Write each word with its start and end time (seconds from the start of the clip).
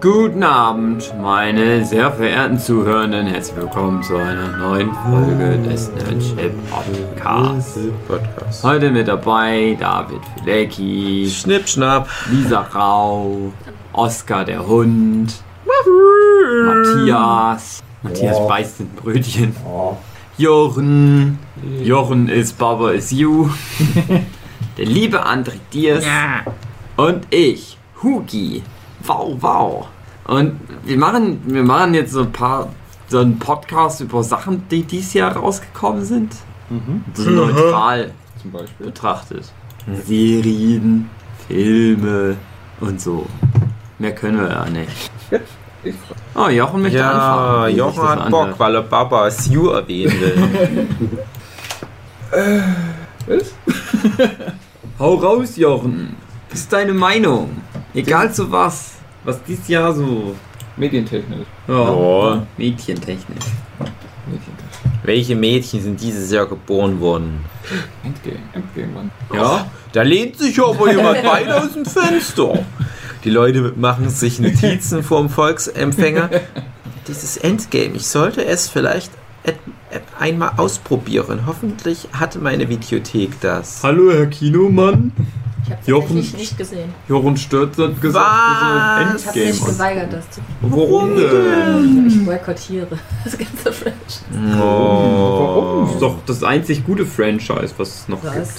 Guten 0.00 0.42
Abend, 0.42 1.12
meine 1.20 1.84
sehr 1.84 2.12
verehrten 2.12 2.58
Zuhörenden. 2.58 3.26
Herzlich 3.26 3.56
willkommen 3.56 4.02
zu 4.02 4.16
einer 4.16 4.48
neuen 4.58 4.90
Folge 4.92 5.58
des 5.66 5.90
Nerdship 5.92 6.52
Podcasts. 6.70 7.78
Podcast. 8.06 8.64
Heute 8.64 8.90
mit 8.90 9.08
dabei 9.08 9.76
David 9.80 10.20
Filecki, 10.38 11.30
Schnipp, 11.30 11.66
schnapp. 11.68 12.08
Lisa 12.30 12.60
Rau, 12.74 13.52
Oskar 13.94 14.44
der 14.44 14.66
Hund, 14.66 15.32
Matthias. 16.66 17.82
Matthias 18.02 18.36
Oh. 18.38 18.48
beißt 18.48 18.80
ein 18.80 18.90
Brötchen. 18.90 19.56
Jochen. 20.36 21.38
Jochen 21.82 22.28
ist 22.28 22.58
Baba 22.58 22.90
is 22.90 23.10
you. 23.10 23.48
der 24.76 24.84
liebe 24.84 25.24
André 25.26 25.52
Diers. 25.72 26.04
Und 26.96 27.26
ich, 27.30 27.78
Hugi. 28.02 28.62
Wow, 29.06 29.36
wow. 29.40 29.86
Und 30.26 30.58
wir 30.84 30.96
machen, 30.96 31.40
wir 31.46 31.62
machen 31.62 31.94
jetzt 31.94 32.12
so 32.12 32.20
ein 32.22 32.32
paar, 32.32 32.68
so 33.08 33.18
einen 33.18 33.38
Podcast 33.38 34.00
über 34.00 34.22
Sachen, 34.22 34.66
die 34.70 34.82
dieses 34.82 35.12
Jahr 35.14 35.36
rausgekommen 35.36 36.04
sind. 36.04 36.34
So 37.14 37.30
neutral 37.30 38.10
Zum 38.40 38.50
Beispiel. 38.52 38.86
betrachtet. 38.86 39.44
Serien, 40.06 41.10
Filme 41.46 42.36
und 42.80 43.00
so. 43.00 43.26
Mehr 43.98 44.14
können 44.14 44.40
wir 44.40 44.48
ja 44.48 44.64
nicht. 44.70 45.10
Ich 45.84 45.94
Oh, 46.34 46.48
Jochen 46.48 46.80
möchte 46.80 46.96
Ja, 46.98 47.10
anfangen. 47.10 47.76
Jochen 47.76 47.96
das 48.00 48.06
hat 48.08 48.18
anhört. 48.22 48.30
Bock, 48.50 48.58
weil 48.58 48.74
er 48.76 48.82
Baba 48.82 49.30
Sue 49.30 49.74
erwähnen 49.74 50.18
will. 50.20 50.88
Was? 53.26 53.54
Hau 54.98 55.14
raus, 55.16 55.56
Jochen. 55.56 56.16
Was 56.50 56.60
ist 56.60 56.72
deine 56.72 56.94
Meinung? 56.94 57.50
Egal 57.92 58.32
zu 58.32 58.50
was. 58.50 58.93
Was 59.24 59.42
dieses 59.42 59.68
Jahr 59.68 59.92
so. 59.94 60.34
Medientechnisch. 60.76 61.46
Ja, 61.68 61.74
Ja. 61.74 62.46
Mädchentechnisch. 62.56 63.44
Medientechnisch. 64.26 64.54
Welche 65.04 65.36
Mädchen 65.36 65.82
sind 65.82 66.00
dieses 66.00 66.30
Jahr 66.30 66.46
geboren 66.46 67.00
worden? 67.00 67.44
Endgame. 68.02 68.38
Endgame, 68.52 68.92
Mann. 68.92 69.10
Ja? 69.32 69.66
Da 69.92 70.02
lehnt 70.02 70.36
sich 70.38 70.58
aber 70.60 70.90
jemand 70.96 71.24
weit 71.24 71.48
aus 71.50 71.72
dem 71.74 71.84
Fenster. 71.84 72.64
Die 73.22 73.30
Leute 73.30 73.72
machen 73.76 74.08
sich 74.10 74.40
Notizen 74.40 75.02
vorm 75.02 75.28
Volksempfänger. 75.28 76.30
Dieses 77.06 77.36
Endgame, 77.36 77.94
ich 77.94 78.06
sollte 78.06 78.44
es 78.44 78.68
vielleicht 78.68 79.12
einmal 80.18 80.52
ausprobieren. 80.56 81.40
Hoffentlich 81.46 82.08
hat 82.12 82.40
meine 82.40 82.68
Videothek 82.68 83.40
das. 83.40 83.82
Hallo, 83.82 84.10
Herr 84.10 84.26
Kinomann. 84.26 85.12
Ich 85.64 85.70
habe 85.70 85.80
Jochen- 85.86 86.16
nicht 86.16 86.58
gesehen. 86.58 86.92
Jochen 87.08 87.36
Stürz 87.36 87.78
hat 87.78 88.00
gesagt, 88.00 88.26
Was? 88.26 88.60
wir 88.60 89.06
sollen 89.06 89.16
Ich 89.16 89.26
habe 89.26 89.38
mich 89.38 89.48
Endgame. 89.48 89.72
geweigert, 89.72 90.12
das 90.12 90.30
zu 90.30 90.40
Warum 90.60 91.16
denn? 91.16 92.06
Ich 92.06 92.24
boykottiere 92.26 92.86
das 93.24 93.38
ganze 93.38 93.72
Franchise. 93.72 94.24
Oh. 94.62 95.82
Das 95.86 95.94
ist 95.94 96.02
doch 96.02 96.16
das 96.26 96.42
einzig 96.42 96.84
gute 96.84 97.06
Franchise, 97.06 97.72
was 97.78 97.88
es 98.00 98.08
noch 98.08 98.22
Was? 98.22 98.34
gibt. 98.34 98.50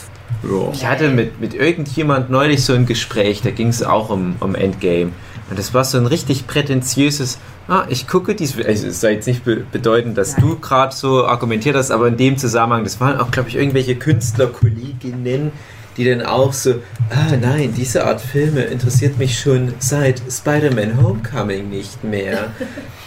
Ja. 0.52 0.72
Ich 0.73 0.86
hatte 0.86 1.09
mit, 1.09 1.39
mit 1.39 1.53
irgendjemand 1.53 2.30
neulich 2.30 2.64
so 2.66 2.73
ein 2.73 2.86
Gespräch, 2.86 3.42
da 3.42 3.52
ging 3.52 3.67
es 3.70 3.83
auch 3.83 4.09
um, 4.09 4.36
um 4.39 4.56
Endgame. 4.56 5.11
Und 5.50 5.59
das 5.59 5.73
war 5.76 5.83
so 5.83 6.00
ein 6.00 6.08
richtig 6.08 6.48
prätentiöses, 6.48 7.38
ah, 7.67 7.86
ich 7.88 8.08
gucke 8.08 8.33
dies, 8.33 8.56
also 8.58 8.88
es 8.88 9.00
soll 9.02 9.11
jetzt 9.11 9.28
nicht 9.28 9.44
be 9.45 9.58
bedeuten, 9.72 10.16
dass 10.16 10.33
Nein. 10.38 10.42
du 10.42 10.59
gerade 10.59 10.95
so 10.95 11.26
argumentiert 11.28 11.76
hast, 11.76 11.92
aber 11.92 12.08
in 12.08 12.17
dem 12.17 12.38
Zusammenhang, 12.38 12.83
das 12.83 13.00
waren 13.00 13.20
auch, 13.20 13.30
glaube 13.30 13.50
ich, 13.50 13.56
irgendwelche 13.56 13.95
Künstlerkolleginnen, 13.95 15.52
die 15.97 16.09
dann 16.09 16.21
auch 16.23 16.51
so, 16.53 16.75
ah 17.09 17.35
nein, 17.39 17.73
diese 17.75 18.05
Art 18.05 18.19
Filme 18.21 18.61
interessiert 18.61 19.17
mich 19.17 19.39
schon 19.39 19.73
seit 19.79 20.21
Spider-Man 20.29 21.02
Homecoming 21.02 21.69
nicht 21.69 22.03
mehr. 22.03 22.47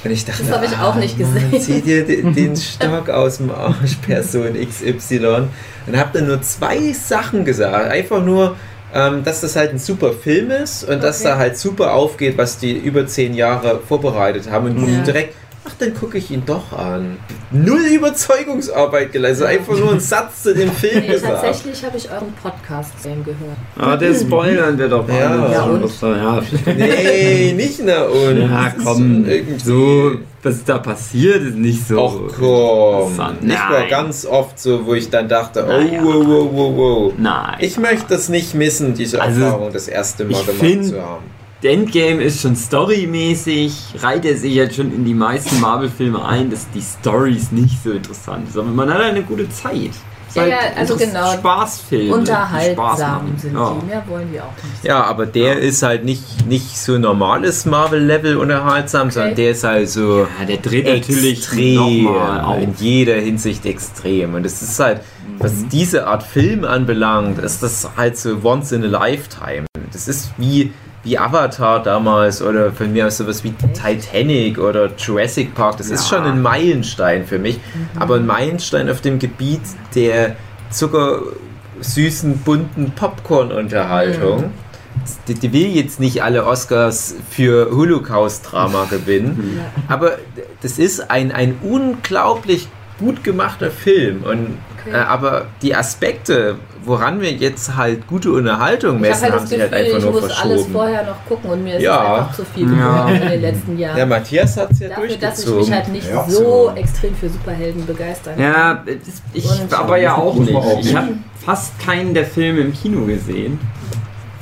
Und 0.04 0.10
ich 0.10 0.24
dachte, 0.24 0.44
Das 0.44 0.52
habe 0.54 0.66
ich 0.66 0.72
auch 0.72 0.94
ah, 0.94 0.98
nicht 0.98 1.18
Mann, 1.18 1.50
gesehen. 1.50 1.60
zieh 1.60 1.80
dir 1.82 2.04
den, 2.06 2.32
den 2.34 2.56
Stock 2.56 3.08
aus 3.10 3.38
dem 3.38 3.50
Arsch, 3.50 3.96
Person 4.06 4.54
XY. 4.54 5.48
Und 5.86 5.96
habe 5.96 6.10
dann 6.18 6.28
nur 6.28 6.40
zwei 6.42 6.92
Sachen 6.92 7.44
gesagt. 7.44 7.90
Einfach 7.90 8.22
nur, 8.24 8.56
ähm, 8.94 9.22
dass 9.24 9.40
das 9.42 9.54
halt 9.56 9.72
ein 9.72 9.78
super 9.78 10.12
Film 10.12 10.50
ist 10.50 10.84
und 10.84 11.02
dass 11.02 11.20
Okay. 11.20 11.28
da 11.30 11.38
halt 11.38 11.58
super 11.58 11.92
aufgeht, 11.92 12.38
was 12.38 12.58
die 12.58 12.72
über 12.72 13.06
zehn 13.06 13.34
Jahre 13.34 13.80
vorbereitet 13.86 14.50
haben. 14.50 14.66
Und 14.76 14.88
Ja. 14.94 15.02
direkt, 15.02 15.34
ach, 15.68 15.74
dann 15.78 15.94
gucke 15.94 16.18
ich 16.18 16.30
ihn 16.30 16.42
doch 16.46 16.72
an. 16.72 17.18
Null 17.50 17.80
Überzeugungsarbeit 17.92 19.12
geleistet. 19.12 19.46
Einfach 19.46 19.76
nur 19.78 19.90
einen 19.92 20.00
Satz 20.00 20.42
zu 20.44 20.54
dem 20.54 20.70
Film 20.72 21.00
Nee, 21.00 21.08
gesagt. 21.12 21.42
tatsächlich 21.42 21.84
habe 21.84 21.96
ich 21.96 22.10
euren 22.10 22.32
Podcast 22.42 22.92
gehört. 23.02 23.56
Ah, 23.78 23.96
der 23.96 24.14
spoilern 24.14 24.78
wir 24.78 24.88
doch 24.88 25.08
Ja. 25.08 25.14
alle. 25.30 25.52
Ja, 25.52 25.62
und? 25.64 26.02
Ja. 26.02 26.42
Nee, 26.74 27.52
nicht 27.56 27.80
na 27.84 28.02
und. 28.04 28.40
Ja, 28.40 28.72
komm, 28.82 29.24
irgendwie- 29.26 29.58
so, 29.64 30.12
was 30.42 30.64
da 30.64 30.78
passiert, 30.78 31.42
ist 31.42 31.56
nicht 31.56 31.86
so. 31.86 32.00
Och 32.00 32.20
komm. 32.38 33.12
Nicht 33.40 33.58
mal 33.68 33.88
ganz 33.88 34.24
oft 34.26 34.58
so, 34.58 34.86
wo 34.86 34.94
ich 34.94 35.10
dann 35.10 35.28
dachte, 35.28 35.64
oh, 35.66 35.72
Naja. 35.72 36.00
wow, 36.02 36.26
wow, 36.26 36.48
wow, 36.52 36.76
wow. 36.76 37.12
Nein. 37.18 37.56
Ich 37.60 37.78
möchte 37.78 38.06
das 38.10 38.28
nicht 38.28 38.54
missen, 38.54 38.94
diese 38.94 39.20
Also, 39.20 39.42
Erfahrung 39.42 39.72
das 39.72 39.88
erste 39.88 40.24
Mal 40.24 40.42
gemacht 40.44 40.58
find- 40.60 40.84
zu 40.86 41.00
haben. 41.02 41.37
Endgame 41.62 42.22
ist 42.22 42.40
schon 42.40 42.54
storymäßig, 42.54 43.72
reiht 44.02 44.24
er 44.24 44.36
sich 44.36 44.54
jetzt 44.54 44.76
schon 44.76 44.92
in 44.92 45.04
die 45.04 45.14
meisten 45.14 45.60
Marvel-Filme 45.60 46.24
ein, 46.24 46.50
dass 46.50 46.70
die 46.70 46.80
Storys 46.80 47.50
nicht 47.50 47.82
so 47.82 47.90
interessant 47.90 48.48
ist. 48.48 48.56
Aber 48.56 48.68
man 48.68 48.92
hat 48.92 49.00
eine 49.00 49.22
gute 49.22 49.48
Zeit. 49.50 49.90
Ja, 50.34 50.42
halt 50.42 50.50
ja, 50.52 50.58
also 50.76 50.96
genau. 50.96 51.32
Spaßfilme. 51.32 52.08
Spaß 52.10 52.18
Unterhaltsam 52.18 52.86
machen. 53.24 53.34
sind 53.38 53.54
ja. 53.54 53.76
die. 53.80 53.86
Mehr 53.86 54.04
wollen 54.08 54.30
wir 54.32 54.44
auch 54.44 54.52
nicht. 54.62 54.84
Ja, 54.84 55.02
aber 55.04 55.26
der 55.26 55.54
Ja. 55.54 55.58
ist 55.58 55.82
halt 55.82 56.04
nicht, 56.04 56.46
nicht 56.46 56.76
so 56.78 56.98
normales 56.98 57.64
Marvel-Level 57.64 58.36
unterhaltsam, 58.36 59.10
sondern 59.10 59.34
der 59.34 59.50
ist 59.52 59.64
halt 59.64 59.88
so 59.88 60.28
Ja, 60.38 60.44
der 60.46 60.58
dreht 60.58 60.84
natürlich 60.86 61.38
extrem, 61.38 62.04
nochmal 62.04 62.40
auf. 62.42 62.62
in 62.62 62.74
jeder 62.78 63.14
Hinsicht 63.14 63.64
extrem. 63.66 64.34
Und 64.34 64.44
es 64.46 64.60
ist 64.62 64.78
halt, 64.78 65.00
was 65.38 65.52
Mhm. 65.54 65.68
diese 65.70 66.06
Art 66.06 66.22
Film 66.22 66.64
anbelangt, 66.64 67.38
ist 67.38 67.62
das 67.62 67.88
halt 67.96 68.16
so 68.18 68.38
once 68.44 68.70
in 68.72 68.84
a 68.84 68.86
lifetime. 68.86 69.64
Das 69.92 70.06
ist 70.08 70.30
wie, 70.36 70.72
wie 71.08 71.18
Avatar 71.18 71.82
damals 71.82 72.42
oder 72.42 72.70
von 72.70 72.92
mir 72.92 73.06
aus 73.06 73.16
sowas 73.16 73.42
wie 73.42 73.52
Titanic 73.72 74.58
oder 74.58 74.90
Jurassic 74.98 75.54
Park. 75.54 75.78
Das 75.78 75.88
ist 75.88 76.10
Ja. 76.10 76.18
schon 76.18 76.26
ein 76.26 76.42
Meilenstein 76.42 77.24
für 77.24 77.38
mich, 77.38 77.58
aber 77.98 78.16
ein 78.16 78.26
Meilenstein 78.26 78.90
auf 78.90 79.00
dem 79.00 79.18
Gebiet 79.18 79.62
der 79.94 80.36
zuckersüßen, 80.70 82.38
bunten 82.38 82.92
Popcorn-Unterhaltung. 82.94 84.52
Die, 85.26 85.34
die 85.34 85.52
will 85.52 85.68
jetzt 85.68 85.98
nicht 86.00 86.22
alle 86.22 86.44
Oscars 86.44 87.14
für 87.30 87.70
Holocaust-Drama 87.70 88.84
gewinnen, 88.90 89.60
aber 89.88 90.18
das 90.60 90.78
ist 90.78 91.10
ein, 91.10 91.32
ein 91.32 91.56
unglaublich 91.62 92.68
gut 92.98 93.24
gemachter 93.24 93.70
Film. 93.70 94.24
Und. 94.24 94.58
Äh, 94.92 94.96
aber 94.96 95.46
die 95.62 95.74
Aspekte, 95.74 96.56
woran 96.84 97.20
wir 97.20 97.32
jetzt 97.32 97.76
halt 97.76 98.06
gute 98.06 98.32
Unterhaltung 98.32 98.96
Ich 98.96 98.96
habe 98.96 99.08
messen, 99.08 99.22
halt 99.24 99.32
haben 99.32 99.40
das 99.40 99.48
sich 99.50 99.58
Gefühl, 99.58 99.72
halt 99.76 99.84
einfach 99.86 99.98
ich 99.98 100.04
nur 100.04 100.12
muss 100.12 100.22
alles 100.22 100.40
verschoben. 100.40 100.72
vorher 100.72 101.02
noch 101.06 101.24
gucken 101.28 101.50
und 101.50 101.64
mir 101.64 101.76
ist 101.76 101.82
Ja. 101.82 102.14
einfach 102.14 102.34
zu 102.36 102.44
viel 102.44 102.76
Ja. 102.78 103.08
in 103.08 103.20
den 103.30 103.40
letzten 103.40 103.78
Jahren. 103.78 103.96
Der 103.96 104.06
Matthias 104.06 104.56
hat 104.56 104.70
es 104.72 104.78
ja 104.80 104.88
Dafür, 104.88 105.16
dass 105.16 105.38
ich 105.44 105.54
mich 105.54 105.72
halt 105.72 105.88
nicht 105.88 106.08
Ja. 106.10 106.24
so 106.28 106.72
extrem 106.74 107.14
für 107.14 107.28
Superhelden 107.28 107.86
begeistern 107.86 108.34
kann. 108.36 108.42
Ja, 108.44 108.84
ich 109.32 109.44
Und 109.62 109.74
aber 109.74 109.96
ja 109.98 110.14
auch 110.14 110.34
nicht. 110.36 110.54
auch 110.54 110.80
Ich 110.80 110.94
habe 110.96 111.08
fast 111.44 111.78
keinen 111.80 112.14
der 112.14 112.24
Filme 112.26 112.60
im 112.60 112.72
Kino 112.72 113.04
gesehen, 113.06 113.58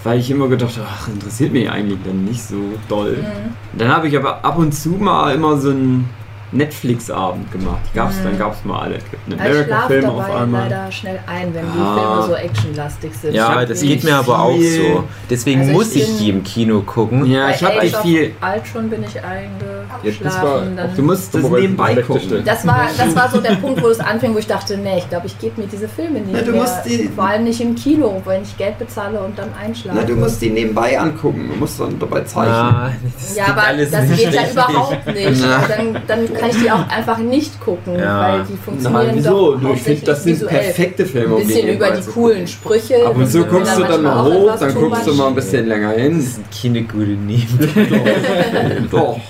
weil 0.05 0.19
ich 0.21 0.31
immer 0.31 0.49
gedacht 0.49 0.77
habe, 0.77 0.87
ach, 0.89 1.09
interessiert 1.09 1.53
mich 1.53 1.69
eigentlich 1.71 1.99
dann 2.05 2.25
nicht 2.25 2.43
so 2.43 2.57
doll. 2.89 3.17
Mhm. 3.19 3.79
Dann 3.79 3.89
habe 3.89 4.09
ich 4.09 4.17
aber 4.17 4.45
ab 4.45 4.57
und 4.59 4.73
zu 4.73 4.91
mal 4.91 5.35
immer 5.35 5.57
so 5.57 5.71
einen 5.71 6.09
Netflix-Abend 6.53 7.51
gemacht. 7.53 7.81
Gab's, 7.95 8.17
Mhm. 8.17 8.25
Dann 8.25 8.39
gab 8.39 8.53
es 8.55 8.65
mal 8.65 8.81
alle. 8.81 8.97
Es 8.97 9.05
gibt 9.11 9.31
einen 9.31 9.41
Also 9.41 9.53
ich 9.61 9.67
America-Film 9.73 10.05
auf 10.11 10.31
einmal. 10.31 10.63
leider 10.69 10.93
schnell 10.93 11.19
ein, 11.27 11.55
wenn 11.55 11.65
die 11.73 11.79
Ah. 11.81 12.23
Filme 12.23 12.27
so 12.27 12.35
actionlastig 12.47 13.13
sind. 13.15 13.35
Ja, 13.35 13.63
Ich 13.63 13.69
das 13.69 13.81
geht 13.81 14.05
mir 14.05 14.17
aber 14.17 14.39
auch 14.41 14.57
so. 14.59 15.05
Deswegen 15.31 15.61
Also 15.61 15.71
ich 15.73 15.77
muss 15.77 15.95
ich 15.95 16.07
bin- 16.07 16.19
die 16.19 16.31
im 16.31 16.45
Kino 16.45 16.81
gucken. 16.81 17.27
Ja, 17.27 17.51
ich 17.51 17.63
habe 17.63 17.81
nicht 17.81 17.95
of 17.97 18.03
viel. 18.03 18.33
Ultron 18.41 18.91
bin 18.91 19.05
ich 19.05 19.15
Ja, 19.15 19.23
war 19.23 19.31
eingeschlafen. 20.03 20.79
auch 20.79 20.95
Du 20.97 21.03
musst 21.03 21.35
das 21.35 21.43
nebenbei 21.43 21.95
gucken. 21.97 22.43
Das 22.45 22.67
war, 22.67 22.89
das 22.97 23.15
war 23.17 23.31
so 23.31 23.41
der 23.41 23.55
Punkt, 23.57 23.83
wo 23.83 23.89
es 23.89 24.01
anfing, 24.01 24.35
wo 24.35 24.39
ich 24.39 24.47
dachte, 24.47 24.77
nee, 24.77 24.99
ich 24.99 25.09
glaube, 25.09 25.27
ich 25.27 25.39
gebe 25.39 25.61
mir 25.61 25.67
diese 25.67 25.89
Filme 25.89 26.21
nicht 26.21 26.33
Na, 26.33 26.41
du 26.43 26.53
mehr. 26.53 26.61
musst 26.63 26.85
die- 26.87 27.11
Vor 27.15 27.25
allem 27.27 27.45
nicht 27.45 27.61
im 27.61 27.75
Kino, 27.75 28.21
wenn 28.25 28.43
ich 28.43 28.57
Geld 28.57 28.79
bezahle 28.79 29.21
und 29.21 29.39
dann 29.39 29.49
einschlafe. 29.61 29.99
Na, 30.01 30.07
du 30.07 30.15
musst 30.17 30.41
die 30.43 30.51
nebenbei 30.51 30.99
angucken. 30.99 31.49
Du 31.53 31.57
musst 31.59 31.81
dann 31.81 31.99
dabei 31.99 32.23
zeichnen. 32.23 32.55
Ah, 32.55 32.91
das 33.03 33.37
ja, 33.37 33.47
aber 33.49 33.63
alles 33.65 33.91
das 33.91 34.09
geht 34.11 34.33
ja 34.33 34.43
überhaupt 34.51 35.07
nicht. 35.07 35.45
Dann 36.07 36.36
kann 36.39 36.51
ich 36.51 36.57
die 36.63 36.71
auch 36.71 36.89
einfach 36.89 37.19
nicht 37.19 37.61
gucken, 37.61 37.99
Ja. 37.99 38.21
weil 38.21 38.45
die 38.45 38.57
funktionieren 38.57 39.07
Nein, 39.07 39.17
wieso? 39.17 39.55
doch 39.55 39.61
Du, 39.61 39.73
ich 39.75 39.83
finde, 39.83 40.05
das 40.07 40.25
sind 40.25 40.33
visuell. 40.35 40.59
perfekte 40.59 41.07
Filme. 41.07 41.27
Ein 41.37 41.43
um 41.43 41.47
bisschen 41.47 41.69
über 41.69 41.87
nebenbei 41.87 42.01
die 42.01 42.11
coolen. 42.13 42.47
Sprüche. 42.47 43.07
Ab 43.07 43.17
und 43.17 43.27
zu 43.31 43.39
das 43.43 43.47
ist 43.47 43.53
mir 43.53 43.59
guckst 43.59 43.79
du 43.79 43.83
dann 43.85 44.03
mal 44.03 44.25
hoch, 44.25 44.57
dann 44.59 44.75
guckst 44.75 45.07
du 45.07 45.15
mal 45.15 45.27
ein 45.29 45.35
bisschen 45.35 45.67
länger 45.67 45.91
hin. 45.91 46.19
Das 46.19 46.35
sind 46.35 46.47
keine 46.63 46.83
gute 46.83 47.11
Nebenwirkungen. 47.11 48.89
Doch. 48.91 49.21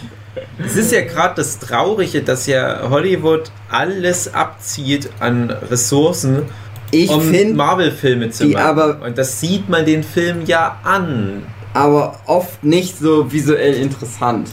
Es 0.64 0.76
ist 0.76 0.92
ja 0.92 1.02
gerade 1.02 1.34
das 1.36 1.58
Traurige, 1.58 2.22
dass 2.22 2.46
ja 2.46 2.88
Hollywood 2.88 3.50
alles 3.70 4.32
abzieht 4.32 5.10
an 5.20 5.50
Ressourcen, 5.70 6.42
Ich 6.90 7.10
um 7.10 7.56
Marvel-Filme 7.56 8.30
zu 8.30 8.46
machen. 8.46 8.56
aber- 8.64 9.00
Und 9.04 9.18
das 9.18 9.40
sieht 9.40 9.68
man 9.68 9.84
den 9.84 10.02
Film 10.02 10.44
ja 10.46 10.78
an. 10.84 11.42
aber 11.74 12.20
oft 12.26 12.64
nicht 12.64 12.98
so 12.98 13.30
visuell 13.32 13.74
interessant. 13.74 14.48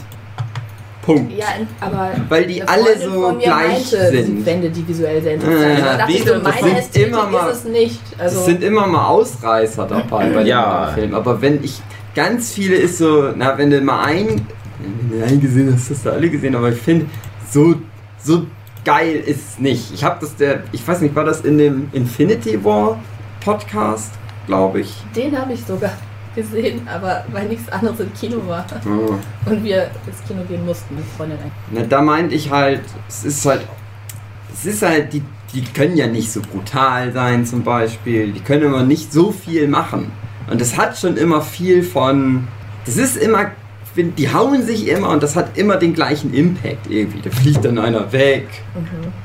Punkt. 1.04 1.32
Ja, 1.36 1.46
aber 1.80 2.12
Weil 2.28 2.46
die 2.46 2.62
alle 2.62 2.98
so 2.98 3.34
gleich 3.38 3.48
meinte, 3.48 4.10
sind. 4.10 4.26
sie 4.38 4.42
fände 4.42 4.70
die 4.70 4.86
visuell 4.88 5.22
sehr 5.22 5.34
interessant. 5.34 5.78
Ja, 5.78 5.84
da 5.84 5.96
dachte 5.98 6.18
so, 6.18 6.24
das 6.38 6.42
meine 6.62 6.82
sind 6.82 6.96
immer 7.06 7.26
mal- 7.30 7.50
ist 7.50 7.56
es 7.58 7.64
nicht. 7.64 8.00
Also, 8.18 8.38
es 8.40 8.44
sind 8.46 8.62
immer 8.62 8.86
mal 8.86 9.06
Ausreißer 9.08 9.86
dabei 9.86 10.30
bei 10.30 10.42
Ja. 10.42 10.86
den 10.86 10.94
Filmen. 10.94 11.14
Aber 11.14 11.40
wenn 11.42 11.62
ich 11.62 11.80
ganz 12.14 12.52
viele 12.52 12.76
ist 12.76 12.98
so, 12.98 13.32
na, 13.36 13.56
wenn 13.58 13.70
du 13.70 13.80
mal 13.80 14.04
ein, 14.04 14.46
wenn 15.10 15.20
du 15.20 15.26
einen 15.26 15.40
gesehen 15.40 15.72
hast, 15.74 15.90
hast 15.90 16.06
du 16.06 16.10
alle 16.10 16.28
gesehen. 16.30 16.54
Aber 16.56 16.70
ich 16.70 16.78
finde, 16.80 17.06
so, 17.50 17.74
so 18.22 18.46
geil 18.84 19.16
ist 19.26 19.48
es 19.50 19.58
nicht. 19.58 19.92
Ich 19.94 20.04
habe 20.04 20.16
das 20.20 20.36
der, 20.36 20.62
ich 20.72 20.86
weiß 20.86 21.00
nicht, 21.00 21.14
war 21.14 21.24
das 21.24 21.40
in 21.42 21.58
dem 21.58 21.88
Infinity 21.92 22.62
War 22.64 22.98
Podcast, 23.44 24.12
glaube 24.46 24.80
ich. 24.80 24.94
den 25.14 25.38
habe 25.38 25.52
ich 25.52 25.64
sogar 25.64 25.92
gesehen, 26.34 26.86
aber 26.88 27.24
weil 27.32 27.48
nichts 27.48 27.68
anderes 27.70 28.00
im 28.00 28.12
Kino 28.14 28.46
war. 28.46 28.66
Oh. 28.86 29.14
Und 29.50 29.64
wir 29.64 29.90
ins 30.06 30.26
Kino 30.26 30.42
gehen 30.48 30.64
mussten, 30.64 30.96
mit 30.96 31.04
Freundin 31.16 31.38
eigentlich. 31.38 31.52
Na, 31.70 31.82
da 31.82 32.02
meinte 32.02 32.34
ich 32.34 32.50
halt, 32.50 32.82
es 33.08 33.24
ist 33.24 33.46
halt, 33.46 33.62
es 34.52 34.66
ist 34.66 34.82
halt, 34.82 35.12
die, 35.12 35.22
die 35.54 35.64
können 35.64 35.96
ja 35.96 36.06
nicht 36.06 36.32
so 36.32 36.40
brutal 36.40 37.12
sein 37.12 37.46
zum 37.46 37.62
Beispiel, 37.62 38.32
die 38.32 38.40
können 38.40 38.62
immer 38.62 38.82
nicht 38.82 39.12
so 39.12 39.32
viel 39.32 39.68
machen. 39.68 40.12
Und 40.50 40.60
das 40.60 40.76
hat 40.76 40.98
schon 40.98 41.16
immer 41.16 41.40
viel 41.40 41.82
von, 41.82 42.48
das 42.84 42.96
ist 42.96 43.16
immer, 43.16 43.50
wenn- 43.94 44.14
die 44.16 44.32
hauen 44.32 44.62
sich 44.62 44.88
immer 44.88 45.10
und 45.10 45.22
das 45.22 45.36
hat 45.36 45.56
immer 45.56 45.76
den 45.76 45.94
gleichen 45.94 46.32
Impact 46.34 46.90
irgendwie. 46.90 47.20
Da 47.22 47.30
fliegt 47.30 47.64
dann 47.64 47.78
einer 47.78 48.12
weg 48.12 48.46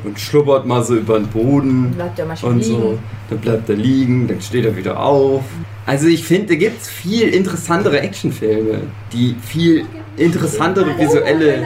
und 0.04 0.20
schlubbert 0.20 0.66
mal 0.66 0.84
so 0.84 0.96
über 0.96 1.18
den 1.20 1.28
Boden 1.28 1.92
Bleibt 1.92 2.18
ja 2.20 2.26
manchmal 2.26 2.52
und 2.54 2.60
liegen. 2.60 2.72
so. 2.72 3.00
Dann 3.30 3.40
bleibt 3.40 3.70
er 3.70 3.76
liegen, 3.76 4.28
dann 4.28 4.42
steht 4.42 4.66
er 4.66 4.76
wieder 4.76 5.00
auf. 5.00 5.44
Also 5.86 6.08
ich 6.08 6.24
finde, 6.24 6.50
da 6.50 6.56
gibt 6.56 6.82
es 6.82 6.88
viel 6.88 7.30
interessantere 7.30 8.00
Actionfilme, 8.02 8.82
die 9.12 9.36
viel 9.42 9.86
interessantere 10.18 10.98
visuelle 11.00 11.62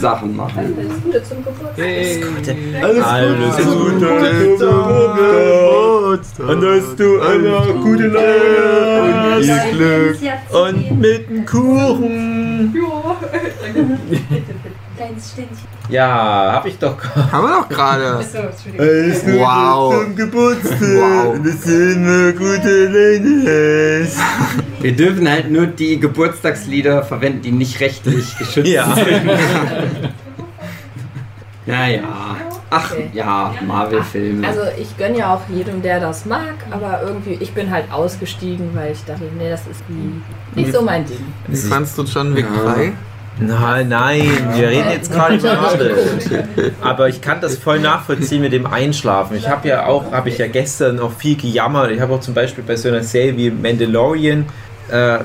Sachen 0.00 0.36
machen. 0.36 0.58
Alles 0.58 1.02
Gute 1.04 1.22
zum 1.22 1.44
Geburtstag. 1.44 2.82
Alles, 2.82 3.04
Alles 3.04 3.56
Gute 3.56 3.66
Gute 3.66 4.56
zum 4.58 4.78
Und 6.48 6.62
dass 6.62 6.96
du 6.96 7.20
eine 7.20 7.74
gute. 7.82 8.06
Laune. 8.08 9.36
Und 9.36 9.44
viel 9.44 9.72
Glück. 9.72 10.18
und 10.50 10.98
mit 11.00 11.28
dem 11.30 11.46
Kuchen. 11.46 12.74
Ständchen. 15.18 15.56
Ja, 15.88 16.52
hab 16.52 16.66
ich 16.66 16.78
doch 16.78 16.96
gehabt. 16.96 17.32
Haben 17.32 17.44
wir 17.48 17.60
doch 17.60 17.68
gerade. 17.68 18.16
Alles 18.78 19.20
Gute 19.24 19.38
Wow. 19.40 19.94
zum 20.04 20.16
Geburtstag. 20.16 20.80
Wow. 20.80 21.36
Du 21.42 21.50
eine 21.74 22.32
gute 22.34 22.86
Laune. 22.86 24.08
Wir 24.80 24.92
dürfen 24.96 25.28
halt 25.28 25.50
nur 25.50 25.66
die 25.66 25.98
Geburtstagslieder 25.98 27.02
verwenden, 27.02 27.42
die 27.42 27.52
nicht 27.52 27.80
rechtlich 27.80 28.36
geschützt 28.38 28.68
Ja. 28.68 28.94
sind. 28.94 29.30
Ja, 31.66 31.86
ja. 31.86 32.36
Ach, 32.72 32.92
Okay. 32.92 33.10
ja, 33.12 33.52
Marvel-Filme. 33.66 34.46
Also 34.46 34.60
ich 34.80 34.96
gönne 34.96 35.18
ja 35.18 35.34
auch 35.34 35.40
jedem, 35.52 35.82
der 35.82 35.98
das 35.98 36.24
mag, 36.24 36.54
aber 36.70 37.02
irgendwie, 37.02 37.36
ich 37.40 37.52
bin 37.52 37.68
halt 37.70 37.90
ausgestiegen, 37.92 38.70
weil 38.74 38.92
ich 38.92 39.04
dachte, 39.04 39.24
nee, 39.36 39.50
das 39.50 39.62
ist 39.66 39.82
wie 39.88 40.60
nicht 40.60 40.72
so 40.72 40.80
mein 40.82 41.04
Ding. 41.04 41.18
Wie 41.48 41.56
fandst 41.56 41.98
du 41.98 42.02
John 42.04 42.34
Wick 42.36 42.46
Ja. 42.46 42.74
3? 43.40 43.46
Nein, 43.46 43.88
nein, 43.88 44.48
wir 44.54 44.68
reden 44.68 44.90
jetzt 44.90 45.12
gerade 45.12 45.36
über 45.36 45.54
Marvel. 45.54 45.94
Aber 46.80 47.08
ich 47.08 47.20
kann 47.20 47.40
das 47.40 47.56
voll 47.56 47.80
nachvollziehen 47.80 48.42
mit 48.42 48.52
dem 48.52 48.66
Einschlafen. 48.66 49.36
Ich 49.36 49.48
habe 49.48 49.68
ja 49.68 49.86
auch, 49.86 50.12
habe 50.12 50.28
ich 50.28 50.38
ja 50.38 50.46
gestern 50.46 51.00
auch 51.00 51.12
viel 51.12 51.36
gejammert. 51.36 51.90
Ich 51.90 52.00
habe 52.00 52.14
auch 52.14 52.20
zum 52.20 52.34
Beispiel 52.34 52.64
bei 52.64 52.76
so 52.76 52.88
einer 52.88 53.02
Serie 53.02 53.36
wie 53.36 53.50
Mandalorian 53.50 54.46
äh, 54.90 55.18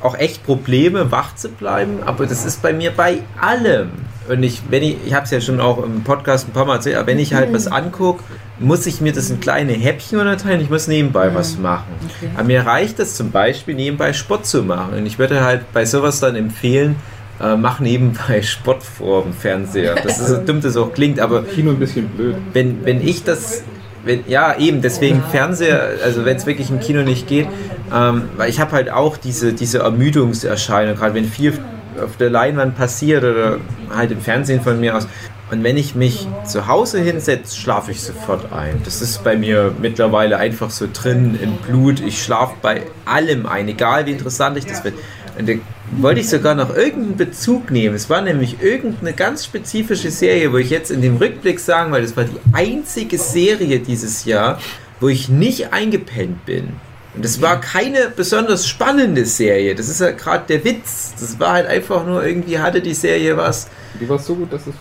auch 0.00 0.16
echt 0.18 0.44
Probleme, 0.44 1.10
wach 1.10 1.34
zu 1.36 1.48
bleiben. 1.48 2.00
Aber 2.04 2.26
das 2.26 2.44
ist 2.44 2.62
bei 2.62 2.72
mir 2.72 2.90
bei 2.90 3.18
allem. 3.40 3.90
Und 4.28 4.42
ich, 4.42 4.62
wenn 4.70 4.82
ich, 4.82 4.96
ich 5.04 5.14
habe 5.14 5.24
es 5.24 5.30
ja 5.30 5.40
schon 5.40 5.60
auch 5.60 5.82
im 5.82 6.04
Podcast 6.04 6.48
ein 6.48 6.52
paar 6.52 6.64
Mal 6.64 6.76
erzählt, 6.76 6.96
aber 6.96 7.08
wenn 7.08 7.18
ich 7.18 7.34
halt 7.34 7.52
was 7.52 7.66
angucke, 7.66 8.22
muss 8.58 8.86
ich 8.86 9.00
mir 9.00 9.12
das 9.12 9.30
in 9.30 9.40
kleine 9.40 9.72
Häppchen 9.72 10.18
unterteilen. 10.18 10.60
Ich 10.60 10.70
muss 10.70 10.86
nebenbei 10.86 11.34
was 11.34 11.58
machen. 11.58 11.92
Okay. 12.04 12.30
Aber 12.34 12.44
mir 12.44 12.64
reicht 12.64 13.00
es 13.00 13.16
zum 13.16 13.30
Beispiel, 13.30 13.74
nebenbei 13.74 14.12
Sport 14.12 14.46
zu 14.46 14.62
machen. 14.62 14.94
Und 14.94 15.06
ich 15.06 15.18
würde 15.18 15.44
halt 15.44 15.72
bei 15.72 15.84
sowas 15.84 16.20
dann 16.20 16.36
empfehlen, 16.36 16.96
äh, 17.40 17.56
mach 17.56 17.80
nebenbei 17.80 18.42
Sport 18.42 18.82
vor 18.82 19.22
dem 19.22 19.32
Fernseher. 19.32 19.96
Das 20.02 20.18
ist 20.18 20.28
so 20.28 20.36
dumm, 20.36 20.60
das 20.60 20.76
auch 20.76 20.92
klingt, 20.92 21.20
aber 21.20 21.42
Kino 21.42 21.70
ein 21.70 21.78
bisschen 21.78 22.08
blöd. 22.08 22.36
wenn, 22.52 22.84
wenn 22.84 23.06
ich 23.06 23.24
das, 23.24 23.64
wenn, 24.04 24.24
ja 24.28 24.58
eben, 24.58 24.82
deswegen 24.82 25.22
Fernseher, 25.30 25.90
also 26.04 26.24
wenn 26.24 26.36
es 26.36 26.46
wirklich 26.46 26.70
im 26.70 26.80
Kino 26.80 27.02
nicht 27.02 27.26
geht, 27.26 27.46
ähm, 27.94 28.28
weil 28.36 28.50
ich 28.50 28.60
habe 28.60 28.72
halt 28.72 28.90
auch 28.90 29.16
diese, 29.16 29.52
diese 29.52 29.78
Ermüdungserscheinung, 29.80 30.96
gerade 30.96 31.14
wenn 31.14 31.24
viel 31.24 31.58
auf 32.02 32.16
der 32.16 32.30
Leinwand 32.30 32.76
passiert 32.76 33.22
oder 33.24 33.58
halt 33.94 34.10
im 34.10 34.20
Fernsehen 34.20 34.60
von 34.60 34.80
mir 34.80 34.96
aus. 34.96 35.06
Und 35.50 35.62
wenn 35.64 35.76
ich 35.76 35.94
mich 35.94 36.26
zu 36.46 36.66
Hause 36.66 36.98
hinsetze, 37.00 37.54
schlafe 37.54 37.90
ich 37.90 38.00
sofort 38.00 38.50
ein. 38.54 38.80
Das 38.86 39.02
ist 39.02 39.22
bei 39.22 39.36
mir 39.36 39.74
mittlerweile 39.78 40.38
einfach 40.38 40.70
so 40.70 40.86
drin 40.90 41.38
im 41.42 41.56
Blut. 41.56 42.00
Ich 42.00 42.22
schlafe 42.22 42.54
bei 42.62 42.84
allem 43.04 43.44
ein, 43.44 43.68
egal 43.68 44.06
wie 44.06 44.12
interessant 44.12 44.56
ich 44.56 44.64
das 44.64 44.80
finde. 44.80 44.98
Und 45.38 45.48
da 45.48 45.52
wollte 45.92 46.20
ich 46.20 46.28
sogar 46.28 46.54
noch 46.54 46.74
irgendeinen 46.74 47.16
Bezug 47.16 47.70
nehmen. 47.70 47.94
Es 47.94 48.10
war 48.10 48.20
nämlich 48.20 48.62
irgendeine 48.62 49.12
ganz 49.12 49.44
spezifische 49.44 50.10
Serie, 50.10 50.52
wo 50.52 50.58
ich 50.58 50.70
jetzt 50.70 50.90
in 50.90 51.00
dem 51.00 51.16
Rückblick 51.16 51.58
sagen, 51.58 51.92
weil 51.92 52.02
das 52.02 52.16
war 52.16 52.24
die 52.24 52.38
einzige 52.52 53.18
Serie 53.18 53.80
dieses 53.80 54.24
Jahr, 54.24 54.60
wo 55.00 55.08
ich 55.08 55.28
nicht 55.28 55.72
eingepennt 55.72 56.44
bin. 56.44 56.74
Und 57.14 57.24
das 57.24 57.42
war 57.42 57.60
keine 57.60 58.08
besonders 58.14 58.66
spannende 58.66 59.26
Serie. 59.26 59.74
Das 59.74 59.88
ist 59.88 60.00
ja 60.00 60.12
gerade 60.12 60.44
der 60.48 60.64
Witz. 60.64 61.12
Das 61.18 61.38
war 61.38 61.52
halt 61.52 61.66
einfach 61.66 62.06
nur 62.06 62.24
irgendwie 62.24 62.58
hatte 62.58 62.80
die 62.80 62.94
Serie 62.94 63.36
was, 63.36 63.68
Die 64.00 64.08
war 64.08 64.18
so 64.18 64.34
gut, 64.34 64.52
dass 64.52 64.66
es. 64.66 64.74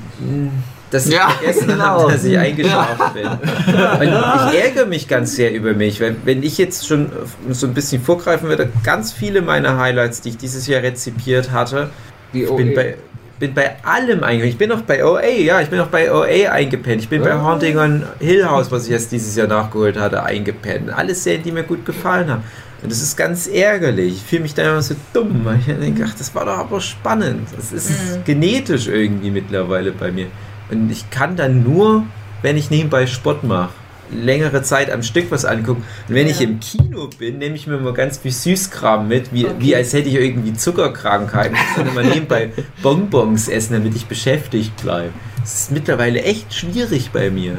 Dass 0.91 1.07
ich 1.07 1.13
Ja, 1.13 1.29
vergessen 1.29 1.67
genau. 1.67 1.83
habe, 2.03 2.11
dass 2.11 2.23
ich 2.23 2.38
eingeschlafen 2.38 3.13
bin. 3.13 3.25
Und 3.27 4.53
ich 4.53 4.59
ärgere 4.63 4.85
mich 4.85 5.07
ganz 5.07 5.35
sehr 5.35 5.53
über 5.53 5.73
mich, 5.73 5.99
weil 6.01 6.15
wenn 6.25 6.43
ich 6.43 6.57
jetzt 6.57 6.88
schon 6.88 7.11
so 7.49 7.65
ein 7.67 7.73
bisschen 7.73 8.01
vorgreifen 8.01 8.47
würde, 8.49 8.69
ganz 8.83 9.11
viele 9.11 9.41
meiner 9.41 9.77
Highlights, 9.77 10.21
die 10.21 10.29
ich 10.29 10.38
dieses 10.38 10.67
Jahr 10.67 10.83
rezipiert 10.83 11.51
hatte, 11.51 11.89
Die 12.33 12.43
ich 12.43 12.55
bin 12.55 12.69
OE. 12.69 12.75
bei, 12.75 12.97
bin 13.39 13.53
bei 13.55 13.75
allem 13.83 14.23
eingepennt. 14.23 14.51
Ich 14.53 14.57
bin 14.59 14.71
auch 14.71 14.81
bei 14.81 15.03
OA, 15.03 15.25
ja, 15.29 15.61
ich 15.61 15.69
bin 15.69 15.79
auch 15.79 15.88
bei 15.88 16.11
OA 16.11 16.51
eingepennt. 16.51 17.01
Ich 17.01 17.09
bin 17.09 17.21
bei 17.23 17.29
Ja. 17.29 17.41
Haunting 17.41 17.77
on 17.79 18.03
Hill 18.19 18.45
House, 18.47 18.69
was 18.71 18.85
ich 18.85 18.91
erst 18.91 19.11
dieses 19.11 19.35
Jahr 19.35 19.47
nachgeholt 19.47 19.97
hatte, 19.97 20.21
eingepennt. 20.23 20.91
Alles 20.94 21.23
Serien, 21.23 21.41
die 21.44 21.51
mir 21.51 21.63
gut 21.63 21.83
gefallen 21.85 22.29
haben. 22.29 22.44
Und 22.83 22.91
das 22.91 23.01
ist 23.01 23.15
ganz 23.15 23.47
ärgerlich. 23.47 24.15
Ich 24.15 24.23
fühle 24.23 24.41
mich 24.41 24.53
da 24.55 24.63
immer 24.63 24.81
so 24.81 24.95
dumm, 25.13 25.42
weil 25.44 25.57
ich 25.59 25.66
denke, 25.66 26.04
ach, 26.07 26.13
das 26.18 26.33
war 26.35 26.45
doch 26.45 26.57
aber 26.57 26.81
spannend. 26.81 27.47
Das 27.56 27.71
ist 27.71 27.89
Mhm. 27.89 28.23
genetisch 28.25 28.87
irgendwie 28.87 29.30
mittlerweile 29.31 29.92
bei 29.92 30.11
mir. 30.11 30.27
Und 30.71 30.90
ich 30.90 31.09
kann 31.09 31.35
dann 31.35 31.63
nur, 31.63 32.04
wenn 32.42 32.57
ich 32.57 32.69
nebenbei 32.71 33.06
Sport 33.07 33.44
mache, 33.44 33.71
längere 34.13 34.61
Zeit 34.63 34.92
am 34.92 35.04
Stück 35.04 35.31
was 35.31 35.45
angucken. 35.45 35.83
Und 36.07 36.16
wenn 36.16 36.28
Ja. 36.28 36.33
ich 36.33 36.42
im 36.42 36.59
Kino 36.59 37.09
bin, 37.18 37.37
nehme 37.37 37.56
ich 37.56 37.68
mir 37.68 37.75
immer 37.78 37.94
ganz 37.94 38.18
viel 38.18 38.31
Süßkram 38.31 39.07
mit, 39.07 39.33
wie, 39.33 39.45
Okay. 39.45 39.56
wie 39.59 39.75
als 39.75 39.94
hätte 39.94 40.09
ich 40.09 40.16
irgendwie 40.16 40.54
Zuckerkrankheiten. 40.54 41.56
Ich 41.56 41.75
dann 41.78 41.87
immer 41.87 42.04
nebenbei 42.04 42.51
Bonbons 42.81 43.47
essen, 43.47 43.73
damit 43.73 43.95
ich 43.95 44.06
beschäftigt 44.07 44.75
bleibe. 44.81 45.11
Das 45.42 45.62
ist 45.62 45.71
mittlerweile 45.71 46.21
echt 46.21 46.54
schwierig 46.54 47.12
bei 47.12 47.31
mir. 47.31 47.57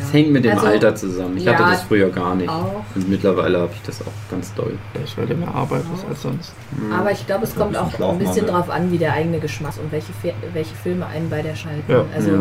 Das 0.00 0.12
hängt 0.12 0.30
mit 0.30 0.44
dem 0.44 0.52
Also, 0.52 0.66
Alter 0.66 0.94
zusammen. 0.94 1.36
Ich 1.36 1.44
ja, 1.44 1.54
hatte 1.54 1.70
das 1.70 1.82
früher 1.82 2.08
gar 2.10 2.34
nicht. 2.36 2.48
Auch. 2.48 2.84
Und 2.94 3.08
mittlerweile 3.08 3.58
habe 3.58 3.72
ich 3.74 3.82
das 3.82 4.00
auch 4.02 4.30
ganz 4.30 4.54
doll. 4.54 4.74
Ich 5.04 5.16
werde 5.16 5.34
mehr 5.34 5.52
arbeiten 5.52 5.88
als 6.08 6.22
sonst. 6.22 6.52
Aber 6.96 7.10
ich 7.10 7.26
glaube, 7.26 7.44
es 7.44 7.54
kommt 7.54 7.76
auch 7.76 7.92
ein 8.00 8.18
bisschen 8.18 8.46
drauf 8.46 8.70
an, 8.70 8.92
wie 8.92 8.98
der 8.98 9.12
eigene 9.12 9.40
Geschmack 9.40 9.72
ist 9.72 9.80
und 9.80 9.90
welche, 9.90 10.12
welche 10.52 10.74
Filme 10.74 11.06
einen 11.06 11.28
bei 11.28 11.42
der 11.42 11.56
schalten. 11.56 11.90
Ja. 11.90 12.04
Also 12.14 12.30
ja. 12.30 12.38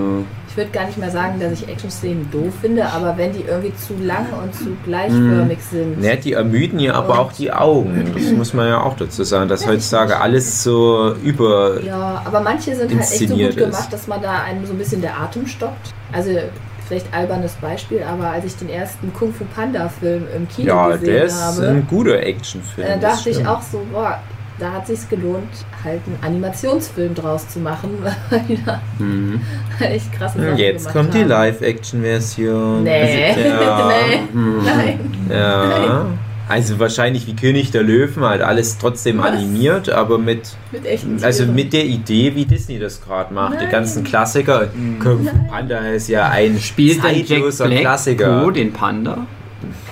ich 0.48 0.58
würde 0.58 0.70
gar 0.72 0.86
nicht 0.86 0.98
mehr 1.00 1.10
sagen, 1.10 1.40
dass 1.40 1.54
ich 1.54 1.68
Action-Szenen 1.68 2.30
doof 2.32 2.54
finde, 2.62 2.86
aber 2.86 3.18
wenn 3.18 3.34
die 3.34 3.42
irgendwie 3.42 3.74
zu 3.76 3.96
lang 4.00 4.28
und 4.44 4.54
zu 4.54 4.78
gleichförmig 4.86 5.60
sind. 5.64 6.04
Ja, 6.04 6.16
die 6.16 6.34
ermüden 6.34 6.80
ja 6.80 6.94
aber 6.94 7.20
auch 7.20 7.32
die 7.32 7.52
Augen. 7.52 8.12
Das 8.14 8.32
muss 8.32 8.54
man 8.54 8.68
ja 8.68 8.82
auch 8.82 8.96
dazu 8.96 9.24
sagen, 9.24 9.50
dass 9.50 9.66
heutzutage 9.66 10.20
alles 10.20 10.64
so 10.64 11.16
über. 11.24 11.82
Ja, 11.82 12.22
aber 12.24 12.42
manche 12.42 12.76
sind 12.76 12.92
halt 12.92 13.02
echt 13.02 13.30
so 13.30 13.36
gut 13.36 13.50
ist. 13.50 13.58
gemacht, 13.58 13.92
dass 13.92 14.08
man 14.08 14.22
da 14.22 14.43
einem 14.44 14.66
so 14.66 14.74
ein 14.74 14.78
bisschen 14.78 15.02
der 15.02 15.20
Atem 15.20 15.48
stoppt. 15.48 15.92
Also 16.12 16.32
vielleicht 16.88 17.14
albernes 17.14 17.54
Beispiel, 17.56 18.04
aber 18.04 18.28
als 18.30 18.46
ich 18.46 18.56
den 18.58 18.70
ersten 18.70 19.12
Kung 19.14 19.34
Fu 19.34 19.46
Panda 19.56 19.88
Film 19.90 20.26
im 20.36 20.48
Kino 20.48 20.68
Ja, 20.68 20.90
gesehen 20.92 21.06
der 21.06 21.24
ist 21.26 21.42
habe, 21.42 21.68
ein 21.70 21.88
guter 21.90 22.20
Actionfilm. 22.22 22.88
äh, 22.88 23.00
das 23.00 23.18
dachte 23.18 23.30
ich 23.30 23.48
auch 23.48 23.62
so, 23.62 23.86
boah, 23.92 24.20
da 24.60 24.72
hat 24.74 24.86
sich's 24.86 25.08
gelohnt, 25.10 25.48
halt 25.84 26.02
einen 26.06 26.18
Animationsfilm 26.22 27.16
draus 27.16 27.48
zu 27.50 27.60
machen, 27.60 27.90
weil 28.30 28.40
die 28.48 28.64
da 28.64 28.80
Mhm. 29.00 29.42
echt 29.80 30.12
krasse 30.14 30.40
Sachen 30.42 30.58
Jetzt 30.58 30.92
kommt 30.92 31.14
die 31.14 31.22
haben. 31.22 31.30
Live-Action-Version. 31.30 32.84
Nee, 32.84 33.36
Ja. 33.50 33.88
nee, 34.10 34.20
Mhm. 34.34 34.62
nein. 34.66 35.00
Ja. 35.30 36.06
Also 36.50 36.78
wahrscheinlich 36.78 37.26
wie 37.26 37.36
König 37.36 37.72
der 37.72 37.84
Löwen, 37.84 38.24
halt 38.24 38.42
alles 38.42 38.78
trotzdem 38.78 39.20
Was? 39.20 39.28
animiert, 39.28 39.90
aber 39.90 40.18
mit 40.18 40.50
Mit 40.72 40.86
echten 40.86 41.24
also 41.24 41.44
Tieren. 41.44 41.56
mit 41.56 41.72
der 41.74 41.86
Idee, 41.86 42.36
wie 42.36 42.46
Disney 42.46 42.80
das 42.80 43.02
gerade 43.02 43.34
macht. 43.34 43.54
Die 43.54 43.64
Nein. 43.64 43.72
ganzen 43.72 44.04
Klassiker. 44.04 44.68
Kung 45.02 45.24
Fu 45.26 45.38
Panda 45.50 45.80
ist 45.90 46.10
ja 46.10 46.28
ein 46.30 46.60
Spielt 46.60 47.02
denn 47.04 47.16
Jack 47.16 47.28
zeitloser 47.28 47.66
Black 47.68 47.80
Klassiker. 47.82 48.42
Co. 48.44 48.52
den 48.52 48.74
Panda? 48.74 49.26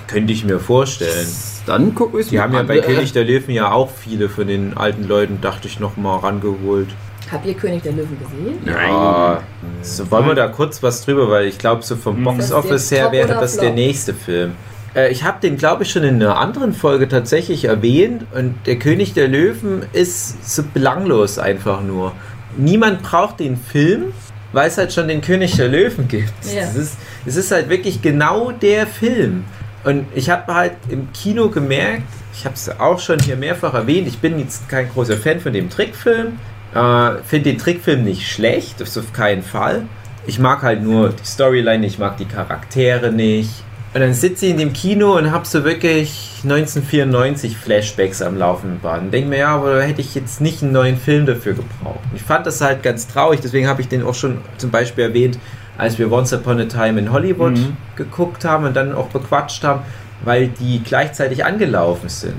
Könnte 0.06 0.32
ich 0.34 0.44
mir 0.44 0.58
vorstellen. 0.60 1.26
dann 1.64 1.94
gucke 1.94 2.20
ich 2.20 2.28
Die 2.28 2.38
haben 2.40 2.52
ja 2.52 2.62
bei 2.64 2.80
König 2.80 3.12
der 3.14 3.24
Löwen 3.24 3.54
ja 3.54 3.72
auch 3.72 3.90
viele 3.90 4.28
von 4.28 4.46
den 4.46 4.76
alten 4.76 5.08
Leuten, 5.08 5.38
dachte 5.40 5.68
ich, 5.68 5.80
noch 5.80 5.96
mal 5.96 6.16
rangeholt. 6.18 6.88
Habt 7.30 7.46
ihr 7.46 7.54
König 7.54 7.82
der 7.82 7.92
Löwen 7.92 8.18
gesehen? 8.18 8.58
Ja, 8.66 9.42
so, 9.80 10.10
wollen 10.10 10.26
wir 10.26 10.34
da 10.34 10.48
kurz 10.48 10.82
was 10.82 11.02
drüber, 11.06 11.30
weil 11.30 11.46
ich 11.46 11.56
glaube, 11.56 11.82
so 11.82 11.96
vom 11.96 12.20
Mhm. 12.20 12.24
Box 12.24 12.52
Office 12.52 12.90
her 12.90 13.10
wäre 13.10 13.28
das 13.28 13.52
Flop? 13.52 13.62
der 13.64 13.72
nächste 13.72 14.12
Film. 14.12 14.52
Äh, 14.94 15.10
ich 15.10 15.24
habe 15.24 15.40
den, 15.40 15.56
glaube 15.56 15.84
ich, 15.84 15.90
schon 15.90 16.02
in 16.04 16.16
einer 16.16 16.38
anderen 16.38 16.72
Folge 16.72 17.08
tatsächlich 17.08 17.64
erwähnt 17.64 18.24
und 18.34 18.54
der 18.66 18.76
König 18.78 19.14
der 19.14 19.28
Löwen 19.28 19.84
ist 19.92 20.54
so 20.54 20.62
belanglos 20.62 21.38
einfach 21.38 21.82
nur. 21.82 22.12
Niemand 22.56 23.02
braucht 23.02 23.40
den 23.40 23.56
Film, 23.56 24.12
weil 24.52 24.68
es 24.68 24.78
halt 24.78 24.92
schon 24.92 25.08
den 25.08 25.22
König 25.22 25.56
der 25.56 25.68
Löwen 25.68 26.08
gibt. 26.08 26.32
Ja. 26.44 26.62
Es, 26.62 26.74
ist, 26.74 26.96
es 27.24 27.36
ist 27.36 27.50
halt 27.50 27.68
wirklich 27.68 28.02
genau 28.02 28.52
der 28.52 28.86
Film. 28.86 29.44
Und 29.84 30.06
ich 30.14 30.30
habe 30.30 30.54
halt 30.54 30.74
im 30.88 31.12
Kino 31.12 31.48
gemerkt, 31.48 32.04
ich 32.34 32.44
habe 32.44 32.54
es 32.54 32.68
auch 32.80 32.98
schon 32.98 33.18
hier 33.18 33.36
mehrfach 33.36 33.74
erwähnt, 33.74 34.06
ich 34.06 34.18
bin 34.18 34.38
jetzt 34.38 34.68
kein 34.68 34.88
großer 34.88 35.16
Fan 35.16 35.40
von 35.40 35.52
dem 35.52 35.70
Trickfilm. 35.70 36.38
Äh, 36.74 37.22
Finde 37.24 37.50
den 37.50 37.58
Trickfilm 37.58 38.04
nicht 38.04 38.30
schlecht, 38.30 38.80
das 38.80 38.90
ist 38.90 38.98
auf 38.98 39.12
keinen 39.12 39.42
Fall. 39.42 39.86
Ich 40.26 40.38
mag 40.38 40.62
halt 40.62 40.82
nur 40.82 41.08
die 41.10 41.24
Storyline, 41.24 41.84
ich 41.84 41.98
mag 41.98 42.16
die 42.16 42.26
Charaktere 42.26 43.10
nicht. 43.10 43.50
Und 43.94 44.00
dann 44.00 44.14
sitze 44.14 44.46
ich 44.46 44.52
in 44.52 44.58
dem 44.58 44.72
Kino 44.72 45.18
und 45.18 45.30
habe 45.32 45.46
so 45.46 45.64
wirklich 45.64 46.40
1994 46.44 47.56
Flashbacks 47.58 48.22
am 48.22 48.38
laufenden 48.38 48.80
Band. 48.80 49.02
Und 49.04 49.10
denke 49.12 49.28
mir, 49.28 49.38
ja, 49.40 49.54
aber 49.54 49.74
da 49.76 49.80
hätte 49.82 50.00
ich 50.00 50.14
jetzt 50.14 50.40
nicht 50.40 50.62
einen 50.62 50.72
neuen 50.72 50.96
Film 50.96 51.26
dafür 51.26 51.52
gebraucht. 51.52 52.00
Ich 52.14 52.22
fand 52.22 52.46
das 52.46 52.60
halt 52.62 52.82
ganz 52.82 53.06
traurig, 53.06 53.40
deswegen 53.42 53.68
habe 53.68 53.82
ich 53.82 53.88
den 53.88 54.02
auch 54.02 54.14
schon 54.14 54.38
zum 54.56 54.70
Beispiel 54.70 55.04
erwähnt, 55.04 55.38
als 55.76 55.98
wir 55.98 56.10
Once 56.10 56.32
Upon 56.32 56.60
a 56.60 56.64
Time 56.64 56.98
in 56.98 57.12
Hollywood 57.12 57.52
Mhm. 57.58 57.76
geguckt 57.96 58.44
haben 58.46 58.64
und 58.64 58.74
dann 58.74 58.94
auch 58.94 59.08
bequatscht 59.08 59.62
haben, 59.64 59.82
weil 60.24 60.48
die 60.48 60.82
gleichzeitig 60.82 61.44
angelaufen 61.44 62.08
sind. 62.08 62.34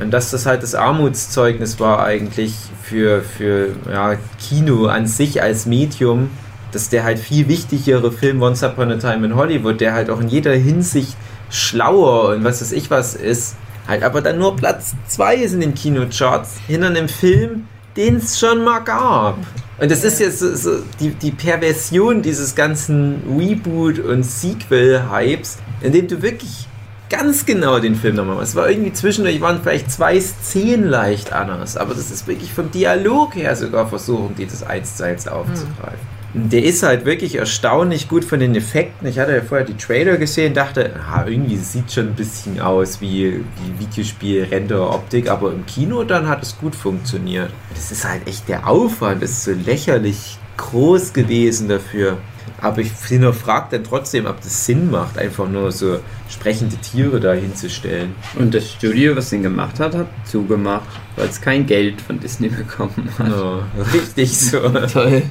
Und 0.00 0.10
dass 0.12 0.30
das 0.30 0.46
halt 0.46 0.62
das 0.62 0.74
Armutszeugnis 0.74 1.78
war 1.80 2.04
eigentlich 2.04 2.54
für, 2.82 3.22
für 3.22 3.70
ja, 3.90 4.14
Kino 4.40 4.86
an 4.86 5.06
sich 5.06 5.42
als 5.42 5.66
Medium, 5.66 6.30
dass 6.72 6.88
der 6.88 7.04
halt 7.04 7.18
viel 7.18 7.48
wichtigere 7.48 8.10
Film 8.10 8.42
Once 8.42 8.62
Upon 8.62 8.90
a 8.90 8.96
Time 8.96 9.26
in 9.26 9.36
Hollywood, 9.36 9.80
der 9.80 9.94
halt 9.94 10.10
auch 10.10 10.20
in 10.20 10.28
jeder 10.28 10.52
Hinsicht 10.52 11.16
schlauer 11.50 12.30
und 12.30 12.44
was 12.44 12.60
weiß 12.60 12.72
ich 12.72 12.90
was 12.90 13.14
ist, 13.14 13.56
halt 13.86 14.02
aber 14.02 14.20
dann 14.20 14.38
nur 14.38 14.56
Platz 14.56 14.94
2 15.08 15.36
ist 15.36 15.52
in 15.52 15.60
den 15.60 15.74
Kinocharts, 15.74 16.58
hinter 16.66 16.88
einem 16.88 17.08
Film, 17.08 17.68
den 17.96 18.16
es 18.16 18.38
schon 18.38 18.64
mal 18.64 18.80
gab. 18.80 19.38
Und 19.78 19.90
das 19.90 20.04
ist 20.04 20.20
jetzt 20.20 20.38
so, 20.38 20.54
so 20.54 20.78
die, 21.00 21.10
die 21.10 21.32
Perversion 21.32 22.22
dieses 22.22 22.54
ganzen 22.54 23.22
Reboot- 23.38 23.98
und 23.98 24.22
Sequel-Hypes, 24.22 25.58
in 25.80 25.92
dem 25.92 26.08
du 26.08 26.22
wirklich 26.22 26.68
ganz 27.10 27.44
genau 27.44 27.78
den 27.78 27.94
Film 27.94 28.16
nochmal 28.16 28.36
machst. 28.36 28.50
Es 28.50 28.56
war 28.56 28.70
irgendwie 28.70 28.92
zwischendurch, 28.92 29.40
waren 29.40 29.60
vielleicht 29.62 29.90
zwei 29.90 30.18
Szenen 30.18 30.88
leicht 30.88 31.32
anders, 31.32 31.76
aber 31.76 31.94
das 31.94 32.10
ist 32.10 32.26
wirklich 32.26 32.52
vom 32.52 32.70
Dialog 32.70 33.34
her 33.34 33.54
sogar 33.54 33.86
versuchen, 33.86 34.34
die 34.36 34.46
das 34.46 34.62
eins 34.62 34.96
zu 34.96 35.04
eins 35.04 35.28
aufzugreifen. 35.28 36.11
Der 36.34 36.64
ist 36.64 36.82
halt 36.82 37.04
wirklich 37.04 37.34
erstaunlich 37.34 38.08
gut 38.08 38.24
von 38.24 38.40
den 38.40 38.54
Effekten. 38.54 39.06
Ich 39.06 39.18
hatte 39.18 39.34
ja 39.34 39.42
vorher 39.42 39.66
die 39.66 39.76
Trailer 39.76 40.16
gesehen, 40.16 40.54
dachte, 40.54 40.94
ah, 41.06 41.24
irgendwie 41.26 41.56
sieht 41.56 41.92
schon 41.92 42.08
ein 42.08 42.14
bisschen 42.14 42.58
aus 42.60 43.00
wie, 43.00 43.32
wie 43.34 43.80
Videospiel-Render-Optik, 43.80 45.28
aber 45.28 45.52
im 45.52 45.66
Kino 45.66 46.04
dann 46.04 46.28
hat 46.28 46.42
es 46.42 46.58
gut 46.58 46.74
funktioniert. 46.74 47.50
Das 47.74 47.92
ist 47.92 48.08
halt 48.08 48.26
echt 48.26 48.48
der 48.48 48.66
Aufwand, 48.66 49.22
das 49.22 49.30
ist 49.32 49.44
so 49.44 49.52
lächerlich 49.52 50.38
groß 50.56 51.12
gewesen 51.12 51.68
dafür. 51.68 52.16
Aber 52.60 52.80
ich 52.80 52.92
frage 52.92 53.66
dann 53.72 53.84
trotzdem, 53.84 54.26
ob 54.26 54.40
das 54.40 54.66
Sinn 54.66 54.90
macht, 54.90 55.18
einfach 55.18 55.48
nur 55.48 55.72
so 55.72 55.98
sprechende 56.28 56.76
Tiere 56.76 57.18
da 57.18 57.32
hinzustellen. 57.32 58.14
Und 58.36 58.54
das 58.54 58.70
Studio, 58.70 59.16
was 59.16 59.30
den 59.30 59.42
gemacht 59.42 59.80
hat, 59.80 59.96
hat 59.96 60.06
zugemacht, 60.24 60.88
weil 61.16 61.28
es 61.28 61.40
kein 61.40 61.66
Geld 61.66 62.00
von 62.00 62.20
Disney 62.20 62.48
bekommen 62.48 63.08
hat. 63.18 63.28
Ja, 63.28 63.66
richtig 63.92 64.38
so. 64.38 64.60
Toll. 64.92 65.22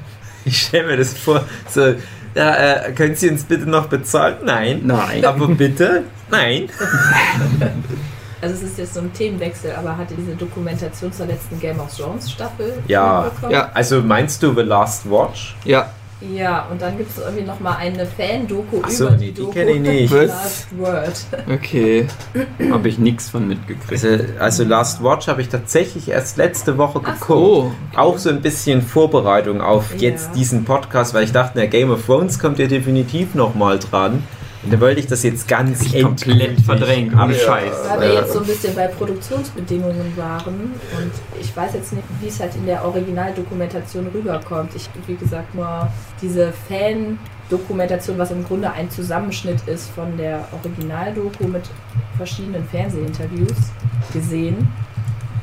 Ich 0.46 0.62
stelle 0.64 0.88
mir 0.88 0.98
das 0.98 1.14
vor, 1.14 1.44
so, 1.70 1.94
ja, 2.34 2.56
äh, 2.56 2.92
können 2.94 3.16
Sie 3.16 3.30
uns 3.30 3.44
bitte 3.44 3.70
noch 3.70 3.88
bezahlen? 3.88 4.38
Nein. 4.44 4.82
Nein. 4.84 5.24
Aber 5.26 5.48
bitte? 5.48 6.04
Nein. 6.30 6.70
Also 8.42 8.56
es 8.56 8.64
ist 8.64 8.78
jetzt 8.80 8.94
so 8.96 9.02
ein 9.02 9.14
Themenwechsel, 9.14 9.72
aber 9.76 9.96
hatte 9.96 10.16
diese 10.16 10.36
Dokumentation 10.36 11.14
zur 11.14 11.28
letzten 11.28 11.60
Game 11.60 11.80
of 11.80 11.96
Thrones 11.96 12.32
Staffel 12.32 12.74
Ja. 12.88 13.30
Ja. 13.50 13.70
Also 13.74 14.02
meinst 14.02 14.42
du 14.42 14.54
The 14.56 14.62
Last 14.62 15.08
Watch? 15.10 15.56
Ja, 15.64 15.92
Ja, 16.22 16.68
und 16.70 16.82
dann 16.82 16.98
gibt 16.98 17.10
es 17.10 17.18
irgendwie 17.18 17.44
nochmal 17.44 17.78
eine 17.78 18.06
Fan-Doku 18.06 18.82
so, 18.90 19.08
über 19.08 19.16
nee, 19.18 19.26
die 19.28 19.32
die 19.32 19.42
Doku 19.42 19.52
kenn 19.54 19.68
ich 19.70 19.80
nicht. 19.80 20.14
Last 20.14 20.68
Word. 20.78 21.14
okay. 21.52 22.08
Habe 22.72 22.88
ich 22.90 23.00
nichts 23.00 23.30
von 23.30 23.48
mitgekriegt. 23.48 23.92
Also, 23.92 24.08
also 24.40 24.64
Last 24.64 25.04
Watch 25.04 25.28
habe 25.28 25.42
ich 25.42 25.50
tatsächlich 25.50 26.10
erst 26.10 26.38
letzte 26.38 26.78
Woche 26.78 27.02
Ach 27.04 27.16
so. 27.18 27.20
geguckt. 27.26 27.76
Oh. 27.96 28.00
Auch 28.00 28.18
so 28.18 28.30
ein 28.30 28.42
bisschen 28.42 28.82
Vorbereitung 28.82 29.62
auf 29.62 29.94
Ja. 29.96 30.10
jetzt 30.10 30.36
diesen 30.36 30.64
Podcast, 30.64 31.14
weil 31.14 31.24
ich 31.24 31.32
dachte, 31.32 31.58
der 31.58 31.68
Game 31.68 31.90
of 31.92 32.06
Thrones 32.06 32.38
kommt 32.40 32.60
ja 32.60 32.68
definitiv 32.68 33.34
nochmal 33.36 33.80
dran. 33.80 34.24
Und 34.64 34.72
da 34.72 34.80
wollte 34.80 35.00
ich 35.00 35.08
das 35.08 35.24
jetzt 35.24 35.48
ganz 35.48 35.82
ich 35.82 36.04
komplett 36.04 36.30
endgültig 36.30 36.66
verdrängt, 36.66 37.14
ohne 37.16 37.34
Scheiß. 37.34 37.74
Weil 37.90 38.02
wir 38.02 38.14
Ja. 38.14 38.20
jetzt 38.22 38.34
so 38.34 38.40
ein 38.40 38.46
bisschen 38.46 38.76
bei 38.76 38.88
Produktionsbedingungen 38.88 40.16
waren 40.16 40.56
und 40.56 41.12
ich 41.40 41.56
weiß 41.58 41.74
jetzt 41.74 41.94
nicht, 41.94 42.04
wie 42.20 42.28
es 42.28 42.40
halt 42.40 42.56
in 42.56 42.68
der 42.68 42.86
Originaldokumentation 42.86 44.08
rüberkommt. 44.14 44.76
Ich 44.76 44.88
wie 45.08 45.16
gesagt 45.16 45.56
nur 45.56 45.88
diese 46.22 46.54
Fan-Dokumentation, 46.68 48.18
was 48.18 48.30
im 48.32 48.44
Grunde 48.44 48.72
ein 48.72 48.90
Zusammenschnitt 48.90 49.68
ist 49.68 49.90
von 49.92 50.16
der 50.18 50.48
Originaldoku 50.52 51.46
mit 51.48 51.64
verschiedenen 52.18 52.64
Fernsehinterviews 52.70 53.58
gesehen. 54.14 54.68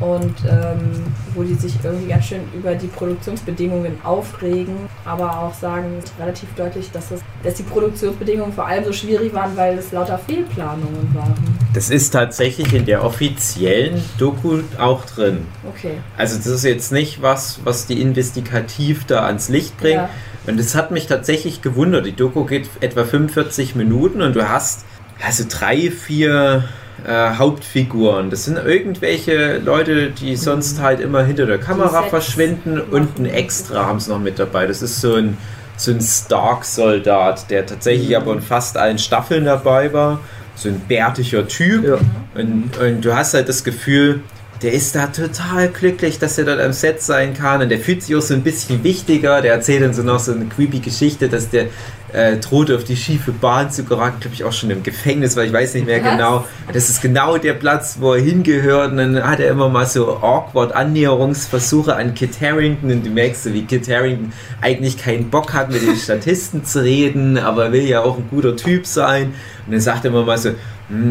Und 0.00 0.34
ähm, 0.48 1.04
wo 1.34 1.42
die 1.42 1.54
sich 1.54 1.74
irgendwie 1.82 2.08
ganz 2.08 2.26
schön 2.26 2.42
über 2.54 2.74
die 2.74 2.86
Produktionsbedingungen 2.86 3.98
aufregen, 4.04 4.74
aber 5.04 5.38
auch 5.38 5.54
sagen 5.54 5.98
relativ 6.20 6.48
deutlich, 6.54 6.90
dass, 6.92 7.10
es, 7.10 7.20
dass 7.42 7.54
die 7.54 7.64
Produktionsbedingungen 7.64 8.52
vor 8.52 8.66
allem 8.66 8.84
so 8.84 8.92
schwierig 8.92 9.34
waren, 9.34 9.56
weil 9.56 9.76
es 9.76 9.90
lauter 9.90 10.18
Fehlplanungen 10.18 11.12
waren. 11.14 11.34
Das 11.74 11.90
ist 11.90 12.10
tatsächlich 12.10 12.72
in 12.72 12.84
der 12.84 13.04
offiziellen 13.04 14.02
Doku 14.18 14.60
auch 14.78 15.04
drin. 15.04 15.46
Okay. 15.68 15.94
Also 16.16 16.36
das 16.36 16.46
ist 16.46 16.64
jetzt 16.64 16.92
nicht 16.92 17.20
was, 17.20 17.60
was 17.64 17.86
die 17.86 18.00
investigativ 18.00 19.04
da 19.04 19.26
ans 19.26 19.48
Licht 19.48 19.76
bringt. 19.78 19.94
Ja. 19.94 20.10
Und 20.46 20.58
das 20.58 20.74
hat 20.74 20.90
mich 20.92 21.06
tatsächlich 21.06 21.60
gewundert. 21.60 22.06
Die 22.06 22.14
Doku 22.14 22.44
geht 22.44 22.70
etwa 22.80 23.04
45 23.04 23.74
Minuten 23.74 24.22
und 24.22 24.34
du 24.34 24.48
hast 24.48 24.84
also 25.24 25.44
drei, 25.48 25.90
vier 25.90 26.64
äh, 27.06 27.34
Hauptfiguren. 27.36 28.30
Das 28.30 28.44
sind 28.44 28.58
irgendwelche 28.58 29.58
Leute, 29.58 30.10
die 30.10 30.36
sonst 30.36 30.80
halt 30.80 31.00
immer 31.00 31.22
hinter 31.22 31.46
der 31.46 31.58
Kamera 31.58 32.02
verschwinden 32.02 32.80
und 32.80 33.18
ein. 33.18 33.26
Extra 33.26 33.86
haben 33.86 34.00
sie 34.00 34.10
noch 34.10 34.18
mit 34.18 34.38
dabei. 34.38 34.66
Das 34.66 34.82
ist 34.82 35.00
so 35.00 35.14
ein, 35.14 35.36
so 35.76 35.92
ein 35.92 36.00
Stark-Soldat, 36.00 37.50
der 37.50 37.66
tatsächlich 37.66 38.16
aber 38.16 38.32
in 38.32 38.42
fast 38.42 38.76
allen 38.76 38.98
Staffeln 38.98 39.44
dabei 39.44 39.92
war. 39.92 40.20
So 40.54 40.68
ein 40.68 40.80
bärtiger 40.88 41.46
Typ. 41.46 41.84
Ja. 41.84 41.98
Und, 42.34 42.76
und 42.76 43.04
du 43.04 43.14
hast 43.14 43.34
halt 43.34 43.48
das 43.48 43.62
Gefühl, 43.62 44.20
der 44.62 44.72
ist 44.72 44.96
da 44.96 45.06
total 45.06 45.68
glücklich, 45.68 46.18
dass 46.18 46.36
er 46.36 46.44
dort 46.44 46.60
am 46.60 46.72
Set 46.72 47.00
sein 47.00 47.32
kann. 47.34 47.62
Und 47.62 47.68
der 47.68 47.78
fühlt 47.78 48.02
sich 48.02 48.16
auch 48.16 48.22
so 48.22 48.34
ein 48.34 48.42
bisschen 48.42 48.82
wichtiger. 48.82 49.40
Der 49.40 49.52
erzählt 49.52 49.82
dann 49.82 49.94
so 49.94 50.02
noch 50.02 50.18
so 50.18 50.32
eine 50.32 50.46
creepy 50.46 50.80
Geschichte, 50.80 51.28
dass 51.28 51.50
der 51.50 51.66
äh, 52.12 52.36
droht, 52.36 52.70
auf 52.70 52.84
die 52.84 52.96
schiefe 52.96 53.32
Bahn 53.32 53.70
zu 53.70 53.84
geraten. 53.84 54.20
Glaube 54.20 54.34
ich 54.34 54.44
auch 54.44 54.52
schon 54.52 54.70
im 54.70 54.82
Gefängnis, 54.82 55.36
weil 55.36 55.46
ich 55.46 55.52
weiß 55.52 55.74
nicht 55.74 55.86
mehr 55.86 56.02
Was? 56.02 56.10
genau. 56.10 56.44
Das 56.72 56.88
ist 56.88 57.02
genau 57.02 57.36
der 57.38 57.54
Platz, 57.54 57.98
wo 58.00 58.14
er 58.14 58.20
hingehört. 58.20 58.92
Und 58.92 58.96
dann 58.98 59.22
hat 59.22 59.40
er 59.40 59.50
immer 59.50 59.68
mal 59.68 59.86
so 59.86 60.16
awkward 60.18 60.72
Annäherungsversuche 60.74 61.94
an 61.94 62.14
Kit 62.14 62.40
Harrington. 62.40 62.90
Und 62.90 63.04
du 63.06 63.10
merkst 63.10 63.44
so, 63.44 63.52
wie 63.52 63.64
Kit 63.64 63.88
Harrington 63.88 64.32
eigentlich 64.60 64.96
keinen 64.98 65.30
Bock 65.30 65.52
hat, 65.52 65.70
mit 65.70 65.82
den 65.82 65.96
Statisten 65.96 66.64
zu 66.64 66.82
reden, 66.82 67.38
aber 67.38 67.66
er 67.66 67.72
will 67.72 67.84
ja 67.86 68.00
auch 68.02 68.16
ein 68.16 68.26
guter 68.30 68.56
Typ 68.56 68.86
sein. 68.86 69.34
Und 69.66 69.72
dann 69.72 69.80
sagt 69.80 70.04
er 70.04 70.10
immer 70.10 70.24
mal 70.24 70.38
so, 70.38 70.50
"Hm, 70.50 70.56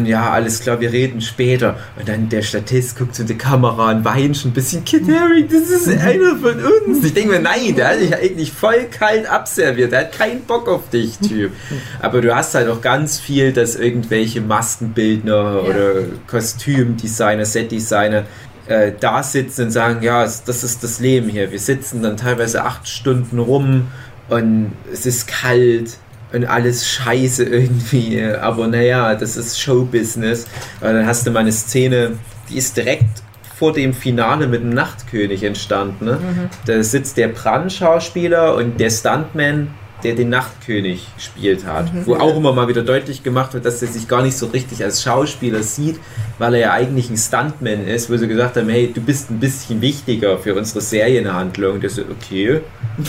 ja, 0.04 0.30
alles 0.30 0.60
klar, 0.60 0.80
wir 0.80 0.92
reden 0.92 1.20
später. 1.20 1.76
Und 1.96 2.08
dann 2.08 2.28
der 2.28 2.42
Statist 2.42 2.98
guckt 2.98 3.14
zu 3.14 3.24
der 3.24 3.38
Kamera 3.38 3.92
und 3.92 4.04
weint 4.04 4.36
schon 4.36 4.50
ein 4.50 4.54
bisschen. 4.54 4.84
Kid 4.84 5.04
Harrington, 5.08 5.60
das 5.60 5.70
ist 5.70 5.88
einer 5.88 6.36
von 6.36 6.56
uns. 6.64 7.04
Ich 7.04 7.14
denke 7.14 7.30
mir, 7.30 7.40
nein, 7.40 7.76
der 7.76 7.90
hat 7.90 8.00
dich 8.00 8.14
eigentlich 8.14 8.52
voll 8.52 8.86
kalt 8.90 9.30
abserviert. 9.30 9.92
Der 9.92 10.00
hat 10.00 10.12
keinen 10.12 10.42
Bock 10.42 10.68
auf 10.68 10.90
dich, 10.90 11.18
Typ. 11.18 11.52
Aber 12.00 12.20
du 12.20 12.34
hast 12.34 12.56
halt 12.56 12.68
auch 12.68 12.80
ganz 12.80 13.20
viel, 13.20 13.52
dass 13.52 13.76
irgendwelche 13.76 14.40
Maskenbildner 14.40 15.62
oder 15.62 15.92
Kostümdesigner, 16.26 17.44
Setdesigner 17.44 18.24
äh, 18.66 18.92
da 18.98 19.22
sitzen 19.22 19.66
und 19.66 19.70
sagen, 19.70 20.02
ja, 20.02 20.24
das 20.24 20.64
ist 20.64 20.82
das 20.82 20.98
Leben 20.98 21.28
hier. 21.28 21.52
Wir 21.52 21.60
sitzen 21.60 22.02
dann 22.02 22.16
teilweise 22.16 22.64
acht 22.64 22.88
Stunden 22.88 23.38
rum 23.38 23.86
und 24.28 24.72
es 24.92 25.06
ist 25.06 25.28
kalt 25.28 25.98
und 26.32 26.44
alles 26.44 26.86
scheiße 26.86 27.44
irgendwie. 27.44 28.22
Aber 28.22 28.66
naja, 28.66 29.14
das 29.14 29.36
ist 29.36 29.60
Showbusiness. 29.60 30.44
Und 30.80 30.92
dann 30.92 31.06
hast 31.06 31.26
du 31.26 31.30
mal 31.30 31.40
eine 31.40 31.52
Szene, 31.52 32.12
die 32.48 32.56
ist 32.56 32.76
direkt 32.76 33.22
vor 33.58 33.72
dem 33.72 33.92
Finale 33.92 34.46
mit 34.46 34.62
dem 34.62 34.70
Nachtkönig 34.70 35.42
entstanden. 35.42 36.04
Ne? 36.04 36.18
Da 36.66 36.82
sitzt 36.82 37.16
der 37.16 37.28
Bran-Schauspieler 37.28 38.54
und 38.54 38.78
der 38.78 38.90
Stuntman 38.90 39.68
der 40.04 40.14
den 40.14 40.28
Nachtkönig 40.28 41.06
gespielt 41.16 41.66
hat. 41.66 41.90
Wo 42.06 42.14
auch 42.16 42.36
immer 42.36 42.52
mal 42.52 42.68
wieder 42.68 42.82
deutlich 42.82 43.22
gemacht 43.22 43.54
wird, 43.54 43.64
dass 43.64 43.82
er 43.82 43.88
sich 43.88 44.06
gar 44.06 44.22
nicht 44.22 44.36
so 44.36 44.46
richtig 44.46 44.84
als 44.84 45.02
Schauspieler 45.02 45.62
sieht, 45.62 45.98
weil 46.38 46.54
er 46.54 46.60
ja 46.60 46.72
eigentlich 46.72 47.10
ein 47.10 47.16
Stuntman 47.16 47.86
ist, 47.86 48.10
wo 48.10 48.16
sie 48.16 48.28
gesagt 48.28 48.56
haben, 48.56 48.68
hey, 48.68 48.92
du 48.92 49.00
bist 49.00 49.30
ein 49.30 49.40
bisschen 49.40 49.80
wichtiger 49.80 50.38
für 50.38 50.54
unsere 50.54 50.80
Serienhandlung. 50.80 51.80
Der 51.80 51.90
so, 51.90 52.02
okay, 52.02 52.60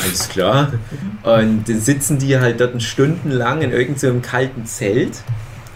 alles 0.04 0.30
klar. 0.30 0.74
Und 1.24 1.70
dann 1.70 1.80
sitzen 1.80 2.18
die 2.18 2.40
halt 2.40 2.60
dort 2.60 2.82
stundenlang 2.82 3.62
in 3.62 3.72
irgendeinem 3.72 4.22
so 4.24 4.30
kalten 4.30 4.66
Zelt 4.66 5.24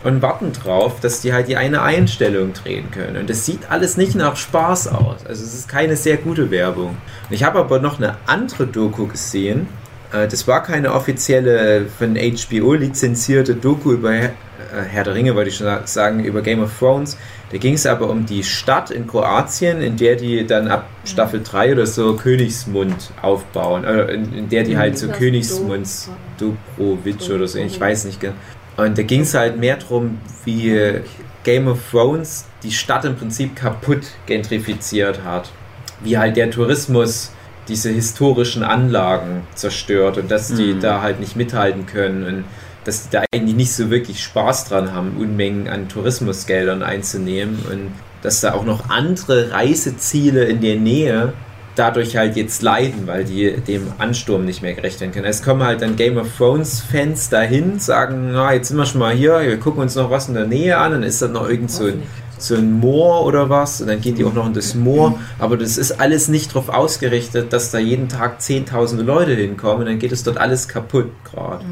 und 0.04 0.22
warten 0.22 0.52
drauf, 0.52 1.00
dass 1.00 1.22
die 1.22 1.34
halt 1.34 1.48
die 1.48 1.56
eine 1.56 1.82
Einstellung 1.82 2.54
drehen 2.54 2.92
können. 2.92 3.18
Und 3.18 3.30
das 3.30 3.46
sieht 3.46 3.72
alles 3.72 3.98
nicht 3.98 4.16
nach 4.16 4.36
Spaß 4.36 4.90
aus. 4.90 5.26
Also 5.26 5.44
es 5.44 5.54
ist 5.54 5.70
keine 5.70 5.96
sehr 5.96 6.18
gute 6.18 6.52
Werbung. 6.52 6.98
Und 7.30 7.36
ich 7.36 7.44
habe 7.44 7.60
aber 7.60 7.80
noch 7.80 7.98
eine 7.98 8.18
andere 8.26 8.68
Doku 8.68 9.08
gesehen. 9.08 9.68
Äh, 10.14 10.28
Das 10.28 10.48
war 10.48 10.64
keine 10.64 10.94
offizielle 10.94 11.86
von 11.86 12.16
HBO 12.16 12.74
lizenzierte 12.74 13.56
Doku 13.56 13.94
über 13.94 14.14
Herr, 14.14 14.30
äh, 14.30 14.84
Herr 14.90 15.04
der 15.04 15.16
Ringe, 15.16 15.36
wollte 15.36 15.50
ich 15.50 15.58
schon 15.58 15.68
sagen, 15.86 16.24
über 16.24 16.42
Game 16.42 16.62
of 16.62 16.72
Thrones. 16.78 17.18
Da 17.52 17.58
ging 17.58 17.74
es 17.74 17.86
aber 17.86 18.10
um 18.10 18.26
die 18.26 18.44
Stadt 18.44 18.90
in 18.92 19.06
Kroatien, 19.08 19.82
in 19.82 19.98
der 19.98 20.16
die 20.16 20.46
dann 20.48 20.68
ab 20.68 20.88
Staffel 21.06 21.42
3 21.44 21.74
oder 21.74 21.86
so 21.86 22.16
Königsmund 22.16 23.12
aufbauen. 23.22 23.84
Äh, 23.84 24.14
in, 24.14 24.34
in 24.34 24.50
der 24.50 24.64
die 24.64 24.78
halt 24.78 24.98
so 24.98 25.08
Königsmunds 25.10 26.10
Dubrovic 26.38 27.30
oder 27.30 27.48
so, 27.48 27.60
ich 27.60 27.80
weiß 27.80 28.06
nicht 28.06 28.20
genau. 28.20 28.34
Und 28.76 28.98
da 28.98 29.04
ging 29.04 29.22
es 29.22 29.36
halt 29.36 29.60
mehr 29.60 29.78
darum, 29.78 30.20
wie 30.46 30.76
Game 31.44 31.68
of 31.68 31.78
Thrones 31.92 32.46
die 32.64 32.72
Stadt 32.72 33.06
im 33.06 33.16
Prinzip 33.16 33.56
kaputt 33.56 34.02
gentrifiziert 34.26 35.24
hat. 35.24 35.52
Wie 36.02 36.18
halt 36.18 36.38
der 36.38 36.50
Tourismus 36.50 37.32
diese 37.68 37.90
historischen 37.90 38.64
Anlagen 38.64 39.42
zerstört 39.56 40.18
und 40.18 40.30
dass 40.30 40.50
die 40.50 40.74
Mhm. 40.74 40.80
da 40.82 41.02
halt 41.02 41.20
nicht 41.20 41.36
mithalten 41.36 41.86
können 41.86 42.26
und 42.26 42.44
dass 42.84 43.04
die 43.04 43.10
da 43.12 43.24
eigentlich 43.34 43.56
nicht 43.56 43.74
so 43.74 43.90
wirklich 43.90 44.22
Spaß 44.22 44.66
dran 44.70 44.92
haben, 44.94 45.16
Unmengen 45.18 45.70
an 45.70 45.88
Tourismusgeldern 45.88 46.84
einzunehmen 46.84 47.60
und 47.72 47.92
dass 48.22 48.42
da 48.42 48.54
auch 48.54 48.66
noch 48.66 48.90
andere 48.90 49.52
Reiseziele 49.52 50.44
in 50.46 50.62
der 50.62 50.76
Nähe 50.76 51.34
dadurch 51.76 52.16
halt 52.18 52.36
jetzt 52.36 52.62
leiden, 52.62 53.08
weil 53.08 53.24
die 53.24 53.52
dem 53.58 53.88
Ansturm 53.98 54.46
nicht 54.46 54.62
mehr 54.62 54.74
gerecht 54.74 55.02
werden 55.02 55.12
können. 55.12 55.26
Es 55.26 55.42
kommen 55.42 55.64
halt 55.64 55.82
dann 55.82 55.96
Game 55.96 56.18
of 56.18 56.28
Thrones 56.38 56.82
Fans 56.82 57.30
dahin, 57.30 57.80
sagen, 57.80 58.32
na, 58.32 58.54
jetzt 58.54 58.68
sind 58.68 58.78
wir 58.78 58.86
schon 58.86 59.00
mal 59.00 59.14
hier, 59.14 59.42
wir 59.42 59.58
gucken 59.60 59.82
uns 59.82 59.96
noch 59.96 60.12
was 60.12 60.28
in 60.28 60.36
der 60.36 60.46
Nähe 60.46 60.78
an, 60.78 60.92
dann 60.92 61.04
ist 61.04 61.22
da 61.22 61.28
noch 61.28 61.50
irgend 61.50 61.72
so 61.72 61.86
ein, 61.86 62.04
so 62.38 62.56
ein 62.56 62.80
Moor 62.80 63.26
oder 63.26 63.50
was 63.50 63.82
und 63.82 63.88
dann 63.88 64.02
gehen 64.02 64.16
die 64.16 64.26
auch 64.26 64.34
noch 64.34 64.46
in 64.46 64.54
das 64.54 64.76
Moor, 64.76 65.20
aber 65.40 65.58
das 65.58 65.78
ist 65.78 66.00
alles 66.00 66.28
nicht 66.28 66.52
darauf 66.52 66.70
ausgerichtet, 66.70 67.54
dass 67.54 67.72
da 67.72 67.80
jeden 67.80 68.10
Tag 68.10 68.42
zehntausende 68.42 69.04
Leute 69.04 69.34
hinkommen 69.34 69.82
und 69.82 69.86
dann 69.86 70.00
geht 70.00 70.12
es 70.12 70.24
dort 70.24 70.38
alles 70.38 70.68
kaputt 70.68 71.12
gerade. 71.24 71.64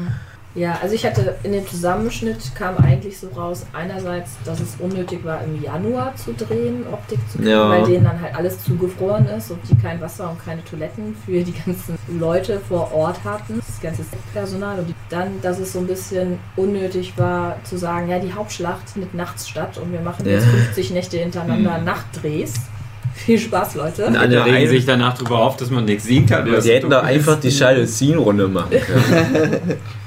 Ja, 0.54 0.78
also 0.82 0.94
ich 0.94 1.06
hatte 1.06 1.34
in 1.44 1.52
dem 1.52 1.66
Zusammenschnitt 1.66 2.54
kam 2.54 2.76
eigentlich 2.76 3.18
so 3.18 3.28
raus, 3.28 3.64
einerseits, 3.72 4.32
dass 4.44 4.60
es 4.60 4.76
unnötig 4.78 5.24
war, 5.24 5.42
im 5.42 5.62
Januar 5.62 6.14
zu 6.14 6.34
drehen, 6.34 6.84
Optik 6.92 7.18
zu 7.30 7.38
kriegen, 7.38 7.50
Ja. 7.50 7.70
weil 7.70 7.84
denen 7.84 8.04
dann 8.04 8.20
halt 8.20 8.34
alles 8.36 8.62
zugefroren 8.62 9.26
ist 9.28 9.50
und 9.50 9.60
die 9.70 9.74
kein 9.80 9.98
Wasser 10.02 10.30
und 10.30 10.44
keine 10.44 10.62
Toiletten 10.64 11.16
für 11.24 11.42
die 11.42 11.54
ganzen 11.64 11.96
Leute 12.20 12.60
vor 12.68 12.92
Ort 12.92 13.24
hatten, 13.24 13.62
das 13.66 13.80
ganze 13.80 14.02
Personal 14.34 14.80
und 14.80 14.94
dann, 15.08 15.40
dass 15.40 15.58
es 15.58 15.72
so 15.72 15.78
ein 15.78 15.86
bisschen 15.86 16.38
unnötig 16.56 17.14
war 17.16 17.56
zu 17.64 17.78
sagen, 17.78 18.10
ja, 18.10 18.18
die 18.18 18.34
Hauptschlacht 18.34 18.90
findet 18.90 19.14
nachts 19.14 19.48
statt 19.48 19.78
und 19.82 19.90
wir 19.90 20.00
machen 20.00 20.26
jetzt 20.26 20.44
Ja. 20.44 20.52
50 20.52 20.90
Nächte 20.90 21.16
hintereinander 21.16 21.78
Nachtdrehs. 21.78 22.52
Viel 23.14 23.38
Spaß, 23.38 23.74
Leute. 23.76 24.06
Und 24.06 24.16
alle 24.16 24.44
regen 24.44 24.68
sich 24.68 24.84
danach 24.84 25.16
drüber 25.16 25.38
auf, 25.38 25.56
dass 25.56 25.70
man 25.70 25.84
nichts 25.86 26.04
sehen 26.04 26.26
kann. 26.26 26.44
Die 26.44 26.52
hätten 26.70 26.90
da 26.90 27.00
einfach 27.00 27.40
die 27.40 27.48
Jalousien-Runde 27.48 28.48
machen 28.48 28.70
können. 28.70 29.72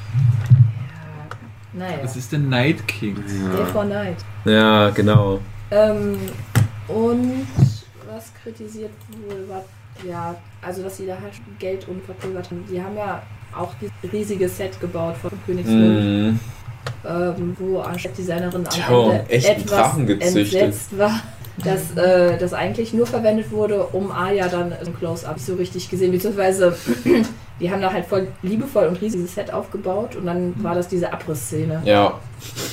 Naja, 1.78 1.98
Was 2.04 2.16
ist 2.16 2.32
denn 2.32 2.48
Night 2.50 2.88
King? 2.88 3.16
Day 3.16 3.66
for 3.72 3.84
Night. 3.86 4.18
ja, 4.46 4.90
genau. 4.92 5.40
Ähm, 5.72 6.18
und 6.88 7.48
was 8.08 8.32
kritisiert 8.42 8.92
wohl 9.28 9.50
war, 9.50 9.66
ja, 10.08 10.36
also 10.62 10.84
dass 10.84 10.98
sie 10.98 11.06
da 11.08 11.14
halt 11.22 11.34
Geld 11.60 11.88
unverpulvert 11.88 12.50
haben. 12.52 12.64
Die 12.72 12.82
haben 12.82 12.96
ja 12.96 13.22
auch 13.58 13.74
dieses 13.82 14.14
riesige 14.14 14.48
Set 14.48 14.80
gebaut 14.80 15.16
von 15.18 15.32
Königsmund, 15.46 16.00
Mhm. 16.00 16.40
ähm, 17.08 17.56
wo 17.60 17.80
anstatt 17.80 18.18
Designerin 18.18 18.66
am 18.66 18.70
Tja, 18.70 18.88
Ende 19.12 19.30
echt 19.30 19.50
einen 19.50 20.10
etwas 20.10 20.36
entsetzt 20.36 20.98
war, 20.98 21.20
dass 21.64 21.96
äh, 21.98 22.38
das 22.38 22.54
eigentlich 22.54 22.94
nur 22.94 23.08
verwendet 23.08 23.50
wurde, 23.52 23.84
um 23.88 24.12
Arya 24.12 24.48
dann 24.50 24.72
im 24.86 24.98
Close-Up 24.98 25.40
so 25.40 25.56
richtig 25.56 25.90
gesehen, 25.90 26.12
beziehungsweise 26.12 26.76
die 27.60 27.72
haben 27.72 27.82
da 27.82 27.92
halt 27.92 28.06
voll 28.06 28.28
liebevoll 28.42 28.88
und 28.88 29.02
riesiges 29.02 29.36
Set 29.36 29.52
aufgebaut 29.52 30.16
und 30.16 30.26
dann 30.26 30.54
war 30.64 30.76
das 30.76 30.88
diese 30.88 31.12
Abrissszene. 31.12 31.82
Ja. 31.86 32.20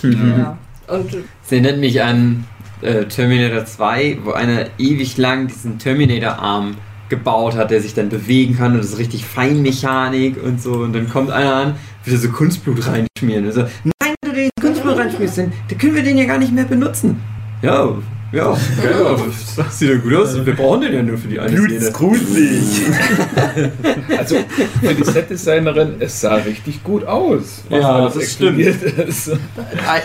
Ja. 0.02 0.58
Und 0.88 1.14
Das 1.14 1.52
erinnert 1.52 1.78
mich 1.78 2.02
an 2.02 2.44
äh, 2.82 3.04
Terminator 3.04 3.64
2, 3.64 4.18
wo 4.24 4.32
einer 4.32 4.66
ewig 4.78 5.16
lang 5.16 5.46
diesen 5.46 5.78
Terminator-Arm 5.78 6.76
gebaut 7.08 7.56
hat, 7.56 7.70
der 7.70 7.80
sich 7.80 7.94
dann 7.94 8.08
bewegen 8.08 8.56
kann 8.56 8.72
und 8.72 8.78
das 8.78 8.86
ist 8.86 8.98
richtig 8.98 9.24
Feinmechanik 9.24 10.42
und 10.42 10.60
so. 10.60 10.72
Und 10.72 10.94
dann 10.94 11.08
kommt 11.08 11.30
einer 11.30 11.54
an, 11.54 11.74
will 12.04 12.16
so 12.16 12.28
Kunstblut 12.30 12.86
reinschmieren. 12.86 13.46
Und 13.46 13.52
so, 13.52 13.60
nein, 14.00 14.14
wenn 14.22 14.30
du 14.30 14.36
den 14.36 14.50
Kunstblut 14.60 14.96
reinschmierst, 14.96 15.38
dann 15.38 15.78
können 15.78 15.94
wir 15.94 16.02
den 16.02 16.16
ja 16.16 16.24
gar 16.24 16.38
nicht 16.38 16.52
mehr 16.52 16.64
benutzen. 16.64 17.20
Ja, 17.60 17.96
ja, 18.32 18.56
ja, 18.82 19.16
das 19.56 19.78
sieht 19.78 19.90
ja 19.90 19.96
gut 19.96 20.14
aus. 20.14 20.44
Wir 20.44 20.54
brauchen 20.56 20.80
den 20.82 20.92
ja 20.94 21.02
nur 21.02 21.18
für 21.18 21.28
die 21.28 21.38
eine 21.38 21.56
Szene. 21.56 21.90
gruselig. 21.92 22.82
Also 24.18 24.36
für 24.80 24.94
die 24.94 25.04
Setdesignerin, 25.04 25.94
es 26.00 26.20
sah 26.20 26.36
richtig 26.36 26.82
gut 26.84 27.04
aus. 27.04 27.62
was 27.68 27.80
Ja, 27.80 27.88
alles 27.96 28.14
das 28.14 28.32
stimmt. 28.32 28.58
explodiert 28.60 29.08
ist. 29.08 29.30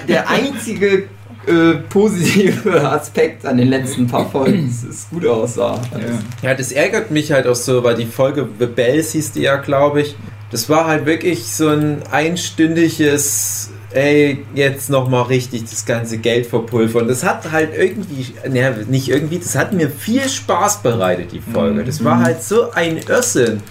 Der 0.08 0.30
einzige 0.30 1.04
äh, 1.46 1.76
positive 1.90 2.82
Aspekt 2.92 3.46
an 3.46 3.58
den 3.58 3.70
letzten 3.70 4.08
paar 4.08 4.30
Folgen 4.30 4.68
ist, 4.68 4.84
dass 4.84 4.96
es 4.96 5.10
gut 5.10 5.26
aussah. 5.26 5.80
Ja. 5.94 6.50
Ja, 6.50 6.54
das 6.56 6.72
ärgert 6.72 7.12
mich 7.12 7.32
halt 7.32 7.48
auch 7.48 7.56
so, 7.56 7.84
weil 7.84 7.96
die 7.96 8.06
Folge 8.06 8.48
The 8.60 8.66
Bells 8.66 9.12
hieß 9.14 9.32
die 9.34 9.42
ja, 9.44 9.56
glaube 9.58 10.02
ich. 10.02 10.16
Das 10.52 10.70
war 10.70 10.88
halt 10.88 11.06
wirklich 11.06 11.46
so 11.48 11.68
ein 11.68 12.04
einstündiges, 12.10 13.70
ey, 13.92 14.46
jetzt 14.56 14.90
nochmal 14.90 15.24
richtig 15.24 15.66
das 15.70 15.86
ganze 15.86 16.18
Geld 16.20 16.46
verpulvern. 16.48 17.08
Das 17.08 17.24
hat 17.24 17.52
halt 17.52 17.72
irgendwie, 17.76 18.28
naja, 18.48 18.74
nicht 18.88 19.10
irgendwie, 19.10 19.40
das 19.40 19.56
hat 19.56 19.74
mir 19.74 19.90
viel 19.90 20.28
Spaß 20.28 20.82
bereitet, 20.84 21.32
die 21.34 21.42
Folge. 21.42 21.84
Das 21.84 22.04
war 22.04 22.20
halt 22.22 22.44
so 22.44 22.72
ein 22.72 22.98
Irrsinn. 22.98 23.62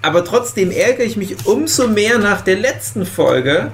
Aber 0.00 0.24
trotzdem 0.24 0.70
ärgere 0.70 1.04
ich 1.04 1.16
mich 1.16 1.46
umso 1.46 1.88
mehr 1.88 2.18
nach 2.18 2.40
der 2.42 2.56
letzten 2.56 3.04
Folge, 3.06 3.70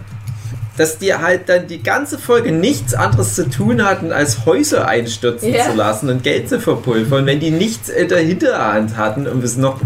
dass 0.77 0.99
die 0.99 1.14
halt 1.14 1.49
dann 1.49 1.66
die 1.66 1.83
ganze 1.83 2.18
Folge 2.18 2.53
nichts 2.53 2.94
anderes 2.94 3.35
zu 3.35 3.49
tun 3.51 3.85
hatten, 3.85 4.12
als 4.12 4.46
Häuser 4.46 4.87
einstürzen 4.88 5.53
Ja. 5.53 5.68
zu 5.70 5.77
lassen 5.77 6.09
und 6.09 6.23
Geld 6.23 6.49
zu 6.49 6.59
verpulvern, 6.61 7.27
wenn 7.27 7.38
die 7.40 7.51
nichts 7.51 7.88
in 7.88 8.09
der 8.09 8.20
Hinterhand 8.20 8.96
hatten, 8.96 9.27
um 9.27 9.40
es 9.42 9.57
noch 9.57 9.79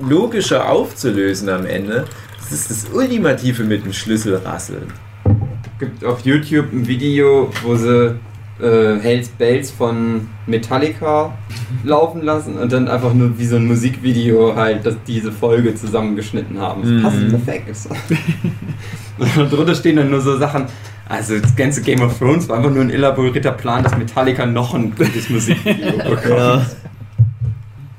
logischer 0.00 0.68
aufzulösen 0.70 1.48
am 1.48 1.66
Ende. 1.66 2.04
Das 2.40 2.52
ist 2.52 2.70
das 2.70 2.86
Ultimative 2.92 3.64
mit 3.64 3.84
dem 3.84 3.92
Schlüsselrasseln. 3.92 4.92
gibt 5.78 6.04
auf 6.04 6.20
YouTube 6.20 6.72
ein 6.72 6.86
Video, 6.86 7.50
wo 7.62 7.74
sie 7.76 8.14
äh, 8.60 8.98
Hells 9.00 9.28
Bells 9.28 9.70
von 9.70 10.28
Metallica 10.46 11.36
laufen 11.84 12.22
lassen 12.22 12.56
und 12.56 12.72
dann 12.72 12.88
einfach 12.88 13.12
nur 13.12 13.38
wie 13.38 13.44
so 13.46 13.56
ein 13.56 13.66
Musikvideo 13.66 14.54
halt, 14.56 14.86
dass 14.86 14.94
diese 15.06 15.30
Folge 15.32 15.74
zusammengeschnitten 15.74 16.58
haben. 16.60 16.82
Das 16.82 16.90
Mhm. 16.90 17.02
passt 17.02 17.28
perfekt. 17.28 17.76
und 19.38 19.52
drunter 19.52 19.74
stehen 19.74 19.96
dann 19.96 20.10
nur 20.10 20.20
so 20.20 20.38
Sachen. 20.38 20.66
Also 21.08 21.38
das 21.38 21.54
ganze 21.54 21.82
Game 21.82 22.00
of 22.00 22.18
Thrones 22.18 22.48
war 22.48 22.56
einfach 22.58 22.70
nur 22.70 22.82
ein 22.82 22.90
elaborierter 22.90 23.52
Plan, 23.52 23.84
dass 23.84 23.96
Metallica 23.96 24.44
noch 24.46 24.74
ein 24.74 24.92
gutes 24.94 25.30
Musikvideo 25.30 25.98
bekommt. 26.10 26.66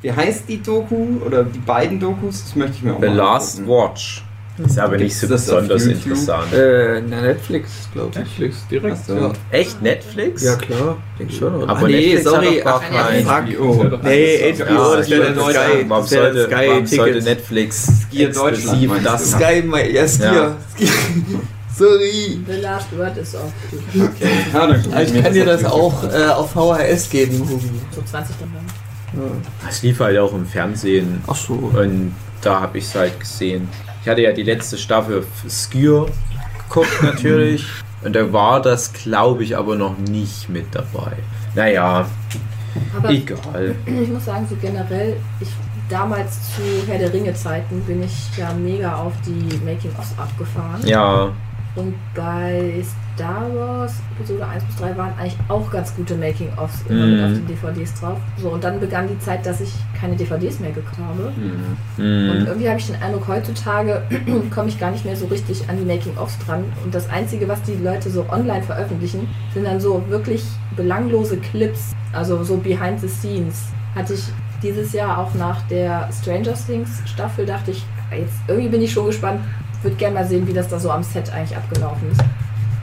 Wie 0.02 0.12
heißt 0.12 0.44
die 0.48 0.62
Doku 0.62 1.18
oder 1.26 1.44
die 1.44 1.60
beiden 1.60 2.00
Dokus? 2.00 2.44
Das 2.44 2.56
möchte 2.56 2.76
ich 2.78 2.84
mir 2.84 2.94
auch 2.96 3.00
The 3.02 3.08
mal 3.08 3.16
Last 3.16 3.60
angucken. 3.60 3.78
Watch. 3.92 4.24
Ist 4.66 4.80
aber 4.80 4.98
nicht 4.98 5.16
so 5.16 5.28
das 5.28 5.46
besonders 5.46 5.86
interessant. 5.86 6.52
Äh, 6.52 7.02
na, 7.08 7.22
Netflix, 7.22 7.70
glaube 7.94 8.10
ich. 8.12 8.18
Netflix 8.18 8.68
direkt. 8.72 9.06
So. 9.06 9.16
Ja. 9.16 9.32
Echt 9.52 9.80
Netflix? 9.84 10.42
Ja, 10.44 10.56
klar, 10.56 10.98
denk 11.20 11.32
schon. 11.32 11.54
oder? 11.56 11.70
Aber 11.70 11.86
Ah, 11.86 11.88
nee, 11.88 11.94
Netflix 12.16 12.24
sorry, 12.24 12.46
hat 12.46 12.58
doch 12.58 12.64
gar 12.64 12.82
ach, 13.06 13.10
kein- 13.10 13.24
fuck. 13.24 13.60
HBO. 13.60 13.84
Nee, 14.02 14.52
Das 14.58 14.68
HBO, 14.68 14.96
das 14.96 15.06
ich 15.06 15.12
wäre 15.14 15.34
Sky. 15.36 15.54
sagen, 15.54 15.86
Warum 15.90 16.04
Das 16.04 16.10
sollte, 16.10 16.50
warum 16.52 16.86
sollte. 16.88 17.22
Netflix 17.22 17.88
Skier 18.10 18.28
Deutschland, 18.30 18.54
exklusiv 18.58 18.92
das? 19.04 19.32
Sky, 19.32 19.64
ja, 19.94 20.08
Skier. 20.08 20.26
Ja. 20.34 20.58
Sorry. 21.78 22.40
The 22.48 22.54
Last 22.60 22.88
Word 22.98 23.18
ist 23.18 23.36
auf 23.36 23.52
Okay. 23.94 24.28
Ja, 24.92 25.02
ich 25.04 25.22
kann 25.24 25.34
dir 25.34 25.46
das 25.46 25.64
auch 25.66 26.04
äh, 26.12 26.26
auf 26.30 26.50
VHS 26.52 27.12
geben, 27.12 27.40
Hugi. 27.48 27.70
so 27.96 28.02
20 28.02 28.36
Stunden. 28.36 28.56
Es 29.68 29.84
lief 29.84 30.00
halt 30.00 30.18
auch 30.18 30.34
im 30.34 30.46
Fernsehen 30.46 31.22
Ach 31.28 31.36
so. 31.36 31.54
und 31.54 32.14
da 32.42 32.62
habe 32.62 32.78
ich 32.78 32.86
es 32.86 32.96
halt 32.96 33.20
gesehen. 33.20 33.68
Ich 34.02 34.10
hatte 34.10 34.22
ja 34.22 34.32
die 34.32 34.44
letzte 34.44 34.78
Staffel 34.78 35.26
Skür 35.50 36.08
geguckt 36.68 36.90
natürlich 37.04 37.66
und 38.04 38.16
da 38.16 38.32
war 38.32 38.62
das, 38.62 38.94
glaube 38.94 39.44
ich, 39.44 39.58
aber 39.58 39.76
noch 39.76 39.98
nicht 39.98 40.50
mit 40.50 40.68
dabei. 40.72 41.14
Naja, 41.56 42.06
Aber 42.96 43.10
egal. 43.10 43.76
ich 43.86 44.10
muss 44.10 44.26
sagen, 44.26 44.46
so 44.50 44.56
generell, 44.62 45.18
ich 45.40 45.50
damals 45.90 46.56
zu 46.56 46.62
Herr 46.88 47.00
der 47.00 47.14
Ringe 47.14 47.34
Zeiten 47.34 47.82
bin 47.82 48.04
ich 48.04 48.38
ja 48.38 48.54
mega 48.54 48.96
auf 48.96 49.14
die 49.26 49.58
Making-ofs 49.64 50.14
abgefahren. 50.18 50.86
Ja, 50.86 51.32
Und 51.78 51.94
bei 52.16 52.84
Star 53.16 53.46
Wars 53.54 54.02
Episode 54.18 54.48
1 54.48 54.64
bis 54.64 54.76
3 54.78 54.98
waren 54.98 55.12
eigentlich 55.18 55.38
auch 55.48 55.70
ganz 55.72 55.96
gute 55.96 56.16
Making-ofs 56.16 56.84
immer 56.90 57.06
mit 57.06 57.20
Mhm. 57.20 57.26
auf 57.26 57.32
den 57.34 57.48
DVDs 57.48 58.00
drauf. 58.00 58.18
So, 58.42 58.50
und 58.50 58.64
dann 58.64 58.80
begann 58.80 59.08
die 59.08 59.20
Zeit, 59.20 59.46
dass 59.46 59.62
ich 59.62 59.72
keine 60.00 60.16
DVDs 60.16 60.60
mehr 60.60 60.72
gekauft 60.72 60.98
habe. 61.00 61.32
Und 61.98 62.04
mhm. 62.04 62.46
irgendwie 62.48 62.68
habe 62.68 62.80
ich 62.80 62.88
den 62.88 63.02
Eindruck, 63.02 63.28
heutzutage 63.28 64.02
komme 64.54 64.70
ich 64.70 64.80
gar 64.80 64.90
nicht 64.90 65.06
mehr 65.06 65.16
so 65.16 65.28
richtig 65.28 65.70
an 65.70 65.78
die 65.78 65.86
Making-ofs 65.86 66.38
dran. 66.46 66.64
Und 66.84 66.94
das 66.96 67.08
Einzige, 67.10 67.48
was 67.48 67.62
die 67.62 67.76
Leute 67.76 68.10
so 68.10 68.26
online 68.30 68.64
veröffentlichen, 68.64 69.28
sind 69.54 69.66
dann 69.66 69.80
so 69.80 70.04
wirklich 70.10 70.44
belanglose 70.76 71.38
Clips, 71.38 71.96
also 72.12 72.44
so 72.44 72.58
behind 72.58 73.00
the 73.02 73.08
scenes. 73.08 73.68
Hatte 73.94 74.16
ich 74.16 74.24
dieses 74.64 74.94
Jahr 74.94 75.20
auch 75.20 75.36
nach 75.36 75.62
der 75.68 76.10
Stranger 76.12 76.54
Things 76.56 76.90
Staffel, 77.06 77.46
dachte 77.46 77.70
ich, 77.72 77.86
jetzt 78.12 78.34
irgendwie 78.48 78.70
bin 78.70 78.82
ich 78.82 78.92
schon 78.92 79.06
gespannt, 79.06 79.42
würde 79.84 79.96
gerne 79.98 80.16
mal 80.16 80.26
sehen, 80.26 80.48
wie 80.48 80.54
das 80.54 80.68
da 80.68 80.80
so 80.80 80.92
am 80.92 81.04
Set 81.04 81.32
eigentlich 81.34 81.56
abgelaufen 81.58 82.12
ist. 82.12 82.22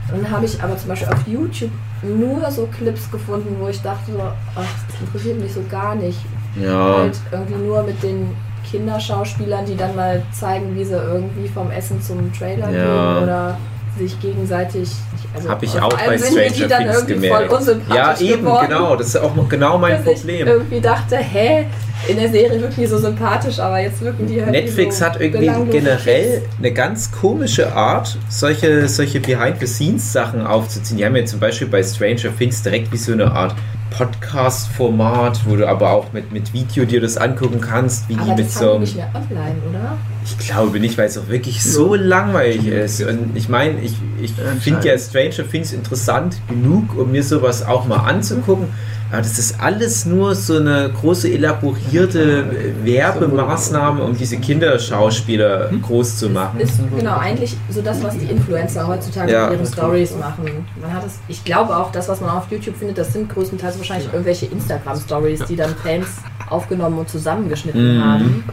Dann 0.09 0.29
habe 0.29 0.45
ich 0.45 0.61
aber 0.61 0.77
zum 0.77 0.89
Beispiel 0.89 1.09
auf 1.13 1.27
YouTube 1.27 1.71
nur 2.03 2.49
so 2.51 2.67
Clips 2.67 3.09
gefunden, 3.09 3.55
wo 3.59 3.67
ich 3.67 3.81
dachte 3.81 4.11
ach, 4.55 4.61
das 4.87 5.01
interessiert 5.01 5.39
mich 5.39 5.53
so 5.53 5.61
gar 5.69 5.95
nicht 5.95 6.19
ja. 6.61 6.97
halt 6.99 7.17
irgendwie 7.31 7.55
nur 7.55 7.83
mit 7.83 8.01
den 8.03 8.35
Kinderschauspielern, 8.69 9.65
die 9.65 9.75
dann 9.75 9.95
mal 9.95 10.21
zeigen, 10.31 10.75
wie 10.75 10.83
sie 10.83 10.95
irgendwie 10.95 11.47
vom 11.47 11.71
Essen 11.71 12.01
zum 12.01 12.31
Trailer 12.33 12.69
Ja. 12.71 13.13
gehen 13.13 13.23
oder 13.23 13.57
sich 13.97 14.19
gegenseitig. 14.19 14.91
Also 15.33 15.49
Habe 15.49 15.65
ich 15.65 15.81
auch 15.81 15.93
bei 15.93 16.17
sind 16.17 16.35
die 16.35 16.49
Stranger 16.53 16.67
dann 16.67 16.83
Things 16.83 16.95
irgendwie 16.95 17.13
gemerkt. 17.27 17.47
voll 17.49 17.57
unsympathisch 17.57 17.95
Ja, 17.95 18.33
eben, 18.33 18.43
geworden, 18.43 18.67
genau. 18.67 18.95
Das 18.95 19.07
ist 19.07 19.17
auch 19.17 19.49
genau 19.49 19.77
mein 19.77 20.03
dass 20.03 20.13
ich 20.13 20.19
Problem. 20.21 20.47
irgendwie 20.47 20.81
dachte, 20.81 21.17
hä, 21.17 21.65
in 22.07 22.17
der 22.17 22.29
Serie 22.29 22.61
wirken 22.61 22.81
die 22.81 22.87
so 22.87 22.97
sympathisch, 22.97 23.59
aber 23.59 23.79
jetzt 23.79 24.01
wirken 24.01 24.27
die 24.27 24.41
halt 24.41 24.51
Netflix 24.51 24.99
so 24.99 25.05
hat 25.05 25.19
irgendwie 25.19 25.71
generell 25.71 26.43
eine 26.57 26.71
ganz 26.71 27.11
komische 27.11 27.73
Art, 27.73 28.17
solche, 28.29 28.87
solche 28.87 29.19
Behind-the-Scenes-Sachen 29.19 30.45
aufzuziehen. 30.45 30.97
Die 30.97 31.05
haben 31.05 31.15
ja 31.15 31.25
zum 31.25 31.39
Beispiel 31.39 31.67
bei 31.67 31.83
Stranger 31.83 32.35
Things 32.37 32.61
direkt 32.61 32.91
wie 32.91 32.97
so 32.97 33.13
eine 33.13 33.31
Art 33.31 33.55
Podcast-Format, 33.91 35.41
wo 35.45 35.55
du 35.55 35.67
aber 35.67 35.91
auch 35.91 36.11
mit, 36.11 36.31
mit 36.31 36.53
Video 36.53 36.85
dir 36.85 36.99
das 36.99 37.17
angucken 37.17 37.61
kannst, 37.61 38.09
wie 38.09 38.15
Aber 38.15 38.25
die 38.25 38.41
mit 38.41 38.47
das 38.47 38.55
so 38.55 38.77
nicht 38.77 38.95
mehr 38.95 39.09
online, 39.13 39.55
oder? 39.69 39.97
Ich 40.25 40.37
glaube 40.37 40.79
nicht, 40.79 40.97
weil 40.97 41.07
es 41.07 41.17
auch 41.17 41.29
wirklich 41.29 41.63
so 41.63 41.95
langweilig 41.95 42.67
ist. 42.67 43.01
Und 43.03 43.35
ich 43.35 43.47
meine, 43.47 43.79
ich, 43.81 43.93
ich 44.21 44.33
finde 44.59 44.87
ja 44.87 44.97
Stranger 44.97 45.49
Things 45.49 45.71
interessant 45.71 46.41
genug, 46.49 46.97
um 46.97 47.11
mir 47.11 47.23
sowas 47.23 47.65
auch 47.65 47.85
mal 47.85 47.99
anzugucken. 47.99 48.67
Aber 49.15 49.21
das 49.21 49.39
ist 49.39 49.61
alles 49.61 50.05
nur 50.05 50.35
so 50.35 50.57
eine 50.57 50.89
große 50.89 51.31
elaborierte 51.31 52.43
Werbemaßnahme, 52.83 54.03
um 54.03 54.17
diese 54.17 54.35
Kinderschauspieler 54.37 55.69
groß 55.81 56.17
zu 56.17 56.29
machen. 56.29 56.59
Ist 56.59 56.79
genau 56.97 57.17
eigentlich 57.17 57.55
so 57.69 57.81
das, 57.81 58.03
was 58.03 58.17
die 58.17 58.25
Influencer 58.25 58.85
heutzutage 58.85 59.31
Ja. 59.31 59.47
mit 59.49 59.59
ihren 59.59 59.65
Stories 59.71 60.17
machen. 60.17 60.65
Man 60.81 60.91
hat 60.93 61.05
es, 61.05 61.13
ich 61.29 61.45
glaube 61.45 61.77
auch, 61.77 61.93
das, 61.93 62.09
was 62.09 62.19
man 62.19 62.31
auf 62.31 62.51
YouTube 62.51 62.75
findet, 62.75 62.97
das 62.97 63.13
sind 63.13 63.29
größtenteils 63.29 63.77
wahrscheinlich 63.77 64.07
irgendwelche 64.11 64.47
Instagram-Stories, 64.47 65.45
die 65.45 65.55
dann 65.55 65.73
Fans 65.81 66.07
aufgenommen 66.49 66.97
und 66.99 67.07
zusammengeschnitten 67.07 67.95
Mhm. 67.97 68.03
haben. 68.03 68.43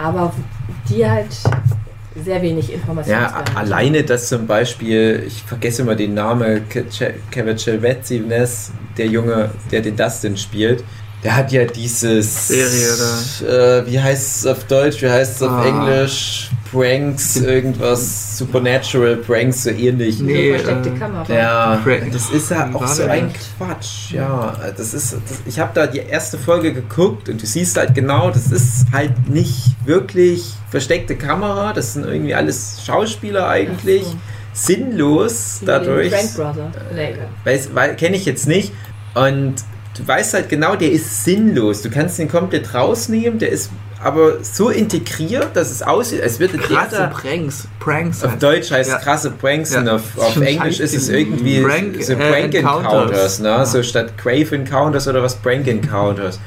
Aber 0.00 0.32
die 0.88 1.04
halt 1.04 1.26
sehr 2.24 2.42
wenig 2.42 2.72
Informationen 2.72 3.20
Ja, 3.22 3.44
alleine, 3.54 4.02
dass 4.04 4.28
zum 4.28 4.46
Beispiel, 4.46 5.24
ich 5.26 5.42
vergesse 5.42 5.82
immer 5.82 5.94
den 5.94 6.14
Namen, 6.14 6.62
Kevin 7.30 7.56
Chelvetzi-Ness, 7.56 8.70
der 8.96 9.06
Junge, 9.06 9.50
der 9.70 9.80
den 9.82 9.96
Dustin 9.96 10.36
spielt, 10.36 10.84
der 11.24 11.34
hat 11.36 11.50
ja 11.50 11.64
dieses 11.64 12.46
Serie, 12.48 13.82
Äh, 13.82 13.86
wie 13.90 13.98
heißt 14.00 14.36
es 14.38 14.46
auf 14.46 14.64
Deutsch, 14.64 15.02
wie 15.02 15.10
heißt 15.10 15.36
es 15.36 15.42
auf 15.42 15.50
Ah. 15.50 15.66
Englisch? 15.66 16.50
Pranks, 16.70 17.36
irgendwas, 17.36 18.36
Supernatural 18.38 19.16
Pranks, 19.16 19.62
so 19.64 19.70
ähnlich. 19.70 20.20
Nee, 20.20 20.50
versteckte 20.58 20.90
äh, 20.90 20.98
Kamera. 20.98 21.32
Ja, 21.34 21.80
Prank. 21.82 22.12
das 22.12 22.28
ist 22.30 22.50
ja 22.50 22.70
auch 22.74 22.86
so 22.86 23.04
ein? 23.04 23.32
Quatsch. 23.56 24.12
Ja, 24.12 24.54
das 24.76 24.92
ist, 24.92 25.14
das, 25.14 25.38
ich 25.46 25.58
habe 25.58 25.70
da 25.74 25.86
die 25.86 26.00
erste 26.00 26.36
Folge 26.36 26.74
geguckt 26.74 27.30
und 27.30 27.40
du 27.42 27.46
siehst 27.46 27.78
halt 27.78 27.94
genau, 27.94 28.30
das 28.30 28.52
ist 28.52 28.84
halt 28.92 29.30
nicht 29.30 29.76
wirklich 29.86 30.52
versteckte 30.70 31.16
Kamera, 31.16 31.72
das 31.72 31.94
sind 31.94 32.04
irgendwie 32.04 32.34
alles 32.34 32.82
Schauspieler 32.84 33.48
eigentlich, 33.48 34.04
so. 34.04 34.16
sinnlos 34.52 35.60
dadurch. 35.64 36.12
Frank 36.12 36.34
Brother. 36.34 36.72
Nee, 36.94 37.14
Weiß, 37.44 37.74
weil, 37.74 37.96
kenne 37.96 38.16
ich 38.16 38.24
jetzt 38.26 38.46
nicht. 38.46 38.72
Und 39.14 39.56
du 39.96 40.06
weißt 40.06 40.34
halt 40.34 40.48
genau, 40.48 40.76
der 40.76 40.92
ist 40.92 41.24
sinnlos. 41.24 41.82
Du 41.82 41.90
kannst 41.90 42.18
den 42.18 42.28
komplett 42.28 42.74
rausnehmen, 42.74 43.38
der 43.38 43.50
ist 43.50 43.70
aber 44.02 44.42
so 44.44 44.70
integriert, 44.70 45.48
dass 45.54 45.70
es 45.70 45.82
aussieht, 45.82 46.22
als 46.22 46.38
würde 46.38 46.56
Krasse 46.58 46.96
der 46.96 47.06
da 47.08 47.14
Pranks. 47.14 47.66
Pranks. 47.80 48.22
auf. 48.24 48.38
Deutsch 48.38 48.70
heißt 48.70 48.90
Ja. 48.90 48.96
es 48.98 49.02
krasse 49.02 49.30
Pranks 49.32 49.74
Ja. 49.74 49.80
und 49.80 49.88
auf, 49.88 50.02
auf 50.16 50.40
Englisch 50.40 50.78
ist 50.80 50.94
es 50.94 51.08
irgendwie 51.08 51.60
Prank, 51.62 51.96
so 52.02 52.12
äh, 52.12 52.16
Prank 52.16 52.54
Encounters, 52.54 52.92
Encounters. 52.92 53.38
ne? 53.40 53.48
Ja. 53.48 53.64
So 53.66 53.82
statt 53.82 54.16
Crave 54.16 54.54
Encounters 54.54 55.08
oder 55.08 55.22
was 55.22 55.34
Prank 55.36 55.66
Encounters. 55.66 56.38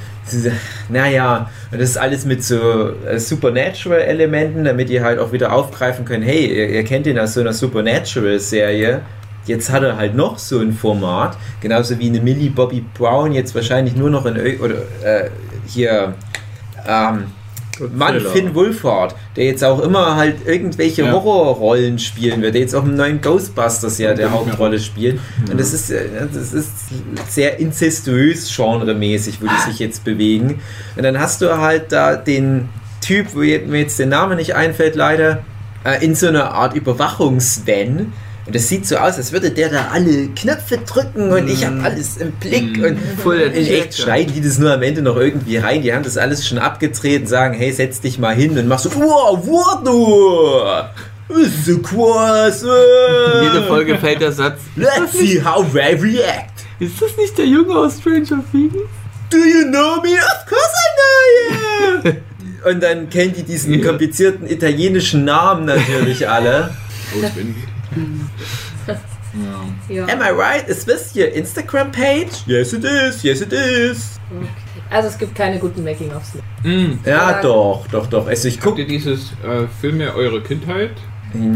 Naja, 0.87 1.49
und 1.71 1.81
das 1.81 1.89
ist 1.89 1.97
alles 1.97 2.25
mit 2.25 2.43
so 2.43 2.91
äh, 3.05 3.19
Supernatural-Elementen, 3.19 4.63
damit 4.63 4.89
die 4.89 5.01
halt 5.01 5.19
auch 5.19 5.31
wieder 5.31 5.51
aufgreifen 5.51 6.05
können, 6.05 6.23
hey, 6.23 6.45
ihr, 6.45 6.69
ihr 6.69 6.83
kennt 6.83 7.07
ihn 7.07 7.19
aus 7.19 7.33
so 7.33 7.41
einer 7.41 7.53
Supernatural-Serie. 7.53 9.01
Jetzt 9.45 9.71
hat 9.71 9.83
er 9.83 9.97
halt 9.97 10.15
noch 10.15 10.37
so 10.37 10.59
ein 10.59 10.71
Format, 10.73 11.35
genauso 11.59 11.97
wie 11.99 12.07
eine 12.07 12.21
Millie 12.21 12.51
Bobby 12.51 12.85
Brown 12.97 13.31
jetzt 13.33 13.55
wahrscheinlich 13.55 13.95
nur 13.95 14.09
noch 14.11 14.25
in 14.25 14.35
oder 14.59 14.75
äh, 15.03 15.29
hier 15.65 16.13
ähm, 16.87 17.25
Mann, 17.89 18.15
Thriller. 18.15 18.29
Finn 18.31 18.55
Wolfhard, 18.55 19.15
der 19.35 19.45
jetzt 19.45 19.63
auch 19.63 19.79
immer 19.79 20.15
halt 20.15 20.45
irgendwelche 20.45 21.03
Ja. 21.03 21.11
Horrorrollen 21.11 21.99
spielen 21.99 22.41
wird, 22.41 22.53
der 22.55 22.61
jetzt 22.61 22.75
auch 22.75 22.83
im 22.83 22.95
neuen 22.95 23.21
Ghostbusters 23.21 23.97
ja 23.97 24.13
der. 24.13 24.31
Hauptrolle 24.31 24.79
spielt. 24.79 25.19
Und 25.49 25.59
das 25.59 25.73
ist, 25.73 25.91
äh, 25.91 26.05
das 26.33 26.53
ist 26.53 26.71
sehr 27.29 27.59
incestuös 27.59 28.55
genremäßig, 28.55 29.39
die 29.39 29.69
sich 29.69 29.79
jetzt 29.79 30.03
bewegen. 30.03 30.61
Und 30.95 31.03
dann 31.03 31.19
hast 31.19 31.41
du 31.41 31.57
halt 31.57 31.91
da 31.91 32.15
den 32.15 32.69
Typ, 33.01 33.33
wo 33.33 33.39
mir 33.39 33.79
jetzt 33.79 33.99
der 33.99 34.05
Name 34.05 34.35
nicht 34.35 34.55
einfällt, 34.55 34.95
leider, 34.95 35.43
äh, 35.83 36.03
in 36.03 36.15
so 36.15 36.27
einer 36.27 36.51
Art 36.51 36.75
Überwachungsvan. 36.75 38.13
Und 38.51 38.55
das 38.55 38.67
sieht 38.67 38.85
so 38.85 38.97
aus, 38.97 39.15
als 39.15 39.31
würde 39.31 39.49
der 39.49 39.69
da 39.69 39.91
alle 39.93 40.27
Knöpfe 40.35 40.79
drücken 40.79 41.31
und 41.31 41.47
ich 41.47 41.65
habe 41.65 41.81
alles 41.83 42.17
im 42.17 42.33
Blick 42.33 42.83
und 42.83 42.99
Voll 43.23 43.37
in 43.39 43.65
echt 43.65 43.97
schneiden 43.97 44.33
die 44.33 44.41
das 44.41 44.57
nur 44.57 44.73
am 44.73 44.81
Ende 44.81 45.01
noch 45.01 45.15
irgendwie 45.15 45.55
rein. 45.55 45.81
Die 45.81 45.93
haben 45.93 46.03
das 46.03 46.17
alles 46.17 46.45
schon 46.45 46.57
abgedreht 46.57 47.21
und 47.21 47.27
sagen, 47.27 47.53
hey, 47.53 47.71
setz 47.71 48.01
dich 48.01 48.19
mal 48.19 48.35
hin 48.35 48.57
und 48.57 48.67
machst 48.67 48.83
so, 48.83 48.93
wow, 48.93 49.39
what 49.47 49.87
du? 49.87 51.39
Ist 51.39 51.65
so 51.65 51.77
krass. 51.79 52.63
äh. 52.63 53.43
Jede 53.45 53.63
Folge 53.67 53.97
fällt 53.97 54.19
der 54.19 54.33
Satz. 54.33 54.59
Let's 54.75 55.13
see 55.13 55.41
how 55.41 55.65
they 55.71 55.95
react. 55.95 56.51
Ist 56.81 57.01
das 57.01 57.15
nicht 57.15 57.37
der 57.37 57.45
Junge 57.45 57.73
aus 57.73 57.99
Stranger 58.01 58.43
Things? 58.51 58.73
Do 59.29 59.37
you 59.37 59.63
know 59.71 60.01
me? 60.01 60.09
Of 60.09 60.45
course 60.45 60.75
I 60.75 62.03
know 62.03 62.11
you. 62.11 62.17
Und 62.69 62.83
dann 62.83 63.09
kennen 63.09 63.33
die 63.33 63.43
diesen 63.43 63.81
komplizierten 63.81 64.45
italienischen 64.45 65.23
Namen 65.23 65.63
natürlich 65.63 66.27
alle. 66.27 66.71
Auswendig. 67.15 67.55
Ja. 67.63 67.80
Ja. 69.89 70.03
Am 70.07 70.19
I 70.21 70.29
right? 70.31 70.67
Is 70.67 70.83
this 70.85 71.15
your 71.15 71.27
Instagram 71.27 71.91
page? 71.91 72.31
Yes 72.45 72.73
it 72.73 72.83
is, 72.83 73.23
yes 73.23 73.41
it 73.41 73.53
is. 73.53 74.19
Okay. 74.29 74.47
Also 74.89 75.07
es 75.07 75.17
gibt 75.17 75.35
keine 75.35 75.57
guten 75.57 75.83
Making-ofs. 75.85 76.33
Mm. 76.63 76.99
Ja, 77.05 77.31
Ja. 77.31 77.41
doch, 77.41 77.85
doch, 77.91 78.07
doch. 78.07 78.27
Also 78.27 78.49
ich 78.49 78.55
Habt 78.55 78.63
guck 78.65 78.77
ihr 78.77 78.87
dieses 78.87 79.31
äh, 79.43 79.67
Filme 79.79 80.13
eurer 80.13 80.41
Kindheit? 80.41 80.91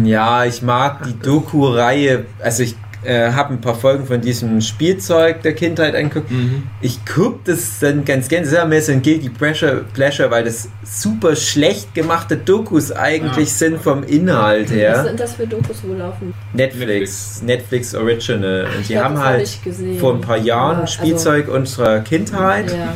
Ja, 0.06 0.46
ich 0.46 0.62
mag 0.62 1.04
die 1.04 1.20
Doku-Reihe. 1.20 2.26
Also 2.42 2.64
ich 2.64 2.76
äh, 3.06 3.32
habe 3.32 3.54
ein 3.54 3.62
paar 3.62 3.76
Folgen 3.76 4.06
von 4.06 4.20
diesem 4.22 4.60
Spielzeug 4.62 5.42
der 5.44 5.54
Kindheit 5.54 5.96
angeguckt. 5.96 6.32
Mhm. 6.32 6.64
Ich 6.82 7.00
gucke 7.06 7.40
das 7.46 7.80
dann 7.80 8.04
ganz 8.06 8.28
gerne. 8.28 8.44
Das 8.46 8.52
ist 8.54 8.58
ja 8.58 8.66
mehr 8.66 8.82
so 8.82 8.92
ein 8.92 9.02
Guilty 9.02 9.30
Pleasure, 9.30 9.84
Pleasure, 9.94 10.30
weil 10.32 10.44
das 10.44 10.68
super 10.84 11.36
schlecht 11.36 11.94
gemachte 11.94 12.38
Dokus 12.38 12.92
eigentlich 12.92 13.50
Ja. 13.50 13.56
sind 13.56 13.82
vom 13.82 14.04
Inhalt 14.04 14.70
Was 14.70 14.76
her. 14.76 15.04
sind 15.06 15.20
das 15.20 15.34
für 15.36 15.48
Dokus, 15.48 15.78
wo 15.86 15.94
laufen? 15.94 16.34
Netflix, 16.54 17.42
Netflix 17.44 17.94
Original. 17.96 18.66
Und 18.74 18.82
Ich 18.82 18.88
die 18.88 19.00
haben 19.00 19.18
halt 19.18 19.48
vor 20.00 20.14
ein 20.16 20.22
paar 20.22 20.38
Jahren 20.38 20.78
Aber, 20.78 20.88
Spielzeug 20.88 21.48
unserer 21.48 22.00
Kindheit 22.00 22.64
Also, 22.66 22.76
ja. 22.76 22.96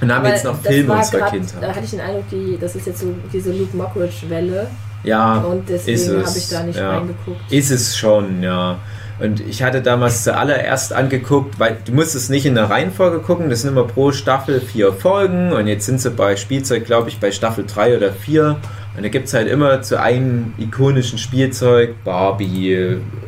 und 0.00 0.12
haben 0.12 0.24
Aber 0.24 0.28
jetzt 0.34 0.44
noch 0.44 0.60
Filme 0.62 0.92
unserer 0.94 1.18
grad- 1.20 1.30
Kindheit. 1.32 1.62
Da 1.62 1.68
hatte 1.68 1.84
ich 1.84 1.90
den 1.90 2.00
Eindruck, 2.00 2.24
die, 2.30 2.58
das 2.60 2.76
ist 2.76 2.86
jetzt 2.86 3.00
so 3.00 3.14
diese 3.32 3.52
Luke 3.52 3.76
Mockridge-Welle 3.76 4.66
Ja, 5.04 5.38
und 5.38 5.68
deswegen 5.68 5.96
es, 6.20 6.26
habe 6.28 6.38
ich 6.38 6.48
da 6.48 6.62
nicht 6.62 6.78
ja. 6.78 6.90
reingeguckt. 6.98 7.52
Ist 7.52 7.70
es 7.70 7.96
schon, 7.96 8.42
ja. 8.42 8.78
Und 9.18 9.40
ich 9.40 9.62
hatte 9.62 9.80
damals 9.80 10.24
zuallererst 10.24 10.92
angeguckt, 10.92 11.58
weil 11.58 11.78
du 11.84 11.92
musst 11.92 12.14
es 12.14 12.28
nicht 12.28 12.44
in 12.44 12.54
der 12.54 12.68
Reihenfolge 12.68 13.20
gucken, 13.20 13.48
das 13.48 13.62
sind 13.62 13.70
immer 13.70 13.84
pro 13.84 14.12
Staffel 14.12 14.60
vier 14.60 14.92
Folgen 14.92 15.52
und 15.52 15.66
jetzt 15.66 15.86
sind 15.86 16.00
sie 16.00 16.10
bei 16.10 16.36
Spielzeug, 16.36 16.84
glaube 16.84 17.08
ich, 17.08 17.18
bei 17.18 17.30
Staffel 17.30 17.64
3 17.66 17.96
oder 17.96 18.12
4. 18.12 18.56
Und 18.96 19.02
da 19.02 19.08
gibt 19.08 19.28
es 19.28 19.34
halt 19.34 19.48
immer 19.48 19.82
zu 19.82 20.00
einem 20.00 20.54
ikonischen 20.58 21.18
Spielzeug, 21.18 22.02
Barbie, 22.04 22.72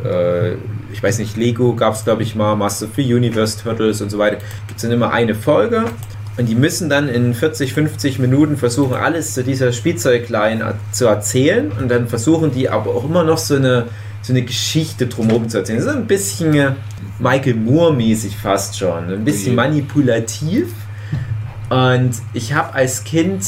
äh, 0.05 0.55
ich 0.92 1.03
weiß 1.03 1.18
nicht, 1.18 1.37
Lego 1.37 1.74
gab 1.74 1.94
es, 1.94 2.05
glaube 2.05 2.22
ich, 2.22 2.35
mal, 2.35 2.57
Master 2.57 2.87
of 2.87 2.96
Universe, 2.98 3.62
Turtles 3.62 4.01
und 4.01 4.11
so 4.11 4.18
weiter. 4.18 4.38
Gibt 4.66 4.77
es 4.77 4.83
dann 4.83 4.92
immer 4.92 5.12
eine 5.12 5.35
Folge 5.35 5.85
Und 6.38 6.48
die 6.48 6.55
müssen 6.55 6.88
dann 6.88 7.09
in 7.09 7.35
40, 7.35 7.74
50 7.74 8.18
Minuten 8.18 8.57
versuchen, 8.57 8.94
alles 8.94 9.35
zu 9.35 9.44
dieser 9.44 9.72
Spielzeugline 9.72 10.74
zu 10.92 11.07
erzählen. 11.07 11.70
Und 11.79 11.90
dann 11.90 12.09
versuchen 12.09 12.53
die 12.53 12.70
aber 12.70 12.90
auch 12.94 13.05
immer 13.05 13.24
noch 13.24 13.38
so 13.38 13.57
eine, 13.57 13.87
so 14.28 14.34
eine 14.34 14.42
Geschichte 14.42 15.06
drumherum 15.06 15.48
zu 15.48 15.56
erzählen. 15.56 15.80
So 15.80 15.88
ein 15.88 16.06
bisschen 16.06 16.54
äh, 16.54 16.72
Michael 17.18 17.54
Moore-mäßig 17.54 18.36
fast 18.36 18.78
schon. 18.78 19.10
Ein 19.10 19.24
bisschen 19.24 19.54
manipulativ. 19.54 20.68
Und 21.70 22.10
ich 22.34 22.52
habe 22.52 22.74
als 22.74 23.04
Kind 23.04 23.42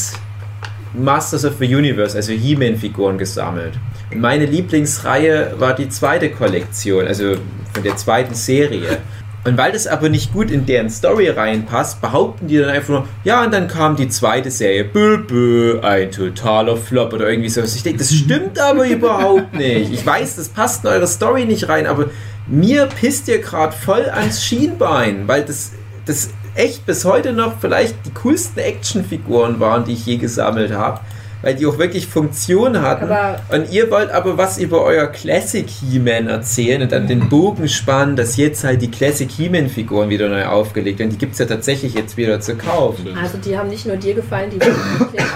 Masters 0.95 1.45
of 1.45 1.53
the 1.59 1.75
Universe, 1.75 2.17
also 2.17 2.33
He-Man-Figuren 2.33 3.19
gesammelt. 3.19 3.75
Und 4.11 4.21
meine 4.21 4.45
Lieblingsreihe 4.45 5.53
war 5.59 5.75
die 5.75 5.87
zweite 5.87 6.31
Kollektion, 6.31 7.05
also 7.05 7.35
von 7.73 7.83
der 7.83 7.95
zweiten 7.95 8.33
Serie. 8.33 8.97
Und 9.43 9.57
weil 9.57 9.71
das 9.71 9.87
aber 9.87 10.09
nicht 10.09 10.33
gut 10.33 10.51
in 10.51 10.67
deren 10.67 10.89
Story 10.89 11.29
reinpasst, 11.29 11.99
behaupten 11.99 12.47
die 12.47 12.57
dann 12.59 12.69
einfach 12.69 12.89
nur, 12.89 13.07
ja, 13.23 13.43
und 13.43 13.51
dann 13.51 13.67
kam 13.67 13.95
die 13.95 14.07
zweite 14.07 14.51
Serie, 14.51 14.83
bö, 14.83 15.17
bö, 15.17 15.79
ein 15.81 16.11
totaler 16.11 16.77
Flop 16.77 17.13
oder 17.13 17.27
irgendwie 17.27 17.49
so. 17.49 17.61
Ich 17.61 17.81
denke, 17.81 17.99
das 17.99 18.13
stimmt 18.13 18.59
aber 18.59 18.87
überhaupt 18.87 19.53
nicht. 19.55 19.91
Ich 19.91 20.05
weiß, 20.05 20.35
das 20.35 20.49
passt 20.49 20.83
in 20.83 20.91
eure 20.91 21.07
Story 21.07 21.45
nicht 21.45 21.69
rein, 21.69 21.87
aber 21.87 22.09
mir 22.45 22.85
pisst 22.85 23.27
ihr 23.29 23.39
gerade 23.39 23.73
voll 23.73 24.05
ans 24.11 24.43
Schienbein, 24.43 25.27
weil 25.27 25.43
das, 25.43 25.71
das 26.05 26.29
echt 26.53 26.85
bis 26.85 27.05
heute 27.05 27.33
noch 27.33 27.59
vielleicht 27.59 27.95
die 28.05 28.11
coolsten 28.11 28.59
Actionfiguren 28.59 29.59
waren, 29.59 29.85
die 29.85 29.93
ich 29.93 30.05
je 30.05 30.17
gesammelt 30.17 30.71
habe. 30.71 30.99
Weil 31.41 31.55
die 31.55 31.65
auch 31.65 31.77
wirklich 31.77 32.07
Funktion 32.07 32.81
hatten. 32.81 33.05
Aber- 33.05 33.39
und 33.49 33.71
ihr 33.71 33.89
wollt 33.89 34.11
aber 34.11 34.37
was 34.37 34.57
über 34.59 34.83
euer 34.83 35.07
Classic 35.07 35.67
He-Man 35.67 36.27
erzählen 36.27 36.81
und 36.83 36.91
dann 36.91 37.07
den 37.07 37.29
Bogen 37.29 37.67
spannen, 37.67 38.15
dass 38.15 38.37
jetzt 38.37 38.63
halt 38.63 38.81
die 38.81 38.91
Classic 38.91 39.29
He-Man-Figuren 39.29 40.09
wieder 40.09 40.29
neu 40.29 40.45
aufgelegt 40.45 40.99
werden. 40.99 41.09
Die 41.09 41.17
gibt 41.17 41.33
es 41.33 41.39
ja 41.39 41.45
tatsächlich 41.45 41.93
jetzt 41.93 42.17
wieder 42.17 42.39
zu 42.39 42.55
kaufen. 42.55 43.17
Also 43.19 43.37
die 43.37 43.57
haben 43.57 43.69
nicht 43.69 43.85
nur 43.85 43.97
dir 43.97 44.13
gefallen, 44.13 44.51
die 44.51 44.59
waren 44.61 44.75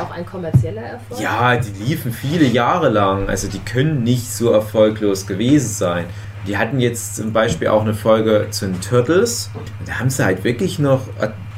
auch 0.02 0.12
ein 0.12 0.26
kommerzieller 0.26 0.82
Erfolg. 0.82 1.20
Ja, 1.20 1.58
die 1.58 1.84
liefen 1.84 2.12
viele 2.12 2.46
Jahre 2.46 2.90
lang. 2.90 3.28
Also 3.28 3.48
die 3.48 3.60
können 3.60 4.04
nicht 4.04 4.32
so 4.32 4.52
erfolglos 4.52 5.26
gewesen 5.26 5.70
sein. 5.70 6.06
Die 6.48 6.58
hatten 6.58 6.80
jetzt 6.80 7.16
zum 7.16 7.34
Beispiel 7.34 7.70
auch 7.70 7.82
eine 7.82 7.96
Folge 7.96 8.48
zu 8.52 8.68
den 8.68 8.80
Turtles. 8.80 9.50
Und 9.56 9.90
da 9.90 10.00
haben 10.00 10.12
sie 10.12 10.24
halt 10.24 10.44
wirklich 10.44 10.78
noch 10.78 11.02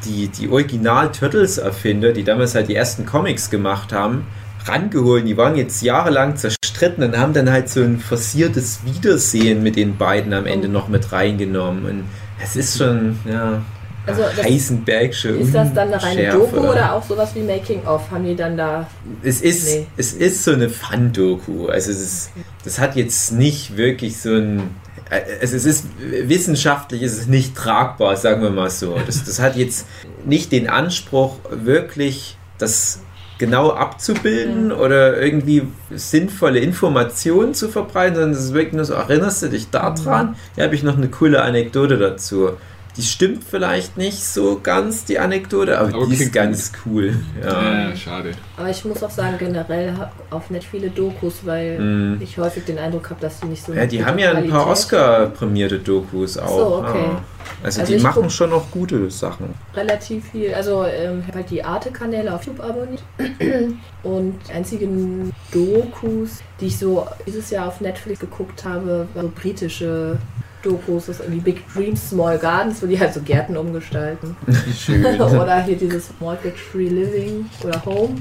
die, 0.08 0.28
die 0.30 0.50
Original-Turtles-Erfinder, 0.50 2.13
die 2.13 2.24
damals 2.24 2.56
halt 2.56 2.70
die 2.70 2.76
ersten 2.76 3.06
Comics 3.06 3.50
gemacht 3.50 3.91
haben, 3.93 4.26
rangeholt. 4.65 5.28
Die 5.28 5.38
waren 5.38 5.56
jetzt 5.56 5.82
jahrelang 5.82 6.36
zerstritten 6.36 7.04
und 7.04 7.17
haben 7.17 7.34
dann 7.34 7.50
halt 7.52 7.70
so 7.70 7.82
ein 7.82 8.00
forciertes 8.00 8.80
Wiedersehen 8.86 9.63
mit 9.63 9.76
den 9.76 9.98
beiden 9.98 10.34
am 10.34 10.46
Ende 10.46 10.67
noch 10.67 10.88
mit 10.88 11.12
reingenommen. 11.12 11.86
Und 11.86 12.04
es 12.43 12.56
ist 12.56 12.78
schon, 12.78 13.17
ja, 13.30 13.62
Also 14.06 14.24
Heisenbergsche 14.41 15.30
Ist 15.30 15.54
das 15.54 15.74
dann 15.74 15.88
eine 15.93 16.02
reine 16.02 16.38
Unschärfe. 16.38 16.56
Doku 16.56 16.67
oder 16.70 16.93
auch 16.93 17.04
sowas 17.04 17.32
wie 17.36 17.41
Making 17.41 17.86
of? 17.86 18.10
Haben 18.12 18.26
die 18.26 18.36
dann 18.36 18.56
da. 18.58 18.88
Es 19.24 19.41
ist, 19.41 19.67
Nee. 19.67 19.88
es 19.98 20.13
ist 20.13 20.43
so 20.43 20.52
eine 20.52 20.70
Fun-Doku. 20.70 21.67
Also 21.67 21.91
es 21.91 22.02
ist, 22.02 22.30
das 22.63 22.80
hat 22.80 22.96
jetzt 22.96 23.32
nicht 23.34 23.76
wirklich 23.78 24.17
so 24.20 24.34
ein. 24.34 24.70
Äh, 25.10 25.22
Also 25.41 25.56
es 25.56 25.65
ist 25.65 25.86
wissenschaftlich 26.00 27.02
ist 27.02 27.17
es 27.17 27.28
nicht 27.28 27.56
tragbar, 27.56 28.15
sagen 28.15 28.41
wir 28.41 28.50
mal 28.50 28.70
so. 28.70 28.98
Das, 29.06 29.24
das 29.24 29.39
hat 29.39 29.56
jetzt 29.56 29.88
nicht 30.26 30.52
den 30.52 30.70
Anspruch, 30.70 31.38
wirklich 31.50 32.38
das 32.58 33.02
genau 33.38 33.72
abzubilden 33.72 34.72
oder 34.72 35.22
irgendwie 35.22 35.67
sinnvolle 35.91 36.60
Informationen 36.60 37.54
zu 37.54 37.70
verbreiten, 37.70 38.15
sondern 38.15 38.32
es 38.32 38.46
ist 38.46 38.54
wirklich 38.54 38.74
nur 38.74 38.86
so, 38.86 38.93
erinnerst 38.93 39.43
du 39.43 39.50
dich 39.50 39.70
daran? 39.70 40.36
Hier 40.56 40.63
habe 40.63 40.76
ich 40.76 40.84
noch 40.84 40.98
eine 40.98 41.08
coole 41.10 41.41
Anekdote 41.41 41.98
dazu. 41.98 42.52
Die 42.98 43.04
stimmt 43.04 43.44
vielleicht 43.44 43.96
nicht 43.98 44.24
so 44.24 44.60
ganz, 44.62 45.06
die 45.06 45.20
Anekdote, 45.20 45.78
aber, 45.80 45.94
Aber 45.94 46.06
die 46.08 46.16
ist 46.16 46.34
ganz 46.34 46.72
cool. 46.86 47.16
Ja. 47.44 47.90
Ja, 47.90 47.96
schade. 47.96 48.32
Aber 48.58 48.70
ich 48.70 48.84
muss 48.86 49.04
auch 49.04 49.12
sagen, 49.12 49.36
generell 49.38 49.94
auf 50.32 50.50
nicht 50.50 50.68
viele 50.68 50.90
Dokus, 50.90 51.42
weil 51.46 51.80
Mm. 51.80 52.22
ich 52.22 52.38
häufig 52.40 52.66
den 52.66 52.80
Eindruck 52.80 53.10
habe, 53.12 53.22
dass 53.22 53.40
die 53.40 53.46
nicht 53.48 53.64
so. 53.64 53.74
Ja, 53.74 53.86
die 53.86 54.04
haben 54.04 54.18
ja 54.18 54.32
ein 54.32 54.50
paar 54.50 54.64
Qualität- 54.64 54.72
Oscar-prämierte 54.72 55.80
Dokus 55.80 56.38
auch. 56.38 56.58
so, 56.58 56.76
okay. 56.78 57.04
ja. 57.04 57.22
Also, 57.64 57.82
Also 57.82 57.94
die 57.96 58.00
machen 58.02 58.30
schon 58.30 58.50
noch 58.50 58.70
gute 58.72 59.10
Sachen. 59.10 59.54
relativ 59.76 60.26
viel. 60.32 60.54
Also 60.54 60.84
ähm, 60.86 61.20
ich 61.22 61.28
habe 61.28 61.38
halt 61.40 61.50
die 61.50 61.64
Arte-Kanäle 61.64 62.34
auf 62.34 62.44
YouTube 62.46 62.64
abonniert 62.66 63.02
und 64.04 64.36
die 64.48 64.54
einzigen 64.54 65.32
Dokus, 65.52 66.40
die 66.60 66.68
ich 66.68 66.78
so 66.78 67.08
dieses 67.26 67.50
Jahr 67.50 67.68
auf 67.68 67.80
Netflix 67.82 68.20
geguckt 68.20 68.64
habe, 68.66 69.08
waren 69.14 69.28
so 69.28 69.32
britische 69.42 70.18
Dokus, 70.67 71.06
das 71.08 71.15
ist 71.17 71.21
irgendwie 71.25 71.39
Big 71.39 71.63
Dreams, 71.73 72.10
Small 72.10 72.38
Gardens, 72.38 72.82
wo 72.84 72.88
die 72.88 72.99
halt 72.99 73.13
so 73.13 73.21
Gärten 73.21 73.56
umgestalten. 73.58 74.36
Schön. 74.77 75.06
oder 75.21 75.62
hier 75.63 75.77
dieses 75.77 76.10
Mortgage 76.19 76.58
Free 76.58 76.89
Living 76.89 77.45
oder 77.63 77.84
Home, 77.86 78.15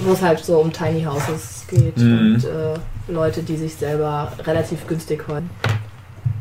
wo 0.00 0.12
es 0.12 0.20
halt 0.22 0.38
so 0.40 0.58
um 0.58 0.72
Tiny 0.72 1.02
Houses 1.04 1.64
geht 1.68 1.96
Mhm. 1.96 2.34
und 2.34 2.44
äh, 2.44 3.12
Leute, 3.12 3.42
die 3.42 3.56
sich 3.56 3.74
selber 3.74 4.30
relativ 4.44 4.86
günstig 4.86 5.26
holen. 5.28 5.48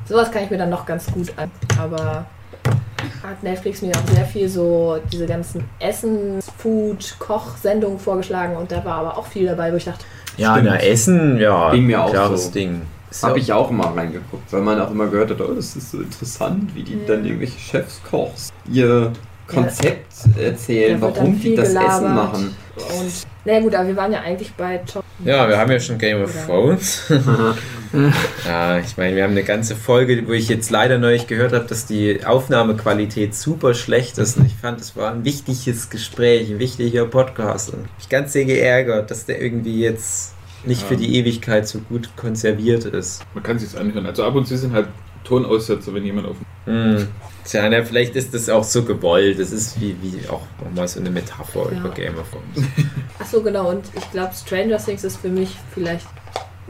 Sowas 0.07 0.29
kann 0.31 0.43
ich 0.43 0.49
mir 0.49 0.57
dann 0.57 0.69
noch 0.69 0.85
ganz 0.85 1.05
gut 1.11 1.31
an. 1.37 1.49
Aber 1.79 2.25
hat 3.23 3.41
Netflix 3.43 3.81
mir 3.81 3.91
auch 3.95 4.13
sehr 4.13 4.25
viel 4.25 4.49
so 4.49 4.99
diese 5.11 5.25
ganzen 5.25 5.63
Essen, 5.79 6.39
Food, 6.57 7.15
Kochsendungen 7.19 7.97
vorgeschlagen 7.99 8.55
und 8.57 8.71
da 8.71 8.83
war 8.83 8.95
aber 8.95 9.17
auch 9.17 9.25
viel 9.27 9.45
dabei, 9.47 9.71
wo 9.71 9.77
ich 9.77 9.85
dachte, 9.85 10.03
ja, 10.37 10.59
na, 10.61 10.75
Essen, 10.77 11.37
ja, 11.39 11.71
Ging 11.71 11.87
mir 11.87 12.03
auch 12.03 12.11
klares 12.11 12.45
so. 12.45 12.51
Ding. 12.51 12.81
Ist 13.12 13.24
Habe 13.24 13.38
ja- 13.39 13.43
ich 13.43 13.54
auch 13.54 13.69
immer 13.69 13.95
reingeguckt, 13.95 14.52
weil 14.52 14.62
man 14.62 14.80
auch 14.80 14.89
immer 14.89 15.08
gehört 15.08 15.32
hat, 15.32 15.41
oh, 15.41 15.54
das 15.54 15.76
ist 15.76 15.91
so 15.91 16.00
interessant, 16.00 16.74
wie 16.74 16.84
die 16.84 16.97
dann 17.06 17.26
irgendwelche 17.26 17.60
Chefs 17.60 18.02
kochs 18.10 18.50
ihr 18.71 19.12
Konzept 19.47 20.13
erzählen, 20.39 21.02
wird 21.02 21.17
dann 21.17 21.24
warum 21.24 21.39
die 21.39 21.56
das 21.56 21.67
gelabert. 21.69 21.93
Essen 21.93 22.15
machen. 22.15 22.56
Und 22.78 23.12
naja 23.43 23.60
gut, 23.60 23.76
aber 23.76 23.88
wir 23.88 23.97
waren 23.97 24.13
ja 24.13 24.21
eigentlich 24.21 24.54
bei 24.54 24.78
Top. 24.78 25.04
Ja, 25.26 25.50
wir 25.50 25.58
haben 25.58 25.71
ja 25.71 25.80
schon 25.80 25.97
Game 25.97 26.24
of 26.24 26.34
Thrones. 26.45 27.04
ja, 28.47 28.80
ich 28.80 28.95
meine, 28.97 29.15
wir 29.15 29.24
haben 29.24 29.32
eine 29.32 29.43
ganze 29.43 29.76
Folge, 29.76 30.26
wo 30.28 30.32
ich 30.32 30.47
jetzt 30.47 30.69
leider 30.69 30.97
neulich 30.97 31.28
gehört 31.28 31.52
habe, 31.52 31.65
dass 31.65 31.86
die 31.86 32.26
Aufnahmequalität 32.26 33.36
super 33.36 33.74
schlecht 33.74 34.17
ist. 34.19 34.38
Und 34.38 34.45
ich 34.45 34.56
fand, 34.56 34.80
es 34.80 34.95
war 34.95 35.12
ein 35.12 35.26
wichtiges 35.26 35.89
Gespräch, 35.89 36.50
ein 36.50 36.60
wichtiger 36.60 37.06
Podcast. 37.06 37.74
Und 37.74 37.82
mich 37.97 38.10
ganz 38.10 38.34
sehr 38.34 38.45
geärgert, 38.45 39.12
dass 39.12 39.26
der 39.26 39.41
irgendwie 39.41 39.82
jetzt 39.82 40.34
nicht 40.65 40.84
für 40.84 40.95
die 40.97 41.15
Ewigkeit 41.17 41.67
so 41.67 41.80
gut 41.80 42.10
konserviert 42.15 42.86
ist. 42.86 43.24
Man 43.34 43.43
kann 43.43 43.58
sich 43.60 43.78
anhören. 43.80 44.06
Also 44.06 44.24
ab 44.24 44.36
und 44.36 44.47
zu 44.47 44.58
sind 44.58 44.74
halt 44.74 44.88
Tonaussetzer, 45.24 45.93
wenn 45.93 46.06
jemand 46.06 46.28
auf 46.28 46.36
Hm. 46.65 47.08
Tja, 47.43 47.67
na, 47.69 47.84
vielleicht 47.84 48.15
ist 48.15 48.36
das 48.36 48.47
auch 48.50 48.63
so 48.63 48.84
gewollt. 48.84 49.39
Das 49.39 49.52
ist 49.52 49.82
wie, 49.82 49.95
wie 50.02 50.28
auch 50.30 50.41
nochmal 50.63 50.88
so 50.88 51.00
eine 51.00 51.10
Metapher 51.10 51.71
Ja. 51.71 51.80
über 51.80 51.89
Game 51.89 52.15
of 52.19 52.30
Thrones. 52.30 52.67
Ach 53.19 53.26
so, 53.26 53.41
genau. 53.41 53.69
Und 53.69 53.84
ich 53.97 54.12
glaube, 54.12 54.32
Stranger 54.36 54.78
Things 54.78 55.04
ist 55.04 55.17
für 55.17 55.30
mich 55.30 55.56
vielleicht, 55.74 56.06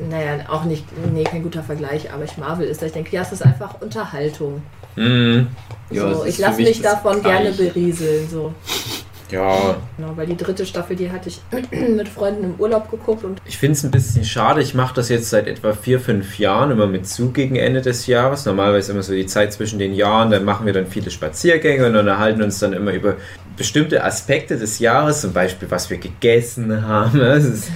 naja, 0.10 0.46
auch 0.50 0.64
nicht, 0.64 0.86
nee, 1.14 1.26
kein 1.26 1.44
guter 1.44 1.62
Vergleich, 1.62 2.12
aber 2.14 2.24
ich 2.24 2.38
Marvel 2.38 2.68
ist, 2.68 2.82
da 2.82 2.86
ich 2.86 2.94
denke, 2.94 3.14
ja, 3.14 3.22
es 3.22 3.34
ist 3.34 3.42
einfach 3.44 3.82
Unterhaltung. 3.82 4.62
Hm. 4.96 5.48
Ja, 5.90 6.14
so, 6.14 6.24
ich 6.26 6.38
lasse 6.38 6.62
mich 6.62 6.82
davon 6.82 7.22
gerne 7.22 7.52
Gleiche. 7.52 7.74
berieseln. 7.74 8.30
So. 8.30 8.54
Ja, 9.32 9.78
Genau, 9.98 10.15
weil 10.15 10.28
die 10.28 10.38
dritte 10.38 10.65
Staffel, 10.65 10.96
die 10.96 11.12
hatte 11.12 11.30
ich 11.30 11.41
mit 11.72 12.10
Freunden 12.10 12.44
im 12.44 12.56
Urlaub 12.60 12.89
geguckt 12.91 13.24
und 13.24 13.41
Ich 13.46 13.58
finde 13.58 13.74
es 13.74 13.84
ein 13.84 13.91
bisschen 13.91 14.26
schade. 14.26 14.62
Ich 14.62 14.74
mache 14.74 14.94
das 14.96 15.10
jetzt 15.10 15.30
seit 15.30 15.48
etwa 15.48 15.74
vier, 15.74 16.00
fünf 16.00 16.39
Jahren 16.39 16.72
immer 16.72 16.88
mit 16.88 17.08
zu 17.08 17.32
gegen 17.32 17.56
Ende 17.56 17.82
des 17.82 18.08
Jahres. 18.08 18.46
Normalerweise 18.46 18.91
immer 18.91 19.04
so 19.04 19.13
die 19.13 19.26
Zeit 19.26 19.54
zwischen 19.54 19.80
den 19.80 19.94
Jahren. 19.94 20.32
Dann 20.32 20.44
machen 20.44 20.65
wir 20.65 20.74
dann 20.74 20.88
viele 20.88 21.12
Spaziergänge 21.12 21.88
und 21.88 21.96
unterhalten 21.96 22.41
uns 22.41 22.60
dann 22.60 22.74
immer 22.74 22.91
über 22.91 23.15
bestimmte 23.58 24.04
Aspekte 24.04 24.58
des 24.58 24.80
Jahres. 24.80 25.22
Zum 25.22 25.34
Beispiel, 25.34 25.70
was 25.72 25.89
wir 25.89 25.98
gegessen 25.98 26.86
haben. 26.86 27.20
Das 27.32 27.46
ist 27.46 27.72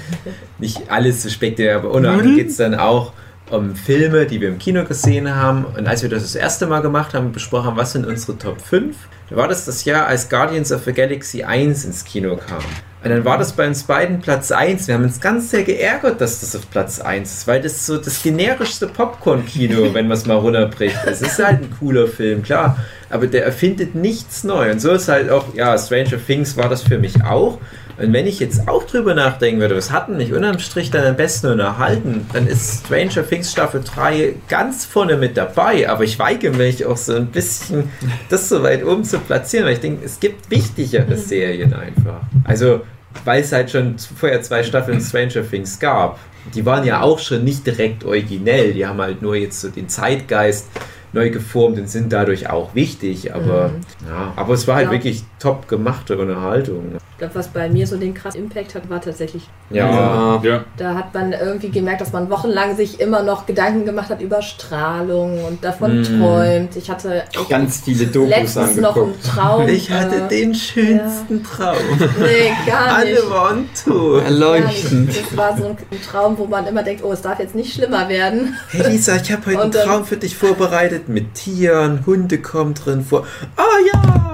nicht 0.59 0.89
alles 0.91 1.23
so 1.23 1.29
spektakulär, 1.29 1.77
aber 1.77 1.91
unter 1.91 2.11
anderem 2.11 2.35
geht 2.35 2.49
es 2.49 2.57
dann 2.57 2.75
auch 2.75 3.13
um 3.49 3.75
Filme, 3.75 4.25
die 4.25 4.41
wir 4.41 4.49
im 4.49 4.57
Kino 4.57 4.83
gesehen 4.83 5.33
haben. 5.33 5.65
Und 5.65 5.87
als 5.87 6.01
wir 6.01 6.09
das 6.09 6.23
das 6.23 6.35
erste 6.35 6.65
Mal 6.67 6.81
gemacht 6.81 7.13
haben, 7.13 7.31
besprochen 7.31 7.67
haben, 7.67 7.77
was 7.77 7.91
sind 7.93 8.05
unsere 8.05 8.37
Top 8.37 8.59
5, 8.59 8.95
da 9.29 9.35
war 9.35 9.47
das 9.47 9.65
das 9.65 9.85
Jahr, 9.85 10.07
als 10.07 10.29
Guardians 10.29 10.71
of 10.71 10.83
the 10.85 10.93
Galaxy 10.93 11.43
1 11.43 11.85
ins 11.85 12.03
Kino 12.05 12.38
kam. 12.38 12.63
Und 13.03 13.11
dann 13.11 13.23
war 13.23 13.38
das 13.38 13.53
bei 13.53 13.67
uns 13.67 13.83
beiden 13.83 14.19
Platz 14.19 14.51
1. 14.51 14.88
Wir 14.88 14.95
haben 14.95 15.03
uns 15.03 15.19
ganz 15.19 15.51
sehr 15.51 15.63
geärgert, 15.63 16.19
dass 16.21 16.41
das 16.41 16.55
auf 16.55 16.69
Platz 16.71 16.99
1 16.99 17.31
ist, 17.31 17.47
weil 17.47 17.61
das 17.61 17.85
so 17.85 17.97
das 17.97 18.23
generischste 18.23 18.88
Popcorn-Kino, 18.88 19.89
wenn 19.93 20.07
man 20.07 20.17
es 20.17 20.25
mal 20.25 20.38
runterbricht. 20.38 20.97
Es 21.05 21.21
ist 21.21 21.38
halt 21.38 21.61
ein 21.61 21.69
cooler 21.79 22.07
Film, 22.07 22.41
klar, 22.41 22.77
aber 23.11 23.27
der 23.27 23.45
erfindet 23.45 23.93
nichts 23.93 24.43
neu. 24.43 24.71
Und 24.71 24.81
so 24.81 24.91
ist 24.91 25.07
halt 25.07 25.29
auch, 25.29 25.53
ja, 25.53 25.77
Stranger 25.77 26.17
Things 26.25 26.57
war 26.57 26.67
das 26.67 26.81
für 26.81 26.97
mich 26.97 27.23
auch. 27.23 27.59
Und 27.97 28.12
wenn 28.12 28.27
ich 28.27 28.39
jetzt 28.39 28.67
auch 28.67 28.84
drüber 28.84 29.13
nachdenken 29.13 29.62
würde, 29.62 29.75
was 29.77 29.91
hat 29.91 30.10
denn 30.10 30.17
mich 30.17 30.34
unterm 30.34 30.60
Strich 30.60 30.91
dann 30.91 31.05
am 31.05 31.15
besten 31.15 31.47
unterhalten, 31.47 32.25
dann 32.34 32.45
ist 32.47 32.86
Stranger 32.86 33.27
Things 33.27 33.51
Staffel 33.51 33.81
3 33.84 34.34
ganz 34.49 34.86
vorne 34.86 35.15
mit 35.15 35.38
dabei. 35.38 35.89
Aber 35.89 36.03
ich 36.03 36.19
weige 36.19 36.51
mich 36.51 36.86
auch 36.86 36.97
so 36.97 37.15
ein 37.15 37.27
bisschen, 37.27 37.89
das 38.29 38.49
so 38.49 38.62
weit 38.63 38.84
oben 38.84 39.03
zu 39.03 39.19
platzieren, 39.19 39.65
weil 39.65 39.73
ich 39.73 39.79
denke, 39.79 40.03
es 40.05 40.19
gibt 40.19 40.49
wichtigere 40.51 41.15
Serien 41.15 41.73
einfach. 41.73 42.19
Also, 42.43 42.81
weil 43.23 43.41
es 43.41 43.51
halt 43.53 43.71
schon 43.71 43.95
vorher 43.97 44.41
zwei 44.41 44.62
Staffeln 44.63 44.99
Stranger 44.99 45.49
Things 45.49 45.79
gab. 45.79 46.19
Die 46.53 46.65
waren 46.65 46.84
ja 46.86 47.01
auch 47.01 47.17
schon 47.19 47.43
nicht 47.45 47.65
direkt 47.65 48.03
originell, 48.03 48.73
die 48.73 48.86
haben 48.86 48.99
halt 49.01 49.21
nur 49.21 49.36
jetzt 49.36 49.62
so 49.62 49.69
den 49.69 49.88
Zeitgeist 49.89 50.67
neu 51.13 51.29
geformt 51.29 51.79
und 51.79 51.89
sind 51.89 52.12
dadurch 52.12 52.49
auch 52.49 52.75
wichtig. 52.75 53.34
Aber, 53.34 53.71
ja, 54.05 54.34
aber 54.36 54.53
es 54.53 54.67
war 54.67 54.75
halt 54.75 54.88
Ja. 54.88 54.91
wirklich 54.91 55.23
top 55.39 55.67
gemachte 55.69 56.17
Unterhaltung. 56.17 56.97
Ich 57.15 57.19
glaube, 57.19 57.36
was 57.36 57.47
bei 57.47 57.69
mir 57.69 57.88
so 57.88 57.95
den 57.95 58.13
krassen 58.13 58.41
Impact 58.43 58.75
hat, 58.75 58.89
war 58.89 58.99
tatsächlich, 58.99 59.47
Ja, 59.69 60.38
Ja, 60.43 60.65
da 60.75 60.95
hat 60.95 61.13
man 61.13 61.32
irgendwie 61.32 61.69
gemerkt, 61.69 62.01
dass 62.01 62.12
man 62.12 62.30
wochenlang 62.30 62.75
sich 62.75 62.99
immer 62.99 63.23
noch 63.23 63.45
Gedanken 63.45 63.86
gemacht 63.86 64.10
hat 64.10 64.19
über 64.21 64.41
Strahlung 64.41 65.41
und 65.45 65.63
davon 65.63 66.01
Mm. 66.01 66.04
träumt. 66.04 66.75
Ich 66.75 66.89
hatte 66.89 67.23
Ganz 67.47 67.82
viele 67.86 68.08
Dokus 68.08 68.30
letztens 68.32 68.75
noch 68.78 68.95
einen 68.97 69.06
angeguckt. 69.06 69.25
Traum. 69.25 69.67
ich 69.69 69.89
hatte 69.91 70.15
äh, 70.23 70.28
den 70.28 70.54
schönsten 70.54 71.41
Traum. 71.41 71.78
Nee, 72.19 72.51
gar 72.69 73.06
nicht. 73.06 73.17
Alle 73.21 73.30
waren 73.30 73.69
tot. 73.86 74.15
Gar 74.17 74.23
Erleuchtend. 74.25 75.10
Das 75.17 75.38
war 75.38 75.58
so 75.58 75.67
ein 75.67 75.78
Traum, 76.12 76.38
wo 76.38 76.45
man 76.47 76.67
immer 76.67 76.84
denkt, 76.84 77.01
oh, 77.01 77.13
es 77.13 77.21
darf 77.21 77.39
jetzt 77.39 77.56
nicht 77.56 77.73
schlimmer 77.73 78.10
werden. 78.10 78.56
Hey 78.71 78.91
Lisa, 78.91 79.15
ich 79.15 79.32
habe 79.32 79.41
heute 79.45 79.56
einen 79.56 79.62
Und 79.67 79.75
dann- 79.75 79.88
Traum 79.88 80.06
für 80.06 80.17
dich 80.17 80.36
vorbereitet 80.36 81.08
mit 81.08 81.34
Tieren, 81.36 82.06
Hunde 82.06 82.39
kommen 82.41 82.73
drin 82.73 83.06
vor. 83.06 83.25
Oh 83.58 83.62
ja! 83.93 84.34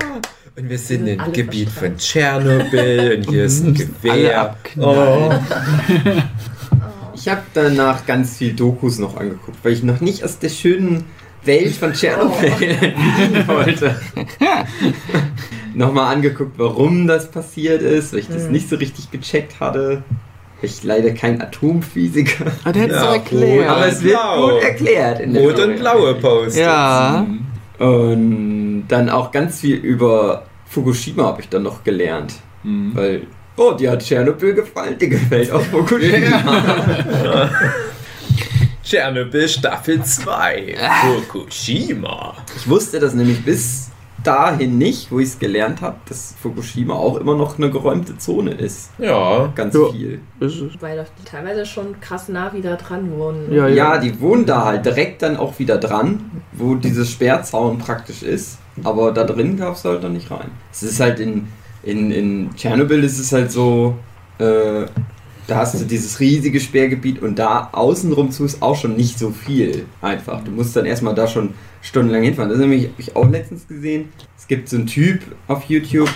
Und 0.62 0.70
wir 0.70 0.78
sind 0.78 1.06
sind 1.08 1.20
im 1.26 1.34
Gebiet 1.34 1.70
von. 1.70 1.98
Tschernobyl 1.98 3.16
und 3.18 3.30
hier 3.32 3.46
ist 3.46 3.64
ein 3.66 3.76
Alle 4.08 4.20
Gewehr. 4.22 4.56
Oh. 4.80 5.32
Ich 7.16 7.28
habe 7.28 7.42
danach 7.54 8.06
ganz 8.06 8.38
viel 8.38 8.54
Dokus 8.54 9.00
noch 9.00 9.18
angeguckt, 9.18 9.58
weil 9.64 9.74
ich 9.74 9.84
noch 9.84 10.02
nicht 10.02 10.24
aus 10.24 10.38
der 10.40 10.50
schönen 10.50 11.06
Welt 11.44 11.72
von 11.74 11.94
Tschernobyl 11.94 12.52
entfliehen 12.52 13.48
wollte. 13.48 13.96
Nochmal 15.74 16.14
angeguckt, 16.16 16.54
warum 16.58 17.08
das 17.08 17.32
passiert 17.32 17.82
ist, 17.82 18.14
weil 18.14 18.20
ich 18.20 18.28
das 18.28 18.44
Mhm. 18.46 18.52
nicht 18.52 18.70
so 18.70 18.76
richtig 18.76 19.10
gecheckt 19.10 19.60
hatte. 19.60 20.04
Ich 20.62 20.84
leider 20.84 21.12
kein 21.12 21.42
Atomphysiker. 21.42 22.52
Ah, 22.66 22.72
der 22.72 22.84
hat 22.84 22.92
Ja, 22.92 23.00
so 23.02 23.08
erklärt. 23.14 23.68
Aber 23.70 23.88
es 23.88 24.04
wird 24.04 24.14
blau. 24.14 24.50
gut 24.52 24.64
erklärt 24.64 25.20
in 25.22 25.34
der 25.34 25.42
Rot 25.44 25.60
und 25.60 25.76
blaue 25.78 26.14
Post. 26.16 26.58
ja. 26.58 27.26
Und 27.80 28.86
dann 28.90 29.10
auch 29.10 29.32
ganz 29.32 29.62
viel 29.62 29.76
über 29.78 30.44
Fukushima 30.72 31.26
habe 31.26 31.42
ich 31.42 31.50
dann 31.50 31.64
noch 31.64 31.84
gelernt. 31.84 32.36
Mhm. 32.64 32.96
Weil, 32.96 33.28
oh, 33.58 33.74
die 33.74 33.90
hat 33.90 34.02
Tschernobyl 34.02 34.54
gefallen, 34.54 34.98
die 34.98 35.10
gefällt 35.10 35.52
auch 35.52 35.62
Fukushima. 35.62 37.50
Tschernobyl 38.82 39.50
Staffel 39.50 40.02
2. 40.02 40.78
Fukushima. 41.02 42.36
Ich 42.56 42.70
wusste 42.70 43.02
das 43.02 43.14
nämlich 43.14 43.44
bis 43.44 43.91
dahin 44.24 44.78
nicht, 44.78 45.12
wo 45.12 45.20
ich 45.20 45.30
es 45.30 45.40
gelernt 45.40 45.82
habe, 45.82 45.98
dass 46.08 46.36
Fukushima 46.42 46.94
auch 46.94 47.18
immer 47.18 47.36
noch 47.36 47.58
eine 47.58 47.70
geräumte 47.70 48.18
Zone 48.18 48.52
ist. 48.52 48.92
Ja. 48.98 49.52
Ganz 49.56 49.74
Ja. 49.76 49.90
viel. 49.92 50.20
Weil 50.80 50.98
doch 50.98 51.06
die 51.20 51.26
teilweise 51.26 51.66
schon 51.66 52.00
krass 52.02 52.30
nah 52.30 52.54
wieder 52.54 52.76
dran 52.78 53.12
wohnen. 53.18 53.52
Ja, 53.54 53.68
Ja, 53.68 53.98
die 53.98 54.20
wohnen 54.22 54.46
da 54.46 54.66
halt 54.66 54.86
direkt 54.86 55.22
dann 55.22 55.38
auch 55.38 55.58
wieder 55.60 55.78
dran, 55.78 56.32
wo 56.54 56.76
dieses 56.76 57.10
Sperrzaun 57.12 57.78
praktisch 57.78 58.24
ist. 58.24 58.58
Aber 58.84 59.12
da 59.12 59.24
drin 59.24 59.58
darfst 59.58 59.86
du 59.86 59.90
halt 59.90 60.04
noch 60.04 60.10
nicht 60.10 60.32
rein. 60.32 60.50
Es 60.72 60.82
ist 60.84 61.00
halt 61.00 61.20
in, 61.20 61.48
in, 61.84 62.12
in 62.12 62.56
Tschernobyl 62.56 63.04
ist 63.04 63.20
es 63.20 63.32
halt 63.32 63.52
so, 63.52 63.96
äh, 64.40 64.86
da 65.48 65.58
hast 65.58 65.80
du 65.80 65.86
dieses 65.86 66.20
riesige 66.20 66.60
Sperrgebiet 66.60 67.22
und 67.22 67.38
da 67.40 67.70
außenrum 67.72 68.32
zu 68.32 68.46
ist 68.46 68.62
auch 68.62 68.76
schon 68.76 68.96
nicht 68.96 69.18
so 69.18 69.32
viel 69.32 69.86
einfach. 70.02 70.44
Du 70.44 70.52
musst 70.52 70.76
dann 70.76 70.86
erstmal 70.86 71.16
da 71.16 71.28
schon 71.28 71.54
stundenlang 71.82 72.24
hinfahren. 72.24 72.52
Das 72.52 72.60
habe 72.60 72.74
ich 72.76 73.16
auch 73.16 73.30
letztens 73.30 73.68
gesehen. 73.68 74.10
Es 74.38 74.48
gibt 74.48 74.70
so 74.70 74.78
einen 74.78 74.88
Typ 74.88 75.22
auf 75.48 75.64
YouTube, 75.66 76.10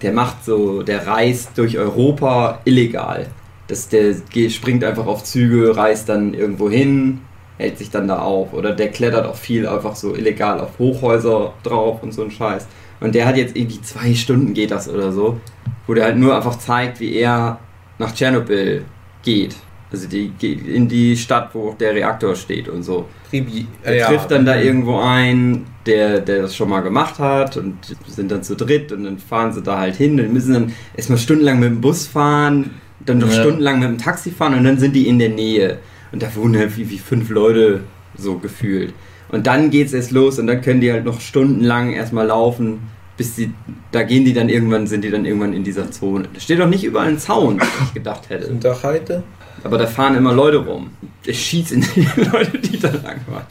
der 0.00 0.12
macht 0.12 0.44
so, 0.44 0.82
der 0.82 1.06
reist 1.06 1.50
durch 1.56 1.78
Europa 1.78 2.60
illegal. 2.64 3.26
Das, 3.66 3.88
der 3.88 4.14
springt 4.50 4.84
einfach 4.84 5.06
auf 5.06 5.24
Züge, 5.24 5.76
reist 5.76 6.08
dann 6.08 6.34
irgendwo 6.34 6.70
hin, 6.70 7.20
hält 7.58 7.78
sich 7.78 7.90
dann 7.90 8.08
da 8.08 8.18
auf. 8.18 8.52
Oder 8.52 8.72
der 8.72 8.90
klettert 8.90 9.26
auch 9.26 9.36
viel 9.36 9.66
einfach 9.66 9.96
so 9.96 10.14
illegal 10.14 10.60
auf 10.60 10.78
Hochhäuser 10.78 11.54
drauf 11.62 12.02
und 12.02 12.12
so 12.12 12.22
ein 12.22 12.30
Scheiß. 12.30 12.66
Und 13.00 13.14
der 13.14 13.26
hat 13.26 13.36
jetzt 13.36 13.56
irgendwie 13.56 13.80
zwei 13.82 14.14
Stunden 14.14 14.54
geht 14.54 14.70
das 14.70 14.88
oder 14.88 15.12
so, 15.12 15.40
wo 15.86 15.94
der 15.94 16.04
halt 16.04 16.16
nur 16.16 16.36
einfach 16.36 16.58
zeigt, 16.58 17.00
wie 17.00 17.14
er 17.14 17.58
nach 18.02 18.12
Tschernobyl 18.12 18.84
geht. 19.22 19.56
Also 19.90 20.08
die 20.08 20.30
geht 20.38 20.66
in 20.66 20.88
die 20.88 21.16
Stadt, 21.16 21.50
wo 21.52 21.74
der 21.78 21.94
Reaktor 21.94 22.34
steht 22.34 22.68
und 22.68 22.82
so. 22.82 23.08
Tribi 23.28 23.66
Er 23.82 23.94
ja. 23.96 24.06
trifft 24.06 24.30
dann 24.30 24.46
da 24.46 24.58
irgendwo 24.58 24.98
ein, 24.98 25.66
der, 25.84 26.20
der 26.20 26.42
das 26.42 26.56
schon 26.56 26.70
mal 26.70 26.80
gemacht 26.80 27.18
hat 27.18 27.58
und 27.58 27.76
sind 28.06 28.30
dann 28.30 28.42
zu 28.42 28.54
dritt 28.56 28.90
und 28.90 29.04
dann 29.04 29.18
fahren 29.18 29.52
sie 29.52 29.62
da 29.62 29.78
halt 29.78 29.96
hin 29.96 30.18
und 30.18 30.32
müssen 30.32 30.54
dann 30.54 30.72
erstmal 30.96 31.18
stundenlang 31.18 31.60
mit 31.60 31.68
dem 31.68 31.80
Bus 31.82 32.06
fahren, 32.06 32.70
dann 33.04 33.18
noch 33.18 33.28
Ja. 33.28 33.40
stundenlang 33.42 33.80
mit 33.80 33.88
dem 33.88 33.98
Taxi 33.98 34.30
fahren 34.30 34.54
und 34.54 34.64
dann 34.64 34.78
sind 34.78 34.96
die 34.96 35.08
in 35.08 35.18
der 35.18 35.28
Nähe. 35.28 35.78
Und 36.10 36.22
da 36.22 36.34
wohnen 36.36 36.56
halt 36.56 36.76
wie, 36.78 36.88
wie 36.88 36.98
fünf 36.98 37.28
Leute 37.28 37.80
so 38.16 38.38
gefühlt. 38.38 38.94
Und 39.30 39.46
dann 39.46 39.70
geht's 39.70 39.92
erst 39.92 40.10
los 40.10 40.38
und 40.38 40.46
dann 40.46 40.62
können 40.62 40.80
die 40.80 40.90
halt 40.92 41.04
noch 41.04 41.20
stundenlang 41.20 41.92
erstmal 41.92 42.26
laufen, 42.26 42.80
bis 43.16 43.34
die, 43.34 43.52
da 43.90 44.02
gehen 44.02 44.24
die 44.24 44.32
dann 44.32 44.48
irgendwann, 44.48 44.86
sind 44.86 45.04
die 45.04 45.10
dann 45.10 45.24
irgendwann 45.24 45.52
in 45.52 45.64
dieser 45.64 45.90
Zone. 45.90 46.28
Da 46.32 46.40
steht 46.40 46.58
doch 46.58 46.68
nicht 46.68 46.84
überall 46.84 47.08
ein 47.08 47.18
Zaun, 47.18 47.60
was 47.60 47.68
ich 47.88 47.94
gedacht 47.94 48.28
hätte. 48.30 48.46
Sind 48.46 48.64
doch 48.64 48.82
heute? 48.82 49.22
Aber 49.64 49.78
da 49.78 49.86
fahren 49.86 50.16
immer 50.16 50.32
Leute 50.32 50.58
rum. 50.58 50.90
Ich 51.24 51.40
schieße 51.44 51.74
in 51.74 51.86
die 51.94 52.08
Leute, 52.32 52.58
die 52.58 52.78
da 52.78 52.88
lang 52.88 53.20
fahren. 53.30 53.46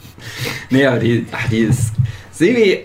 Naja, 0.70 0.98
die, 0.98 1.26
ach, 1.32 1.48
die 1.48 1.60
ist 1.60 1.92
semi. 2.30 2.80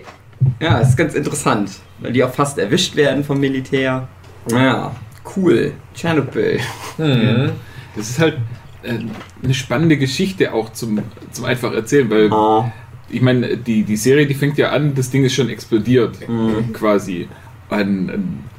Ja, 0.60 0.78
ist 0.78 0.96
ganz 0.96 1.14
interessant, 1.14 1.72
weil 1.98 2.12
die 2.12 2.22
auch 2.22 2.32
fast 2.32 2.58
erwischt 2.58 2.94
werden 2.96 3.24
vom 3.24 3.40
Militär. 3.40 4.06
Naja, 4.50 4.94
cool. 5.36 5.72
Tschernobyl. 5.94 6.60
Hm. 6.96 7.50
Das 7.96 8.08
ist 8.08 8.18
halt 8.20 8.38
äh, 8.82 8.98
eine 9.42 9.54
spannende 9.54 9.98
Geschichte 9.98 10.54
auch 10.54 10.72
zum, 10.72 11.02
zum 11.32 11.44
einfach 11.44 11.72
erzählen, 11.72 12.08
weil 12.08 12.32
Ah, 12.32 12.72
ich 13.10 13.20
meine, 13.22 13.56
die, 13.56 13.82
die 13.84 13.96
Serie, 13.96 14.26
die 14.26 14.34
fängt 14.34 14.58
ja 14.58 14.70
an, 14.70 14.94
das 14.94 15.10
Ding 15.10 15.24
ist 15.24 15.34
schon 15.34 15.48
explodiert, 15.48 16.28
Mhm. 16.28 16.72
quasi. 16.72 17.28
Und, 17.70 18.10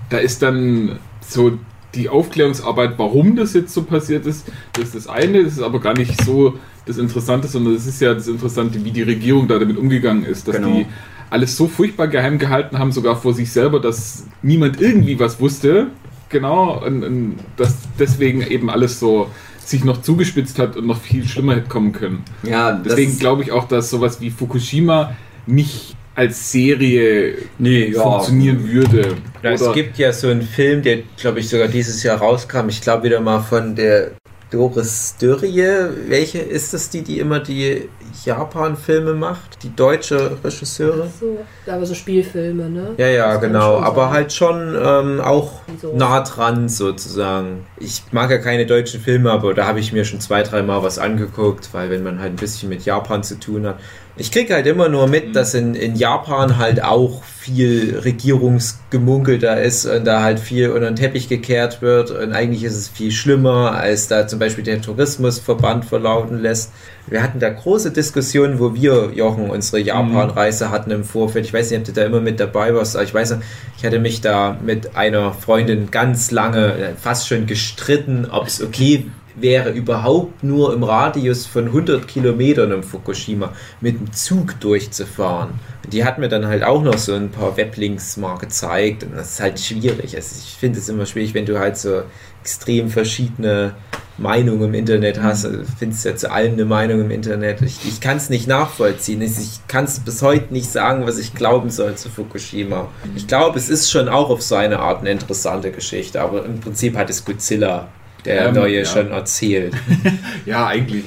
da 0.10 0.18
ist 0.18 0.42
dann 0.42 0.98
so 1.28 1.58
die 1.96 2.10
Aufklärungsarbeit, 2.10 2.94
warum 2.98 3.36
das 3.36 3.54
jetzt 3.54 3.74
so 3.74 3.84
passiert 3.84 4.26
ist, 4.26 4.48
das 4.74 4.86
ist 4.86 4.96
das 4.96 5.08
eine, 5.08 5.44
das 5.44 5.54
ist 5.54 5.62
aber 5.62 5.80
gar 5.80 5.94
nicht 5.96 6.24
so 6.24 6.56
das 6.86 6.98
Interessante, 6.98 7.48
sondern 7.48 7.76
es 7.76 7.86
ist 7.88 8.02
ja 8.02 8.14
das 8.14 8.28
Interessante, 8.28 8.84
wie 8.84 8.92
die 8.92 9.04
Regierung 9.04 9.48
da 9.48 9.60
damit 9.60 9.78
umgegangen 9.78 10.24
ist, 10.24 10.48
dass 10.48 10.56
Genau. 10.56 10.76
die 10.78 10.86
alles 11.32 11.56
so 11.56 11.68
furchtbar 11.68 12.08
geheim 12.08 12.40
gehalten 12.40 12.80
haben, 12.80 12.92
sogar 12.92 13.16
vor 13.16 13.34
sich 13.36 13.52
selber, 13.52 13.80
dass 13.80 14.26
niemand 14.42 14.82
irgendwie 14.82 15.20
was 15.20 15.40
wusste. 15.40 15.88
Genau, 16.30 16.84
und, 16.86 17.04
und 17.04 17.36
dass 17.58 17.76
deswegen 18.00 18.42
eben 18.42 18.70
alles 18.70 19.00
so 19.00 19.30
sich 19.70 19.84
noch 19.84 20.02
zugespitzt 20.02 20.60
hat 20.60 20.76
und 20.78 20.88
noch 20.88 21.00
viel 21.00 21.28
schlimmer 21.28 21.56
hätte 21.56 21.70
kommen 21.70 21.92
können. 21.92 22.24
ja, 22.44 22.74
Deswegen 22.74 23.18
glaube 23.18 23.44
ich 23.44 23.52
auch, 23.52 23.68
dass 23.68 23.90
sowas 23.90 24.20
wie 24.22 24.30
Fukushima 24.30 25.16
nicht 25.46 25.96
als 26.16 26.52
Serie 26.52 27.36
nee, 27.58 27.92
ja. 27.94 28.04
funktionieren 28.04 28.68
würde. 28.70 29.16
Ja, 29.42 29.52
es 29.52 29.72
gibt 29.74 29.98
ja 29.98 30.12
so 30.12 30.28
einen 30.28 30.42
Film, 30.42 30.82
der, 30.82 31.00
glaube 31.18 31.40
ich, 31.40 31.48
sogar 31.48 31.70
dieses 31.70 32.04
Jahr 32.04 32.18
rauskam. 32.18 32.68
Ich 32.68 32.82
glaube 32.82 33.04
wieder 33.04 33.22
mal 33.22 33.40
von 33.40 33.76
der 33.76 34.12
Doris 34.52 35.16
Dörrie. 35.20 35.64
Welche 36.08 36.40
ist 36.40 36.74
das, 36.74 36.90
die, 36.90 37.02
die 37.04 37.20
immer 37.20 37.40
die 37.40 37.88
Japan-Filme 38.26 39.14
macht? 39.14 39.62
Die 39.64 39.76
deutsche 39.76 40.38
Regisseurin? 40.44 41.10
So, 41.20 41.38
aber 41.72 41.86
so 41.86 41.94
Spielfilme, 41.94 42.70
ne? 42.70 42.92
Ja, 42.98 43.08
ja, 43.08 43.34
Das 43.34 43.42
genau. 43.42 43.78
Aber 43.80 44.06
sein. 44.06 44.12
halt 44.14 44.34
schon 44.34 44.76
ähm, 44.82 45.22
auch 45.22 45.62
So. 45.82 45.96
nah 45.96 46.22
dran 46.22 46.68
sozusagen. 46.68 47.66
Ich 47.78 48.04
mag 48.12 48.32
ja 48.32 48.40
keine 48.40 48.66
deutschen 48.66 49.00
Filme, 49.00 49.32
aber 49.32 49.54
da 49.54 49.68
habe 49.68 49.80
ich 49.80 49.94
mir 49.94 50.04
schon 50.06 50.20
zwei, 50.20 50.42
dreimal 50.44 50.82
was 50.84 50.98
angeguckt, 50.98 51.70
weil 51.74 51.90
wenn 51.92 52.04
man 52.04 52.20
halt 52.20 52.34
ein 52.34 52.38
bisschen 52.38 52.70
mit 52.70 52.84
Japan 52.86 53.24
zu 53.24 53.40
tun 53.40 53.68
hat. 53.68 53.80
Ich 54.20 54.34
kriege 54.34 54.54
halt 54.54 54.68
immer 54.68 54.90
nur 54.90 55.08
mit, 55.08 55.34
dass 55.34 55.54
in, 55.54 55.76
in 55.76 55.96
Japan 55.96 56.58
halt 56.58 56.84
auch 56.84 57.24
viel 57.24 58.00
Regierungsgemunkel 58.04 59.40
da 59.40 59.54
ist 59.54 59.86
und 59.86 60.04
da 60.04 60.22
halt 60.22 60.42
viel 60.42 60.72
unter 60.72 60.88
den 60.92 60.98
Teppich 60.98 61.30
gekehrt 61.30 61.82
wird 61.82 62.12
und 62.12 62.34
eigentlich 62.34 62.66
ist 62.66 62.76
es 62.76 62.90
viel 62.90 63.12
schlimmer, 63.12 63.76
als 63.76 64.10
da 64.10 64.28
zum 64.28 64.40
Beispiel 64.40 64.66
der 64.66 64.82
Tourismusverband 64.82 65.86
verlauten 65.86 66.38
lässt. 66.38 66.74
Wir 67.08 67.24
hatten 67.24 67.40
da 67.40 67.50
große 67.50 67.92
Diskussionen, 67.92 68.60
wo 68.60 68.76
wir, 68.76 69.12
Jochen, 69.16 69.50
unsere 69.50 69.82
Japan-Reise 69.82 70.70
hatten 70.70 70.92
im 70.92 71.06
Vorfeld. 71.06 71.46
Ich 71.46 71.54
weiß 71.54 71.72
nicht, 71.72 71.80
ob 71.80 71.86
du 71.86 71.94
da 71.94 72.04
immer 72.04 72.20
mit 72.20 72.42
dabei 72.42 72.76
warst, 72.76 72.98
aber 72.98 73.06
ich 73.06 73.14
weiß 73.14 73.32
noch, 73.32 73.40
ich 73.78 73.86
hatte 73.86 74.00
mich 74.00 74.20
da 74.20 74.60
mit 74.62 74.98
einer 74.98 75.32
Freundin 75.32 75.92
ganz 75.92 76.30
lange, 76.30 76.74
äh, 76.74 76.96
fast 77.02 77.30
schon 77.30 77.46
gestritten, 77.46 78.28
ob 78.30 78.48
es 78.48 78.62
okay 78.62 79.06
wäre, 79.36 79.72
überhaupt 79.72 80.44
nur 80.44 80.74
im 80.74 80.84
Radius 80.84 81.46
von 81.46 81.66
100 81.66 82.08
Kilometern 82.08 82.72
im 82.72 82.84
Fukushima 82.84 83.54
mit 83.82 84.00
dem 84.00 84.12
Zug 84.14 84.60
durchzufahren. 84.60 85.52
Und 85.84 85.94
die 85.94 86.04
hat 86.04 86.20
mir 86.20 86.30
dann 86.30 86.48
halt 86.48 86.64
auch 86.64 86.82
noch 86.82 86.98
so 86.98 87.14
ein 87.14 87.30
paar 87.30 87.58
Weblinks 87.58 88.18
mal 88.18 88.38
gezeigt 88.38 89.04
und 89.04 89.16
das 89.16 89.34
ist 89.34 89.40
halt 89.40 89.60
schwierig. 89.60 90.16
Also 90.16 90.36
ich 90.44 90.56
finde 90.56 90.80
es 90.80 90.90
immer 90.90 91.06
schwierig, 91.06 91.34
wenn 91.34 91.46
du 91.46 91.60
halt 91.60 91.78
so 91.78 92.04
extrem 92.42 92.90
verschiedene 92.90 93.76
Meinungen 94.20 94.64
im 94.70 94.74
Internet 94.74 95.22
hast. 95.22 95.46
Also 95.46 95.60
findest 95.78 96.06
ja 96.06 96.16
zu 96.16 96.32
allem 96.32 96.54
eine 96.54 96.66
Meinung 96.66 97.02
im 97.02 97.12
Internet. 97.12 97.62
Ich, 97.62 97.86
ich 97.88 98.02
kann 98.02 98.18
es 98.18 98.30
nicht 98.30 98.48
nachvollziehen. 98.48 99.22
Ich, 99.22 99.38
ich 99.38 99.68
kann 99.68 99.86
es 99.86 100.00
bis 100.00 100.22
heute 100.22 100.54
nicht 100.54 100.70
sagen, 100.70 101.06
was 101.06 101.18
ich 101.18 101.34
glauben 101.34 101.70
soll 101.70 101.96
zu 101.96 102.10
Fukushima. 102.10 102.90
Ich 103.16 103.28
glaube, 103.28 103.58
es 103.58 103.70
ist 103.70 103.90
schon 103.90 104.10
auch 104.10 104.30
auf 104.30 104.42
seine 104.42 104.80
Art 104.80 105.00
eine 105.00 105.12
interessante 105.12 105.72
Geschichte, 105.72 106.22
aber 106.22 106.46
im 106.46 106.60
Prinzip 106.60 106.98
hat 106.98 107.10
es 107.10 107.26
Godzilla, 107.26 107.88
der 108.26 108.48
Ähm, 108.48 108.56
neue, 108.56 108.80
ja. 108.80 108.86
schon 108.86 109.12
erzählt. 109.12 109.74
Ja, 110.46 110.68
eigentlich. 110.68 111.06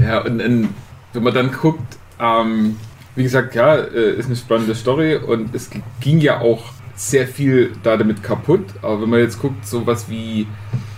Ja, 0.00 0.20
und, 0.20 0.40
und 0.40 0.68
wenn 1.12 1.22
man 1.22 1.34
dann 1.34 1.50
guckt, 1.52 1.96
ähm, 2.20 2.76
wie 3.16 3.22
gesagt, 3.24 3.54
ja, 3.54 3.74
äh, 3.76 4.12
ist 4.16 4.26
eine 4.26 4.36
spannende 4.36 4.74
Story 4.74 5.16
und 5.16 5.54
es 5.54 5.70
ging 6.00 6.20
ja 6.20 6.40
auch 6.40 6.64
sehr 6.94 7.26
viel 7.26 7.72
da 7.82 7.96
damit 7.96 8.22
kaputt. 8.22 8.64
Aber 8.82 9.02
wenn 9.02 9.10
man 9.10 9.20
jetzt 9.20 9.40
guckt, 9.40 9.66
sowas 9.66 10.06
wie 10.08 10.46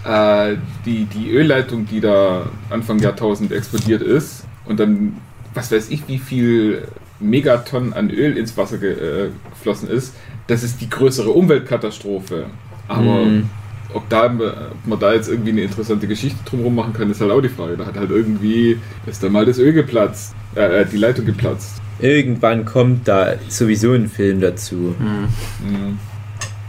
äh, 0.04 0.56
die, 0.84 1.04
die 1.04 1.30
Ölleitung, 1.30 1.86
die 1.86 2.00
da 2.00 2.46
Anfang 2.70 2.98
Jahrtausend 3.00 3.52
explodiert 3.52 4.02
ist 4.02 4.44
und 4.66 4.80
dann, 4.80 5.16
was 5.54 5.70
weiß 5.72 5.90
ich, 5.90 6.06
wie 6.08 6.18
viel 6.18 6.88
Megatonnen 7.20 7.92
an 7.92 8.10
Öl 8.10 8.36
ins 8.38 8.56
Wasser 8.56 8.78
ge 8.78 8.92
äh, 8.92 9.28
geflossen 9.50 9.90
ist, 9.90 10.14
das 10.46 10.62
ist 10.62 10.80
die 10.80 10.88
größere 10.88 11.30
Umweltkatastrophe. 11.30 12.46
Aber 12.88 13.24
Mhm. 13.24 13.50
Ob, 13.94 14.08
da, 14.08 14.26
ob 14.26 14.86
man 14.86 14.98
da 14.98 15.12
jetzt 15.14 15.28
irgendwie 15.28 15.50
eine 15.50 15.62
interessante 15.62 16.06
Geschichte 16.06 16.38
drumherum 16.44 16.74
machen 16.74 16.92
kann, 16.92 17.10
ist 17.10 17.20
halt 17.20 17.30
auch 17.30 17.40
die 17.40 17.48
Frage. 17.48 17.76
Da 17.76 17.86
hat 17.86 17.96
halt 17.96 18.10
irgendwie, 18.10 18.78
ist 19.06 19.22
da 19.22 19.28
mal 19.28 19.44
das 19.44 19.58
Öl 19.58 19.72
geplatzt, 19.72 20.34
äh, 20.54 20.82
äh, 20.82 20.86
die 20.86 20.96
Leitung 20.96 21.24
geplatzt. 21.26 21.80
Irgendwann 22.00 22.64
kommt 22.64 23.06
da 23.08 23.34
sowieso 23.48 23.92
ein 23.92 24.08
Film 24.08 24.40
dazu. 24.40 24.94
Mhm. 24.98 25.98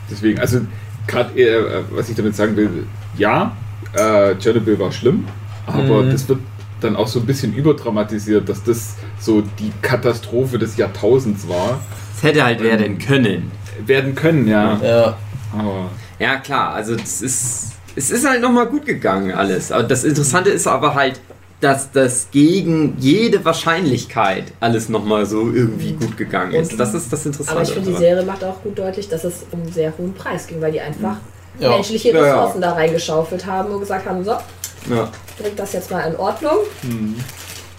Deswegen, 0.10 0.40
also 0.40 0.62
gerade, 1.08 1.40
äh, 1.40 1.84
was 1.92 2.10
ich 2.10 2.16
damit 2.16 2.36
sagen 2.36 2.56
will, 2.58 2.70
ja, 3.18 3.56
äh, 3.94 4.36
Chernobyl 4.36 4.78
war 4.80 4.92
schlimm, 4.92 5.26
aber 5.66 6.04
Mhm. 6.04 6.12
das 6.12 6.28
wird 6.28 6.40
dann 6.82 6.96
auch 6.96 7.08
so 7.08 7.20
ein 7.20 7.26
bisschen 7.26 7.54
überdramatisiert, 7.54 8.50
dass 8.50 8.64
das 8.64 8.96
so 9.20 9.42
die 9.60 9.72
Katastrophe 9.82 10.58
des 10.58 10.78
Jahrtausends 10.78 11.48
war. 11.48 11.80
Es 12.18 12.24
hätte 12.24 12.44
halt 12.44 12.62
werden 12.62 12.98
können. 12.98 13.52
Werden 13.86 14.16
können, 14.16 14.48
ja. 14.48 14.80
Ja. 14.84 15.18
Aber 15.58 15.90
Ja, 16.22 16.38
klar, 16.38 16.74
also 16.76 16.94
es 16.94 17.22
ist, 17.22 17.72
es 17.96 18.12
ist 18.12 18.28
halt 18.28 18.42
nochmal 18.42 18.68
gut 18.68 18.86
gegangen 18.86 19.32
alles. 19.34 19.72
Aber 19.72 19.84
das 19.84 20.04
Interessante 20.04 20.52
ist 20.52 20.68
aber 20.68 20.94
halt, 20.94 21.20
dass 21.62 21.92
das 21.92 22.28
gegen 22.32 22.96
jede 23.00 23.44
Wahrscheinlichkeit 23.44 24.46
alles 24.60 24.88
nochmal 24.90 25.26
so 25.26 25.52
irgendwie 25.52 25.94
gut 25.94 26.18
gegangen 26.18 26.54
ist. 26.54 26.80
Das 26.80 26.94
ist 26.94 27.12
das 27.12 27.26
Interessante. 27.26 27.60
Aber 27.60 27.68
ich 27.68 27.74
finde, 27.74 27.92
die 27.92 27.98
Serie 27.98 28.24
macht 28.24 28.44
auch 28.44 28.62
gut 28.62 28.78
deutlich, 28.78 29.10
dass 29.10 29.24
es 29.24 29.46
um 29.52 29.62
einen 29.64 29.72
sehr 29.72 29.94
hohen 29.98 30.14
Preis 30.14 30.46
ging, 30.48 30.62
weil 30.62 30.72
die 30.72 30.80
einfach 30.82 31.18
Ja. 31.60 31.70
menschliche 31.70 32.10
Ja, 32.10 32.16
ja. 32.16 32.22
Ressourcen 32.36 32.62
da 32.62 32.74
reingeschaufelt 32.74 33.46
haben 33.46 33.74
und 33.74 33.80
gesagt 33.80 34.06
haben, 34.08 34.24
so, 34.24 34.32
ja. 34.32 35.10
bringt 35.40 35.58
das 35.60 35.74
jetzt 35.74 35.90
mal 35.92 36.02
in 36.02 36.16
Ordnung. 36.18 36.58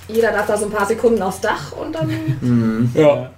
Jeder 0.08 0.32
darf 0.32 0.46
da 0.46 0.56
so 0.56 0.66
ein 0.66 0.70
paar 0.72 0.86
Sekunden 0.86 1.22
aufs 1.22 1.40
Dach 1.40 1.72
und 1.72 1.94
dann 1.94 2.08
Mhm. 2.40 2.90
ja. 2.94 3.30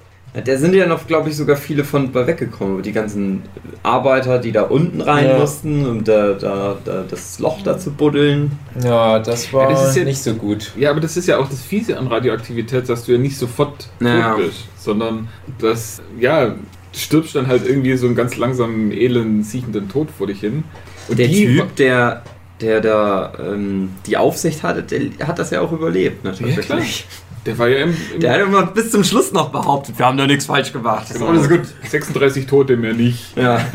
Da 0.43 0.57
sind 0.57 0.75
ja 0.75 0.87
noch, 0.87 1.07
glaube 1.07 1.31
ich, 1.31 1.37
sogar 1.37 1.57
viele 1.57 1.85
von 1.85 2.11
bei 2.11 2.27
weggekommen. 2.27 2.83
Die 2.83 2.91
ganzen 2.91 3.43
Arbeiter, 3.85 4.39
die 4.41 4.51
da 4.51 4.63
unten 4.63 5.01
rein 5.01 5.29
Ja. 5.29 5.39
mussten, 5.39 5.87
um 5.87 6.03
da, 6.03 6.33
da, 6.33 6.77
da 6.85 7.05
das 7.09 7.39
Loch 7.39 7.63
da 7.63 7.79
zu 7.79 7.93
buddeln. 7.93 8.51
ja, 8.83 9.21
das 9.21 9.53
war 9.53 9.65
Ja, 9.65 9.71
das 9.71 9.91
ist 9.91 9.97
jetzt- 9.97 10.07
nicht 10.07 10.23
so 10.23 10.35
gut. 10.35 10.73
Ja, 10.77 10.91
aber 10.91 10.99
das 11.01 11.17
ist 11.17 11.29
ja 11.29 11.39
auch 11.39 11.49
das 11.49 11.61
Fiese 11.63 11.97
an 11.97 12.09
Radioaktivität, 12.09 12.89
dass 12.89 13.05
du 13.05 13.13
ja 13.13 13.19
nicht 13.19 13.37
sofort 13.39 13.87
Ja. 14.01 14.35
tot 14.35 14.47
bist, 14.47 14.65
sondern 14.77 15.29
dass, 15.61 16.03
ja, 16.19 16.47
du 16.49 16.57
stirbst 16.93 17.37
dann 17.37 17.47
halt 17.47 17.65
irgendwie 17.65 17.97
so 17.97 18.07
einen 18.07 18.17
ganz 18.17 18.37
langsamen, 18.37 18.91
elend, 18.91 19.47
siechenden 19.47 19.89
Tod 19.89 20.09
vor 20.11 20.27
dich 20.27 20.41
hin. 20.41 20.65
Und 21.09 21.19
Der 21.19 21.31
Typ, 21.31 21.77
der, 21.77 22.23
der 22.61 22.81
da 22.81 23.33
ähm, 23.39 23.91
die 24.07 24.17
Aufsicht 24.17 24.65
hatte, 24.65 24.83
der 24.83 25.29
hat 25.29 25.39
das 25.39 25.51
ja 25.51 25.61
auch 25.61 25.71
überlebt, 25.71 26.25
ne, 26.25 26.31
Ja, 26.31 26.47
klar. 26.47 26.55
tatsächlich. 26.57 27.07
Der 27.47 27.59
war 27.59 27.69
ja 27.69 27.85
im, 27.85 27.97
im 28.15 28.21
Der 28.21 28.33
hat 28.33 28.41
immer 28.41 28.67
bis 28.67 28.91
zum 28.91 29.05
Schluss 29.05 29.33
noch 29.33 29.51
behauptet, 29.51 29.99
wir 29.99 30.07
haben 30.07 30.17
da 30.17 30.27
nichts 30.27 30.47
falsch 30.47 30.73
gemacht. 30.73 31.07
Das 31.09 31.17
ist 31.17 31.23
alles 31.23 31.49
gut. 31.49 31.63
36 31.89 32.47
Tote 32.47 32.77
mehr 32.77 32.95
nicht. 32.95 33.37
Ja. 33.37 33.65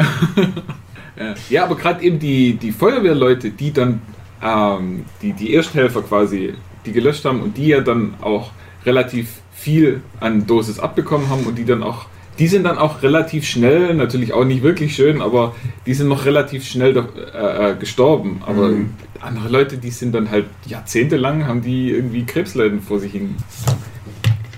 Ja, 1.19 1.35
ja 1.49 1.63
aber 1.65 1.75
gerade 1.75 2.01
eben 2.01 2.17
die, 2.17 2.53
die 2.53 2.71
Feuerwehrleute, 2.71 3.51
die 3.51 3.73
dann 3.73 4.01
ähm, 4.41 5.05
die, 5.21 5.33
die 5.33 5.53
Ersthelfer 5.53 6.01
quasi, 6.01 6.53
die 6.85 6.91
gelöscht 6.91 7.25
haben 7.25 7.41
und 7.41 7.57
die 7.57 7.67
ja 7.67 7.81
dann 7.81 8.13
auch 8.21 8.51
relativ 8.85 9.41
viel 9.53 10.01
an 10.21 10.47
Dosis 10.47 10.79
abbekommen 10.79 11.29
haben 11.29 11.45
und 11.45 11.57
die 11.57 11.65
dann 11.65 11.83
auch, 11.83 12.05
die 12.39 12.47
sind 12.47 12.63
dann 12.63 12.77
auch 12.77 13.03
relativ 13.03 13.45
schnell, 13.45 13.93
natürlich 13.93 14.33
auch 14.33 14.45
nicht 14.45 14.63
wirklich 14.63 14.95
schön, 14.95 15.21
aber 15.21 15.53
die 15.85 15.93
sind 15.93 16.07
noch 16.07 16.25
relativ 16.25 16.65
schnell 16.65 16.93
doch, 16.93 17.07
äh, 17.15 17.71
äh, 17.71 17.75
gestorben. 17.75 18.41
Aber 18.45 18.69
Mhm. 18.69 18.91
andere 19.21 19.49
Leute, 19.49 19.77
die 19.77 19.91
sind 19.91 20.15
dann 20.15 20.31
halt 20.31 20.45
jahrzehntelang, 20.65 21.45
haben 21.45 21.61
die 21.61 21.89
irgendwie 21.91 22.25
Krebsleiden 22.25 22.81
vor 22.81 22.99
sich 22.99 23.11
hin. 23.11 23.35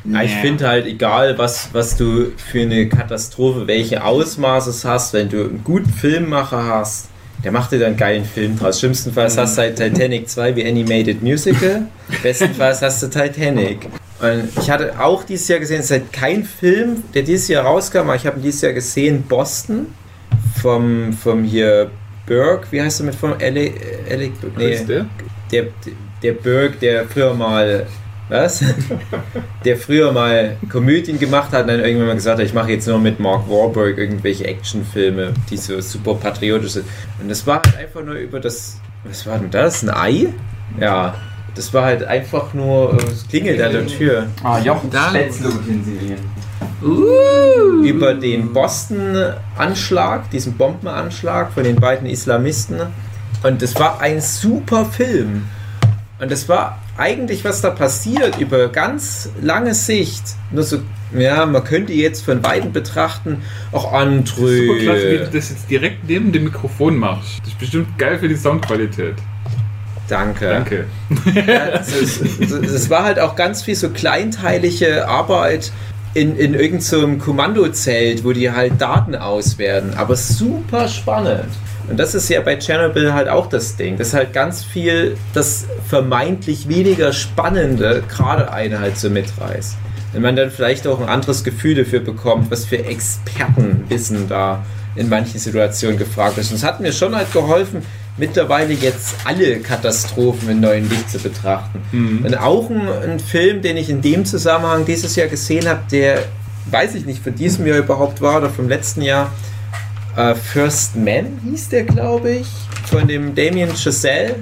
Ja, 0.04 0.24
ich 0.24 0.34
finde 0.34 0.68
halt, 0.68 0.88
egal 0.88 1.38
was, 1.38 1.70
was 1.74 1.96
du 1.96 2.32
für 2.36 2.62
eine 2.62 2.90
Katastrophe, 2.90 3.68
welche 3.68 4.04
Ausmaßes 4.04 4.84
hast, 4.86 5.14
wenn 5.14 5.30
du 5.30 5.42
einen 5.44 5.62
guten 5.64 5.90
Filmmacher 5.92 6.66
hast, 6.66 7.10
der 7.44 7.52
macht 7.52 7.72
dir 7.72 7.80
dann 7.80 7.90
einen 7.90 7.98
geilen 7.98 8.26
Film 8.26 8.58
draus. 8.58 8.80
Schlimmstenfalls 8.80 9.38
hast 9.38 9.58
du 9.58 9.62
halt 9.62 9.76
Titanic 9.78 10.28
2 10.30 10.56
wie 10.56 10.66
Animated 10.66 11.22
Musical, 11.22 11.88
bestenfalls 12.24 12.82
hast 12.82 13.02
du 13.04 13.08
Titanic. 13.10 13.88
Und 14.22 14.50
ich 14.60 14.70
hatte 14.70 15.00
auch 15.00 15.24
dieses 15.24 15.48
Jahr 15.48 15.60
gesehen, 15.60 15.80
es 15.80 15.86
ist 15.86 15.92
halt 15.92 16.14
kein 16.14 16.44
Film, 16.44 17.04
der 17.14 17.24
dieses 17.24 17.48
Jahr 17.48 17.66
rauskam, 17.66 18.02
aber 18.02 18.16
ich 18.16 18.26
habe 18.28 18.38
ihn 18.38 18.44
dieses 18.44 18.62
Jahr 18.62 18.74
gesehen, 18.74 19.24
Boston, 19.24 19.88
vom, 20.62 21.14
vom 21.14 21.44
hier 21.44 21.90
Burke, 22.28 22.68
wie 22.72 22.82
heißt 22.82 23.02
er 23.02 23.08
mit 23.08 23.16
von 23.16 23.34
Alec, 23.34 23.82
Alec 24.10 24.34
ist 24.58 24.88
der? 24.88 25.06
der, 25.52 25.66
der 26.22 26.34
Burke, 26.34 26.78
der 26.80 27.06
früher 27.06 27.34
mal, 27.34 27.88
was? 28.30 28.64
der 29.66 29.76
früher 29.76 30.12
mal 30.12 30.56
Komödien 30.70 31.18
gemacht 31.18 31.52
hat 31.52 31.64
und 31.64 31.70
dann 31.70 31.80
irgendwann 31.80 32.08
mal 32.08 32.16
gesagt 32.16 32.40
hat, 32.40 32.46
ich 32.46 32.54
mache 32.54 32.72
jetzt 32.72 32.88
nur 32.88 33.00
mit 33.00 33.20
Mark 33.20 33.50
Wahlberg 33.50 33.98
irgendwelche 33.98 34.46
Actionfilme, 34.46 35.34
die 35.50 35.58
so 35.58 35.82
super 35.82 36.14
patriotisch 36.14 36.74
sind. 36.74 36.86
Und 37.20 37.30
das 37.30 37.46
war 37.48 37.62
halt 37.66 37.76
einfach 37.76 38.04
nur 38.04 38.16
über 38.16 38.40
das, 38.40 38.80
was 39.04 39.26
war 39.26 39.40
denn 39.40 39.50
das? 39.50 39.84
Ein 39.84 39.90
Ei? 39.90 40.28
Ja. 40.80 41.16
Das 41.56 41.74
war 41.74 41.84
halt 41.84 42.04
einfach 42.04 42.54
nur, 42.54 42.94
äh, 42.94 43.04
es 43.12 43.28
klingelt 43.28 43.62
an 43.62 43.72
der 43.74 43.88
Tür. 43.88 44.28
Ah, 44.44 44.60
Jochen 44.60 44.90
Da- 44.90 45.10
Spätzle 45.10 45.50
Utensilien. 45.50 46.20
über 47.84 48.14
den 48.16 48.54
Boston-Anschlag, 48.54 50.30
diesen 50.32 50.54
Bombenanschlag 50.58 51.52
von 51.54 51.64
den 51.64 51.76
beiden 51.76 52.08
Islamisten. 52.08 52.80
Und 53.44 53.62
es 53.62 53.76
war 53.80 54.00
ein 54.02 54.22
super 54.22 54.86
Film. 54.86 55.44
Und 56.20 56.32
es 56.32 56.48
war 56.48 56.80
eigentlich, 56.98 57.44
was 57.44 57.62
da 57.62 57.72
passiert, 57.72 58.40
über 58.40 58.68
ganz 58.70 59.30
lange 59.42 59.74
Sicht. 59.74 60.24
Nur 60.52 60.64
so, 60.64 60.78
ja, 61.18 61.46
man 61.48 61.64
könnte 61.64 61.94
jetzt 61.94 62.24
von 62.24 62.44
Weitem 62.44 62.72
betrachten, 62.72 63.42
auch 63.72 63.92
André. 63.94 64.36
Super 64.68 64.80
klasse, 64.80 65.12
wie 65.12 65.18
du 65.18 65.26
das 65.34 65.50
jetzt 65.50 65.70
direkt 65.70 66.08
neben 66.08 66.32
dem 66.32 66.44
Mikrofon 66.46 66.98
machst. 66.98 67.40
Das 67.40 67.50
ist 67.50 67.60
bestimmt 67.60 67.98
geil 67.98 68.20
für 68.20 68.28
die 68.30 68.36
Soundqualität. 68.36 69.16
Danke. 70.12 70.50
Danke. 70.50 70.86
Es, 71.80 72.90
war 72.90 73.04
halt 73.06 73.20
auch 73.20 73.36
ganz 73.36 73.64
viel 73.64 73.76
so 73.76 73.90
kleinteilige 73.90 75.08
Arbeit 75.08 75.72
in, 76.14 76.36
in 76.36 76.54
irgendeinem 76.54 77.20
so 77.20 77.26
Kommandozelt, 77.26 78.26
wo 78.26 78.34
die 78.34 78.52
halt 78.52 78.82
Daten 78.82 79.16
auswerten. 79.16 79.94
Aber 79.96 80.16
super 80.18 80.88
spannend. 80.88 81.48
Und 81.90 81.98
das 81.98 82.14
ist 82.14 82.30
ja 82.30 82.42
bei 82.42 82.58
Chernobyl 82.58 83.14
halt 83.14 83.30
auch 83.30 83.48
das 83.48 83.76
Ding. 83.76 83.98
Das 83.98 84.10
ist 84.10 84.14
halt 84.14 84.34
ganz 84.34 84.64
viel 84.64 85.18
das 85.34 85.66
vermeintlich 85.88 86.68
weniger 86.68 87.14
Spannende 87.14 88.04
gerade 88.08 88.52
eine 88.52 88.80
halt 88.80 88.98
so 88.98 89.10
mitreißt. 89.10 89.78
Wenn 90.14 90.22
man 90.22 90.36
dann 90.36 90.52
vielleicht 90.52 90.86
auch 90.88 91.00
ein 91.00 91.08
anderes 91.08 91.44
Gefühl 91.44 91.76
dafür 91.76 92.02
bekommt, 92.02 92.52
was 92.52 92.66
für 92.66 92.84
Expertenwissen 92.84 94.28
da 94.28 94.64
in 94.96 95.08
manchen 95.08 95.40
Situationen 95.40 95.98
gefragt 95.98 96.38
ist. 96.38 96.52
Und 96.52 96.58
es 96.58 96.64
hat 96.64 96.82
mir 96.82 96.92
schon 96.92 97.16
halt 97.16 97.32
geholfen, 97.32 97.82
mittlerweile 98.22 98.74
jetzt 98.74 99.16
alle 99.26 99.60
Katastrophen 99.60 100.48
in 100.48 100.60
neuen 100.60 100.88
Licht 100.88 101.10
zu 101.10 101.18
betrachten. 101.18 101.82
Mhm. 101.92 102.24
Und 102.24 102.40
auch 102.40 102.70
ein, 102.70 102.88
ein 102.88 103.20
Film, 103.20 103.64
den 103.64 103.78
ich 103.78 103.90
in 103.90 104.04
dem 104.04 104.26
Zusammenhang 104.26 104.86
dieses 104.86 105.16
Jahr 105.16 105.28
gesehen 105.28 105.68
habe, 105.68 105.82
der, 105.92 106.20
weiß 106.70 106.94
ich 106.94 107.06
nicht, 107.08 107.24
von 107.24 107.34
diesem 107.34 107.66
Jahr 107.66 107.80
überhaupt 107.80 108.22
war 108.22 108.38
oder 108.38 108.52
vom 108.52 108.70
letzten 108.70 109.02
Jahr, 109.02 109.32
äh, 110.16 110.36
First 110.36 110.96
Man 110.96 111.40
hieß 111.44 111.70
der, 111.70 111.84
glaube 111.84 112.30
ich, 112.30 112.48
von 112.86 113.08
dem 113.08 113.34
Damien 113.34 113.76
Chazelle, 113.76 114.36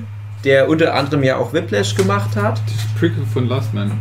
der 0.44 0.68
unter 0.68 0.94
anderem 0.94 1.24
ja 1.24 1.38
auch 1.38 1.54
Whiplash 1.54 1.96
gemacht 1.96 2.36
hat. 2.36 2.62
Das 2.66 3.00
Prequel 3.00 3.24
von 3.34 3.48
Last 3.48 3.74
Man. 3.74 3.94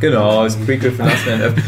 Genau, 0.00 0.44
das 0.44 0.56
Prequel 0.56 0.92
von 0.92 1.04
Last 1.04 1.26
Man. 1.26 1.40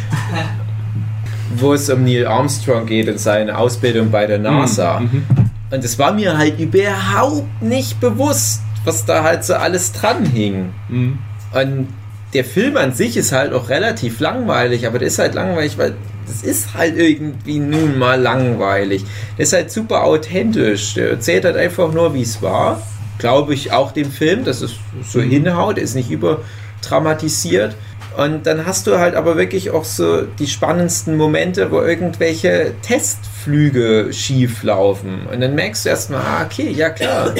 Wo 1.57 1.74
es 1.74 1.91
um 1.91 2.03
Neil 2.03 2.26
Armstrong 2.26 2.87
geht 2.87 3.09
und 3.09 3.20
seine 3.20 3.59
Ausbildung 3.59 4.11
bei 4.11 4.26
der 4.26 4.39
NASA. 4.39 5.01
Mhm. 5.01 5.45
Und 5.71 5.85
es 5.85 5.99
war 5.99 6.12
mir 6.12 6.39
halt 6.39 6.61
überhaupt 6.61 7.62
nicht 7.62 8.01
bewusst, 8.01 8.62
was 8.85 9.05
da 9.05 9.23
halt 9.23 9.45
so 9.45 9.55
alles 9.55 9.93
dran 9.93 10.25
hing. 10.25 10.73
Mhm. 10.89 11.19
Und 11.53 11.89
der 12.35 12.45
Film 12.45 12.77
an 12.77 12.93
sich 12.93 13.17
ist 13.17 13.33
halt 13.33 13.53
auch 13.53 13.69
relativ 13.69 14.21
langweilig, 14.21 14.87
aber 14.87 14.99
der 14.99 15.09
ist 15.09 15.19
halt 15.19 15.35
langweilig, 15.35 15.79
weil 15.79 15.95
das 16.27 16.43
ist 16.43 16.75
halt 16.75 16.99
irgendwie 16.99 17.59
nun 17.59 17.99
mal 17.99 18.21
langweilig. 18.21 19.05
Der 19.39 19.45
ist 19.45 19.53
halt 19.53 19.71
super 19.71 20.05
authentisch. 20.05 20.95
Der 20.95 21.11
erzählt 21.11 21.45
halt 21.45 21.57
einfach 21.57 21.93
nur, 21.93 22.14
wie 22.14 22.23
es 22.23 22.43
war. 22.43 22.83
Glaube 23.19 23.55
ich 23.55 23.73
auch 23.73 23.93
dem 23.93 24.11
Film, 24.11 24.45
dass 24.45 24.61
es 24.61 24.75
so 25.09 25.21
hinhaut, 25.21 25.77
der 25.77 25.85
ist 25.85 25.95
nicht 25.95 26.11
überdramatisiert. 26.11 27.77
Und 28.17 28.47
dann 28.47 28.64
hast 28.64 28.87
du 28.87 28.99
halt 28.99 29.14
aber 29.14 29.37
wirklich 29.37 29.71
auch 29.71 29.85
so 29.85 30.23
die 30.23 30.47
spannendsten 30.47 31.17
Momente, 31.17 31.71
wo 31.71 31.83
irgendwelche 31.83 32.73
Testflüge 32.83 34.09
schief 34.12 34.62
laufen. 34.62 35.27
Und 35.33 35.41
dann 35.41 35.55
merkst 35.55 35.85
du 35.85 35.89
erstmal, 35.91 36.21
ah, 36.23 36.45
okay, 36.45 36.71
ja 36.71 36.91
klar. 36.91 37.35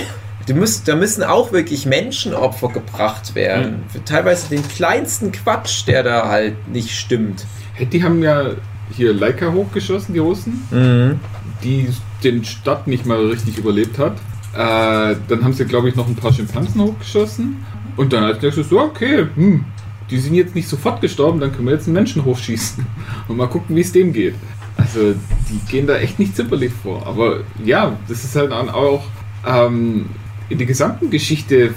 Du 0.47 0.55
musst, 0.55 0.87
da 0.87 0.95
müssen 0.95 1.22
auch 1.24 1.51
wirklich 1.53 1.87
Menschenopfer 1.87 2.68
gebracht 2.68 3.35
werden. 3.35 3.85
Für 3.89 4.05
teilweise 4.05 4.49
den 4.49 4.66
kleinsten 4.68 5.33
Quatsch, 5.33 5.87
der 5.87 6.03
da 6.03 6.29
halt 6.29 6.68
nicht 6.68 6.91
stimmt. 6.91 7.47
Die 7.81 8.03
haben 8.05 8.22
ja 8.22 8.51
hier 8.95 9.12
Leica 9.12 9.53
hochgeschossen, 9.53 10.14
die 10.14 10.20
Russen, 10.20 10.62
Mhm. 10.70 11.20
die 11.64 11.89
den 12.22 12.45
Stadt 12.45 12.87
nicht 12.87 13.05
mal 13.07 13.18
richtig 13.27 13.59
überlebt 13.59 13.99
hat. 13.99 14.12
Äh, 14.55 15.16
dann 15.29 15.43
haben 15.43 15.53
sie, 15.53 15.64
glaube 15.64 15.89
ich, 15.89 15.97
noch 15.97 16.07
ein 16.07 16.14
paar 16.16 16.33
Schimpansen 16.33 16.81
hochgeschossen. 16.81 17.64
Und 17.97 18.12
dann 18.12 18.24
hat 18.24 18.43
der 18.43 18.51
gesagt, 18.51 18.68
so, 18.70 18.79
okay, 18.81 19.27
hm, 19.35 19.64
die 20.11 20.18
sind 20.18 20.34
jetzt 20.34 20.54
nicht 20.54 20.68
sofort 20.68 21.00
gestorben, 21.00 21.40
dann 21.40 21.52
können 21.52 21.66
wir 21.66 21.74
jetzt 21.74 21.86
einen 21.86 21.94
Menschen 21.94 22.24
hochschießen. 22.24 22.84
Und 23.28 23.36
mal 23.36 23.48
gucken, 23.48 23.74
wie 23.76 23.80
es 23.80 23.92
dem 23.92 24.12
geht. 24.12 24.34
Also, 24.76 25.14
die 25.50 25.59
gehen 25.70 25.86
da 25.86 25.96
echt 25.96 26.18
nicht 26.18 26.36
zimperlich 26.36 26.72
vor. 26.82 27.07
Aber 27.07 27.40
ja, 27.64 27.96
das 28.09 28.24
ist 28.24 28.36
halt 28.36 28.52
dann 28.52 28.68
auch 28.68 29.04
ähm, 29.46 30.07
in 30.48 30.59
der 30.59 30.66
gesamten 30.66 31.11
Geschichte 31.11 31.74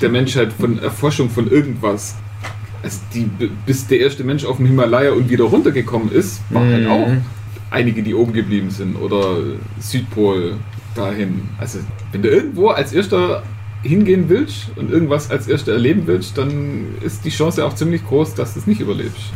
der 0.00 0.08
Menschheit 0.08 0.52
von 0.52 0.78
Erforschung 0.80 1.30
von 1.30 1.50
irgendwas. 1.50 2.16
Also, 2.82 2.98
die, 3.14 3.30
bis 3.66 3.86
der 3.86 4.00
erste 4.00 4.24
Mensch 4.24 4.44
auf 4.44 4.56
dem 4.58 4.66
Himalaya 4.66 5.12
und 5.12 5.30
wieder 5.30 5.44
runtergekommen 5.44 6.10
ist, 6.12 6.40
war 6.50 6.62
halt 6.64 6.84
Mhm. 6.84 6.90
auch 6.90 7.08
einige, 7.70 8.02
die 8.02 8.14
oben 8.14 8.32
geblieben 8.32 8.70
sind. 8.70 8.96
Oder 8.96 9.36
Südpol 9.80 10.54
dahin. 10.94 11.42
Also, 11.58 11.78
wenn 12.12 12.22
du 12.22 12.28
irgendwo 12.30 12.68
als 12.68 12.92
erster 12.92 13.42
hingehen 13.82 14.28
willst 14.28 14.70
und 14.76 14.90
irgendwas 14.90 15.30
als 15.30 15.48
erster 15.48 15.72
erleben 15.72 16.02
willst, 16.06 16.36
dann 16.36 16.86
ist 17.00 17.24
die 17.24 17.30
Chance 17.30 17.64
auch 17.64 17.74
ziemlich 17.74 18.04
groß, 18.06 18.34
dass 18.34 18.54
du 18.54 18.60
es 18.60 18.66
nicht 18.66 18.80
überlebst. 18.80 19.32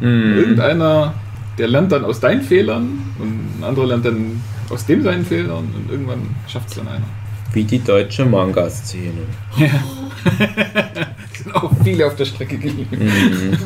Mhm. 0.00 0.38
Irgendeiner, 0.38 1.14
der 1.58 1.68
lernt 1.68 1.92
dann 1.92 2.04
aus 2.04 2.20
deinen 2.20 2.42
Fehlern 2.42 2.98
und 3.18 3.60
ein 3.60 3.64
anderer 3.64 3.86
lernt 3.86 4.04
dann 4.04 4.40
aus 4.70 4.86
dem 4.86 5.02
seinen 5.02 5.24
Fehlern 5.24 5.68
und 5.74 5.90
irgendwann 5.90 6.34
schafft 6.46 6.68
es 6.70 6.76
dann 6.76 6.88
einer. 6.88 7.04
Wie 7.52 7.64
die 7.64 7.82
deutsche 7.82 8.24
Manga-Szene. 8.24 9.22
sind 11.48 11.54
auch 11.54 11.70
viele 11.82 12.06
auf 12.06 12.16
der 12.16 12.24
Strecke 12.24 12.58
geblieben. 12.58 12.88
Mhm. 12.90 13.58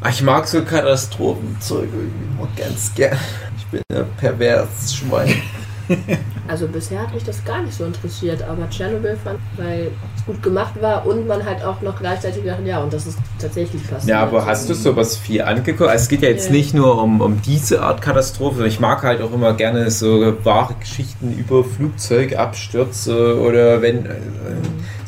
Ach, 0.00 0.10
Ich 0.10 0.22
mag 0.22 0.46
so 0.46 0.62
Katastrophenzeug 0.62 1.88
irgendwie 1.92 2.24
immer 2.36 2.48
ganz 2.56 2.94
gern. 2.94 3.18
Ich 3.56 3.66
bin 3.66 3.82
ein 3.92 4.04
pervers 4.18 4.94
Schwein. 4.94 5.34
Also 6.46 6.68
bisher 6.68 7.00
hat 7.00 7.14
mich 7.14 7.24
das 7.24 7.42
gar 7.46 7.62
nicht 7.62 7.72
so 7.74 7.86
interessiert, 7.86 8.42
aber 8.42 8.68
Tschernobyl 8.68 9.16
fand, 9.24 9.38
weil 9.56 9.90
es 10.14 10.26
gut 10.26 10.42
gemacht 10.42 10.74
war 10.78 11.06
und 11.06 11.26
man 11.26 11.42
halt 11.42 11.64
auch 11.64 11.80
noch 11.80 11.98
gleichzeitig 11.98 12.42
gedacht, 12.42 12.58
ja, 12.66 12.82
und 12.82 12.92
das 12.92 13.06
ist 13.06 13.16
tatsächlich 13.38 13.82
passiert. 13.88 14.10
Ja, 14.10 14.22
aber 14.22 14.44
hast 14.44 14.68
du 14.68 14.74
sowas 14.74 15.16
viel 15.16 15.40
angeguckt? 15.40 15.88
Also 15.88 16.02
es 16.02 16.08
geht 16.08 16.20
ja 16.20 16.28
jetzt 16.28 16.48
Ja. 16.48 16.52
nicht 16.52 16.74
nur 16.74 17.02
um, 17.02 17.22
um 17.22 17.40
diese 17.40 17.82
Art 17.82 18.02
Katastrophe. 18.02 18.56
sondern 18.56 18.68
Ich 18.70 18.78
mag 18.78 19.02
halt 19.02 19.22
auch 19.22 19.32
immer 19.32 19.54
gerne 19.54 19.90
so 19.90 20.34
wahre 20.44 20.74
Geschichten 20.74 21.32
über 21.32 21.64
Flugzeugabstürze 21.64 23.40
oder 23.40 23.80
wenn 23.82 24.06
äh, 24.06 24.10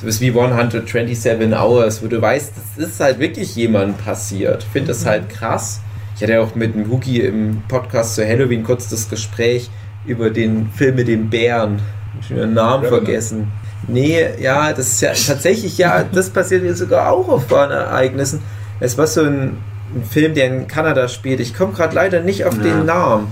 sowas 0.00 0.20
wie 0.20 0.28
127 0.30 1.52
Hours, 1.54 2.02
wo 2.02 2.06
du 2.08 2.20
weißt, 2.20 2.52
das 2.78 2.88
ist 2.88 3.00
halt 3.00 3.18
wirklich 3.18 3.54
jemand 3.56 4.02
passiert. 4.02 4.62
Ich 4.64 4.68
finde 4.70 4.88
das 4.88 5.04
halt 5.04 5.28
krass. 5.28 5.80
Ich 6.16 6.22
hatte 6.22 6.32
ja 6.32 6.40
auch 6.40 6.54
mit 6.54 6.74
dem 6.74 6.90
Huki 6.90 7.20
im 7.20 7.62
Podcast 7.68 8.14
zu 8.14 8.26
Halloween 8.26 8.62
kurz 8.64 8.88
das 8.88 9.08
Gespräch 9.10 9.68
über 10.06 10.30
den 10.30 10.70
Film 10.74 10.96
mit 10.96 11.08
dem 11.08 11.28
Bären. 11.30 11.80
Ich 12.20 12.30
habe 12.30 12.42
den 12.42 12.54
Namen 12.54 12.84
Revenant. 12.84 13.04
vergessen. 13.06 13.46
Nee, 13.88 14.26
ja, 14.40 14.72
das 14.72 14.88
ist 14.88 15.00
ja 15.00 15.12
tatsächlich, 15.12 15.78
ja, 15.78 16.04
das 16.12 16.30
passiert 16.30 16.64
ja 16.64 16.74
sogar 16.74 17.10
auch 17.12 17.28
auf 17.28 17.50
wahren 17.50 17.70
Ereignissen. 17.70 18.40
Es 18.80 18.96
war 18.98 19.06
so 19.06 19.22
ein, 19.22 19.58
ein 19.94 20.04
Film, 20.10 20.34
der 20.34 20.46
in 20.46 20.66
Kanada 20.66 21.08
spielt. 21.08 21.40
Ich 21.40 21.54
komme 21.54 21.72
gerade 21.72 21.94
leider 21.94 22.20
nicht 22.22 22.44
auf 22.44 22.56
Ja. 22.56 22.62
den 22.62 22.86
Namen. 22.86 23.28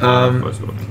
Ähm, 0.00 0.44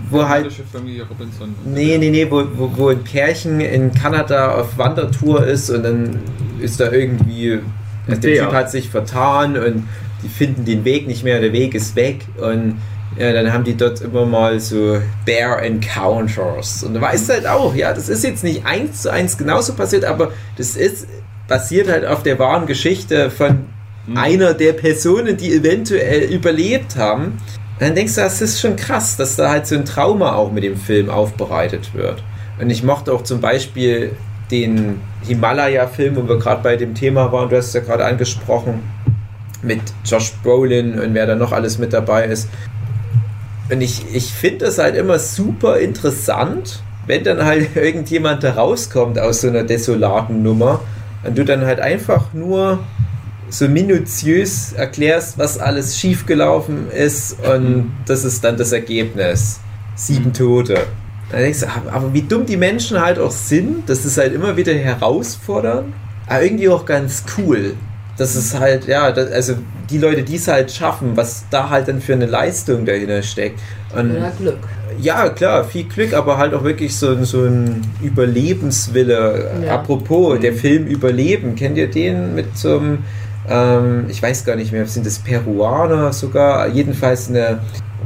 wo 0.09 0.27
halt 0.27 0.51
Familie 0.71 1.03
Robinson. 1.09 1.55
Nee, 1.65 1.97
nee, 1.97 2.09
nee, 2.09 2.27
wo, 2.29 2.43
wo, 2.55 2.69
wo 2.75 2.89
ein 2.89 3.03
Pärchen 3.03 3.61
in 3.61 3.93
Kanada 3.93 4.51
auf 4.55 4.77
Wandertour 4.77 5.45
ist 5.47 5.69
und 5.69 5.83
dann 5.83 6.19
ist 6.59 6.79
da 6.81 6.91
irgendwie, 6.91 7.59
also 8.07 8.19
der. 8.21 8.43
Typ 8.43 8.53
hat 8.53 8.69
sich 8.69 8.89
vertan 8.89 9.57
und 9.57 9.87
die 10.23 10.27
finden 10.29 10.65
den 10.65 10.83
Weg 10.83 11.07
nicht 11.07 11.23
mehr, 11.23 11.39
der 11.39 11.53
Weg 11.53 11.73
ist 11.73 11.95
weg 11.95 12.25
und 12.37 12.79
ja, 13.17 13.33
dann 13.33 13.51
haben 13.51 13.63
die 13.63 13.75
dort 13.75 14.01
immer 14.01 14.25
mal 14.25 14.59
so 14.59 15.01
Bear 15.25 15.61
Encounters 15.63 16.83
und 16.83 16.93
du 16.93 17.01
weißt 17.01 17.29
halt 17.29 17.47
auch, 17.47 17.73
ja, 17.75 17.93
das 17.93 18.09
ist 18.09 18.23
jetzt 18.23 18.43
nicht 18.43 18.65
eins 18.65 19.03
zu 19.03 19.11
eins 19.11 19.37
genauso 19.37 19.73
passiert, 19.73 20.05
aber 20.05 20.31
das 20.57 20.75
ist 20.75 21.07
basiert 21.47 21.89
halt 21.89 22.05
auf 22.05 22.23
der 22.23 22.37
wahren 22.39 22.65
Geschichte 22.65 23.29
von 23.29 23.65
einer 24.15 24.53
der 24.53 24.73
Personen, 24.73 25.37
die 25.37 25.53
eventuell 25.53 26.23
überlebt 26.31 26.95
haben. 26.95 27.25
Und 27.25 27.81
dann 27.81 27.95
denkst 27.95 28.15
du, 28.15 28.21
das 28.21 28.41
ist 28.41 28.59
schon 28.59 28.75
krass, 28.75 29.17
dass 29.17 29.35
da 29.35 29.49
halt 29.49 29.67
so 29.67 29.75
ein 29.75 29.85
Trauma 29.85 30.33
auch 30.33 30.51
mit 30.51 30.63
dem 30.63 30.77
Film 30.77 31.09
aufbereitet 31.09 31.93
wird. 31.93 32.23
Und 32.59 32.69
ich 32.69 32.83
mochte 32.83 33.13
auch 33.13 33.23
zum 33.23 33.41
Beispiel 33.41 34.11
den 34.49 35.01
Himalaya-Film, 35.27 36.15
wo 36.15 36.27
wir 36.27 36.39
gerade 36.39 36.63
bei 36.63 36.75
dem 36.75 36.95
Thema 36.95 37.31
waren, 37.31 37.49
du 37.49 37.57
hast 37.57 37.67
es 37.67 37.73
ja 37.73 37.81
gerade 37.81 38.05
angesprochen, 38.05 38.81
mit 39.61 39.81
Josh 40.05 40.33
Brolin 40.43 40.99
und 40.99 41.13
wer 41.13 41.25
da 41.25 41.35
noch 41.35 41.51
alles 41.51 41.77
mit 41.77 41.93
dabei 41.93 42.25
ist. 42.25 42.49
Und 43.69 43.81
ich, 43.81 44.05
ich 44.13 44.31
finde 44.31 44.65
das 44.65 44.77
halt 44.77 44.95
immer 44.95 45.19
super 45.19 45.77
interessant, 45.79 46.81
wenn 47.05 47.23
dann 47.23 47.43
halt 47.45 47.69
irgendjemand 47.75 48.43
da 48.43 48.53
rauskommt 48.53 49.19
aus 49.19 49.41
so 49.41 49.47
einer 49.49 49.63
desolaten 49.63 50.41
Nummer 50.43 50.81
und 51.23 51.37
du 51.37 51.43
dann 51.43 51.65
halt 51.65 51.79
einfach 51.79 52.33
nur 52.33 52.79
so 53.49 53.67
minutiös 53.67 54.73
erklärst, 54.73 55.37
was 55.37 55.57
alles 55.57 55.97
schiefgelaufen 55.97 56.91
ist 56.91 57.37
und 57.49 57.91
das 58.05 58.23
ist 58.25 58.43
dann 58.43 58.57
das 58.57 58.71
Ergebnis. 58.73 59.59
Sieben 59.95 60.33
Tote. 60.33 60.85
Da 61.31 61.37
denkst 61.37 61.61
du, 61.61 61.67
aber- 61.91 62.13
wie 62.13 62.21
dumm 62.21 62.45
die 62.45 62.57
Menschen 62.57 63.01
halt 63.01 63.19
auch 63.19 63.31
sind, 63.31 63.89
das 63.89 64.05
ist 64.05 64.17
halt 64.17 64.33
immer 64.33 64.55
wieder 64.57 64.73
herausfordern, 64.73 65.93
aber 66.27 66.43
irgendwie 66.43 66.69
auch 66.69 66.85
ganz 66.85 67.23
cool. 67.37 67.73
Das 68.17 68.35
ist 68.35 68.59
halt, 68.59 68.87
ja, 68.87 69.11
das, 69.11 69.31
also 69.31 69.53
die 69.89 69.99
Leute, 69.99 70.23
die 70.23 70.35
es 70.37 70.47
halt 70.47 70.71
schaffen, 70.71 71.15
was 71.15 71.45
da 71.51 71.69
halt 71.69 71.87
dann 71.87 72.01
für 72.01 72.13
eine 72.13 72.25
Leistung 72.25 72.85
dahinter 72.85 73.21
steckt. 73.21 73.59
Und 73.95 74.11
Oder 74.17 74.31
Glück. 74.37 74.57
ja, 74.99 75.29
klar, 75.29 75.63
viel 75.63 75.83
Glück, 75.85 76.13
aber 76.13 76.37
halt 76.37 76.53
auch 76.53 76.63
wirklich 76.63 76.95
so, 76.95 77.11
ein- 77.11 77.25
so 77.25 77.43
ein 77.43 77.81
Überlebenswille. 78.01 79.51
Ja. 79.65 79.75
Apropos, 79.75 80.39
der 80.39 80.53
Film 80.53 80.87
Überleben, 80.87 81.55
kennt 81.55 81.77
ihr 81.77 81.89
den 81.89 82.33
mit 82.35 82.57
so 82.57 82.79
einem, 82.79 82.97
ähm, 83.47 84.05
ich 84.09 84.21
weiß 84.21 84.45
gar 84.45 84.55
nicht 84.55 84.71
mehr, 84.71 84.85
sind 84.87 85.05
das 85.05 85.19
Peruaner 85.19 86.11
sogar, 86.11 86.67
jedenfalls 86.69 87.29
eine, 87.29 87.59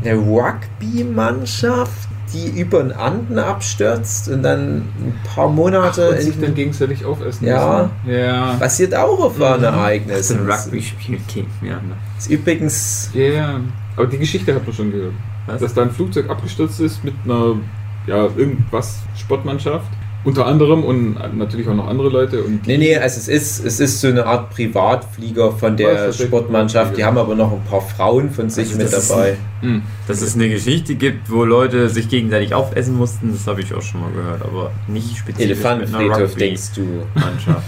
eine 0.03 0.15
Rugby-Mannschaft, 0.15 2.09
die 2.33 2.59
über 2.59 2.81
den 2.83 2.91
Anden 2.91 3.37
abstürzt 3.39 4.29
und 4.29 4.43
dann 4.43 4.77
ein 4.77 5.13
paar 5.35 5.49
Monate 5.49 6.09
und 6.11 6.21
sich 6.21 6.39
dann 6.39 6.53
gegenseitig 6.55 7.05
aufessen 7.05 7.45
Ja. 7.47 7.89
müssen. 8.05 8.19
Ja. 8.19 8.53
passiert 8.59 8.95
auch 8.95 9.19
auf 9.19 9.39
wahren 9.39 9.61
Das 9.61 9.73
Ereignissen. 9.75 10.19
ist 10.19 10.31
ein 10.31 10.51
Rugby-Spiel 10.51 11.19
gegeneinander. 11.27 11.95
Ist 12.17 12.29
übrigens, 12.29 13.09
Ja, 13.13 13.21
ja. 13.23 13.59
Aber 13.97 14.07
die 14.07 14.17
Geschichte 14.17 14.53
hat 14.55 14.65
man 14.65 14.73
schon 14.73 14.91
gehört. 14.91 15.13
Was? 15.47 15.61
Dass 15.61 15.73
da 15.73 15.81
ein 15.83 15.91
Flugzeug 15.91 16.29
abgestürzt 16.29 16.79
ist 16.79 17.03
mit 17.03 17.13
einer, 17.25 17.55
ja, 18.07 18.27
irgendwas 18.35 18.99
Sportmannschaft. 19.17 19.87
Unter 20.23 20.45
anderem 20.45 20.83
und 20.83 21.15
natürlich 21.35 21.67
auch 21.67 21.73
noch 21.73 21.87
andere 21.87 22.09
Leute. 22.09 22.43
Und 22.43 22.67
Nee, 22.67 22.77
nee, 22.77 22.95
also 22.95 23.17
es 23.17 23.27
ist, 23.27 23.65
es 23.65 23.79
ist 23.79 24.01
so 24.01 24.07
eine 24.07 24.25
Art 24.27 24.51
Privatflieger 24.51 25.51
von 25.53 25.75
der 25.75 25.95
tatsächlich? 25.95 26.27
Sportmannschaft. 26.27 26.95
Die 26.95 27.03
haben 27.03 27.17
aber 27.17 27.33
noch 27.33 27.51
ein 27.51 27.63
paar 27.63 27.81
Frauen 27.81 28.29
von 28.29 28.49
sich 28.49 28.67
Also 28.67 28.77
mit 28.77 28.93
das 28.93 29.03
ist 29.03 29.11
dabei. 29.11 29.37
Hm. 29.61 29.81
Dass 30.07 30.21
es 30.21 30.35
eine 30.35 30.49
Geschichte 30.49 30.93
gibt, 30.93 31.31
wo 31.31 31.43
Leute 31.43 31.89
sich 31.89 32.07
gegenseitig 32.07 32.53
aufessen 32.53 32.97
mussten, 32.97 33.31
das 33.31 33.47
habe 33.47 33.61
ich 33.61 33.73
auch 33.73 33.81
schon 33.81 34.01
mal 34.01 34.11
gehört, 34.11 34.43
aber 34.43 34.71
nicht 34.87 35.23
einer 35.27 35.39
Elefantenfriedhof, 35.39 36.35
denkst 36.35 36.71
du. 36.75 37.03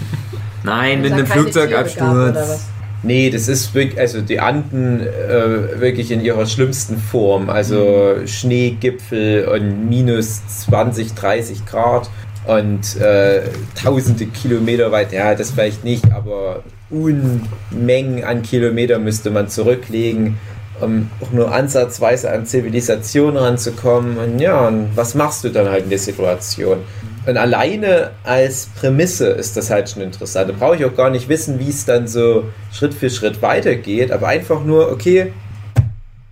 Nein, 0.62 1.02
mit 1.02 1.10
Dass 1.10 1.18
einem 1.18 1.26
Flugzeugabsturz. 1.26 2.68
Nee, 3.02 3.28
das 3.28 3.48
ist 3.48 3.74
wirklich, 3.74 4.00
also 4.00 4.22
die 4.22 4.40
Anden 4.40 5.00
äh, 5.00 5.78
wirklich 5.78 6.10
in 6.10 6.22
ihrer 6.22 6.46
schlimmsten 6.46 6.96
Form. 6.96 7.50
Also 7.50 8.16
Schneegipfel 8.24 9.46
und 9.46 9.88
minus 9.88 10.40
20, 10.46 11.12
30 11.12 11.66
Grad 11.66 12.08
und 12.46 13.00
äh, 13.00 13.42
tausende 13.80 14.26
Kilometer 14.26 14.92
weit, 14.92 15.12
ja, 15.12 15.34
das 15.34 15.50
vielleicht 15.50 15.84
nicht, 15.84 16.12
aber 16.12 16.62
Unmengen 16.90 18.22
an 18.24 18.42
Kilometer 18.42 18.98
müsste 18.98 19.30
man 19.30 19.48
zurücklegen, 19.48 20.38
um 20.80 21.10
auch 21.20 21.32
nur 21.32 21.52
ansatzweise 21.52 22.30
an 22.30 22.46
Zivilisation 22.46 23.36
ranzukommen. 23.36 24.18
Und 24.18 24.38
ja, 24.40 24.68
und 24.68 24.90
was 24.94 25.14
machst 25.14 25.44
du 25.44 25.48
dann 25.48 25.68
halt 25.68 25.84
in 25.84 25.90
der 25.90 25.98
Situation? 25.98 26.78
Und 27.26 27.38
alleine 27.38 28.10
als 28.22 28.66
Prämisse 28.66 29.28
ist 29.28 29.56
das 29.56 29.70
halt 29.70 29.88
schon 29.88 30.02
interessant. 30.02 30.50
Da 30.50 30.54
brauche 30.58 30.76
ich 30.76 30.84
auch 30.84 30.94
gar 30.94 31.08
nicht 31.08 31.28
wissen, 31.30 31.58
wie 31.58 31.70
es 31.70 31.86
dann 31.86 32.06
so 32.06 32.44
Schritt 32.70 32.92
für 32.92 33.08
Schritt 33.08 33.40
weitergeht, 33.40 34.12
aber 34.12 34.28
einfach 34.28 34.62
nur, 34.62 34.92
okay, 34.92 35.32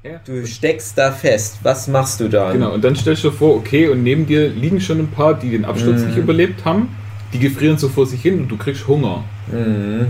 Ja. 0.05 0.21
du 0.25 0.45
steckst 0.47 0.99
da 0.99 1.13
fest. 1.13 1.59
Was 1.63 1.87
machst 1.87 2.19
du 2.21 2.29
dann? 2.29 2.55
Genau, 2.55 2.73
und 2.73 2.83
dann 2.83 2.97
stellst 2.97 3.23
du 3.25 3.31
dir 3.31 3.37
vor, 3.37 3.55
okay, 3.57 3.89
und 3.89 4.03
neben 4.03 4.27
dir 4.27 4.49
liegen 4.49 4.81
schon 4.81 4.99
ein 4.99 5.09
paar, 5.09 5.35
die 5.35 5.51
den 5.51 5.65
Absturz 5.65 6.01
Mhm. 6.01 6.07
nicht 6.09 6.17
überlebt 6.19 6.65
haben. 6.65 6.89
Die 7.33 7.39
gefrieren 7.39 7.79
so 7.79 7.89
vor 7.89 8.05
sich 8.07 8.21
hin 8.21 8.41
und 8.41 8.49
du 8.49 8.57
kriegst 8.57 8.87
Hunger. 8.89 9.23
Mhm. 9.51 10.09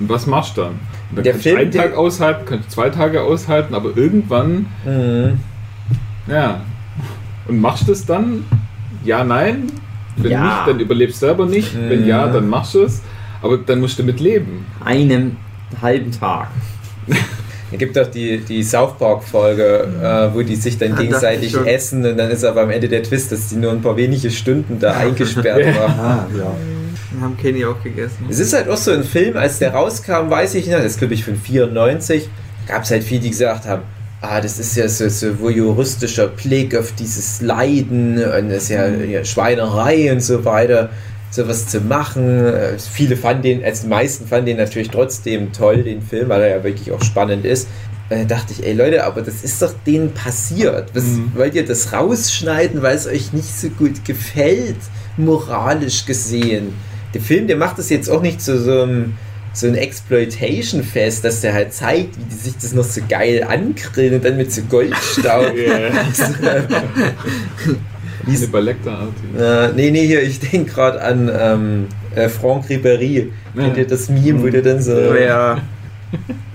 Und 0.00 0.08
was 0.08 0.26
machst 0.26 0.56
du 0.56 0.62
dann? 0.62 0.70
Und 1.10 1.16
dann 1.16 1.24
Der 1.24 1.32
kannst 1.34 1.44
du 1.46 1.50
Film, 1.50 1.60
einen 1.60 1.70
der- 1.70 1.82
Tag 1.82 1.96
aushalten, 1.96 2.44
kannst 2.46 2.68
du 2.70 2.72
zwei 2.74 2.88
Tage 2.90 3.20
aushalten, 3.20 3.74
aber 3.74 3.96
irgendwann, 3.96 4.66
Mhm. 4.84 5.38
ja. 6.26 6.62
Und 7.46 7.60
machst 7.60 7.86
du 7.86 7.92
es 7.92 8.04
dann? 8.06 8.44
Ja, 9.04 9.22
nein. 9.24 9.64
Wenn 10.16 10.30
Ja. 10.32 10.42
nicht, 10.42 10.68
dann 10.68 10.80
überlebst 10.80 11.16
du 11.20 11.26
selber 11.26 11.44
nicht. 11.44 11.76
Wenn 11.76 12.06
ja, 12.06 12.26
Mhm. 12.26 12.32
dann 12.32 12.48
machst 12.48 12.74
du 12.74 12.82
es. 12.84 13.02
Aber 13.42 13.58
dann 13.58 13.80
musst 13.80 13.98
du 13.98 14.02
damit 14.04 14.20
leben. 14.20 14.64
Einem 14.82 15.36
halben 15.82 16.10
Tag. 16.12 16.48
Es 17.74 17.78
gibt 17.78 17.98
auch 17.98 18.06
die, 18.06 18.38
die 18.38 18.62
South 18.62 18.96
Park-Folge, 18.98 19.88
äh, 20.02 20.34
wo 20.34 20.42
die 20.42 20.56
sich 20.56 20.78
dann 20.78 20.92
Ah, 20.92 20.94
dachte 20.94 21.06
gegenseitig 21.06 21.56
essen 21.66 22.06
und 22.06 22.16
dann 22.16 22.30
ist 22.30 22.44
aber 22.44 22.62
am 22.62 22.70
Ende 22.70 22.88
der 22.88 23.02
Twist, 23.02 23.32
dass 23.32 23.48
die 23.48 23.56
nur 23.56 23.72
ein 23.72 23.82
paar 23.82 23.96
wenige 23.96 24.30
Stunden 24.30 24.78
da 24.78 24.92
eingesperrt 24.92 25.60
Ja. 25.66 25.74
waren. 25.76 26.00
Ah, 26.00 26.26
ja. 26.38 26.54
Haben 27.20 27.36
Kenny 27.36 27.64
auch 27.64 27.80
gegessen. 27.82 28.26
Es 28.28 28.38
ist 28.40 28.52
halt 28.52 28.68
auch 28.68 28.76
so 28.76 28.90
ein 28.92 29.04
Film, 29.04 29.36
als 29.36 29.58
der 29.58 29.72
rauskam, 29.72 30.30
weiß 30.30 30.54
ich 30.56 30.66
nicht, 30.66 30.76
das 30.78 30.84
ist 30.84 30.98
glaube 30.98 31.14
ich 31.14 31.24
von 31.24 31.36
94, 31.36 32.28
gab 32.66 32.82
es 32.84 32.90
halt 32.90 33.04
viele, 33.04 33.20
die 33.20 33.30
gesagt 33.30 33.66
haben, 33.66 33.82
ah, 34.20 34.40
das 34.40 34.58
ist 34.58 34.76
ja 34.76 34.88
so, 34.88 35.08
so 35.08 35.38
voyeuristischer 35.40 36.28
Blick 36.28 36.76
auf 36.76 36.92
dieses 36.92 37.40
Leiden 37.40 38.14
und 38.16 38.48
das 38.50 38.64
ist 38.64 38.68
ja, 38.70 38.88
ja 38.88 39.24
Schweinerei 39.24 40.10
und 40.12 40.22
so 40.22 40.44
weiter, 40.44 40.90
sowas 41.34 41.66
zu 41.66 41.80
machen. 41.80 42.46
Äh, 42.46 42.78
Viele 42.78 43.16
fanden 43.16 43.42
den, 43.42 43.62
die 43.62 43.86
meisten 43.86 44.26
fanden 44.26 44.46
den 44.46 44.56
natürlich 44.56 44.90
trotzdem 44.90 45.52
toll, 45.52 45.82
den 45.82 46.02
Film, 46.02 46.28
weil 46.28 46.42
er 46.42 46.56
ja 46.58 46.64
wirklich 46.64 46.92
auch 46.92 47.02
spannend 47.02 47.44
ist. 47.44 47.68
Und 48.10 48.18
dann 48.18 48.28
dachte 48.28 48.52
ich, 48.52 48.64
ey 48.64 48.74
Leute, 48.74 49.04
aber 49.04 49.22
das 49.22 49.42
ist 49.42 49.60
doch 49.62 49.72
denen 49.86 50.12
passiert. 50.12 50.90
Was, 50.94 51.04
Mhm. 51.04 51.32
Wollt 51.34 51.54
ihr 51.54 51.64
das 51.64 51.92
rausschneiden, 51.92 52.82
weil 52.82 52.96
es 52.96 53.06
euch 53.06 53.32
nicht 53.32 53.58
so 53.58 53.68
gut 53.70 54.04
gefällt, 54.04 54.76
moralisch 55.16 56.04
gesehen? 56.06 56.74
Der 57.14 57.20
Film, 57.20 57.46
der 57.46 57.56
macht 57.56 57.78
das 57.78 57.90
jetzt 57.90 58.10
auch 58.10 58.22
nicht 58.22 58.42
zu 58.42 58.60
so 58.60 58.82
einem 58.82 59.14
so 59.56 59.68
ein 59.68 59.76
Exploitation-Fest, 59.76 61.24
dass 61.24 61.40
der 61.40 61.54
halt 61.54 61.72
zeigt, 61.72 62.18
wie 62.18 62.24
die 62.24 62.34
sich 62.34 62.54
das 62.60 62.72
noch 62.72 62.84
so 62.84 63.00
geil 63.08 63.44
angrillen 63.44 64.14
und 64.14 64.24
dann 64.24 64.36
mit 64.36 64.52
so 64.52 64.62
Goldstaub. 64.62 65.52
Wie 68.26 68.36
Eine 69.36 69.68
äh, 69.68 69.72
nee, 69.74 69.90
nee, 69.90 70.06
hier, 70.06 70.22
ich 70.22 70.40
denke 70.40 70.72
gerade 70.72 71.00
an 71.00 71.30
ähm, 71.36 71.86
äh, 72.14 72.28
Franck 72.28 72.66
Ribéry. 72.66 73.28
Kennt 73.56 73.76
ihr 73.76 73.86
das 73.86 74.08
Meme, 74.08 74.42
wo 74.42 74.48
der 74.48 74.62
dann 74.62 74.80
so. 74.80 74.92
Ja, 74.92 75.58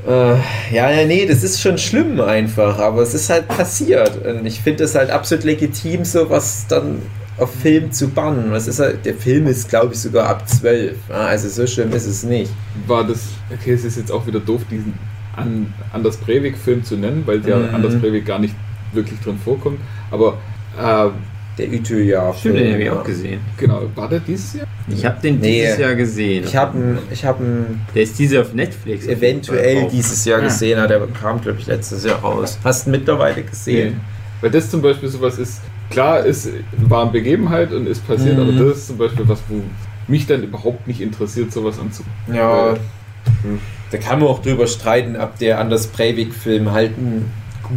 Äh, 0.07 0.35
ja, 0.73 0.89
ja, 0.89 1.05
nee, 1.05 1.25
das 1.25 1.43
ist 1.43 1.61
schon 1.61 1.77
schlimm 1.77 2.19
einfach, 2.21 2.79
aber 2.79 3.01
es 3.01 3.13
ist 3.13 3.29
halt 3.29 3.47
passiert. 3.47 4.25
Und 4.25 4.45
ich 4.45 4.61
finde 4.61 4.85
es 4.85 4.95
halt 4.95 5.09
absolut 5.11 5.43
legitim, 5.43 6.05
sowas 6.05 6.65
dann 6.69 7.01
auf 7.37 7.53
Film 7.53 7.91
zu 7.91 8.07
bannen. 8.09 8.51
Es 8.53 8.67
ist 8.67 8.79
halt, 8.79 9.05
der 9.05 9.13
Film 9.13 9.47
ist, 9.47 9.69
glaube 9.69 9.93
ich, 9.93 9.99
sogar 9.99 10.27
ab 10.29 10.47
12. 10.47 10.97
Ja, 11.09 11.15
also 11.15 11.49
so 11.49 11.67
schlimm 11.67 11.91
ist 11.91 12.05
es 12.05 12.23
nicht. 12.23 12.51
War 12.87 13.05
das, 13.05 13.27
okay, 13.53 13.73
es 13.73 13.83
ist 13.83 13.97
jetzt 13.97 14.11
auch 14.11 14.25
wieder 14.25 14.39
doof, 14.39 14.61
diesen 14.71 14.93
An 15.35 15.73
Anders 15.93 16.17
Breivik-Film 16.17 16.83
zu 16.83 16.95
nennen, 16.97 17.23
weil 17.25 17.39
der 17.39 17.57
Mhm. 17.57 17.75
Anders 17.75 17.95
Breivik 17.95 18.25
gar 18.25 18.39
nicht 18.39 18.55
wirklich 18.93 19.19
drin 19.19 19.37
vorkommt. 19.43 19.79
Aber 20.11 20.37
äh, 20.77 21.09
Der 21.59 21.71
Ütö-Jahr. 21.71 22.33
Stimmt, 22.33 22.55
den 22.57 22.73
habe 22.73 22.83
ich 22.83 22.89
auch 22.89 23.03
gesehen. 23.03 23.39
genau, 23.57 23.81
war 23.95 24.07
der 24.09 24.19
dieses 24.21 24.53
Jahr? 24.55 24.65
Ich 24.87 25.05
habe 25.05 25.21
den 25.21 25.39
Nee. 25.39 25.61
dieses 25.63 25.77
Jahr 25.77 25.93
gesehen. 25.95 26.43
Ich 26.45 26.55
habe 26.55 26.97
ich 27.11 27.25
hab 27.25 27.39
ihn 27.39 27.81
Der 27.93 28.03
ist 28.03 28.17
dieses 28.17 28.33
Jahr 28.33 28.43
auf 28.45 28.53
Netflix. 28.53 29.05
auf 29.05 29.11
eventuell 29.11 29.83
auch. 29.83 29.91
dieses 29.91 30.25
Jahr 30.25 30.39
Ah. 30.39 30.43
gesehen, 30.45 30.87
der 30.87 31.01
kam, 31.21 31.39
glaube 31.41 31.59
ich, 31.59 31.67
letztes 31.67 32.03
Jahr 32.05 32.19
raus. 32.19 32.57
Hast 32.63 32.87
du 32.87 32.91
mittlerweile 32.91 33.43
gesehen? 33.43 33.99
Weil 34.41 34.49
das 34.51 34.71
zum 34.71 34.81
Beispiel 34.81 35.09
sowas 35.09 35.37
ist, 35.37 35.61
klar, 35.89 36.25
es 36.25 36.49
war 36.77 37.01
eine 37.03 37.11
Begebenheit 37.11 37.73
und 37.73 37.87
ist 37.87 38.07
passiert, 38.07 38.37
Mhm. 38.37 38.43
aber 38.43 38.51
das 38.69 38.77
ist 38.77 38.87
zum 38.87 38.97
Beispiel 38.97 39.27
was, 39.27 39.39
wo 39.49 39.61
mich 40.07 40.25
dann 40.25 40.41
überhaupt 40.43 40.87
nicht 40.87 41.01
interessiert, 41.01 41.51
sowas 41.51 41.77
anzugucken. 41.77 42.33
Ja. 42.35 42.71
Äh, 42.73 42.77
Da 43.91 43.97
kann 43.97 44.19
man 44.19 44.29
auch 44.29 44.41
drüber 44.41 44.65
streiten, 44.67 45.15
ob 45.17 45.37
der 45.39 45.59
Anders 45.59 45.87
Breivik-Film 45.87 46.71
halt 46.71 46.91
ein 46.97 47.25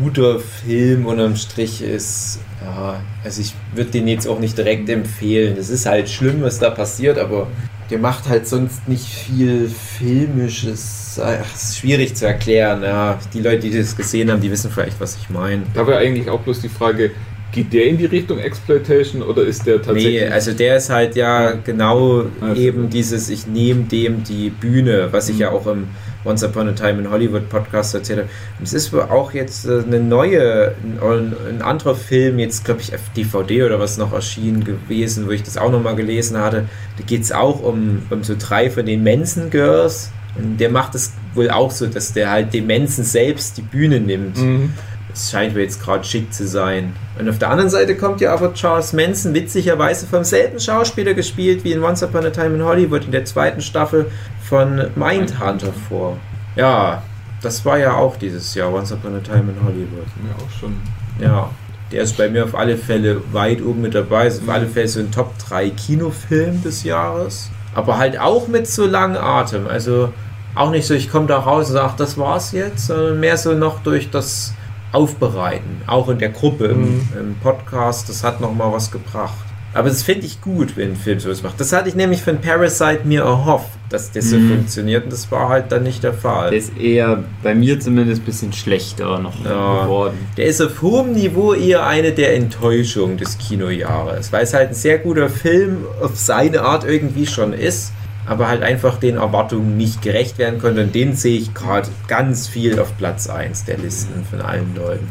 guter 0.01 0.41
Film 0.41 1.07
unterm 1.07 1.37
Strich 1.37 1.83
ist. 1.83 2.41
Ja, 2.65 3.01
also 3.25 3.41
ich 3.41 3.55
würde 3.75 3.91
den 3.91 4.09
jetzt 4.09 4.27
auch 4.27 4.39
nicht 4.39 4.57
direkt 4.57 4.89
empfehlen. 4.89 5.57
Es 5.59 5.69
ist 5.71 5.87
halt 5.87 6.09
schlimm, 6.09 6.43
was 6.43 6.59
da 6.59 6.71
passiert, 6.71 7.19
aber 7.19 7.49
der 7.91 7.99
macht 7.99 8.29
halt 8.29 8.47
sonst 8.49 8.89
nicht 8.89 9.05
viel 9.07 9.69
Filmisches. 9.99 11.21
Ach, 11.23 11.55
ist 11.55 11.79
schwierig 11.79 12.15
zu 12.15 12.27
erklären. 12.27 12.83
Ja, 12.83 13.19
die 13.35 13.41
Leute, 13.41 13.69
die 13.69 13.79
das 13.79 13.97
gesehen 13.97 14.31
haben, 14.31 14.41
die 14.41 14.51
wissen 14.51 14.71
vielleicht, 14.71 14.99
was 15.01 15.17
ich 15.17 15.29
meine. 15.31 15.63
Da 15.75 15.87
wäre 15.87 15.99
eigentlich 15.99 16.29
auch 16.31 16.41
bloß 16.41 16.61
die 16.63 16.69
Frage, 16.69 17.11
geht 17.53 17.73
der 17.73 17.85
in 17.87 17.99
die 17.99 18.07
Richtung 18.07 18.39
Exploitation 18.39 19.23
oder 19.23 19.43
ist 19.43 19.67
der 19.67 19.83
tatsächlich... 19.83 20.23
Nee, 20.23 20.29
also 20.29 20.53
der 20.53 20.77
ist 20.79 20.89
halt 20.89 21.17
ja 21.17 21.53
genau 21.53 22.25
Also- 22.41 22.61
eben 22.61 22.89
dieses, 22.89 23.29
ich 23.29 23.47
nehme 23.47 23.83
dem 23.83 24.25
die 24.25 24.49
Bühne, 24.49 25.09
was 25.11 25.29
ich 25.29 25.39
ja 25.39 25.51
auch 25.51 25.67
im 25.67 25.89
Once 26.25 26.45
Upon 26.45 26.69
a 26.69 26.73
Time 26.73 27.01
in 27.01 27.11
Hollywood 27.11 27.49
Podcast 27.49 27.95
erzählt 27.95 28.21
habe. 28.21 28.29
Und 28.59 28.65
Es 28.65 28.73
ist 28.73 28.93
wohl 28.93 29.03
auch 29.03 29.33
jetzt 29.33 29.67
äh, 29.67 29.83
eine 29.83 30.01
neue, 30.01 30.75
ein, 30.83 31.35
ein 31.49 31.63
anderer 31.63 31.95
Film, 31.95 32.39
jetzt 32.39 32.65
glaube 32.65 32.81
ich 32.81 32.95
auf 32.95 33.01
DVD 33.17 33.65
oder 33.65 33.79
was 33.79 33.99
noch 33.99 34.13
erschienen 34.13 34.65
gewesen, 34.65 35.27
wo 35.27 35.31
ich 35.31 35.43
das 35.43 35.57
auch 35.57 35.71
nochmal 35.71 35.97
gelesen 35.97 36.39
hatte. 36.39 36.67
Da 36.97 37.05
geht 37.05 37.23
es 37.23 37.33
auch 37.33 37.63
um, 37.63 38.03
um 38.11 38.23
so 38.23 38.35
drei 38.39 38.71
von 38.71 38.87
den 38.87 39.03
Manson 39.03 39.51
Girls. 39.51 40.11
Und 40.37 40.59
der 40.59 40.71
macht 40.71 40.95
es 40.95 41.13
wohl 41.35 41.51
auch 41.51 41.71
so, 41.71 41.87
dass 41.87 42.13
der 42.13 42.31
halt 42.31 42.55
dem 42.55 42.67
Manson 42.67 43.05
selbst 43.05 43.59
die 43.59 43.63
Bühne 43.63 44.01
nimmt. 44.01 44.39
Mhm. 44.39 44.73
Das 45.13 45.31
scheint 45.31 45.55
mir 45.55 45.61
jetzt 45.61 45.83
gerade 45.83 46.05
schick 46.05 46.33
zu 46.33 46.47
sein. 46.47 46.95
Und 47.19 47.29
auf 47.29 47.39
der 47.39 47.51
anderen 47.51 47.69
Seite 47.69 47.97
kommt 47.97 48.23
ja 48.23 48.33
aber 48.33 48.55
Charles 48.55 48.95
Manson 48.95 49.35
witzigerweise 49.35 50.07
vom 50.07 50.25
selben 50.25 50.59
Schauspieler 50.59 51.13
gespielt 51.13 51.65
wie 51.65 51.73
in 51.73 51.83
Once 51.83 52.03
Upon 52.03 52.25
a 52.25 52.31
Time 52.31 52.55
in 52.55 52.65
Hollywood 52.65 53.05
in 53.05 53.13
der 53.13 53.27
zweiten 53.27 53.61
Staffel 53.61 54.07
von 54.53 54.83
Mindhunter 54.97 55.73
vor. 55.89 56.19
Ja, 56.57 57.03
das 57.41 57.65
war 57.65 57.79
ja 57.79 57.95
auch 57.95 58.17
dieses 58.17 58.55
Jahr 58.55 58.71
Once 58.71 58.93
Upon 58.93 59.17
a 59.17 59.21
Time 59.21 59.51
in 59.51 59.65
Hollywood. 59.65 60.07
Ja, 60.29 60.45
auch 60.45 60.61
schon. 60.61 60.75
Ja, 61.19 61.49
der 61.91 62.03
ist 62.03 62.19
bei 62.19 62.29
mir 62.29 62.45
auf 62.45 62.55
alle 62.55 62.77
Fälle 62.77 63.23
weit 63.33 63.63
oben 63.63 63.81
mit 63.81 63.95
dabei. 63.95 64.27
Ist 64.27 64.43
auf 64.43 64.51
alle 64.51 64.67
Fälle 64.67 64.89
so 64.89 65.01
ein 65.01 65.11
Top 65.11 65.33
3 65.39 65.71
Kinofilm 65.71 66.63
des 66.63 66.85
Jahres. 66.85 67.51
Aber 67.75 67.97
halt 67.97 68.21
auch 68.21 68.47
mit 68.47 68.67
so 68.67 68.85
langem 68.87 69.23
Atem. 69.23 69.67
Also 69.67 70.13
auch 70.55 70.71
nicht 70.71 70.87
so, 70.87 70.93
ich 70.93 71.11
komme 71.11 71.29
da 71.29 71.39
raus 71.39 71.69
und 71.69 71.73
sage, 71.77 71.95
das 71.97 72.19
war's 72.19 72.53
jetzt, 72.53 72.89
sondern 72.89 73.21
mehr 73.21 73.39
so 73.39 73.55
noch 73.55 73.83
durch 73.83 74.11
das 74.11 74.53
Aufbereiten. 74.93 75.81
Auch 75.87 76.11
in 76.11 76.19
der 76.19 76.29
Gruppe, 76.29 76.67
im, 76.67 76.81
Mhm. 76.83 77.09
im 77.19 77.35
Podcast, 77.43 78.11
das 78.11 78.23
hat 78.23 78.43
nochmal 78.43 78.71
was 78.71 78.91
gebracht. 78.91 79.33
Aber 79.73 79.89
das 79.89 80.03
finde 80.03 80.27
ich 80.27 80.43
gut, 80.43 80.77
wenn 80.77 80.91
ein 80.91 80.97
Film 80.97 81.19
sowas 81.19 81.43
macht. 81.43 81.59
Das 81.59 81.73
hatte 81.73 81.89
ich 81.89 81.95
nämlich 81.95 82.23
von 82.23 82.39
Parasite 82.39 83.01
mir 83.05 83.23
erhofft, 83.23 83.71
dass 83.93 84.11
das 84.11 84.31
so 84.31 84.37
Mhm. 84.37 84.49
funktioniert 84.57 85.05
und 85.05 85.13
das 85.13 85.31
war 85.31 85.49
halt 85.49 85.71
dann 85.71 85.83
nicht 85.83 86.03
der 86.03 86.15
Fall. 86.15 86.51
Der 86.51 86.59
ist 86.59 86.77
eher, 86.79 87.23
bei 87.43 87.55
mir 87.55 87.79
zumindest, 87.79 88.23
ein 88.23 88.25
bisschen 88.25 88.53
schlechter 88.53 89.19
noch 89.19 89.45
Ja. 89.45 89.85
geworden. 89.85 90.15
Der 90.37 90.47
ist 90.47 90.61
auf 90.61 90.81
hohem 90.83 91.13
Niveau 91.13 91.53
eher 91.55 91.87
eine 91.87 92.13
der 92.13 92.35
Enttäuschungen 92.37 93.17
des 93.19 93.39
Kinojahres, 93.39 94.33
weil 94.33 94.45
es 94.45 94.55
halt 94.55 94.71
ein 94.71 94.75
sehr 94.75 94.99
guter 94.99 95.29
Film 95.29 95.79
auf 96.01 96.17
seine 96.17 96.63
Art 96.63 96.85
irgendwie 96.85 97.27
schon 97.27 97.53
ist, 97.53 97.93
aber 98.27 98.49
halt 98.49 98.63
einfach 98.63 98.99
den 98.99 99.17
Erwartungen 99.17 99.77
nicht 99.77 100.01
gerecht 100.03 100.39
werden 100.39 100.61
konnte. 100.61 100.83
Und 100.85 100.95
den 100.95 101.15
sehe 101.17 101.39
ich 101.39 101.53
gerade 101.55 101.89
ganz 102.09 102.49
viel 102.49 102.79
auf 102.79 102.97
Platz 102.97 103.29
1 103.29 103.65
der 103.65 103.79
Listen 103.79 104.25
von 104.31 104.41
allen 104.41 104.75
Leuten. 104.77 105.09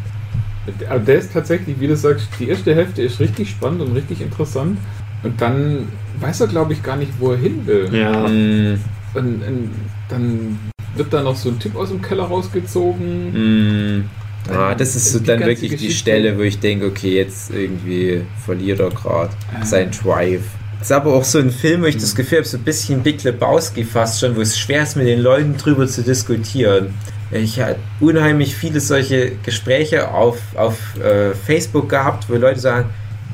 Aber 0.89 0.99
der 0.99 1.15
ist 1.17 1.33
tatsächlich, 1.33 1.79
wie 1.79 1.87
du 1.87 1.95
sagst, 1.95 2.27
die 2.39 2.47
erste 2.49 2.73
Hälfte 2.75 3.01
ist 3.01 3.19
richtig 3.19 3.49
spannend 3.49 3.81
und 3.81 3.93
richtig 3.95 4.21
interessant. 4.21 4.77
Und 5.23 5.41
dann 5.41 5.87
weiß 6.21 6.41
er, 6.41 6.47
glaube 6.47 6.73
ich, 6.73 6.83
gar 6.83 6.95
nicht, 6.97 7.11
wo 7.19 7.31
er 7.31 7.37
hin 7.37 7.65
will. 7.65 7.89
Ja. 7.93 8.23
Und, 8.25 8.79
und 9.13 9.71
dann 10.09 10.59
wird 10.95 11.11
da 11.13 11.21
noch 11.21 11.35
so 11.35 11.49
ein 11.49 11.59
Typ 11.59 11.75
aus 11.75 11.89
dem 11.89 12.01
Keller 12.01 12.23
rausgezogen. 12.23 13.97
mm. 13.97 14.09
Ah, 14.49 14.73
das 14.73 14.95
ist 14.95 15.11
so 15.11 15.19
Die 15.19 15.25
dann 15.25 15.39
wirklich 15.41 15.59
die 15.59 15.69
Geschichte- 15.69 15.93
Stelle, 15.95 16.37
wo 16.37 16.41
ich 16.41 16.59
denke, 16.59 16.87
okay, 16.87 17.15
jetzt 17.17 17.51
irgendwie 17.53 18.21
verliert 18.43 18.79
er 18.79 18.89
gerade 18.89 19.29
Ah. 19.53 19.63
sein 19.63 19.91
Drive. 19.91 20.41
Das 20.79 20.87
ist 20.87 20.91
aber 20.93 21.13
auch 21.13 21.23
so 21.23 21.37
ein 21.37 21.51
Film, 21.51 21.83
wo 21.83 21.85
ich 21.85 21.97
das 21.97 22.15
Gefühl 22.15 22.39
habe, 22.39 22.47
so 22.47 22.57
ein 22.57 22.63
bisschen 22.63 23.03
Big 23.03 23.23
Lebowski 23.23 23.83
fast 23.83 24.19
schon, 24.19 24.35
wo 24.35 24.41
es 24.41 24.57
schwer 24.57 24.81
ist, 24.81 24.97
mit 24.97 25.05
den 25.05 25.19
Leuten 25.21 25.55
drüber 25.57 25.85
zu 25.87 26.01
diskutieren. 26.01 26.93
Ich 27.31 27.59
habe 27.61 27.75
unheimlich 27.99 28.55
viele 28.55 28.79
solche 28.79 29.33
Gespräche 29.43 30.11
auf, 30.11 30.39
auf 30.55 30.75
äh, 30.99 31.35
Facebook 31.35 31.87
gehabt, 31.87 32.25
wo 32.27 32.33
Leute 32.35 32.59
sagen, 32.59 32.89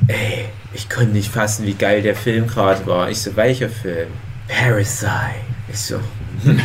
ey, 0.08 0.46
ich 0.74 0.90
konnte 0.90 1.12
nicht 1.14 1.32
fassen, 1.32 1.66
wie 1.66 1.74
geil 1.74 2.02
der 2.02 2.16
Film 2.16 2.48
gerade 2.48 2.86
war. 2.86 3.10
Ich 3.10 3.22
so, 3.22 3.36
welcher 3.36 3.70
Film? 3.70 4.10
Parasite. 4.48 5.10
Ich 5.70 5.80
so. 5.80 5.96
Und 6.46 6.60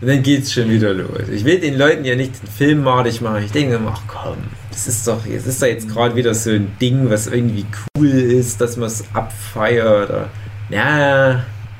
dann 0.00 0.22
geht's 0.22 0.52
schon 0.52 0.68
wieder 0.70 0.94
los. 0.94 1.28
Ich 1.30 1.44
will 1.44 1.60
den 1.60 1.76
Leuten 1.76 2.04
ja 2.04 2.16
nicht 2.16 2.42
den 2.42 2.48
Film 2.48 2.82
madig 2.82 3.20
machen. 3.20 3.44
Ich 3.44 3.52
denke 3.52 3.74
immer, 3.76 3.92
ach 3.94 4.02
komm, 4.08 4.38
das 4.70 4.88
ist 4.88 5.06
doch, 5.06 5.20
das 5.24 5.46
ist 5.46 5.60
doch 5.62 5.66
jetzt 5.66 5.88
gerade 5.88 6.16
wieder 6.16 6.34
so 6.34 6.50
ein 6.50 6.72
Ding, 6.80 7.10
was 7.10 7.26
irgendwie 7.26 7.66
cool 7.96 8.08
ist, 8.08 8.60
dass 8.60 8.76
man 8.76 8.86
es 8.88 9.04
abfeiert. 9.12 10.08
Oder, 10.08 10.30
ja, 10.70 11.32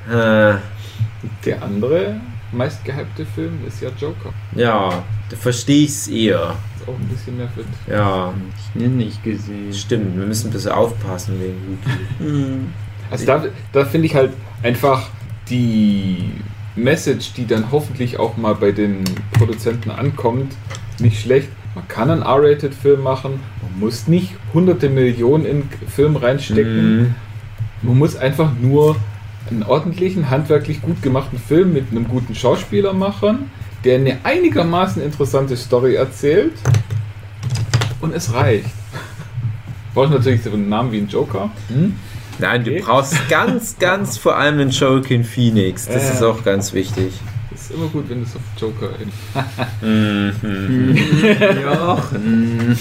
äh, 0.09 0.55
Der 1.45 1.63
andere 1.63 2.15
meistgehypte 2.51 3.25
Film 3.25 3.59
ist 3.67 3.81
ja 3.81 3.89
Joker. 3.99 4.33
ja, 4.55 5.03
da 5.29 5.35
verstehe 5.37 5.83
ich 5.85 5.91
es 5.91 6.07
eher. 6.07 6.55
Ist 6.79 6.87
auch 6.87 6.95
ein 6.95 7.07
bisschen 7.07 7.37
nervig. 7.37 7.65
Ja, 7.87 8.33
Ich 8.75 8.81
ihn 8.81 8.97
nicht 8.97 9.23
gesehen. 9.23 9.73
stimmt, 9.73 10.17
wir 10.17 10.25
müssen 10.25 10.49
ein 10.49 10.53
bisschen 10.53 10.71
aufpassen 10.71 11.35
wegen 11.39 11.55
Wookie. 11.67 12.59
Also 13.11 13.25
da, 13.25 13.43
da 13.71 13.85
finde 13.85 14.05
ich 14.05 14.13
halt 14.13 14.33
einfach 14.61 15.09
die 15.49 16.29
Message, 16.75 17.33
die 17.33 17.47
dann 17.47 17.71
hoffentlich 17.71 18.19
auch 18.19 18.37
mal 18.37 18.53
bei 18.53 18.71
den 18.71 19.03
Produzenten 19.31 19.89
ankommt, 19.89 20.55
nicht 20.99 21.19
schlecht. 21.19 21.49
Man 21.73 21.87
kann 21.87 22.11
einen 22.11 22.21
R-Rated-Film 22.21 23.01
machen, 23.01 23.39
man 23.63 23.79
muss 23.79 24.07
nicht 24.07 24.33
hunderte 24.53 24.89
Millionen 24.89 25.45
in 25.45 25.63
Film 25.87 26.17
reinstecken. 26.17 26.97
Mhm. 26.99 27.15
Man 27.81 27.97
muss 27.97 28.15
einfach 28.15 28.51
nur 28.61 28.95
einen 29.49 29.63
ordentlichen, 29.63 30.29
handwerklich 30.29 30.81
gut 30.83 31.01
gemachten 31.01 31.39
Film 31.39 31.73
mit 31.73 31.89
einem 31.89 32.07
guten 32.07 32.35
Schauspieler 32.35 32.93
machen, 32.93 33.49
der 33.83 33.95
eine 33.99 34.17
einigermaßen 34.23 35.01
interessante 35.01 35.55
Story 35.57 35.95
erzählt. 35.95 36.53
Und 38.01 38.13
es 38.15 38.33
reicht. 38.33 38.65
Brauchst 39.93 40.11
natürlich 40.11 40.43
so 40.43 40.51
einen 40.51 40.69
Namen 40.69 40.91
wie 40.91 40.99
ein 40.99 41.07
Joker. 41.07 41.49
Hm? 41.67 41.95
Nein, 42.39 42.63
du 42.63 42.71
Okay. 42.71 42.81
brauchst 42.85 43.27
ganz, 43.29 43.77
ganz 43.79 44.17
vor 44.17 44.37
allem 44.37 44.59
einen 44.59 44.69
Joaquin 44.69 45.23
Phoenix. 45.25 45.85
Das 45.87 46.09
Äh. 46.09 46.13
ist 46.13 46.23
auch 46.23 46.43
ganz 46.43 46.71
wichtig. 46.73 47.13
Ist 47.53 47.71
immer 47.71 47.87
gut, 47.87 48.09
wenn 48.09 48.23
es 48.23 48.35
auf 48.35 48.41
Joker 48.57 48.91
hin. 48.97 49.11
Mhm. 49.81 50.97
Jochen. 51.63 52.77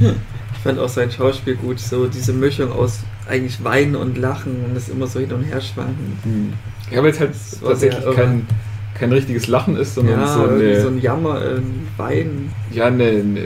Ich 0.00 0.60
fand 0.62 0.78
auch 0.78 0.88
sein 0.88 1.10
Schauspiel 1.10 1.56
gut, 1.56 1.78
so 1.78 2.06
diese 2.06 2.32
Mischung 2.32 2.72
aus 2.72 3.00
eigentlich 3.28 3.62
Weinen 3.62 3.96
und 3.96 4.16
Lachen 4.16 4.64
und 4.64 4.74
das 4.74 4.88
immer 4.88 5.06
so 5.06 5.20
hin 5.20 5.32
und 5.32 5.42
her 5.44 5.60
schwanken. 5.60 6.54
Ja, 6.90 7.02
weil 7.02 7.10
es 7.10 7.20
halt 7.20 7.32
war 7.60 7.70
tatsächlich 7.70 8.02
irre. 8.02 8.40
Kein, 8.98 9.12
richtiges 9.12 9.46
Lachen 9.46 9.76
ist, 9.76 9.94
sondern 9.94 10.20
Ja, 10.20 10.26
so, 10.26 10.44
eine, 10.44 10.80
so 10.80 10.88
ein 10.88 11.00
Jammer, 11.00 11.40
ein 11.40 11.88
Weinen, 11.96 12.52
ja, 12.72 12.86
eine, 12.86 13.04
eine, 13.04 13.40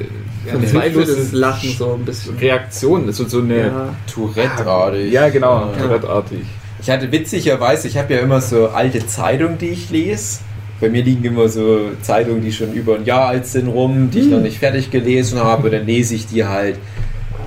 ja, 0.47 0.53
eine 0.53 0.61
verzweifeltes 0.61 1.17
hilflose 1.17 1.37
Lachen 1.37 1.71
so 1.71 1.95
ein 1.95 2.05
bisschen. 2.05 2.37
Reaktion. 2.39 3.13
So, 3.13 3.27
so 3.27 3.41
eine. 3.41 3.59
Ja, 3.59 3.95
Tourette-artig. 4.13 5.13
Ja, 5.13 5.29
genau, 5.29 5.71
Ja. 5.73 5.83
Tourette-artig. 5.83 6.41
Ich 6.81 6.91
hatte 6.91 7.11
witzigerweise, 7.11 7.89
ich 7.89 7.99
habe 7.99 8.15
ja 8.15 8.21
immer 8.21 8.41
so 8.41 8.69
alte 8.69 9.05
Zeitungen, 9.07 9.59
die 9.59 9.71
ich 9.71 9.91
lese. 9.91 10.41
Bei 10.81 10.89
mir 10.89 11.03
liegen 11.03 11.25
immer 11.25 11.49
so 11.49 11.91
Zeitungen, 12.03 12.41
die 12.41 12.53
schon 12.53 12.73
über 12.73 12.95
ein 12.95 13.05
Jahr 13.05 13.29
alt 13.29 13.47
sind, 13.47 13.67
rum, 13.67 14.11
die 14.13 14.21
ich 14.21 14.27
noch 14.29 14.41
nicht 14.41 14.59
fertig 14.59 14.93
gelesen 14.93 15.41
habe. 15.41 15.71
Dann 15.71 15.87
lese 15.87 16.15
ich 16.15 16.29
die 16.29 16.45
halt 16.45 16.79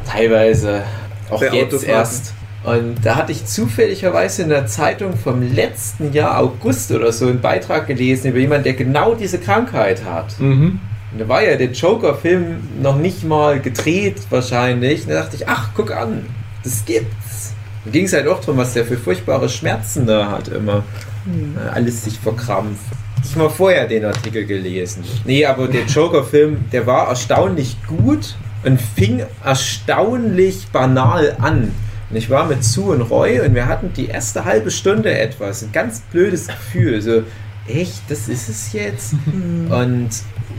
teilweise 0.06 0.84
auch 1.30 1.39
Bei 1.39 1.47
jetzt 1.47 1.84
erst. 1.86 2.34
Und 2.64 2.97
da 3.03 3.16
hatte 3.16 3.32
ich 3.32 3.45
zufälligerweise 3.45 4.43
in 4.43 4.49
der 4.49 4.68
Zeitung 4.68 5.18
vom 5.18 5.41
letzten 5.41 6.14
Jahr, 6.14 6.39
August 6.39 6.91
oder 6.91 7.12
so, 7.12 7.28
einen 7.28 7.41
Beitrag 7.41 7.88
gelesen 7.88 8.30
über 8.30 8.39
jemanden, 8.39 8.66
der 8.66 8.74
genau 8.74 9.16
diese 9.16 9.39
Krankheit 9.39 10.05
hat. 10.05 10.39
Mhm. 10.39 10.80
Und 11.12 11.20
da 11.20 11.28
war 11.28 11.43
ja 11.43 11.55
der 11.55 11.72
Joker-Film 11.72 12.59
noch 12.82 12.97
nicht 12.97 13.24
mal 13.24 13.59
gedreht 13.59 14.18
wahrscheinlich. 14.30 15.03
Und 15.03 15.09
da 15.09 15.22
dachte 15.22 15.36
ich, 15.36 15.47
ach, 15.47 15.70
guck 15.76 15.91
an, 15.91 16.26
das 16.64 16.86
gibt's. 16.86 17.53
Da 17.84 17.91
ging 17.91 18.05
es 18.05 18.14
halt 18.14 18.28
auch 18.28 18.39
darum, 18.39 18.57
was 18.57 18.74
der 18.74 18.86
für 18.86 18.97
furchtbare 18.97 19.49
Schmerzen 19.49 20.05
da 20.05 20.30
hat 20.30 20.47
immer. 20.49 20.84
Äh, 21.26 21.70
Alles 21.70 22.03
sich 22.03 22.20
verkrampft. 22.20 22.84
Ich 23.24 23.36
mal 23.36 23.49
vorher 23.49 23.88
den 23.88 24.05
Artikel 24.05 24.45
gelesen. 24.45 25.03
Nee, 25.26 25.45
aber 25.45 25.68
der 25.68 25.86
Joker-Film, 25.86 26.66
der 26.72 26.86
war 26.86 27.07
erstaunlich 27.07 27.78
gut 27.88 28.36
und 28.64 28.80
fing 28.80 29.24
erstaunlich 29.43 30.68
banal 30.72 31.36
an. 31.39 31.72
Und 32.12 32.18
ich 32.18 32.30
war 32.30 32.45
mit 32.45 32.62
Sue 32.62 32.93
und 32.93 33.01
Roy 33.03 33.39
und 33.39 33.55
wir 33.55 33.68
hatten 33.68 33.93
die 33.93 34.07
erste 34.07 34.43
halbe 34.43 34.70
Stunde 34.70 35.18
etwas. 35.18 35.64
Ein 35.64 35.72
ganz 35.72 36.01
blödes 36.12 36.47
Gefühl. 36.47 37.01
So, 37.01 37.24
echt, 37.68 38.01
das 38.09 38.28
ist 38.28 38.49
es 38.49 38.74
jetzt? 38.74 39.14
Und 39.70 40.09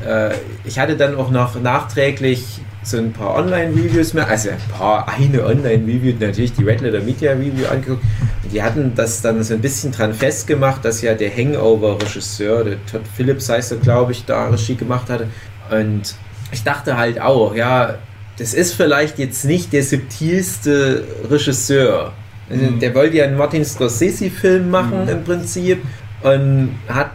äh, 0.06 0.34
ich 0.64 0.78
hatte 0.78 0.96
dann 0.96 1.14
auch 1.16 1.30
noch 1.30 1.60
nachträglich 1.60 2.62
so 2.82 2.96
ein 2.96 3.12
paar 3.12 3.34
Online-Reviews 3.34 4.14
mehr, 4.14 4.26
also 4.26 4.48
ein 4.48 4.56
paar, 4.76 5.08
eine 5.08 5.44
Online-Review, 5.44 6.14
natürlich 6.18 6.54
die 6.54 6.64
Red 6.64 6.80
Letter 6.80 7.00
Media 7.00 7.32
Review 7.32 7.66
angeguckt. 7.70 8.02
Und 8.42 8.52
die 8.52 8.62
hatten 8.62 8.94
das 8.96 9.20
dann 9.20 9.42
so 9.42 9.52
ein 9.52 9.60
bisschen 9.60 9.92
dran 9.92 10.14
festgemacht, 10.14 10.84
dass 10.84 11.02
ja 11.02 11.14
der 11.14 11.30
Hangover-Regisseur, 11.36 12.64
der 12.64 12.86
Todd 12.86 13.02
Phillips 13.14 13.50
heißt 13.50 13.72
er, 13.72 13.78
glaube 13.78 14.12
ich, 14.12 14.24
da 14.24 14.48
Regie 14.48 14.74
gemacht 14.74 15.10
hatte. 15.10 15.28
Und 15.70 16.14
ich 16.50 16.64
dachte 16.64 16.96
halt 16.96 17.20
auch, 17.20 17.54
ja, 17.54 17.98
das 18.42 18.54
ist 18.54 18.74
vielleicht 18.74 19.18
jetzt 19.18 19.44
nicht 19.44 19.72
der 19.72 19.82
subtilste 19.84 21.04
Regisseur. 21.30 22.12
Also, 22.50 22.64
Mhm. 22.64 22.80
Der 22.80 22.94
wollte 22.94 23.16
ja 23.16 23.24
einen 23.24 23.36
Martin 23.36 23.64
Scorsese-Film 23.64 24.68
machen 24.70 25.04
Mhm. 25.04 25.08
im 25.08 25.24
Prinzip 25.24 25.78
und 26.22 26.70
hat 26.88 27.12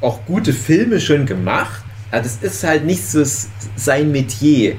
auch 0.00 0.24
gute 0.26 0.52
Filme 0.52 1.00
schon 1.00 1.26
gemacht. 1.26 1.82
Aber 2.10 2.22
das 2.22 2.38
ist 2.42 2.62
halt 2.64 2.84
nicht 2.84 3.06
so 3.06 3.22
sein 3.76 4.10
Metier. 4.12 4.74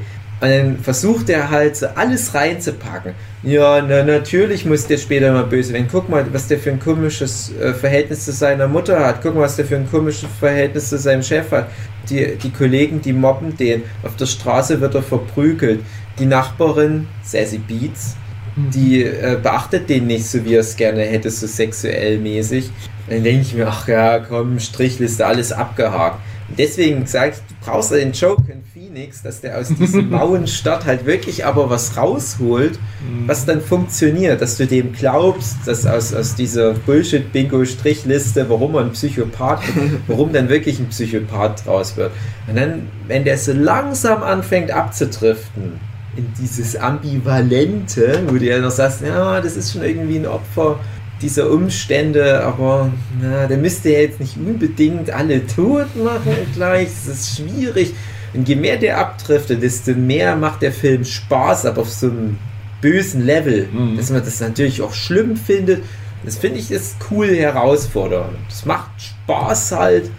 Und 0.45 0.51
dann 0.51 0.77
versucht 0.77 1.29
er 1.29 1.49
halt 1.49 1.75
so 1.75 1.87
alles 1.95 2.35
reinzupacken. 2.35 3.13
Ja, 3.41 3.81
na, 3.81 4.03
natürlich 4.03 4.63
muss 4.63 4.85
der 4.85 4.97
später 4.97 5.31
mal 5.33 5.45
böse 5.45 5.73
werden. 5.73 5.87
Guck 5.91 6.07
mal, 6.07 6.23
was 6.31 6.47
der 6.47 6.59
für 6.59 6.69
ein 6.69 6.79
komisches 6.79 7.51
äh, 7.59 7.73
Verhältnis 7.73 8.25
zu 8.25 8.31
seiner 8.31 8.67
Mutter 8.67 9.03
hat. 9.03 9.23
Guck 9.23 9.33
mal, 9.33 9.41
was 9.41 9.55
der 9.55 9.65
für 9.65 9.75
ein 9.75 9.89
komisches 9.89 10.29
Verhältnis 10.39 10.89
zu 10.89 10.99
seinem 10.99 11.23
Chef 11.23 11.51
hat. 11.51 11.71
Die, 12.11 12.35
die 12.35 12.51
Kollegen, 12.51 13.01
die 13.01 13.13
mobben 13.13 13.57
den. 13.57 13.81
Auf 14.03 14.17
der 14.17 14.27
Straße 14.27 14.79
wird 14.81 14.93
er 14.93 15.01
verprügelt. 15.01 15.79
Die 16.19 16.27
Nachbarin, 16.27 17.07
Sassy 17.23 17.57
Beats, 17.57 18.15
die 18.55 19.03
äh, 19.03 19.39
beachtet 19.41 19.89
den 19.89 20.05
nicht 20.05 20.27
so, 20.27 20.45
wie 20.45 20.53
er 20.53 20.59
es 20.59 20.75
gerne 20.75 21.01
hätte, 21.01 21.31
so 21.31 21.47
sexuell 21.47 22.19
mäßig. 22.19 22.69
Dann 23.09 23.23
denke 23.23 23.41
ich 23.41 23.55
mir, 23.55 23.67
ach 23.67 23.87
ja, 23.87 24.19
komm, 24.19 24.59
Strichliste, 24.59 25.25
alles 25.25 25.51
abgehakt. 25.51 26.19
Deswegen 26.57 27.03
ich, 27.03 27.11
du 27.11 27.55
brauchst 27.65 27.91
ja 27.91 27.97
den 27.97 28.11
Joke 28.11 28.43
in 28.51 28.63
Phoenix, 28.63 29.23
dass 29.23 29.41
der 29.41 29.57
aus 29.57 29.69
diesem 29.69 30.09
mauen 30.11 30.47
Stadt 30.47 30.85
halt 30.85 31.05
wirklich 31.05 31.45
aber 31.45 31.69
was 31.69 31.97
rausholt, 31.97 32.79
was 33.25 33.45
dann 33.45 33.61
funktioniert, 33.61 34.41
dass 34.41 34.57
du 34.57 34.67
dem 34.67 34.93
glaubst, 34.93 35.57
dass 35.65 35.85
aus, 35.85 36.13
aus 36.13 36.35
dieser 36.35 36.73
Bullshit-Bingo-Strichliste, 36.73 38.47
warum 38.49 38.75
ein 38.75 38.91
Psychopath 38.91 39.61
warum 40.07 40.33
dann 40.33 40.49
wirklich 40.49 40.79
ein 40.79 40.89
Psychopath 40.89 41.65
draus 41.65 41.97
wird. 41.97 42.11
Und 42.47 42.57
dann, 42.57 42.87
wenn 43.07 43.23
der 43.23 43.37
so 43.37 43.51
langsam 43.51 44.21
anfängt 44.23 44.71
abzudriften, 44.71 45.79
in 46.17 46.31
dieses 46.39 46.75
Ambivalente, 46.77 48.23
wo 48.27 48.37
du 48.37 48.45
ja 48.45 48.59
noch 48.59 48.71
sagst, 48.71 49.01
ja, 49.01 49.41
das 49.41 49.57
ist 49.57 49.73
schon 49.73 49.83
irgendwie 49.83 50.17
ein 50.17 50.25
Opfer 50.25 50.79
dieser 51.21 51.49
Umstände, 51.49 52.43
aber 52.43 52.89
na, 53.21 53.47
der 53.47 53.57
müsste 53.57 53.89
ja 53.89 53.99
jetzt 53.99 54.19
nicht 54.19 54.35
unbedingt 54.37 55.09
alle 55.11 55.45
tot 55.47 55.87
machen 55.95 56.35
gleich, 56.53 56.89
das 57.05 57.15
ist 57.15 57.37
schwierig. 57.37 57.93
Und 58.33 58.49
je 58.49 58.55
mehr 58.55 58.75
der 58.77 58.97
abdriftet, 58.99 59.63
desto 59.63 59.93
mehr 59.93 60.35
macht 60.35 60.61
der 60.61 60.73
Film 60.73 61.05
Spaß, 61.05 61.65
aber 61.65 61.81
auf 61.81 61.89
so 61.89 62.07
einem 62.07 62.37
bösen 62.81 63.25
Level, 63.25 63.67
Mhm. 63.71 63.95
dass 63.97 64.09
man 64.11 64.23
das 64.23 64.41
natürlich 64.41 64.81
auch 64.81 64.93
schlimm 64.93 65.37
findet. 65.37 65.83
Das 66.25 66.37
finde 66.37 66.59
ich 66.59 66.69
ist 66.71 66.97
cool 67.11 67.27
herausfordernd. 67.29 68.35
Es 68.49 68.65
macht 68.65 68.89
Spaß 68.97 69.71
halt, 69.71 70.09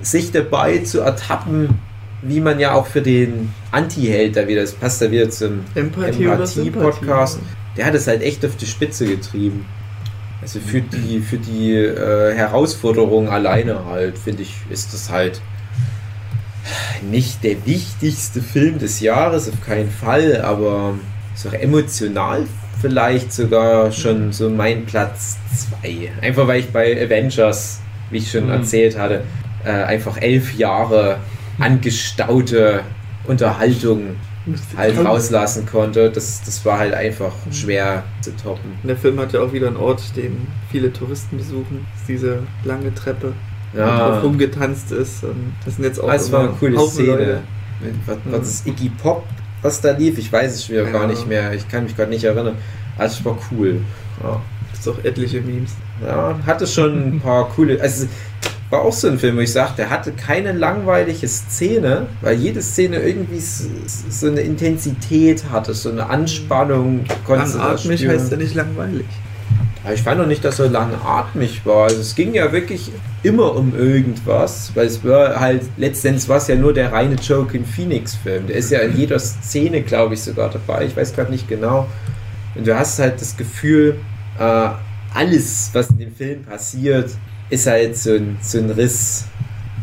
sich 0.00 0.32
dabei 0.32 0.78
zu 0.78 1.00
ertappen, 1.00 1.78
wie 2.22 2.40
man 2.40 2.58
ja 2.58 2.72
auch 2.72 2.86
für 2.86 3.02
den 3.02 3.52
Anti-Held 3.72 4.36
da 4.36 4.48
wieder, 4.48 4.62
das 4.62 4.72
passt 4.72 5.02
da 5.02 5.10
wieder 5.10 5.28
zum 5.28 5.60
Empathie 5.74 6.24
Empathie-Podcast, 6.24 7.34
Sympathie. 7.34 7.56
der 7.76 7.86
hat 7.86 7.94
es 7.94 8.06
halt 8.06 8.22
echt 8.22 8.44
auf 8.46 8.56
die 8.56 8.66
Spitze 8.66 9.04
getrieben. 9.06 9.66
Also 10.42 10.58
für 10.60 10.80
die, 10.80 11.20
für 11.20 11.36
die 11.38 11.74
äh, 11.74 12.34
Herausforderung 12.34 13.28
alleine 13.28 13.84
halt, 13.84 14.18
finde 14.18 14.42
ich, 14.42 14.54
ist 14.70 14.94
das 14.94 15.10
halt 15.10 15.40
nicht 17.02 17.42
der 17.44 17.66
wichtigste 17.66 18.40
Film 18.40 18.78
des 18.78 19.00
Jahres, 19.00 19.48
auf 19.48 19.60
keinen 19.64 19.90
Fall, 19.90 20.40
aber 20.42 20.94
ist 21.34 21.46
auch 21.46 21.52
emotional 21.52 22.46
vielleicht 22.80 23.32
sogar 23.32 23.92
schon 23.92 24.32
so 24.32 24.48
mein 24.48 24.86
Platz 24.86 25.36
2. 25.82 26.10
Einfach 26.22 26.46
weil 26.46 26.60
ich 26.60 26.70
bei 26.70 26.92
Avengers, 27.02 27.80
wie 28.10 28.18
ich 28.18 28.30
schon 28.30 28.46
Mhm. 28.46 28.52
erzählt 28.52 28.98
hatte, 28.98 29.24
äh, 29.64 29.70
einfach 29.70 30.16
elf 30.20 30.54
Jahre 30.56 31.18
angestaute 31.58 32.80
Unterhaltung 33.26 34.16
halt 34.76 35.04
rauslassen 35.04 35.66
konnte. 35.66 36.10
Das, 36.10 36.42
das 36.44 36.64
war 36.64 36.78
halt 36.78 36.94
einfach 36.94 37.32
schwer 37.52 38.04
zu 38.20 38.34
toppen. 38.36 38.72
Und 38.82 38.88
der 38.88 38.96
Film 38.96 39.18
hat 39.20 39.32
ja 39.32 39.40
auch 39.40 39.52
wieder 39.52 39.68
einen 39.68 39.76
Ort, 39.76 40.16
den 40.16 40.46
viele 40.70 40.92
Touristen 40.92 41.36
besuchen. 41.38 41.86
Diese 42.08 42.42
lange 42.64 42.94
Treppe, 42.94 43.32
wo 43.72 43.78
Ja, 43.78 44.10
drauf 44.10 44.22
rumgetanzt 44.24 44.92
ist. 44.92 45.24
Und 45.24 45.54
das 45.64 45.76
sind 45.76 45.84
jetzt 45.84 46.00
auch 46.00 46.10
das 46.10 46.30
war 46.32 46.40
eine 46.40 46.48
coole 46.50 46.76
Haufen 46.76 46.92
Szene. 47.04 47.08
Leute. 47.16 47.40
Was, 48.06 48.16
was 48.26 48.48
ist 48.48 48.66
Iggy 48.66 48.90
Pop, 49.02 49.24
was 49.62 49.80
da 49.80 49.92
lief? 49.92 50.18
Ich 50.18 50.30
weiß 50.32 50.52
es 50.54 50.66
schon 50.66 50.74
wieder 50.76 50.84
Ja. 50.86 50.92
gar 50.92 51.06
nicht 51.06 51.26
mehr. 51.26 51.52
Ich 51.54 51.66
kann 51.68 51.84
mich 51.84 51.96
gerade 51.96 52.10
nicht 52.10 52.24
erinnern. 52.24 52.56
Also 52.98 53.18
es 53.20 53.24
war 53.24 53.38
cool. 53.50 53.80
Ja. 54.22 54.40
Das 54.70 54.80
ist 54.80 54.88
auch 54.88 55.04
etliche 55.04 55.40
Memes. 55.40 55.72
ja, 56.04 56.38
hatte 56.46 56.66
schon 56.66 57.14
ein 57.16 57.20
paar 57.20 57.48
coole. 57.50 57.80
Also 57.80 58.06
war 58.70 58.82
auch 58.82 58.92
so 58.92 59.08
ein 59.08 59.18
Film, 59.18 59.36
wo 59.36 59.40
ich 59.40 59.52
sagte, 59.52 59.76
der 59.78 59.90
hatte 59.90 60.12
keine 60.12 60.52
langweilige 60.52 61.26
Szene, 61.26 62.06
weil 62.20 62.36
jede 62.36 62.62
Szene 62.62 63.00
irgendwie 63.00 63.40
so 63.40 64.28
eine 64.28 64.40
Intensität 64.40 65.44
hatte, 65.50 65.74
so 65.74 65.90
eine 65.90 66.08
Anspannung. 66.08 67.04
Langatmig 67.28 68.06
heißt 68.06 68.30
ja 68.30 68.36
nicht 68.36 68.54
langweilig. 68.54 69.06
Aber 69.82 69.94
ich 69.94 70.02
fand 70.02 70.20
auch 70.20 70.26
nicht, 70.26 70.44
dass 70.44 70.58
er 70.58 70.68
langatmig 70.68 71.64
war. 71.64 71.84
Also 71.84 72.00
es 72.00 72.14
ging 72.14 72.34
ja 72.34 72.52
wirklich 72.52 72.92
immer 73.22 73.56
um 73.56 73.74
irgendwas, 73.74 74.70
weil 74.74 74.86
es 74.86 75.02
war 75.04 75.40
halt, 75.40 75.62
letztendlich 75.76 76.28
war 76.28 76.36
es 76.36 76.48
ja 76.48 76.54
nur 76.54 76.72
der 76.72 76.92
reine 76.92 77.16
Joaquin 77.16 77.64
Phoenix-Film. 77.64 78.46
Der 78.46 78.56
ist 78.56 78.70
ja 78.70 78.80
in 78.80 78.96
jeder 78.96 79.18
Szene, 79.18 79.82
glaube 79.82 80.14
ich, 80.14 80.22
sogar 80.22 80.50
dabei. 80.50 80.84
Ich 80.84 80.96
weiß 80.96 81.14
gerade 81.14 81.30
nicht 81.30 81.48
genau. 81.48 81.88
Und 82.54 82.66
du 82.66 82.78
hast 82.78 82.98
halt 82.98 83.20
das 83.20 83.36
Gefühl, 83.36 83.96
äh, 84.38 84.68
alles, 85.14 85.70
was 85.72 85.90
in 85.90 85.98
dem 85.98 86.14
Film 86.14 86.44
passiert, 86.44 87.10
ist 87.50 87.66
halt 87.66 87.96
so 87.96 88.14
ein, 88.14 88.38
so 88.40 88.58
ein 88.58 88.70
Riss 88.70 89.26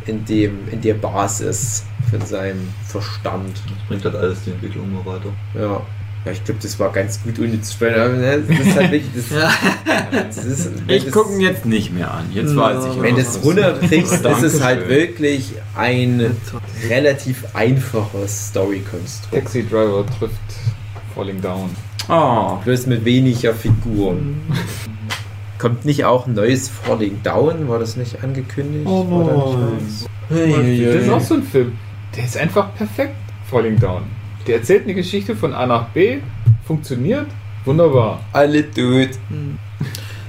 in, 0.06 0.26
dem, 0.26 0.68
in 0.72 0.82
der 0.82 0.96
Basis 0.96 1.84
von 2.10 2.26
seinem 2.26 2.70
Verstand. 2.88 3.52
Das 3.56 3.88
bringt 3.88 4.06
halt 4.06 4.16
alles 4.16 4.40
die 4.46 4.52
Entwicklung 4.52 4.86
immer 4.86 5.06
weiter. 5.06 5.34
Ja. 5.54 5.82
Ja, 6.26 6.34
ich 6.34 6.44
glaube, 6.44 6.60
das 6.62 6.78
war 6.78 6.92
ganz 6.92 7.22
gut 7.24 7.38
ne, 7.40 8.44
Das 8.46 8.60
ist 8.60 8.76
halt 8.76 8.92
wirklich. 8.92 9.12
Das, 9.16 9.30
Ja. 9.32 9.54
das 10.12 10.44
ist, 10.44 10.70
Ich 10.88 11.10
gucke 11.10 11.34
ihn 11.34 11.40
jetzt 11.40 11.66
nicht 11.66 11.94
mehr 11.94 12.12
an. 12.12 12.26
Jetzt 12.34 12.54
weiß 12.54 12.86
ich. 12.86 13.02
Wenn 13.02 13.16
du 13.16 13.22
es 13.22 13.34
das 13.34 13.44
runterkriegst, 13.46 14.26
ist 14.26 14.44
es 14.44 14.62
halt 14.62 14.90
wirklich 14.90 15.54
ein 15.76 16.36
relativ 16.90 17.46
einfaches 17.54 18.48
Story-Konstrukt. 18.50 19.34
Taxi 19.34 19.66
Driver 19.66 20.06
trifft 20.20 20.34
Falling 21.16 21.40
Down. 21.42 21.70
Oh, 22.10 22.58
Bloß 22.64 22.88
mit 22.88 23.06
weniger 23.06 23.54
Figuren. 23.54 24.42
Kommt 25.60 25.86
nicht 25.86 26.06
auch 26.06 26.28
ein 26.28 26.34
neues 26.34 26.70
Falling 26.70 27.22
Down? 27.24 27.68
War 27.68 27.80
das 27.80 27.96
nicht 27.96 28.24
angekündigt? 28.24 28.86
Oh 28.86 29.06
War 29.10 29.26
da 29.26 29.34
nicht 29.36 30.00
nein. 30.30 30.88
was? 30.88 30.94
Das 30.94 31.04
ist 31.04 31.10
auch 31.10 31.22
so 31.22 31.34
ein 31.36 31.44
Film. 31.44 31.72
Der 32.16 32.26
ist 32.26 32.38
einfach 32.38 32.76
perfekt, 32.76 33.16
Falling 33.50 33.80
Down. 33.80 34.04
Der 34.46 34.58
erzählt 34.58 34.84
eine 34.84 34.94
Geschichte 34.94 35.36
von 35.36 35.54
A 35.54 35.66
nach 35.66 35.88
B, 35.90 36.20
funktioniert, 36.66 37.28
wunderbar. 37.66 38.22
Alle 38.34 38.70
tot. 38.72 39.10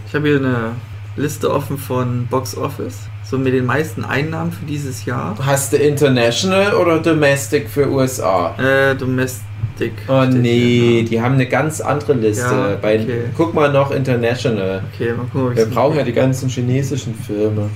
Ich 0.07 0.15
habe 0.15 0.29
hier 0.29 0.39
eine 0.39 0.73
Liste 1.17 1.53
offen 1.53 1.77
von 1.77 2.27
Box 2.27 2.57
Office. 2.57 3.09
So 3.31 3.37
mit 3.37 3.53
den 3.53 3.67
meisten 3.67 4.05
Einnahmen 4.07 4.53
für 4.53 4.65
dieses 4.65 5.05
Jahr. 5.05 5.37
Hast 5.45 5.75
du 5.75 5.77
International 5.77 6.73
oder 6.75 6.99
Domestic 6.99 7.69
für 7.69 7.87
USA? 7.91 8.55
Äh, 8.59 8.95
Domestic. 8.95 9.93
Oh 10.09 10.25
nee, 10.25 11.03
ne? 11.03 11.05
die 11.05 11.21
haben 11.21 11.35
eine 11.35 11.47
ganz 11.47 11.83
andere 11.83 12.15
Liste. 12.15 12.43
Ja, 12.43 12.79
Bei, 12.81 12.99
okay. 13.01 13.25
Guck 13.37 13.53
mal 13.53 13.71
noch 13.71 13.91
International. 13.91 14.83
Okay, 14.95 15.13
mal 15.13 15.27
gucken, 15.31 15.57
Wir 15.57 15.67
brauchen 15.67 15.99
ja 15.99 16.05
die 16.05 16.13
ganzen 16.15 16.49
chinesischen 16.49 17.15
Filme. 17.15 17.69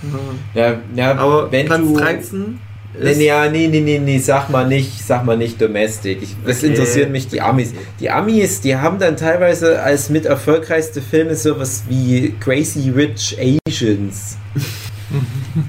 Ja. 0.54 0.78
Ja, 0.96 1.16
Aber 1.16 1.52
wenn 1.52 1.66
Platz 1.66 1.80
du. 1.82 1.96
13 1.98 2.58
Nee, 2.94 3.10
ist 3.10 3.16
nee, 3.18 3.26
ja, 3.26 3.48
nee, 3.48 3.68
nee, 3.68 3.80
nee, 3.80 3.98
nee, 3.98 4.18
sag 4.18 4.50
mal 4.50 4.68
nicht, 4.68 5.02
sag 5.06 5.24
mal 5.24 5.36
nicht 5.36 5.58
Domestic. 5.60 6.22
Ich, 6.22 6.36
das 6.46 6.58
Okay. 6.58 6.66
interessiert 6.68 7.10
mich 7.10 7.26
die 7.28 7.40
Amis. 7.40 7.72
Die 8.00 8.10
Amis, 8.10 8.60
die 8.60 8.76
haben 8.76 8.98
dann 8.98 9.16
teilweise 9.16 9.82
als 9.82 10.10
mit 10.10 10.26
erfolgreichste 10.26 11.00
Filme 11.00 11.34
sowas 11.34 11.84
wie 11.88 12.34
Crazy 12.40 12.90
Rich 12.90 13.38
Asians. 13.66 14.36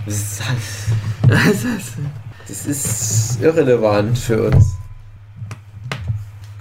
Das 0.06 0.16
ist, 0.16 0.42
halt- 0.48 0.58
das 2.48 2.66
ist 2.66 3.42
irrelevant 3.42 4.18
für 4.18 4.44
uns. 4.50 4.76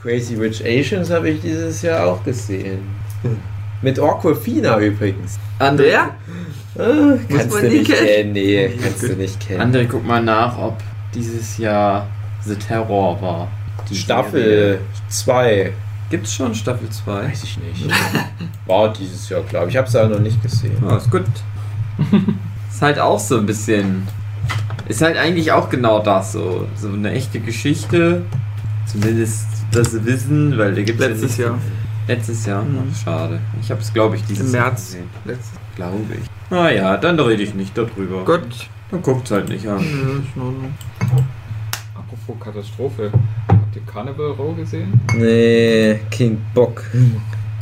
Crazy 0.03 0.35
Rich 0.35 0.65
Asians 0.65 1.11
habe 1.11 1.31
ich 1.31 1.41
dieses 1.41 1.83
Jahr 1.83 2.07
auch 2.07 2.25
gesehen. 2.25 2.81
Mit 3.83 3.99
Aquafina 4.01 4.79
übrigens. 4.79 5.39
André, 5.59 5.95
Ah, 5.97 6.09
kannst 7.29 7.51
man 7.53 7.63
du 7.63 7.69
nicht 7.69 7.87
kennen. 7.93 8.07
kennen, 8.07 8.33
nee, 8.33 8.69
kannst 8.83 9.03
du 9.03 9.13
nicht 9.15 9.39
kennen. 9.41 9.61
André, 9.75 9.87
guck 9.87 10.05
mal 10.07 10.23
nach, 10.23 10.57
ob 10.59 10.79
dieses 11.15 11.59
Jahr 11.59 12.07
The 12.45 12.55
Terror 12.57 13.21
war. 13.21 13.49
Die 13.91 13.95
Staffel 13.97 14.81
2. 15.09 15.73
Gibt 16.11 16.27
es 16.27 16.35
schon 16.35 16.55
Staffel 16.55 16.89
2? 16.89 17.25
Weiß 17.29 17.43
ich 17.45 17.59
nicht. 17.59 17.87
War 18.67 18.93
dieses 18.93 19.29
Jahr, 19.29 19.43
glaube 19.43 19.67
ich. 19.69 19.75
Ich 19.75 19.79
habe 19.79 19.87
es 19.89 19.95
aber 19.97 20.09
noch 20.15 20.21
nicht 20.21 20.43
gesehen. 20.43 20.77
Ja, 20.83 20.97
ist 20.97 21.11
gut. 21.11 21.25
ist 22.83 22.87
halt 22.87 22.99
auch 22.99 23.21
so 23.21 23.39
ein 23.39 23.47
bisschen. 23.47 24.09
Ist 24.89 25.03
halt 25.03 25.17
eigentlich 25.17 25.53
auch 25.53 25.71
genau 25.71 26.01
das 26.01 26.33
so. 26.33 26.67
So 26.75 26.89
eine 26.89 27.13
echte 27.13 27.39
Geschichte. 27.39 28.25
Zumindest 28.91 29.47
das 29.71 30.05
Wissen, 30.05 30.59
weil 30.59 30.75
da 30.75 30.83
gibt 30.83 31.01
es 31.01 31.07
letztes 31.07 31.37
Jahr. 31.37 31.59
Letztes 32.09 32.45
Jahr? 32.45 32.65
Mhm. 32.65 32.93
Schade. 32.93 33.39
Ich 33.61 33.71
habe 33.71 33.81
es, 33.81 33.93
glaube 33.93 34.17
ich, 34.17 34.25
dieses 34.25 34.49
Im 34.49 34.55
Jahr 34.57 34.67
März. 34.67 34.87
gesehen. 34.87 35.09
Letztes 35.25 35.53
Glaube 35.77 36.01
ich. 36.21 36.29
Naja, 36.51 36.97
dann 36.97 37.19
rede 37.21 37.45
ich 37.45 37.55
nicht 37.55 37.79
darüber. 37.79 38.25
Gott. 38.25 38.69
Dann 38.91 39.01
guckt's 39.01 39.31
halt 39.31 39.49
nicht 39.49 39.67
an. 39.69 39.81
Ja. 40.35 40.43
Apropos 42.01 42.45
Katastrophe. 42.45 43.13
Habt 43.49 43.77
ihr 43.77 43.83
Carnival 43.83 44.33
Row 44.33 44.57
gesehen? 44.57 45.01
Nee, 45.17 46.01
King 46.11 46.39
Bock. 46.53 46.83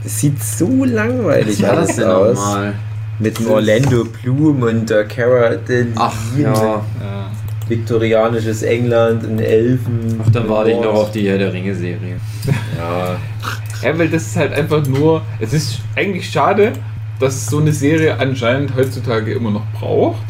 Das 0.03 0.19
sieht 0.19 0.43
so 0.43 0.87
langweilig 0.87 1.61
Was 1.63 1.69
war 1.69 1.77
das 1.77 1.97
denn 1.97 2.07
aus. 2.09 2.35
nochmal? 2.39 2.75
Mit 3.21 3.47
Orlando 3.47 4.05
Bloom 4.05 4.63
und 4.63 4.89
der 4.89 5.05
Cara 5.05 5.51
Delevingne. 5.57 5.95
Ach 5.97 6.15
ja. 6.39 6.53
Ja. 6.55 7.31
Viktorianisches 7.69 8.63
England 8.63 9.25
und 9.25 9.39
Elfen. 9.39 10.21
Ach, 10.25 10.31
dann 10.31 10.49
warte 10.49 10.71
ich 10.73 10.77
noch 10.79 10.95
auf 10.95 11.13
die 11.13 11.29
Herr 11.29 11.39
der 11.39 11.53
Ringe-Serie. 11.53 12.17
Ja. 12.77 13.19
ja, 13.83 13.99
weil 13.99 14.09
das 14.09 14.23
ist 14.29 14.37
halt 14.37 14.55
einfach 14.55 14.85
nur. 14.87 15.23
Es 15.39 15.53
ist 15.53 15.81
eigentlich 15.95 16.31
schade, 16.31 16.73
dass 17.21 17.47
so 17.47 17.59
eine 17.59 17.73
Serie 17.73 18.19
anscheinend 18.19 18.75
heutzutage 18.75 19.33
immer 19.33 19.51
noch 19.51 19.67
braucht. 19.79 20.25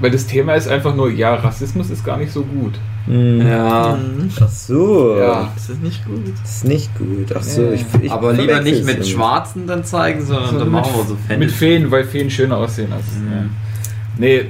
Weil 0.00 0.12
das 0.12 0.26
Thema 0.26 0.54
ist 0.54 0.68
einfach 0.68 0.94
nur, 0.94 1.10
ja, 1.10 1.34
Rassismus 1.34 1.90
ist 1.90 2.04
gar 2.04 2.16
nicht 2.16 2.32
so 2.32 2.42
gut. 2.42 2.78
Hm. 3.06 3.46
Ja. 3.46 3.96
Mhm. 3.96 4.30
Ach 4.40 4.48
so. 4.48 5.16
Ja. 5.18 5.52
Das 5.54 5.68
ist 5.70 5.82
nicht 5.82 6.04
gut. 6.06 6.32
Das 6.42 6.56
ist 6.56 6.64
nicht 6.64 6.98
gut. 6.98 7.34
Ach 7.36 7.42
so, 7.42 7.70
ich, 7.72 7.84
ich 8.00 8.10
Aber 8.10 8.32
lieber 8.32 8.60
nicht 8.62 8.84
mit. 8.84 9.06
Schwarzen 9.06 9.66
dann 9.66 9.84
zeigen, 9.84 10.24
sondern 10.24 10.50
So 10.50 10.58
dann 10.58 10.70
mit- 10.70 10.72
machen 10.80 10.92
wir 10.96 11.04
so 11.04 11.16
Fan. 11.28 11.38
Mit 11.38 11.50
Feen, 11.52 11.90
weil 11.90 12.04
Feen 12.04 12.30
schöner 12.30 12.56
aussehen 12.56 12.92
als. 12.92 13.04
Mhm. 13.18 13.32
Ja. 13.32 13.44
Nee, 14.16 14.46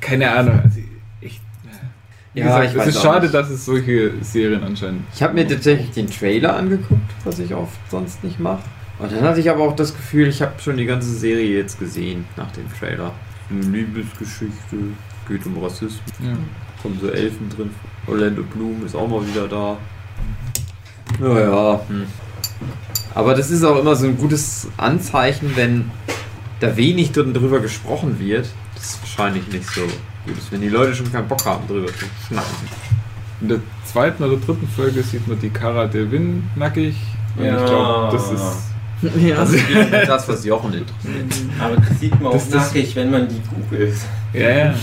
keine 0.00 0.30
Ahnung. 0.30 0.60
Also 0.62 0.78
ich, 1.20 1.40
wie 2.34 2.40
Ja, 2.40 2.46
gesagt, 2.46 2.64
ich 2.64 2.70
es 2.72 2.76
weiß 2.78 2.86
ist 2.94 3.02
schade, 3.02 3.20
nicht. 3.22 3.34
dass 3.34 3.50
es 3.50 3.64
solche 3.64 4.12
Serien 4.20 4.62
anscheinend. 4.62 5.02
Ich 5.14 5.22
habe 5.22 5.34
mir 5.34 5.48
tatsächlich 5.48 5.90
den 5.90 6.08
Trailer 6.08 6.54
angeguckt, 6.56 7.00
was 7.24 7.38
ich 7.40 7.54
oft 7.54 7.76
sonst 7.90 8.22
nicht 8.22 8.38
mache. 8.38 8.62
Und 8.98 9.10
dann 9.12 9.22
hatte 9.22 9.40
ich 9.40 9.50
aber 9.50 9.62
auch 9.64 9.74
das 9.76 9.94
Gefühl, 9.94 10.28
ich 10.28 10.40
habe 10.42 10.52
schon 10.58 10.76
die 10.76 10.86
ganze 10.86 11.10
Serie 11.12 11.58
jetzt 11.58 11.78
gesehen 11.78 12.24
nach 12.36 12.50
dem 12.52 12.64
Trailer. 12.78 13.12
Eine 13.50 13.60
Liebesgeschichte, 13.62 14.76
geht 15.28 15.44
um 15.46 15.58
Rassismus, 15.62 16.00
Ja. 16.22 16.32
Kommen 16.82 16.98
so 17.00 17.08
Elfen 17.08 17.48
drin. 17.48 17.70
Orlando 18.06 18.42
Bloom 18.42 18.84
ist 18.86 18.94
auch 18.94 19.08
mal 19.08 19.26
wieder 19.26 19.48
da. 19.48 19.76
Naja. 21.20 21.80
Hm. 21.88 22.06
Aber 23.14 23.34
das 23.34 23.50
ist 23.50 23.64
auch 23.64 23.78
immer 23.78 23.96
so 23.96 24.06
ein 24.06 24.16
gutes 24.18 24.68
Anzeichen, 24.76 25.52
wenn 25.56 25.90
da 26.60 26.76
wenig 26.76 27.12
drin 27.12 27.32
drüber 27.34 27.60
gesprochen 27.60 28.18
wird. 28.18 28.46
Das 28.74 28.84
ist 28.84 29.00
wahrscheinlich 29.02 29.46
nicht 29.48 29.68
so 29.68 29.82
gut 29.82 29.92
wenn 30.50 30.60
die 30.60 30.68
Leute 30.68 30.92
schon 30.92 31.10
keinen 31.12 31.28
Bock 31.28 31.46
haben, 31.46 31.66
drüber 31.68 31.86
zu 31.86 32.04
schnacken. 32.26 32.50
In 33.40 33.48
der 33.48 33.58
zweiten 33.84 34.24
oder 34.24 34.36
dritten 34.36 34.66
Folge 34.66 35.00
sieht 35.04 35.26
man 35.28 35.38
die 35.38 35.50
Cara 35.50 35.86
Delvin 35.86 36.42
nackig. 36.56 36.96
Und 37.36 37.44
Ja. 37.44 37.60
ich 37.60 37.64
glaube, 37.70 38.08
das 38.16 38.32
ist. 38.32 38.42
Ja. 39.24 39.36
Das 39.44 39.52
ist 39.52 40.08
das, 40.08 40.28
was 40.28 40.44
Jochen 40.44 40.72
interessiert. 40.72 41.32
Aber 41.60 41.76
das 41.76 42.00
sieht 42.00 42.20
man 42.20 42.32
auch 42.32 42.32
das- 42.32 42.50
nackig, 42.50 42.96
wenn 42.96 43.10
man 43.10 43.28
die 43.28 43.40
googelt. 43.48 43.94
Ja, 44.32 44.48
ja. 44.50 44.74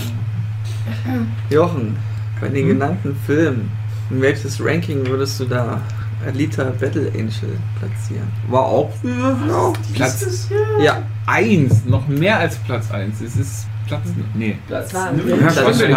Jochen, 1.50 1.96
bei 2.40 2.48
den 2.48 2.62
Hm? 2.62 2.68
genannten 2.68 3.16
Filmen, 3.26 3.70
in 4.10 4.20
welches 4.20 4.62
Ranking 4.64 5.06
würdest 5.06 5.40
du 5.40 5.44
da 5.46 5.80
Alita 6.26 6.64
Battle 6.80 7.08
Angel 7.12 7.58
platzieren? 7.78 8.28
War 8.48 8.62
auch 8.62 8.92
ja, 9.02 9.72
Platz 9.94 10.48
Ja, 10.82 11.02
eins, 11.26 11.84
noch 11.84 12.06
mehr 12.08 12.38
als 12.38 12.56
Platz 12.56 12.90
1. 12.90 13.20
Es 13.20 13.36
ist 13.36 13.66
Platz. 13.86 14.02
Nee. 14.34 14.56
Platz 14.66 14.90
Das 14.92 14.94
war 14.94 15.12
null. 15.12 15.32
ein 15.32 15.40
Ja, 15.40 15.46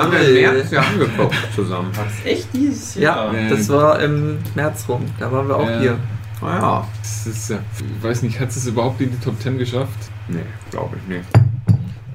haben 0.01 0.11
wir 0.11 0.19
Null. 0.19 0.27
im 0.27 0.53
März 0.55 0.71
ja 0.71 0.81
angeguckt 0.81 1.35
zusammen. 1.55 1.89
Was, 1.95 2.25
echt 2.25 2.47
dieses 2.53 2.95
ja, 2.95 3.01
Jahr? 3.31 3.33
das 3.49 3.69
war 3.69 3.99
im 4.01 4.38
März 4.55 4.85
rum. 4.89 5.05
Da 5.19 5.31
waren 5.31 5.47
wir 5.47 5.55
auch 5.55 5.69
Ja. 5.69 5.79
hier. 5.79 5.97
Naja. 6.41 6.88
Das 7.01 7.27
ist 7.27 7.49
ja. 7.49 7.57
Ich 7.97 8.03
weiß 8.03 8.21
nicht, 8.23 8.39
hat 8.39 8.49
es 8.49 8.67
überhaupt 8.67 8.99
in 9.01 9.09
die 9.11 9.17
Top 9.19 9.39
10 9.41 9.57
geschafft? 9.57 10.09
Nee, 10.27 10.41
glaube 10.69 10.97
ich 11.01 11.07
nicht. 11.07 11.25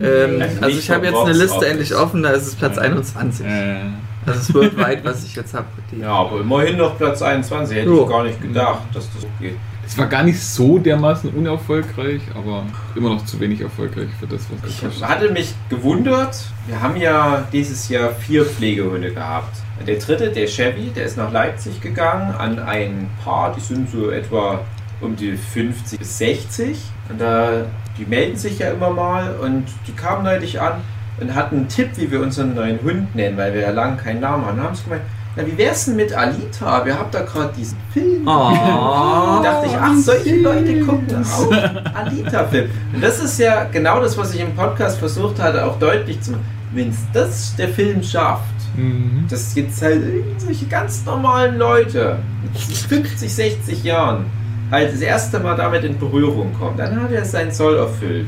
Ähm, 0.00 0.42
also 0.60 0.78
ich 0.78 0.90
habe 0.90 1.06
jetzt 1.06 1.16
eine 1.18 1.32
Liste 1.32 1.66
endlich 1.66 1.94
offen, 1.94 2.22
da 2.22 2.30
ist 2.30 2.46
es 2.46 2.54
Platz 2.56 2.76
Ja. 2.76 2.82
21. 2.82 3.46
Äh, 3.46 3.76
Das 4.24 4.36
ist 4.36 4.54
worldwide, 4.54 5.00
was 5.04 5.24
ich 5.24 5.34
jetzt 5.34 5.52
habe. 5.52 5.66
Ja, 6.00 6.12
aber 6.12 6.40
immerhin 6.40 6.76
noch 6.76 6.96
Platz 6.96 7.22
21. 7.22 7.76
Hätte 7.76 7.88
Jo. 7.88 8.04
ich 8.04 8.08
gar 8.08 8.22
nicht 8.24 8.40
gedacht, 8.40 8.82
dass 8.94 9.10
das 9.12 9.22
so 9.22 9.28
geht. 9.40 9.56
es 9.84 9.98
war 9.98 10.06
gar 10.06 10.22
nicht 10.22 10.40
so 10.40 10.78
dermaßen 10.78 11.30
unerfolgreich, 11.30 12.20
aber 12.36 12.62
immer 12.94 13.10
noch 13.10 13.24
zu 13.24 13.38
wenig 13.40 13.60
erfolgreich 13.60 14.08
für 14.20 14.26
das, 14.28 14.42
was 14.62 14.70
Ich 14.70 14.82
es 14.82 15.02
hatte 15.02 15.30
mich 15.32 15.52
gewundert, 15.68 16.36
wir 16.68 16.80
haben 16.80 16.96
ja 16.96 17.42
dieses 17.52 17.88
Jahr 17.88 18.10
vier 18.12 18.44
Pflegehunde 18.44 19.12
gehabt. 19.12 19.56
Der 19.86 19.96
dritte, 19.96 20.30
der 20.30 20.46
Chevy, 20.46 20.92
der 20.94 21.06
ist 21.06 21.16
nach 21.16 21.32
Leipzig 21.32 21.80
gegangen 21.80 22.32
an 22.36 22.60
ein 22.60 23.10
Paar, 23.24 23.52
die 23.56 23.60
sind 23.60 23.90
so 23.90 24.10
etwa 24.10 24.60
um 25.00 25.16
die 25.16 25.36
50 25.36 25.98
bis 25.98 26.18
60. 26.18 26.78
Und 27.10 27.20
da, 27.20 27.64
die 27.98 28.04
melden 28.06 28.36
sich 28.36 28.58
ja 28.58 28.70
immer 28.70 28.90
mal 28.90 29.34
und 29.42 29.64
die 29.86 29.92
kamen 29.92 30.24
neulich 30.24 30.60
an 30.60 30.74
und 31.20 31.34
hatten 31.34 31.56
einen 31.56 31.68
Tipp, 31.68 31.90
wie 31.96 32.10
wir 32.10 32.20
unseren 32.20 32.54
neuen 32.54 32.80
Hund 32.82 33.14
nennen, 33.14 33.36
weil 33.36 33.52
wir 33.54 33.60
ja 33.60 33.70
lange 33.70 33.96
keinen 33.96 34.20
Namen 34.20 34.44
haben. 34.46 34.56
Dann 34.56 34.66
haben 34.66 34.74
sie 34.74 34.84
gemeint, 34.84 35.02
na, 35.36 35.46
wie 35.46 35.56
wär's 35.56 35.86
denn 35.86 35.96
mit 35.96 36.12
Alita? 36.12 36.84
Wir 36.84 36.98
haben 36.98 37.10
da 37.10 37.22
gerade 37.22 37.52
diesen 37.56 37.78
Film. 37.92 38.22
Oh. 38.26 38.28
Da 38.28 39.40
dachte 39.42 39.66
ich, 39.66 39.76
ach, 39.76 39.94
solche 39.96 40.36
Leute 40.36 40.80
gucken 40.80 41.24
auch 41.24 41.50
Alita-Film. 41.94 42.70
Und 42.94 43.02
das 43.02 43.18
ist 43.22 43.38
ja 43.38 43.64
genau 43.64 44.00
das, 44.00 44.16
was 44.18 44.34
ich 44.34 44.40
im 44.40 44.54
Podcast 44.54 44.98
versucht 44.98 45.40
hatte, 45.40 45.64
auch 45.64 45.78
deutlich 45.78 46.20
zu 46.20 46.32
machen. 46.32 46.44
Wenn 46.74 46.94
das 47.12 47.54
der 47.56 47.68
Film 47.68 48.02
schafft, 48.02 48.44
Mhm. 48.74 49.26
dass 49.28 49.54
jetzt 49.54 49.82
halt 49.82 50.02
irgendwelche 50.02 50.64
ganz 50.64 51.04
normalen 51.04 51.58
Leute 51.58 52.16
mit 52.42 52.56
50, 52.62 53.34
60 53.34 53.84
Jahren 53.84 54.24
halt 54.72 54.92
das 54.92 55.00
erste 55.00 55.38
Mal 55.38 55.54
damit 55.56 55.84
in 55.84 55.98
Berührung 55.98 56.52
kommen, 56.54 56.76
dann 56.76 57.00
hat 57.00 57.12
er 57.12 57.24
seinen 57.24 57.52
Zoll 57.52 57.76
erfüllt. 57.76 58.26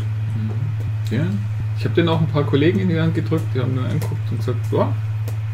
Ja. 1.10 1.22
Ich 1.78 1.84
habe 1.84 1.94
den 1.94 2.08
auch 2.08 2.20
ein 2.20 2.28
paar 2.28 2.44
Kollegen 2.44 2.78
in 2.80 2.88
die 2.88 3.00
Hand 3.00 3.14
gedrückt, 3.14 3.44
die 3.54 3.60
haben 3.60 3.74
mir 3.74 3.82
angeguckt 3.82 4.20
und 4.30 4.38
gesagt, 4.38 4.58
ja, 4.70 4.92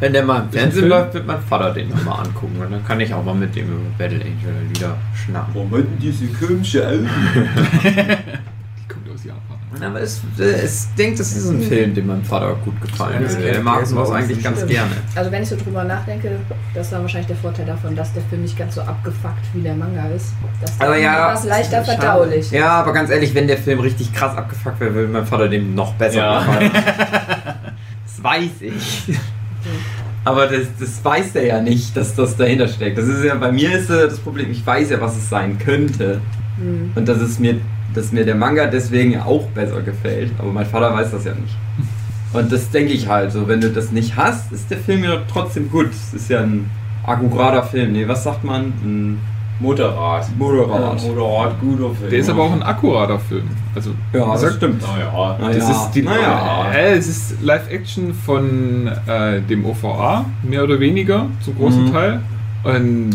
Wenn 0.01 0.13
der 0.15 0.25
mal 0.25 0.43
im 0.43 0.51
Fernsehen 0.51 0.89
läuft, 0.89 1.13
wird 1.15 1.27
mein 1.27 1.41
Vater 1.43 1.75
den 1.75 1.91
noch 1.91 2.03
mal 2.05 2.23
angucken. 2.23 2.59
Und 2.61 2.73
dann 2.73 2.85
kann 2.85 2.99
ich 3.01 3.13
auch 3.13 3.23
mal 3.23 3.35
mit 3.35 3.55
dem 3.55 3.67
über 3.69 3.91
Battle 3.99 4.21
Angel 4.21 4.71
wieder 4.71 4.97
schnacken. 5.15 5.55
Warum 5.55 5.71
hat 5.73 5.81
denn 5.81 5.99
diese 6.01 6.27
komische 6.29 6.87
Augen? 6.87 7.09
Die 7.83 8.89
kommt 8.89 9.11
aus 9.15 9.25
Japan. 9.25 9.59
Aber 9.83 10.01
es, 10.01 10.21
es 10.39 10.89
denkt, 10.95 11.19
das 11.21 11.33
ist 11.35 11.49
ein 11.49 11.63
Film, 11.63 11.95
dem 11.95 12.07
meinem 12.07 12.25
Vater 12.25 12.55
gut 12.65 12.81
gefallen 12.81 13.25
ist. 13.25 13.39
Der 13.39 13.61
mag 13.63 13.87
sowas 13.87 14.11
eigentlich 14.11 14.43
ganz 14.43 14.67
gerne. 14.67 14.91
Also 15.15 15.31
wenn 15.33 15.43
ich 15.43 15.49
so 15.49 15.57
drüber 15.57 15.85
nachdenke, 15.85 16.39
das 16.75 16.93
war 16.93 17.01
wahrscheinlich 17.01 17.29
der 17.29 17.37
Vorteil 17.37 17.67
davon, 17.67 17.95
dass 17.97 18.13
der 18.13 18.23
Film 18.25 18.43
nicht 18.43 18.59
ganz 18.59 18.75
so 18.75 18.83
abgefuckt 18.83 19.45
wie 19.55 19.63
der 19.63 19.75
Manga 19.75 20.07
ist. 20.09 20.33
Das 20.61 20.73
Aber 20.81 20.97
ja, 20.97 21.13
war 21.19 21.35
es 21.35 21.45
leichter 21.45 21.85
verdaulich. 21.85 22.51
Ja, 22.51 22.69
aber 22.81 22.93
ganz 22.93 23.11
ehrlich, 23.11 23.35
wenn 23.35 23.47
der 23.47 23.59
Film 23.59 23.81
richtig 23.81 24.13
krass 24.13 24.37
abgefuckt 24.37 24.81
wäre, 24.81 24.95
würde 24.95 25.09
mein 25.13 25.27
Vater 25.27 25.49
dem 25.49 25.75
noch 25.75 25.95
besser 25.95 26.19
Ja. 26.19 26.39
gefallen. 26.41 26.71
Das 28.07 28.25
weiß 28.25 28.51
ich. 28.61 29.19
Aber 30.25 30.47
das, 30.47 30.67
das 30.79 31.03
weiß 31.03 31.33
der 31.33 31.47
ja 31.47 31.61
nicht, 31.63 31.97
dass 31.97 32.15
das 32.15 32.37
dahinter 32.37 32.69
steckt. 32.69 32.99
Das 32.99 33.07
ist 33.07 33.25
ja 33.25 33.35
bei 33.37 33.51
mir 33.53 33.73
ist 33.79 33.89
äh, 33.89 34.09
das 34.09 34.19
Problem, 34.19 34.51
ich 34.51 34.67
weiß 34.67 34.91
ja, 34.91 35.01
was 35.01 35.17
es 35.17 35.29
sein 35.31 35.59
könnte. 35.59 36.21
Hm. 36.59 36.93
Und 36.95 37.09
dass 37.09 37.19
es 37.19 37.39
mir, 37.39 37.61
dass 37.95 38.13
mir 38.13 38.25
der 38.25 38.35
Manga 38.35 38.67
deswegen 38.67 39.19
auch 39.21 39.47
besser 39.49 39.81
gefällt. 39.83 40.33
Aber 40.39 40.53
mein 40.53 40.67
Vater 40.67 40.93
weiß 40.95 41.11
das 41.13 41.25
ja 41.25 41.33
nicht. 41.35 41.57
Und 42.33 42.53
das 42.53 42.71
denke 42.71 42.93
ich 42.93 43.09
halt. 43.09 43.33
So, 43.33 43.49
wenn 43.49 43.61
du 43.61 43.71
das 43.71 43.91
nicht 43.91 44.17
hast, 44.17 44.53
ist 44.53 44.71
der 44.71 44.79
Film 44.79 45.03
ja 45.05 45.17
trotzdem 45.33 45.71
gut. 45.71 45.91
Es 45.91 46.15
ist 46.15 46.31
ja 46.31 46.41
ein 46.41 46.71
akkurater 47.05 47.65
Film. 47.65 47.93
Nee, 47.93 48.07
was 48.07 48.23
sagt 48.25 48.45
man? 48.45 48.67
Ein 48.85 49.19
Motorrad. 49.59 50.27
Moderat. 50.39 51.03
Motorrad, 51.03 51.61
guter 51.61 51.95
Film. 51.95 52.11
Der 52.11 52.19
ist 52.21 52.31
aber 52.31 52.45
auch 52.45 52.53
ein 52.53 52.63
akkurater 52.63 53.19
Film. 53.19 53.45
Also, 53.75 53.91
Ja, 54.13 54.33
das 54.33 54.41
sagt- 54.43 54.55
stimmt. 54.55 54.81
Naja. 54.83 55.37
Na 55.41 55.49
Das 55.49 55.57
ja. 55.69 55.71
ist 55.71 55.91
die, 55.93 56.03
naja. 56.03 56.71
äh, 56.73 56.93
es 56.97 57.09
ist 57.09 57.43
Live-Action 57.43 58.15
von 58.15 58.91
äh, 59.07 59.41
dem 59.43 59.65
OVA, 59.67 60.25
mehr 60.43 60.65
oder 60.65 60.79
weniger, 60.81 61.27
zum 61.45 61.57
großen 61.59 61.87
Mhm. 61.89 61.93
Teil. 61.93 62.21
Und 62.63 63.11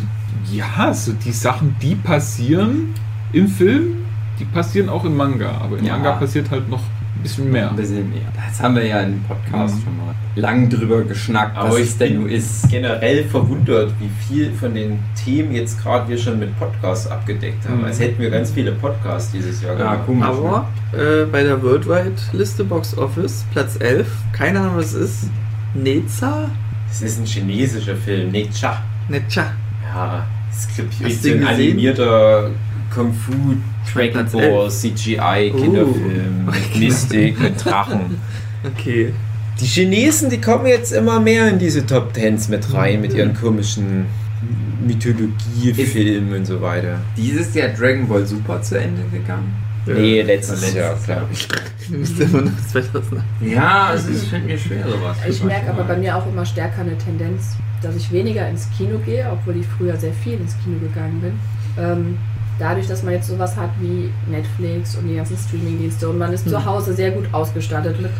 ja, 0.51 0.93
so 0.93 1.13
die 1.13 1.31
Sachen, 1.31 1.75
die 1.81 1.95
passieren 1.95 2.93
im 3.33 3.47
Film, 3.47 4.04
die 4.39 4.45
passieren 4.45 4.89
auch 4.89 5.03
im 5.05 5.15
Manga. 5.15 5.51
Aber 5.63 5.77
im 5.77 5.85
Ja. 5.85 5.93
Manga 5.93 6.13
passiert 6.13 6.49
halt 6.51 6.69
noch 6.69 6.79
ein 6.81 7.21
bisschen 7.23 7.51
mehr. 7.51 7.69
Ein 7.69 7.75
bisschen 7.75 8.09
mehr. 8.09 8.21
Das 8.35 8.61
haben 8.61 8.75
wir 8.75 8.85
ja 8.85 9.01
im 9.01 9.21
Podcast 9.23 9.77
Mhm. 9.77 9.83
schon 9.83 9.97
mal 9.97 10.15
lang 10.37 10.69
drüber 10.69 11.01
geschnackt, 11.03 11.55
Aber 11.57 11.69
was 11.71 11.77
ich 11.77 11.83
es 11.85 11.97
denn 11.97 12.09
bin 12.13 12.21
nun 12.23 12.29
ist. 12.29 12.69
generell 12.69 13.23
verwundert, 13.23 13.93
wie 13.99 14.09
viel 14.27 14.51
von 14.53 14.73
den 14.73 14.99
Themen 15.23 15.53
jetzt 15.53 15.81
gerade 15.81 16.09
wir 16.09 16.17
schon 16.17 16.37
mit 16.39 16.57
Podcasts 16.59 17.07
abgedeckt 17.09 17.65
haben. 17.67 17.79
Mhm. 17.79 17.85
Als 17.85 17.99
hätten 18.01 18.21
wir 18.21 18.29
ganz 18.29 18.51
viele 18.51 18.73
Podcasts 18.73 19.31
dieses 19.31 19.61
Jahr 19.61 19.79
Ja, 19.79 19.93
gemacht. 19.95 20.05
komisch. 20.05 20.27
Aber 20.27 20.67
äh, 20.91 21.25
bei 21.31 21.43
der 21.43 21.61
Worldwide-Liste 21.63 22.65
Box 22.65 22.97
Office, 22.97 23.45
Platz 23.53 23.77
11, 23.79 24.07
keine 24.33 24.59
Ahnung, 24.59 24.77
was 24.77 24.93
es 24.93 25.11
ist. 25.23 25.29
Neza? 25.73 26.49
Es 26.91 27.01
ist 27.01 27.19
ein 27.19 27.25
chinesischer 27.25 27.95
Film, 27.95 28.31
Necha. 28.31 28.81
Necha. 29.09 29.45
Ja, 29.93 30.25
Skript 30.53 30.99
ist 31.01 31.25
ein 31.25 31.45
animierter 31.45 32.49
Kung 32.93 33.13
Fu 33.13 33.33
Dragon 33.93 34.25
Ball 34.31 34.69
CGI 34.69 35.51
Kinderfilm 35.55 36.45
mit 36.45 36.79
Mystik, 36.79 37.39
mit 37.39 37.63
Drachen. 37.63 38.17
Okay. 38.63 39.13
Die 39.59 39.65
Chinesen, 39.65 40.29
die 40.29 40.41
kommen 40.41 40.65
jetzt 40.65 40.91
immer 40.91 41.19
mehr 41.19 41.49
in 41.49 41.59
diese 41.59 41.85
Top 41.85 42.13
Tens 42.13 42.49
mit 42.49 42.73
rein, 42.73 43.01
mit 43.01 43.13
ihren 43.13 43.33
komischen 43.33 44.05
Mythologiefilmen 44.85 46.33
und 46.33 46.45
so 46.45 46.61
weiter. 46.61 46.99
Dieses 47.15 47.53
Jahr 47.53 47.69
Dragon 47.69 48.07
Ball 48.07 48.25
Super 48.25 48.61
zu 48.61 48.77
Ende 48.77 49.03
gegangen. 49.11 49.53
Nee, 49.85 50.21
letztes, 50.23 50.61
letztes 50.61 50.75
Jahr, 50.75 50.89
Jahr. 50.89 51.05
glaube 51.05 51.27
ich. 51.31 51.47
Du 51.87 51.99
bist 51.99 52.19
immer 52.19 52.41
noch 52.41 52.67
2000. 52.71 53.21
Ja, 53.41 53.93
es 53.93 54.07
ist, 54.07 54.25
fällt 54.25 54.47
mir 54.47 54.57
schwer 54.57 54.87
sowas. 54.89 55.17
Ich 55.29 55.43
merke 55.43 55.69
aber 55.69 55.83
bei 55.83 55.95
mir 55.95 56.17
auch 56.17 56.25
immer 56.25 56.43
stärker 56.43 56.81
eine 56.81 56.97
Tendenz, 56.97 57.55
dass 57.83 57.95
ich 57.95 58.11
weniger 58.11 58.49
ins 58.49 58.67
Kino 58.75 58.97
gehe, 59.05 59.29
obwohl 59.31 59.57
ich 59.57 59.67
früher 59.67 59.95
sehr 59.95 60.13
viel 60.13 60.33
ins 60.33 60.55
Kino 60.63 60.79
gegangen 60.79 61.21
bin. 61.21 61.33
Ähm, 61.77 62.17
dadurch, 62.59 62.87
dass 62.87 63.03
man 63.03 63.13
jetzt 63.13 63.27
sowas 63.27 63.55
hat 63.55 63.69
wie 63.79 64.09
Netflix 64.29 64.95
und 64.95 65.07
die 65.07 65.15
ganzen 65.15 65.37
Streamingdienste 65.37 66.09
und 66.09 66.17
man 66.17 66.31
ist 66.33 66.47
zu 66.49 66.63
Hause 66.65 66.93
sehr 66.93 67.11
gut 67.11 67.25
ausgestattet 67.33 68.01
mit 68.01 68.11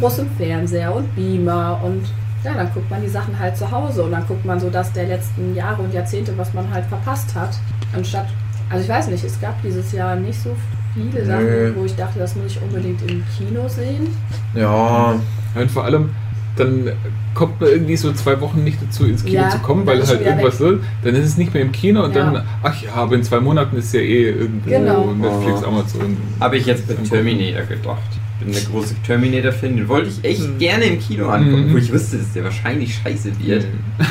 großem 0.00 0.28
Fernseher 0.38 0.94
und 0.94 1.14
Beamer 1.14 1.80
und 1.84 2.02
ja, 2.44 2.54
dann 2.54 2.72
guckt 2.72 2.90
man 2.90 3.00
die 3.02 3.08
Sachen 3.08 3.38
halt 3.38 3.56
zu 3.56 3.70
Hause 3.70 4.02
und 4.02 4.12
dann 4.12 4.26
guckt 4.26 4.44
man 4.44 4.58
so 4.58 4.68
das 4.68 4.92
der 4.92 5.06
letzten 5.06 5.54
Jahre 5.54 5.82
und 5.82 5.94
Jahrzehnte, 5.94 6.36
was 6.36 6.52
man 6.54 6.68
halt 6.72 6.84
verpasst 6.86 7.34
hat, 7.34 7.50
anstatt, 7.94 8.26
also 8.68 8.82
ich 8.82 8.88
weiß 8.88 9.08
nicht, 9.08 9.22
es 9.24 9.40
gab 9.40 9.60
dieses 9.62 9.92
Jahr 9.92 10.16
nicht 10.16 10.42
so 10.42 10.56
viele 10.94 11.24
Sachen, 11.24 11.44
Nö. 11.44 11.72
wo 11.76 11.84
ich 11.84 11.94
dachte, 11.94 12.18
das 12.18 12.34
muss 12.34 12.52
ich 12.52 12.62
unbedingt 12.62 13.00
im 13.10 13.22
Kino 13.36 13.68
sehen. 13.68 14.08
Ja, 14.54 15.14
Und 15.54 15.70
vor 15.70 15.84
allem, 15.84 16.10
dann 16.56 16.92
kommt 17.34 17.60
man 17.60 17.70
irgendwie 17.70 17.96
so 17.96 18.12
zwei 18.12 18.40
Wochen 18.40 18.62
nicht 18.64 18.78
dazu, 18.82 19.04
ins 19.06 19.24
Kino 19.24 19.40
Ja, 19.42 19.48
zu 19.50 19.58
kommen, 19.60 19.86
weil 19.86 19.98
ist 19.98 20.08
halt 20.10 20.20
irgendwas 20.20 20.60
ist. 20.60 20.80
Dann 21.02 21.14
ist 21.14 21.26
es 21.26 21.36
nicht 21.38 21.54
mehr 21.54 21.62
im 21.62 21.72
Kino 21.72 22.04
und 22.04 22.14
Ja. 22.14 22.30
dann, 22.30 22.44
ach 22.62 22.82
ja, 22.82 22.94
aber 22.94 23.14
in 23.14 23.22
zwei 23.24 23.40
Monaten 23.40 23.76
ist 23.76 23.92
ja 23.94 24.00
eh 24.00 24.30
irgendwo 24.30 24.68
Genau. 24.68 25.12
Netflix, 25.14 25.62
Oh. 25.62 25.68
Amazon. 25.68 26.16
Habe 26.40 26.56
ich 26.58 26.66
jetzt 26.66 26.86
mit 26.88 27.08
Terminator 27.08 27.62
gedacht. 27.62 28.02
Ich 28.40 28.44
bin 28.46 28.54
der 28.54 28.62
große 28.64 28.94
Terminator-Fan, 29.06 29.76
den 29.76 29.88
wollte 29.88 30.08
ich 30.10 30.24
echt 30.28 30.58
gerne 30.58 30.84
im 30.84 30.98
Kino 30.98 31.28
angucken, 31.28 31.68
Mhm. 31.68 31.72
wo 31.74 31.76
ich 31.78 31.92
wusste, 31.92 32.18
dass 32.18 32.32
der 32.32 32.44
wahrscheinlich 32.44 32.94
scheiße 32.96 33.30
wird. 33.38 33.64
Mhm. 33.64 34.04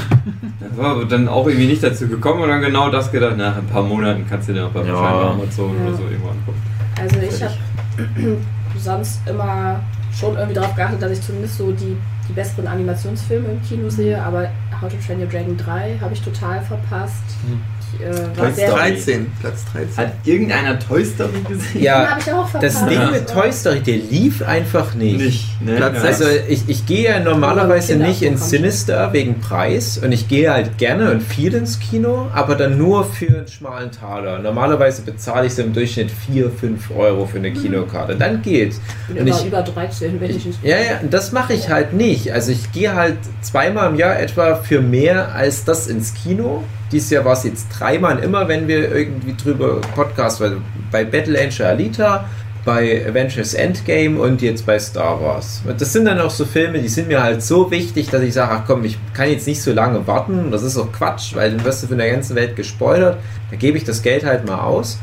Da 0.59 0.77
war 0.77 0.91
aber 0.91 1.05
dann 1.05 1.27
auch 1.27 1.45
irgendwie 1.47 1.67
nicht 1.67 1.83
dazu 1.83 2.07
gekommen 2.07 2.41
und 2.41 2.49
dann 2.49 2.61
genau 2.61 2.89
das 2.89 3.11
gedacht, 3.11 3.35
nach 3.37 3.57
ein 3.57 3.67
paar 3.67 3.83
Monaten 3.83 4.25
kannst 4.29 4.47
du 4.49 4.53
den 4.53 4.63
auch 4.63 4.69
bei 4.69 4.83
Ja. 4.83 4.93
wahrscheinlich 4.93 5.21
bei 5.21 5.29
Amazon 5.43 5.75
Ja. 5.77 5.87
oder 5.89 5.97
so 5.97 6.03
irgendwo 6.03 6.29
angucken. 6.29 6.61
Also 6.99 7.17
ich 7.19 7.43
habe 7.43 7.53
sonst 8.79 9.19
immer 9.27 9.79
schon 10.17 10.35
irgendwie 10.35 10.53
darauf 10.55 10.75
geachtet, 10.75 11.01
dass 11.01 11.11
ich 11.11 11.21
zumindest 11.21 11.57
so 11.57 11.71
die, 11.71 11.95
die 12.31 12.35
besseren 12.35 12.67
Animationsfilme 12.67 13.49
im 13.49 13.61
Kino 13.61 13.89
sehe, 13.89 14.21
aber 14.21 14.49
How 14.81 14.89
to 14.89 14.97
Train 15.05 15.19
Your 15.19 15.27
Dragon 15.27 15.57
3 15.57 15.97
habe 15.99 16.13
ich 16.13 16.21
total 16.21 16.61
verpasst. 16.61 17.23
Hm. 17.45 17.61
Ich, 17.99 18.01
äh, 18.05 18.37
war 18.37 18.51
sehr 18.51 18.67
Story. 18.67 18.81
13, 18.81 19.31
Platz 19.39 19.65
13. 19.73 19.97
Hat 19.97 20.11
irgendeiner 20.25 20.79
Toy 20.79 21.03
Story 21.05 21.29
gesehen? 21.47 21.61
Den 21.73 21.83
ja 21.83 22.07
habe 22.09 22.19
ich 22.21 22.31
auch 22.31 22.47
verpasst. 22.47 22.75
das 22.81 22.87
Ding 22.87 23.11
mit 23.11 23.29
Toy 23.29 23.51
Story, 23.51 23.79
der 23.81 23.97
lief 23.97 24.41
einfach 24.41 24.93
nicht. 24.95 25.17
Nicht, 25.19 25.61
ne? 25.61 25.75
Platz 25.75 25.95
ja. 25.97 26.03
Also 26.03 26.25
ich, 26.47 26.63
ich 26.67 26.85
gehe 26.85 27.05
ja 27.09 27.19
normalerweise 27.19 27.93
Kinder- 27.93 28.07
nicht 28.07 28.21
ins 28.21 28.49
Sinister 28.49 29.11
wegen 29.13 29.39
Preis 29.39 29.97
und 29.97 30.11
ich 30.11 30.27
gehe 30.27 30.51
halt 30.51 30.77
gerne 30.77 31.11
und 31.11 31.21
viel 31.21 31.53
ins 31.53 31.79
Kino, 31.79 32.27
aber 32.33 32.55
dann 32.55 32.77
nur 32.77 33.05
für 33.05 33.27
einen 33.27 33.47
schmalen 33.47 33.91
Taler. 33.91 34.39
Normalerweise 34.39 35.01
bezahle 35.01 35.47
ich 35.47 35.53
so 35.55 35.61
im 35.63 35.73
Durchschnitt 35.73 36.11
4, 36.11 36.49
5 36.49 36.91
Euro 36.95 37.25
für 37.25 37.37
eine 37.37 37.51
Kinokarte. 37.51 38.15
Dann 38.15 38.41
geht's. 38.41 38.79
Ich 39.09 39.13
bin 39.15 39.23
Und 39.23 39.27
immer 39.27 39.39
ich- 39.39 39.45
über 39.47 39.61
13, 39.61 40.19
wenn 40.21 40.29
ich 40.31 40.45
ins 40.45 40.55
Ja, 40.63 40.77
ja, 40.77 40.99
das 41.09 41.31
mache 41.31 41.53
ich 41.53 41.69
halt 41.69 41.93
nicht. 41.93 42.31
Also 42.31 42.51
ich 42.51 42.71
gehe 42.71 42.93
halt 42.95 43.17
zweimal 43.41 43.89
im 43.89 43.95
Jahr 43.95 44.19
etwa 44.19 44.55
für 44.55 44.81
mehr 44.81 45.33
als 45.35 45.63
das 45.65 45.87
ins 45.87 46.13
Kino. 46.13 46.63
Dieses 46.91 47.09
Jahr 47.09 47.23
war 47.25 47.33
es 47.33 47.43
jetzt 47.43 47.67
dreimal 47.77 48.19
immer, 48.19 48.47
wenn 48.47 48.67
wir 48.67 48.93
irgendwie 48.93 49.35
drüber 49.41 49.79
Podcast, 49.95 50.41
weil 50.41 50.57
bei 50.91 51.03
Battle 51.05 51.39
Angel 51.39 51.65
Alita, 51.65 52.25
bei 52.63 53.03
Avengers 53.07 53.53
Endgame 53.55 54.19
und 54.19 54.41
jetzt 54.41 54.65
bei 54.67 54.77
Star 54.77 55.19
Wars. 55.21 55.61
Und 55.67 55.81
das 55.81 55.93
sind 55.93 56.05
dann 56.05 56.19
auch 56.19 56.29
so 56.29 56.45
Filme, 56.45 56.77
die 56.79 56.89
sind 56.89 57.07
mir 57.07 57.23
halt 57.23 57.41
so 57.41 57.71
wichtig, 57.71 58.09
dass 58.09 58.21
ich 58.21 58.33
sage, 58.35 58.51
ach 58.51 58.63
komm, 58.67 58.83
ich 58.83 58.97
kann 59.13 59.29
jetzt 59.29 59.47
nicht 59.47 59.61
so 59.61 59.71
lange 59.73 60.05
warten. 60.05 60.51
Das 60.51 60.61
ist 60.61 60.77
auch 60.77 60.91
Quatsch, 60.91 61.35
weil 61.35 61.51
dann 61.55 61.65
wirst 61.65 61.81
du 61.83 61.87
von 61.87 61.97
der 61.97 62.11
ganzen 62.11 62.35
Welt 62.35 62.55
gespoilert. 62.55 63.17
Da 63.49 63.55
gebe 63.57 63.77
ich 63.77 63.83
das 63.83 64.01
Geld 64.03 64.23
halt 64.25 64.45
mal 64.45 64.59
aus. 64.59 64.99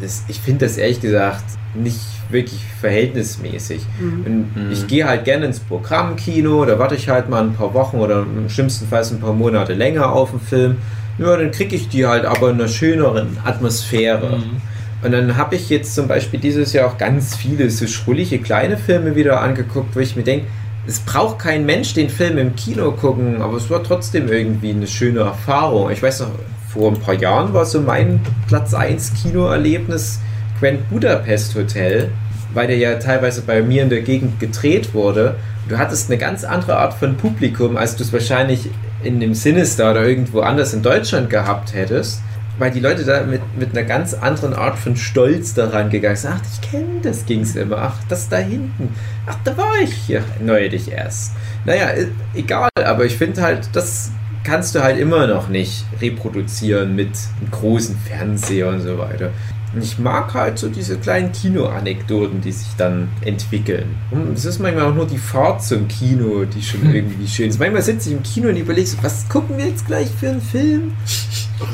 Das, 0.00 0.24
ich 0.26 0.40
finde 0.40 0.66
das 0.66 0.76
ehrlich 0.76 1.00
gesagt 1.00 1.44
nicht 1.74 2.00
wirklich 2.30 2.64
verhältnismäßig. 2.80 3.86
Mhm. 4.00 4.24
Und 4.26 4.64
Mhm. 4.66 4.72
ich 4.72 4.86
gehe 4.88 5.06
halt 5.06 5.24
gerne 5.24 5.46
ins 5.46 5.60
Programmkino, 5.60 6.64
da 6.64 6.78
warte 6.78 6.94
ich 6.96 7.08
halt 7.08 7.28
mal 7.28 7.42
ein 7.44 7.54
paar 7.54 7.72
Wochen 7.74 7.98
oder 7.98 8.22
im 8.22 8.48
schlimmsten 8.48 8.88
Fall 8.88 9.04
ein 9.04 9.20
paar 9.20 9.34
Monate 9.34 9.74
länger 9.74 10.10
auf 10.12 10.30
den 10.30 10.40
Film. 10.40 10.76
Ja, 11.18 11.36
dann 11.36 11.50
kriege 11.50 11.76
ich 11.76 11.88
die 11.88 12.06
halt 12.06 12.24
aber 12.24 12.50
in 12.50 12.56
einer 12.56 12.68
schöneren 12.68 13.38
Atmosphäre. 13.44 14.38
Mhm. 14.38 14.62
Und 15.02 15.12
dann 15.12 15.36
habe 15.36 15.56
ich 15.56 15.68
jetzt 15.68 15.94
zum 15.94 16.06
Beispiel 16.06 16.38
dieses 16.38 16.72
Jahr 16.72 16.88
auch 16.88 16.96
ganz 16.96 17.34
viele 17.34 17.68
so 17.70 17.86
schrullige 17.86 18.38
kleine 18.38 18.76
Filme 18.76 19.16
wieder 19.16 19.40
angeguckt, 19.40 19.96
wo 19.96 20.00
ich 20.00 20.14
mir 20.14 20.22
denke, 20.22 20.46
es 20.86 21.00
braucht 21.00 21.38
kein 21.40 21.66
Mensch 21.66 21.94
den 21.94 22.08
Film 22.08 22.38
im 22.38 22.56
Kino 22.56 22.90
gucken, 22.92 23.40
aber 23.40 23.56
es 23.56 23.70
war 23.70 23.82
trotzdem 23.82 24.28
irgendwie 24.28 24.70
eine 24.70 24.86
schöne 24.86 25.20
Erfahrung. 25.20 25.90
Ich 25.90 26.02
weiß 26.02 26.20
noch, 26.20 26.30
vor 26.72 26.90
ein 26.90 26.98
paar 26.98 27.14
Jahren 27.14 27.52
war 27.52 27.66
so 27.66 27.80
mein 27.80 28.20
Platz 28.48 28.74
1 28.74 29.12
Kinoerlebnis 29.22 30.20
Grand 30.58 30.88
Budapest 30.88 31.54
Hotel, 31.54 32.10
weil 32.54 32.66
der 32.66 32.78
ja 32.78 32.94
teilweise 32.94 33.42
bei 33.42 33.62
mir 33.62 33.82
in 33.82 33.90
der 33.90 34.02
Gegend 34.02 34.40
gedreht 34.40 34.94
wurde. 34.94 35.36
Du 35.68 35.78
hattest 35.78 36.10
eine 36.10 36.18
ganz 36.18 36.44
andere 36.44 36.76
Art 36.76 36.94
von 36.94 37.16
Publikum, 37.16 37.76
als 37.76 37.96
du 37.96 38.02
es 38.02 38.12
wahrscheinlich 38.12 38.68
in 39.04 39.20
dem 39.20 39.34
Sinister 39.34 39.90
oder 39.90 40.06
irgendwo 40.06 40.40
anders 40.40 40.74
in 40.74 40.82
Deutschland 40.82 41.30
gehabt 41.30 41.74
hättest 41.74 42.20
weil 42.58 42.70
die 42.70 42.80
Leute 42.80 43.04
da 43.04 43.24
mit, 43.24 43.40
mit 43.58 43.70
einer 43.70 43.86
ganz 43.86 44.14
anderen 44.14 44.54
Art 44.54 44.78
von 44.78 44.96
Stolz 44.96 45.54
daran 45.54 45.90
gegangen 45.90 46.16
sind. 46.16 46.32
Ach, 46.34 46.40
ich 46.52 46.70
kenne 46.70 47.00
das, 47.02 47.26
ging 47.26 47.40
es 47.40 47.56
immer. 47.56 47.78
Ach, 47.78 47.96
das 48.08 48.28
da 48.28 48.36
hinten. 48.36 48.94
Ach, 49.26 49.36
da 49.44 49.56
war 49.56 49.80
ich 49.82 49.92
hier 49.92 50.22
neulich 50.40 50.90
erst. 50.90 51.32
Naja, 51.64 51.88
egal, 52.34 52.70
aber 52.84 53.04
ich 53.04 53.16
finde 53.16 53.42
halt, 53.42 53.68
das 53.72 54.10
kannst 54.44 54.74
du 54.74 54.82
halt 54.82 54.98
immer 54.98 55.26
noch 55.26 55.48
nicht 55.48 55.84
reproduzieren 56.00 56.94
mit 56.94 57.10
einem 57.40 57.50
großen 57.50 57.96
Fernseher 57.96 58.68
und 58.68 58.80
so 58.80 58.98
weiter. 58.98 59.30
Und 59.74 59.82
ich 59.82 59.98
mag 59.98 60.34
halt 60.34 60.58
so 60.58 60.68
diese 60.68 60.98
kleinen 60.98 61.32
Kino-Anekdoten, 61.32 62.42
die 62.42 62.52
sich 62.52 62.68
dann 62.76 63.08
entwickeln. 63.24 63.96
Und 64.10 64.36
es 64.36 64.44
ist 64.44 64.58
manchmal 64.58 64.90
auch 64.90 64.94
nur 64.94 65.06
die 65.06 65.16
Fahrt 65.16 65.64
zum 65.64 65.88
Kino, 65.88 66.44
die 66.44 66.62
schon 66.62 66.94
irgendwie 66.94 67.26
schön 67.26 67.48
ist. 67.48 67.58
Manchmal 67.58 67.82
sitze 67.82 68.10
ich 68.10 68.16
im 68.16 68.22
Kino 68.22 68.48
und 68.48 68.56
überlege 68.56 68.86
so, 68.86 68.98
was 69.02 69.26
gucken 69.28 69.56
wir 69.56 69.66
jetzt 69.66 69.86
gleich 69.86 70.08
für 70.10 70.28
einen 70.28 70.42
Film? 70.42 70.92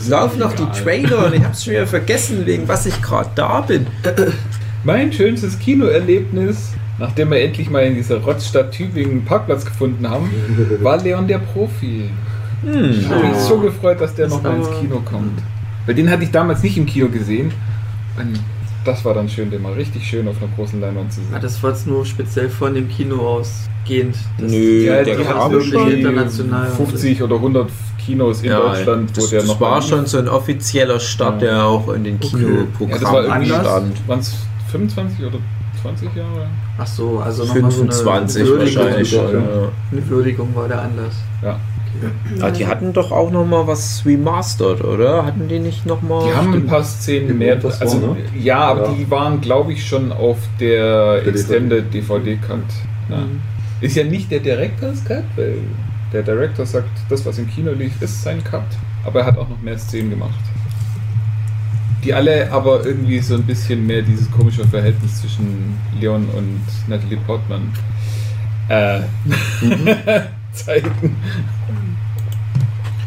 Laufen 0.09 0.39
noch 0.39 0.53
die. 0.53 0.65
Trailer 0.83 1.27
und 1.27 1.35
ich 1.35 1.43
habe 1.43 1.53
es 1.53 1.65
schon 1.65 1.73
wieder 1.73 1.87
vergessen, 1.99 2.47
wegen 2.47 2.69
was 2.69 2.87
ich 2.87 3.01
gerade 3.03 3.31
da 3.35 3.63
bin. 3.63 3.87
Mein 4.85 5.13
schönstes 5.13 5.59
Kinoerlebnis, 5.59 6.75
nachdem 6.99 7.31
wir 7.31 7.41
endlich 7.41 7.69
mal 7.69 7.85
in 7.85 7.95
dieser 7.95 8.19
Rotzstadt 8.19 8.71
Tübingen 8.71 9.11
einen 9.11 9.25
Parkplatz 9.25 9.65
gefunden 9.65 10.09
haben, 10.09 10.31
war 10.83 11.03
Leon 11.03 11.27
der 11.27 11.39
Profi. 11.39 12.11
Hm. 12.63 12.91
Ich 12.91 13.09
habe 13.09 13.27
mich 13.27 13.37
so 13.39 13.59
gefreut, 13.59 14.01
dass 14.01 14.15
der 14.15 14.27
Das 14.27 14.35
noch 14.35 14.43
mal 14.43 14.57
ins 14.57 14.71
Kino 14.79 15.01
kommt. 15.05 15.41
Weil 15.87 15.95
den 15.95 16.11
hatte 16.11 16.23
ich 16.23 16.31
damals 16.31 16.63
nicht 16.63 16.77
im 16.77 16.87
Kino 16.87 17.09
gesehen. 17.09 17.51
Und 18.21 18.41
das 18.85 19.05
war 19.05 19.15
dann 19.15 19.29
schön, 19.29 19.51
den 19.51 19.63
mal 19.63 19.73
richtig 19.75 20.07
schön 20.07 20.27
auf 20.29 20.37
einer 20.41 20.51
großen 20.57 20.81
Leinwand 20.81 21.13
zu 21.13 21.21
Ah, 21.21 21.33
sehen. 21.33 21.43
das 21.43 21.63
war 21.63 21.71
jetzt 21.71 21.87
nur 21.87 22.05
speziell 22.07 22.49
von 22.49 22.75
dem 22.75 22.89
Kino 22.89 23.17
ausgehend. 23.17 24.17
Das 24.39 24.51
Nö, 24.51 24.85
Ja, 24.87 25.03
der 25.03 25.17
kam 25.17 25.51
wirklich 25.53 25.73
schon. 25.73 25.91
international. 25.91 26.69
50 26.71 27.23
oder 27.23 27.37
100 27.37 27.69
Kinos 28.05 28.43
in 28.43 28.51
Ja, 28.51 28.61
Deutschland, 28.61 29.11
wo 29.17 29.21
das, 29.21 29.31
das 29.31 29.47
noch 29.47 29.61
war 29.61 29.83
schon 29.83 30.07
so 30.07 30.19
ein 30.19 30.29
offizieller 30.29 30.99
Start, 31.01 31.43
Ja. 31.43 31.49
der 31.49 31.65
auch 31.67 31.89
in 31.93 32.05
den 32.05 32.17
Okay. 32.17 32.27
Ja, 32.33 32.39
das 32.39 32.41
Kinoprogrammen 32.79 33.25
irgendwie 33.31 33.49
stand. 33.51 34.09
waren 34.09 34.19
es 34.21 34.35
25 34.71 35.25
oder 35.27 35.39
20 35.83 36.15
Jahre? 36.17 36.47
Ach 36.79 36.87
so, 36.87 37.19
also 37.19 37.45
nochmal 37.45 37.71
so 37.71 37.83
eine 37.83 37.93
25 37.93 38.45
Würdigung. 38.47 38.85
wahrscheinlich. 38.85 39.13
Ja. 39.13 39.23
Ja. 39.33 39.39
Eine 39.93 40.09
Würdigung 40.09 40.55
war 40.55 40.69
der 40.69 40.83
Anlass. 40.83 41.15
Ja. 41.43 41.59
Ah, 42.41 42.51
die 42.51 42.67
hatten 42.67 42.93
doch 42.93 43.11
auch 43.13 43.31
noch 43.31 43.45
mal 43.47 43.67
was 43.67 44.03
remastered, 44.07 44.83
oder? 44.85 45.25
Hatten 45.25 45.49
die 45.49 45.59
nicht 45.59 45.87
noch 45.87 46.03
mal? 46.03 46.25
Die 46.29 46.35
haben 46.35 46.53
ein 46.55 46.67
paar 46.67 46.85
Szenen 46.85 47.39
mehr. 47.39 47.57
Das 47.57 47.81
war, 47.81 47.87
Also, 47.87 47.99
ne? 47.99 48.17
ja, 48.39 48.59
aber 48.61 48.87
Ja. 48.87 48.93
die 48.95 49.11
waren, 49.11 49.41
glaube 49.41 49.73
ich, 49.73 49.87
schon 49.87 50.13
auf 50.13 50.39
der 50.61 51.21
Der 51.21 51.29
Extended 51.29 51.93
DVD-Cut. 51.93 52.59
Ja. 53.11 53.17
Mhm. 53.19 53.41
Ist 53.81 53.97
ja 53.97 54.05
nicht 54.05 54.31
der 54.31 54.41
Director's 54.41 55.05
Cut, 55.05 55.25
weil 55.37 55.59
der 56.13 56.23
Director 56.23 56.67
sagt, 56.67 56.91
das, 57.09 57.25
was 57.27 57.39
im 57.39 57.49
Kino 57.49 57.73
lief, 57.73 57.93
ist 58.01 58.23
sein 58.23 58.43
Cut. 58.45 58.63
Aber 59.05 59.21
er 59.21 59.27
hat 59.27 59.39
auch 59.39 59.49
noch 59.49 59.61
mehr 59.63 59.79
Szenen 59.79 60.11
gemacht. 60.11 60.41
Die 62.05 62.15
alle 62.15 62.51
aber 62.53 62.85
irgendwie 62.87 63.19
so 63.19 63.35
ein 63.35 63.43
bisschen 63.43 63.87
mehr 63.87 64.03
dieses 64.03 64.31
komische 64.31 64.65
Verhältnis 64.67 65.21
zwischen 65.21 65.77
Leon 66.01 66.27
und 66.37 66.61
Natalie 66.87 67.19
Portman 67.27 67.73
äh, 68.69 69.01
zeigen. 70.65 70.91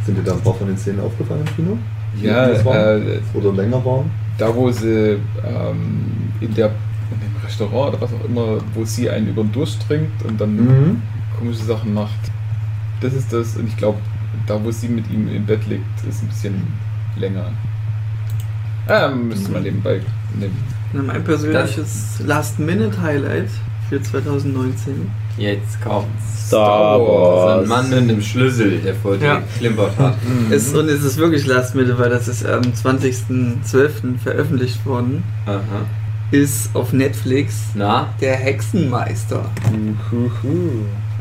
Sind 0.06 0.18
dir 0.18 0.24
da 0.24 0.34
ein 0.34 0.42
paar 0.42 0.56
von 0.56 0.68
den 0.68 0.78
Szenen 0.78 1.00
aufgefallen 1.02 1.42
im 1.48 1.56
Kino? 1.56 1.78
Ja, 2.22 2.48
Die 2.48 2.54
das 2.54 2.66
waren? 2.66 3.08
äh, 3.08 3.20
Oder 3.38 3.54
länger 3.54 3.84
waren? 3.86 4.10
da 4.38 4.54
wo 4.56 4.72
sie 4.72 5.18
ähm, 5.46 6.02
in, 6.40 6.54
der, 6.56 6.68
in 6.68 7.20
dem 7.20 7.36
Restaurant 7.46 7.94
oder 7.94 8.02
was 8.02 8.10
auch 8.14 8.26
immer, 8.26 8.58
wo 8.74 8.84
sie 8.84 9.08
einen 9.10 9.28
über 9.28 9.44
den 9.44 9.52
Durst 9.52 9.86
trinkt 9.88 10.24
und 10.24 10.42
dann 10.42 10.56
Mhm. 10.56 11.02
komische 11.38 11.64
Sachen 11.64 11.94
macht. 11.94 12.20
Das 13.02 13.14
ist 13.14 13.32
das 13.32 13.56
und 13.58 13.68
ich 13.68 13.78
glaube, 13.78 14.00
da 14.48 14.64
wo 14.64 14.72
sie 14.72 14.88
mit 14.88 15.10
ihm 15.12 15.28
im 15.28 15.46
Bett 15.46 15.68
liegt, 15.68 15.84
ist 16.10 16.24
ein 16.24 16.28
bisschen 16.30 16.56
länger. 17.18 17.52
Ähm, 18.90 19.28
müsste 19.28 19.52
man 19.52 19.62
nebenbei 19.64 20.02
nehmen. 20.40 20.58
Na, 20.94 21.04
Mein 21.04 21.24
persönliches 21.24 22.20
Last-Minute-Highlight 22.26 23.50
für 23.90 24.02
2019. 24.02 25.10
Jetzt 25.38 25.82
kommt's. 25.82 26.48
Star 26.48 26.98
So 27.00 27.06
Wars. 27.08 27.64
ein 27.64 27.68
Mann 27.70 27.90
mit 27.90 28.00
einem 28.00 28.22
Schlüssel, 28.22 28.80
der 28.80 28.94
vor 28.96 29.16
dir 29.18 29.26
Ja. 29.26 29.40
geklimpert 29.40 29.98
hat. 29.98 30.16
Ist, 30.52 30.76
und 30.76 30.90
es 30.90 31.04
ist 31.04 31.18
wirklich 31.18 31.46
Last-Minute, 31.48 31.98
weil 31.98 32.10
das 32.10 32.28
ist 32.28 32.46
am 32.46 32.62
20.12. 32.62 34.18
veröffentlicht 34.22 34.86
worden. 34.86 35.24
Aha. 35.46 35.62
Ist 36.32 36.70
auf 36.76 36.94
Netflix 36.94 37.56
Na? 37.76 38.14
der 38.22 38.36
Hexenmeister. 38.36 39.44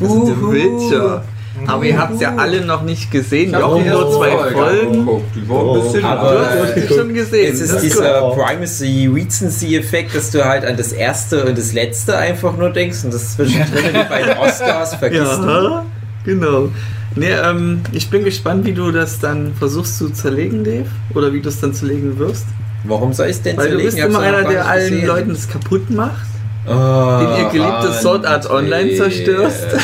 Also 0.00 0.26
The 0.26 0.32
Uhu. 0.32 0.52
Witcher. 0.52 1.24
Aber 1.66 1.84
ihr 1.84 1.98
habt 1.98 2.14
es 2.14 2.20
ja 2.20 2.34
alle 2.36 2.64
noch 2.64 2.82
nicht 2.82 3.11
gesehen. 3.11 3.48
Ich 3.51 3.55
hab 3.55 3.62
Jochen 3.62 3.82
die 3.84 3.90
nur 3.90 4.12
zwei 4.12 4.30
Folge 4.30 4.55
Folgen. 4.55 5.09
Die 5.34 5.48
war 5.48 5.74
ein 5.74 5.82
bisschen 5.82 6.05
Aber- 6.05 6.32
Du 6.32 6.38
hast 6.62 6.76
es 6.76 6.96
schon 6.96 7.14
gesehen. 7.14 7.53
Es 7.55 7.61
ist 7.61 7.74
Das 7.74 7.82
dieser 7.82 8.20
gut. 8.20 8.38
Primacy 8.38 9.11
Recency-Effekt, 9.12 10.14
dass 10.14 10.30
du 10.30 10.44
halt 10.44 10.64
an 10.64 10.76
das 10.76 10.92
erste 10.92 11.44
und 11.44 11.59
das 11.59 11.72
letzte 11.72 12.16
einfach 12.16 12.57
nur 12.57 12.70
denkst 12.70 13.05
und 13.05 13.12
das 13.14 13.34
zwischendrin 13.34 13.84
wie 13.94 14.09
bei 14.09 14.22
den 14.22 14.38
Oscars 14.38 14.94
vergisst. 14.94 15.38
du. 15.38 15.46
Ja, 15.48 15.84
genau. 16.24 16.68
Nee, 17.16 17.32
ähm, 17.32 17.80
ich 17.92 18.09
bin 18.09 18.22
gespannt, 18.24 18.64
wie 18.64 18.72
du 18.72 18.92
das 18.92 19.18
dann 19.18 19.53
versuchst 19.59 19.98
zu 19.98 20.11
zerlegen, 20.11 20.62
Dave. 20.62 20.86
Oder 21.14 21.32
wie 21.32 21.40
du 21.40 21.48
es 21.48 21.61
dann 21.61 21.74
zerlegen 21.74 22.18
wirst. 22.18 22.46
Warum 22.84 23.12
soll 23.12 23.26
ich 23.26 23.32
es 23.36 23.42
denn 23.42 23.57
Weil 23.57 23.64
du 23.64 23.70
zerlegen? 23.72 23.86
bist 23.86 23.98
Ich 23.98 24.03
hab's 24.05 24.14
immer 24.14 24.22
einer, 24.22 24.48
der 24.48 24.66
allen 24.66 24.90
gesehen. 24.90 25.07
Leuten 25.09 25.28
das 25.30 25.48
kaputt 25.48 25.90
macht. 25.90 26.26
Oh, 26.66 27.18
den 27.20 27.44
ihr 27.44 27.48
geliebtes 27.50 28.00
Sword 28.02 28.26
Art 28.26 28.48
Online 28.50 28.94
zerstörst. 28.96 29.66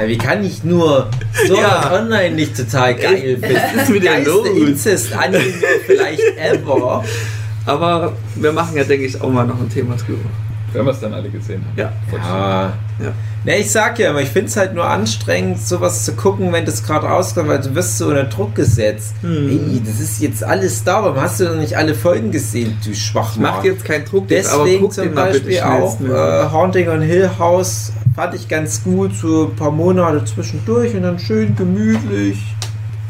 Ja, 0.00 0.06
wie 0.06 0.16
kann 0.16 0.44
ich 0.44 0.62
nur 0.62 1.10
Sword 1.44 1.60
Ja. 1.60 1.68
Art 1.70 1.92
Online 1.92 2.34
nicht 2.36 2.56
total 2.56 2.94
geil 2.94 3.36
finden? 3.42 3.56
Was 3.74 3.82
ist 3.82 3.88
mit 3.88 4.02
dir 4.04 4.10
Geilste 4.10 4.30
los? 4.30 4.46
Incest-Anime 4.48 5.42
vielleicht 5.86 6.22
ever. 6.38 7.04
Aber 7.66 8.12
wir 8.36 8.52
machen 8.52 8.76
ja, 8.76 8.84
denke 8.84 9.06
ich, 9.06 9.20
auch 9.20 9.28
mal 9.28 9.44
noch 9.44 9.58
ein 9.60 9.68
Thema 9.68 9.96
drüber. 9.96 10.20
Wenn 10.72 10.84
wir 10.84 10.92
es 10.92 11.00
dann 11.00 11.14
alle 11.14 11.28
gesehen 11.28 11.64
haben. 11.64 11.78
Ja. 11.78 11.92
Ja. 12.12 12.72
Ja. 13.00 13.12
Ne, 13.44 13.58
ich 13.58 13.70
sag 13.70 13.98
ja 13.98 14.10
immer, 14.10 14.20
ich 14.20 14.28
finde 14.28 14.48
es 14.48 14.56
halt 14.56 14.74
nur 14.74 14.84
anstrengend, 14.84 15.60
sowas 15.60 16.04
zu 16.04 16.14
gucken, 16.14 16.52
wenn 16.52 16.64
das 16.64 16.82
gerade 16.82 17.06
rauskommt, 17.06 17.48
weil 17.48 17.60
du 17.60 17.74
wirst 17.74 17.98
so 17.98 18.08
unter 18.08 18.24
Druck 18.24 18.54
gesetzt. 18.54 19.14
Hm. 19.20 19.48
Ey, 19.48 19.82
das 19.84 20.00
ist 20.00 20.20
jetzt 20.20 20.42
alles 20.42 20.82
da, 20.82 21.04
warum 21.04 21.20
hast 21.20 21.38
du 21.38 21.44
noch 21.44 21.56
nicht 21.56 21.76
alle 21.76 21.94
Folgen 21.94 22.32
gesehen, 22.32 22.76
du 22.84 22.94
Schwachmann? 22.94 23.54
Macht 23.54 23.64
jetzt 23.64 23.84
keinen 23.84 24.04
Druck, 24.04 24.26
Deswegen 24.28 24.82
guck 24.82 24.92
zum 24.92 25.14
Beispiel 25.14 25.60
auch 25.60 26.00
äh, 26.00 26.50
Haunting 26.50 26.88
on 26.88 27.00
Hill 27.00 27.30
House 27.38 27.92
fand 28.18 28.34
ich 28.34 28.48
ganz 28.48 28.82
gut, 28.82 29.14
so 29.14 29.44
ein 29.44 29.54
paar 29.54 29.70
Monate 29.70 30.24
zwischendurch 30.24 30.92
und 30.96 31.02
dann 31.02 31.20
schön 31.20 31.54
gemütlich. 31.54 32.36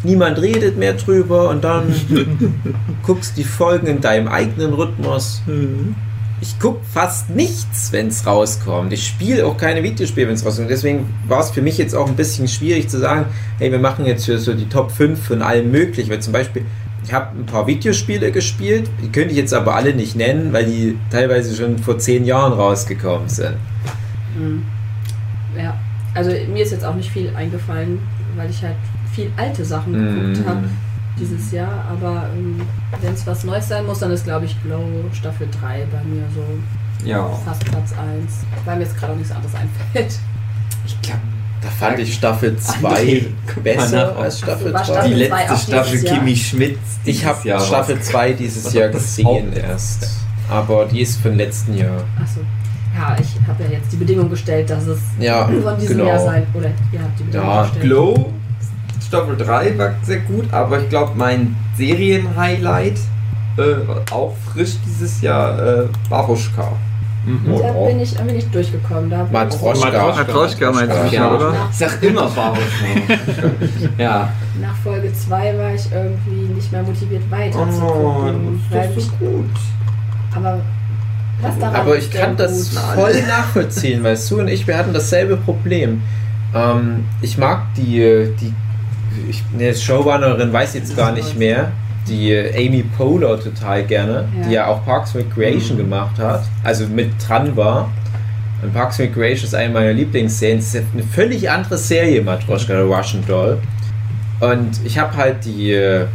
Niemand 0.03 0.39
redet 0.39 0.77
mehr 0.77 0.93
drüber 0.93 1.49
und 1.49 1.65
dann 1.65 1.95
guckst 3.07 3.39
die 3.39 3.45
Folgen 3.45 3.87
in 3.87 4.03
deinem 4.03 4.29
eigenen 4.29 4.75
Rhythmus. 4.75 5.41
Hm. 5.47 5.95
Ich 6.41 6.59
guck 6.61 6.85
fast 6.85 7.31
nichts, 7.31 7.91
wenn 7.93 8.09
es 8.09 8.25
rauskommt. 8.27 8.93
Ich 8.93 9.07
spiele 9.07 9.45
auch 9.45 9.57
keine 9.57 9.83
Videospiele, 9.83 10.29
wenn 10.29 10.35
es 10.35 10.45
rauskommt. 10.47 10.71
Deswegen 10.71 11.13
war 11.27 11.41
es 11.41 11.51
für 11.51 11.63
mich 11.63 11.79
jetzt 11.79 11.95
auch 11.95 12.07
ein 12.07 12.15
bisschen 12.15 12.47
schwierig 12.47 12.89
zu 12.89 12.99
sagen, 12.99 13.27
hey, 13.59 13.73
wir 13.73 13.81
machen 13.81 14.07
jetzt 14.07 14.25
hier 14.25 14.39
so 14.39 14.55
die 14.55 14.69
Top 14.69 14.93
5 14.93 15.21
von 15.21 15.43
allem 15.43 15.71
möglich. 15.73 16.09
Weil 16.09 16.21
zum 16.21 16.33
Beispiel, 16.33 16.65
ich 17.05 17.13
habe 17.13 17.37
ein 17.37 17.47
paar 17.47 17.67
Videospiele 17.67 18.31
gespielt, 18.31 18.89
die 19.03 19.11
könnte 19.11 19.31
ich 19.31 19.37
jetzt 19.37 19.53
aber 19.53 19.75
alle 19.75 19.95
nicht 19.95 20.15
nennen, 20.15 20.53
weil 20.53 20.67
die 20.67 20.97
teilweise 21.11 21.57
schon 21.57 21.79
vor 21.79 21.99
10 21.99 22.25
Jahren 22.25 22.53
rausgekommen 22.53 23.29
sind. 23.29 23.57
Mhm. 24.39 24.63
Ja, 25.57 25.77
also 26.15 26.31
mir 26.31 26.63
ist 26.63 26.71
jetzt 26.71 26.85
auch 26.85 26.95
nicht 26.95 27.11
viel 27.11 27.35
eingefallen, 27.35 27.99
weil 28.37 28.51
ich 28.51 28.63
halt 28.63 28.77
viel 29.13 29.31
alte 29.37 29.65
Sachen 29.65 29.93
geguckt 29.93 30.47
Mm. 30.47 30.49
habe 30.49 30.69
dieses 31.21 31.53
Jahr. 31.53 31.85
Aber 31.91 32.27
ähm, 32.37 32.61
wenn 33.01 33.15
es 33.15 33.27
was 33.27 33.45
Neues 33.45 33.69
sein 33.69 33.87
muss, 33.87 33.99
dann 34.01 34.11
ist, 34.11 34.25
glaube 34.25 34.47
ich, 34.47 34.57
Glow 34.63 34.83
Staffel 35.13 35.49
3 35.61 35.87
bei 35.93 36.03
mir 36.05 36.23
so 36.35 37.07
Ja. 37.09 37.29
fast 37.45 37.65
Platz 37.65 37.93
1. 37.93 38.33
Weil 38.65 38.77
mir 38.77 38.83
jetzt 38.85 38.97
gerade 38.99 39.13
auch 39.13 39.17
nichts 39.17 39.33
anderes 39.33 39.55
einfällt. 39.95 40.19
Ich 40.87 41.01
glaube, 41.03 41.21
Da 41.61 41.69
fand 41.69 41.99
ich 41.99 42.15
Staffel 42.15 42.57
2 42.57 42.89
André, 42.89 43.25
guck 43.47 43.57
mal 43.57 43.63
besser 43.63 44.17
als 44.17 44.39
Staffel 44.39 44.73
War 44.73 44.81
3. 44.83 44.85
Staffel 44.93 45.15
die 45.15 45.29
zwei 45.29 45.47
letzte 45.47 45.71
Staffel? 45.71 46.03
Kimi 46.05 46.37
Schmidt. 46.37 46.79
Ich 47.05 47.25
habe 47.25 47.39
Staffel 47.41 47.53
rausgekommen. 47.75 48.03
2 48.03 48.33
dieses 48.35 48.73
Jahr 48.73 48.89
gesehen 48.89 49.53
erst. 49.53 50.09
Aber 50.49 50.87
die 50.87 51.01
ist 51.03 51.21
von 51.21 51.35
letzten 51.37 51.77
Jahr. 51.77 52.05
Achso. 52.23 52.41
Ja, 52.97 53.17
ich 53.21 53.29
habe 53.47 53.63
ja 53.65 53.71
jetzt 53.79 53.93
die 53.93 53.97
Bedingung 53.97 54.29
gestellt, 54.31 54.71
dass 54.71 54.87
es 54.87 54.99
Ja, 55.21 55.47
von 55.47 55.79
diesem 55.79 55.99
genau. 55.99 56.09
Jahr 56.09 56.19
sein. 56.19 56.47
Oder 56.55 56.69
ihr 56.91 57.01
habt 57.01 57.19
die 57.19 57.25
Bedingung 57.25 57.47
Ja, 57.47 57.63
gestellt. 57.65 57.83
Glow 57.85 58.33
Staffel 59.09 59.37
3 59.39 59.79
war 59.79 59.91
sehr 60.03 60.19
gut, 60.21 60.53
aber 60.53 60.81
ich 60.81 60.89
glaube, 60.91 61.13
mein 61.17 61.57
Serien-Highlight, 61.77 62.99
äh, 63.57 63.63
auch 64.13 64.35
frisch 64.53 64.75
dieses 64.87 65.23
Jahr, 65.23 65.59
äh, 65.59 65.85
Babuschka. 66.11 66.73
Mhm. 67.25 67.59
Da 67.59 67.73
Oh, 67.75 67.87
bin 67.87 68.01
ich, 68.01 68.15
bin 68.17 68.37
ich 68.37 68.49
durchgekommen. 68.51 69.11
Da 69.11 69.27
Matroschka. 69.33 70.15
Matroschka 70.15 70.73
meinst 70.73 70.95
du, 71.11 71.15
Ja. 71.17 71.35
oder? 71.35 71.55
Ich 71.71 71.77
sag 71.79 72.03
immer 72.03 72.29
Babuschka. 72.29 73.49
ja. 73.99 74.29
Nach 74.61 74.77
Folge 74.85 75.13
2 75.13 75.59
war 75.59 75.75
ich 75.75 75.91
irgendwie 75.93 76.53
nicht 76.55 76.71
mehr 76.71 76.83
motiviert 76.83 77.31
weiter 77.31 77.69
zu 77.71 77.83
Oh, 77.83 78.13
gucken. 78.23 78.61
das 78.71 78.79
weil 78.91 78.97
ist 78.99 79.19
gut. 79.19 79.45
aber 80.35 80.61
was 81.41 81.59
daran 81.59 81.75
Aber 81.77 81.97
ich 81.97 82.11
kann 82.11 82.37
das 82.37 82.71
gut? 82.71 82.79
voll 82.95 83.23
nachvollziehen, 83.27 84.03
weil 84.03 84.17
Sue 84.17 84.41
und 84.41 84.49
ich, 84.49 84.67
wir 84.67 84.77
hatten 84.77 84.93
dasselbe 84.93 85.37
Problem. 85.37 86.03
Ähm, 86.55 87.05
ich 87.23 87.37
mag 87.39 87.63
die, 87.77 88.29
die 88.41 88.53
ich, 89.29 89.43
ne, 89.57 89.75
Showrunnerin 89.75 90.53
weiß 90.53 90.75
jetzt 90.75 90.97
gar 90.97 91.13
nicht 91.13 91.39
mehr, 91.39 91.73
die 92.09 92.35
Amy 92.57 92.83
Poehler 92.97 93.39
total 93.39 93.85
gerne, 93.85 94.29
Ja. 94.41 94.49
die 94.49 94.55
ja 94.55 94.67
auch 94.67 94.85
Parks 94.85 95.15
and 95.15 95.27
Recreation 95.27 95.77
gemacht 95.77 96.19
hat, 96.19 96.43
also 96.65 96.87
mit 96.87 97.11
dran 97.27 97.57
war. 97.57 97.91
Und 98.63 98.73
Parks 98.73 98.99
and 99.01 99.11
Recreation 99.11 99.47
ist 99.47 99.55
eine 99.55 99.73
meiner 99.73 99.93
Lieblingsserien. 99.93 100.59
Es 100.59 100.75
ist 100.75 100.85
eine 100.93 101.03
völlig 101.03 101.49
andere 101.49 101.79
Serie, 101.79 102.23
Matroschka, 102.23 102.73
der 102.73 102.85
Russian 102.85 103.25
Doll. 103.27 103.59
Und 104.41 104.71
ich 104.85 104.99
habe 104.99 105.17
halt 105.17 105.45
die, 105.45 105.73
äh, 105.73 106.07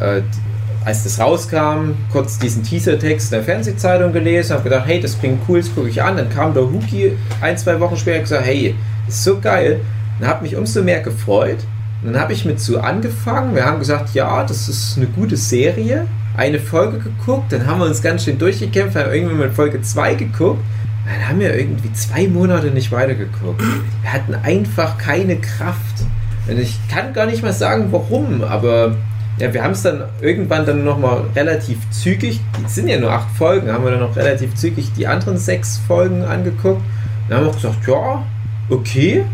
die 0.00 0.46
als 0.84 1.02
das 1.02 1.18
rauskam, 1.18 1.94
kurz 2.12 2.38
diesen 2.38 2.62
Teaser-Text 2.62 3.32
in 3.32 3.38
der 3.38 3.44
Fernsehzeitung 3.44 4.12
gelesen, 4.12 4.52
habe 4.52 4.62
gedacht, 4.62 4.86
hey, 4.86 5.00
das 5.00 5.18
klingt 5.18 5.40
cool, 5.48 5.58
das 5.60 5.74
gucke 5.74 5.88
ich 5.88 6.00
an. 6.00 6.16
Dann 6.16 6.28
kam 6.30 6.54
der 6.54 6.62
Huki 6.62 7.12
ein, 7.40 7.56
zwei 7.58 7.80
Wochen 7.80 7.96
später 7.96 8.18
und 8.18 8.22
gesagt, 8.22 8.46
hey, 8.46 8.74
das 9.06 9.16
ist 9.16 9.24
so 9.24 9.40
geil. 9.40 9.80
Dann 10.20 10.28
habe 10.28 10.42
mich 10.42 10.54
umso 10.54 10.82
mehr 10.84 11.00
gefreut. 11.00 11.58
Dann 12.06 12.20
habe 12.20 12.32
ich 12.32 12.44
mit 12.44 12.60
Sue 12.60 12.82
angefangen. 12.82 13.54
Wir 13.56 13.64
haben 13.64 13.80
gesagt, 13.80 14.14
ja, 14.14 14.44
das 14.44 14.68
ist 14.68 14.96
eine 14.96 15.06
gute 15.06 15.36
Serie. 15.36 16.06
Eine 16.36 16.60
Folge 16.60 16.98
geguckt, 16.98 17.50
dann 17.50 17.66
haben 17.66 17.80
wir 17.80 17.86
uns 17.86 18.02
ganz 18.02 18.24
schön 18.24 18.38
durchgekämpft, 18.38 18.94
haben 18.94 19.10
irgendwann 19.10 19.38
mal 19.38 19.50
Folge 19.50 19.80
2 19.80 20.14
geguckt. 20.14 20.62
Dann 21.06 21.28
haben 21.28 21.40
wir 21.40 21.56
irgendwie 21.56 21.92
zwei 21.94 22.28
Monate 22.28 22.66
nicht 22.66 22.92
weitergeguckt. 22.92 23.62
Wir 24.02 24.12
hatten 24.12 24.34
einfach 24.34 24.98
keine 24.98 25.36
Kraft. 25.36 26.04
Und 26.46 26.58
ich 26.58 26.78
kann 26.88 27.12
gar 27.12 27.26
nicht 27.26 27.42
mal 27.42 27.52
sagen, 27.52 27.88
warum, 27.90 28.44
aber 28.44 28.96
ja, 29.38 29.52
wir 29.52 29.64
haben 29.64 29.72
es 29.72 29.82
dann 29.82 30.04
irgendwann 30.20 30.64
dann 30.64 30.84
nochmal 30.84 31.22
relativ 31.34 31.78
zügig, 31.90 32.40
es 32.64 32.74
sind 32.74 32.88
ja 32.88 32.98
nur 33.00 33.12
acht 33.12 33.30
Folgen, 33.36 33.70
haben 33.72 33.84
wir 33.84 33.90
dann 33.90 34.00
noch 34.00 34.16
relativ 34.16 34.54
zügig 34.54 34.92
die 34.96 35.06
anderen 35.06 35.38
sechs 35.38 35.78
Folgen 35.86 36.22
angeguckt. 36.22 36.82
Dann 37.28 37.38
haben 37.38 37.46
wir 37.46 37.50
auch 37.50 37.56
gesagt, 37.56 37.86
ja, 37.86 38.22
okay. 38.68 39.24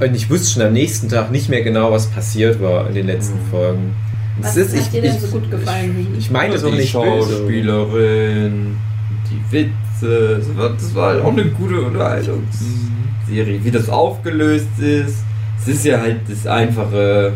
Und 0.00 0.14
ich 0.14 0.30
wusste 0.30 0.50
schon 0.54 0.62
am 0.62 0.72
nächsten 0.72 1.08
Tag 1.08 1.30
nicht 1.30 1.48
mehr 1.48 1.62
genau, 1.62 1.92
was 1.92 2.06
passiert 2.06 2.60
war 2.60 2.88
in 2.88 2.94
den 2.94 3.06
letzten 3.06 3.38
Folgen. 3.50 3.94
Was 4.40 4.54
Das 4.54 4.74
hat 4.74 4.92
dir 4.92 5.02
denn 5.02 5.18
so 5.20 5.26
gut 5.26 5.50
gefallen? 5.50 6.06
Ich, 6.12 6.26
ich 6.26 6.30
meine 6.30 6.54
das 6.54 6.64
auch 6.64 6.70
die 6.70 6.78
nicht. 6.78 6.90
Schauspielerin, 6.90 8.76
die 9.30 9.52
Witze, 9.52 10.38
das 10.38 10.56
war, 10.56 10.70
das 10.70 10.94
war 10.94 11.08
halt 11.14 11.22
auch 11.22 11.32
eine 11.32 11.44
gute 11.46 11.82
Unterhaltungsserie. 11.82 13.62
Wie 13.62 13.70
das 13.70 13.88
aufgelöst 13.90 14.68
ist. 14.78 15.16
Es 15.60 15.68
ist 15.68 15.84
ja 15.84 16.00
halt 16.00 16.20
das 16.26 16.46
einfache 16.46 17.34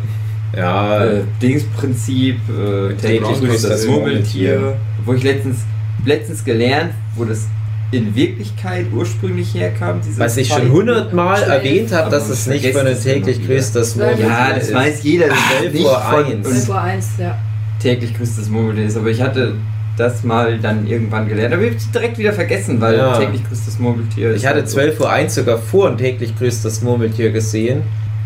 Ja, 0.57 1.05
äh, 1.05 1.23
Dingsprinzip, 1.43 2.37
äh, 2.49 2.95
täglich 2.95 3.41
grüßt 3.41 3.65
das. 3.69 3.87
Murmeltier. 3.87 4.77
Wo 5.05 5.13
ich 5.13 5.23
letztens, 5.23 5.59
letztens 6.07 6.43
gelernt, 6.45 6.95
wo 7.17 7.25
das 7.25 7.47
in 7.91 8.15
Wirklichkeit 8.15 8.87
ursprünglich 8.93 9.55
herkam. 9.55 10.01
Diese 10.05 10.19
was 10.19 10.37
ich 10.37 10.49
schon 10.49 10.71
hundertmal 10.71 11.43
erwähnt 11.43 11.93
habe, 11.93 12.11
dass 12.11 12.29
es 12.29 12.47
ich 12.49 12.63
nicht 12.63 12.75
von 12.77 12.87
den 12.87 12.99
täglich 13.01 13.47
grüßt 13.47 13.77
das. 13.77 13.95
Murmeltier 13.97 14.27
Ja, 14.27 14.53
das 14.55 14.69
ist. 14.69 14.75
weiß 14.75 15.03
jeder. 15.05 15.27
Das 15.29 15.37
ist 15.39 15.59
12 15.61 15.73
nicht 15.73 15.87
von 15.89 16.25
eins. 16.25 16.49
12 16.65 16.69
Uhr 16.69 16.81
1, 16.83 17.07
ja. 17.19 17.39
täglich 17.81 18.17
grüßt 18.17 18.39
das 18.39 18.49
Murmeltier 18.49 18.87
ist. 18.87 18.97
Aber 18.97 19.09
ich 19.09 19.21
hatte 19.23 19.55
das 19.97 20.25
mal 20.25 20.59
dann 20.59 20.87
irgendwann 20.89 21.29
gelernt. 21.29 21.55
Aber 21.55 21.63
ich 21.63 21.69
habe 21.69 21.77
es 21.79 21.91
direkt 21.93 22.19
wieder 22.19 22.33
vergessen, 22.33 22.81
weil 22.81 22.97
Ja. 22.97 23.17
täglich 23.17 23.47
grüßt 23.49 23.67
das 23.67 23.79
Murmeltier 23.79 24.31
ist 24.31 24.41
Ich 24.43 24.47
hatte 24.47 24.57
halt 24.59 24.69
so. 24.69 24.79
12.01 24.79 25.23
Uhr 25.25 25.31
sogar 25.31 25.59
vor 25.59 25.89
und 25.91 25.99
täglich 25.99 26.37
grüßt 26.37 26.65
das 26.65 26.83
Murmeltier 26.83 27.31
gesehen. 27.31 27.83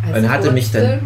Als 0.07 0.23
Man 0.23 0.31
hatte 0.31 0.53
mich 0.53 0.71
dann- 0.73 0.85
als. 0.85 1.01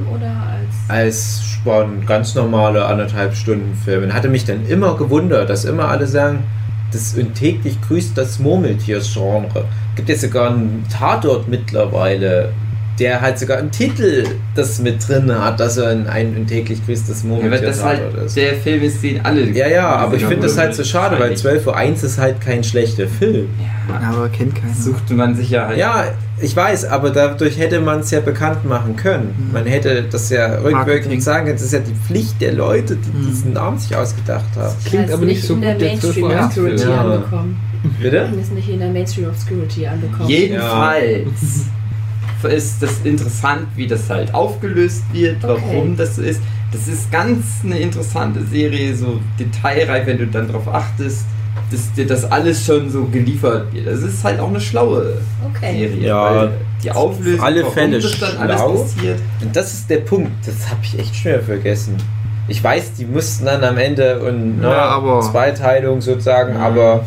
als 0.88 1.42
war 1.64 1.84
ein 1.84 2.04
ganz 2.06 2.34
normaler 2.34 2.88
anderthalb 2.88 3.34
Stunden 3.34 3.74
Film. 3.84 4.04
Und 4.04 4.14
hatte 4.14 4.28
mich 4.28 4.44
dann 4.44 4.66
immer 4.68 4.96
gewundert, 4.96 5.48
dass 5.50 5.64
immer 5.64 5.88
alle 5.88 6.06
sagen, 6.06 6.40
das 6.92 7.14
und 7.14 7.34
täglich 7.34 7.80
grüßt 7.80 8.16
das 8.16 8.38
Murmeltier-Genre. 8.38 9.64
Gibt 9.96 10.08
jetzt 10.08 10.22
sogar 10.22 10.50
einen 10.50 10.84
Tatort 10.90 11.48
mittlerweile, 11.48 12.52
der 12.98 13.20
halt 13.22 13.38
sogar 13.38 13.58
im 13.58 13.70
Titel 13.70 14.24
das 14.54 14.78
mit 14.78 15.06
drin 15.08 15.32
hat, 15.34 15.58
dass 15.60 15.78
er 15.78 15.88
ein, 15.88 16.06
ein, 16.06 16.34
ein 16.36 16.46
täglich 16.46 16.84
grüßt 16.84 17.08
das 17.08 17.24
Ja, 17.24 17.48
das 17.58 17.82
halt 17.82 18.00
ist. 18.26 18.36
der 18.36 18.54
Film 18.54 18.82
ist, 18.82 19.02
den 19.02 19.24
alle. 19.24 19.48
Ja, 19.50 19.66
ja, 19.66 19.88
aber 19.96 20.16
ich 20.16 20.24
finde 20.24 20.42
das 20.46 20.58
halt 20.58 20.74
so 20.74 20.84
schade, 20.84 21.18
weil 21.18 21.32
12.01 21.32 21.66
Uhr 21.66 22.04
ist 22.04 22.18
halt 22.18 22.40
kein 22.40 22.62
schlechter 22.62 23.08
Film. 23.08 23.48
Ja, 23.88 24.10
Aber 24.10 24.28
kennt 24.28 24.54
keiner. 24.54 24.74
suchte 24.74 25.14
man 25.14 25.34
sich 25.34 25.50
ja 25.50 25.66
halt. 25.68 25.78
Ja, 25.78 26.04
ich 26.40 26.54
weiß, 26.54 26.84
aber 26.86 27.10
dadurch 27.10 27.58
hätte 27.58 27.80
man 27.80 28.00
es 28.00 28.10
ja 28.10 28.20
bekannt 28.20 28.64
machen 28.64 28.94
können. 28.96 29.34
Mhm. 29.48 29.52
Man 29.52 29.66
hätte 29.66 30.04
das 30.10 30.28
ja 30.30 30.56
rückwirkend 30.58 31.22
sagen 31.22 31.46
können. 31.46 31.56
Das 31.56 31.64
ist 31.64 31.72
ja 31.72 31.78
die 31.80 31.94
Pflicht 31.94 32.40
der 32.40 32.52
Leute, 32.52 32.96
die 32.96 33.08
Mhm. 33.18 33.26
diesen 33.26 33.52
Namen 33.54 33.78
sich 33.78 33.96
ausgedacht 33.96 34.44
haben. 34.56 34.74
Klingt 34.84 35.04
Ja, 35.04 35.08
ist 35.08 35.14
aber 35.14 35.24
nicht 35.26 35.42
so 35.44 35.54
in 35.54 35.60
der 35.62 35.72
gut, 35.72 35.82
der 35.82 35.98
12 36.00 36.16
Uhr 36.18 36.28
Mainstream 36.28 36.44
Obscurity 36.66 36.88
Ja. 36.88 37.00
angekommen. 37.00 37.60
Bitte? 38.00 38.28
Ist 38.40 38.52
nicht 38.52 38.68
in 38.68 38.78
der 38.78 38.90
Mainstream 38.90 39.28
Obscurity 39.28 39.86
angekommen. 39.86 40.28
Jedenfalls 40.28 41.66
ist 42.48 42.82
das 42.82 42.90
interessant, 43.04 43.66
wie 43.76 43.86
das 43.86 44.08
halt 44.10 44.34
aufgelöst 44.34 45.02
wird, 45.12 45.44
Okay. 45.44 45.62
warum 45.66 45.96
das 45.96 46.16
so 46.16 46.22
ist. 46.22 46.40
Das 46.72 46.88
ist 46.88 47.10
ganz 47.12 47.44
eine 47.64 47.78
interessante 47.78 48.42
Serie, 48.44 48.94
so 48.96 49.20
detailreich, 49.38 50.06
wenn 50.06 50.18
du 50.18 50.26
dann 50.26 50.46
darauf 50.48 50.68
achtest, 50.68 51.26
dass 51.70 51.92
dir 51.92 52.06
das 52.06 52.24
alles 52.30 52.64
schon 52.64 52.88
so 52.90 53.04
geliefert 53.04 53.72
wird. 53.74 53.86
Das 53.86 54.00
ist 54.02 54.24
halt 54.24 54.40
auch 54.40 54.48
eine 54.48 54.60
schlaue 54.60 55.18
Okay. 55.54 55.88
Serie. 55.88 56.06
Ja, 56.08 56.34
weil 56.34 56.50
die 56.82 56.90
Auflösung, 56.90 57.40
auf 57.40 57.46
alle 57.46 57.60
warum 57.62 57.74
Fälle 57.74 58.00
das 58.00 58.18
dann 58.18 58.30
schlau. 58.32 58.40
alles 58.70 58.94
passiert. 58.94 59.18
Und 59.42 59.54
das 59.56 59.72
ist 59.74 59.90
der 59.90 59.98
Punkt. 59.98 60.30
Das 60.46 60.70
habe 60.70 60.80
ich 60.82 60.98
echt 60.98 61.14
schnell 61.16 61.40
vergessen. 61.42 61.96
Ich 62.48 62.62
weiß, 62.62 62.94
die 62.94 63.04
mussten 63.04 63.44
dann 63.44 63.62
am 63.64 63.76
Ende 63.78 64.18
und 64.20 64.58
ne, 64.60 64.66
Ja, 64.68 64.84
aber- 64.86 65.20
Zweiteilung 65.20 66.00
sozusagen, 66.00 66.54
Mhm. 66.54 66.60
aber 66.60 67.04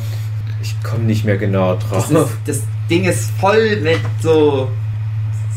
ich 0.61 0.75
komme 0.83 1.03
nicht 1.05 1.25
mehr 1.25 1.37
genau 1.37 1.75
Das, 1.91 2.09
drauf. 2.09 2.29
ist, 2.45 2.57
das 2.59 2.61
Ding 2.89 3.03
ist 3.05 3.31
voll 3.39 3.77
mit 3.81 3.99
so 4.21 4.69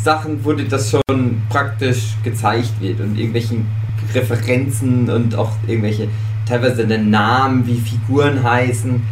Sachen, 0.09 0.43
wo 0.43 0.55
dir 0.55 0.67
das 0.67 0.91
schon 0.91 1.43
praktisch 1.51 2.15
gezeigt 2.25 2.73
wird 2.81 2.99
und 3.01 3.19
irgendwelchen 3.19 3.67
Referenzen 4.15 5.11
und 5.11 5.35
auch 5.35 5.51
irgendwelche 5.67 6.09
teilweise 6.49 6.87
den 6.87 7.11
Namen, 7.11 7.67
wie 7.67 7.79
Figuren 7.79 8.43
heißen. 8.43 9.03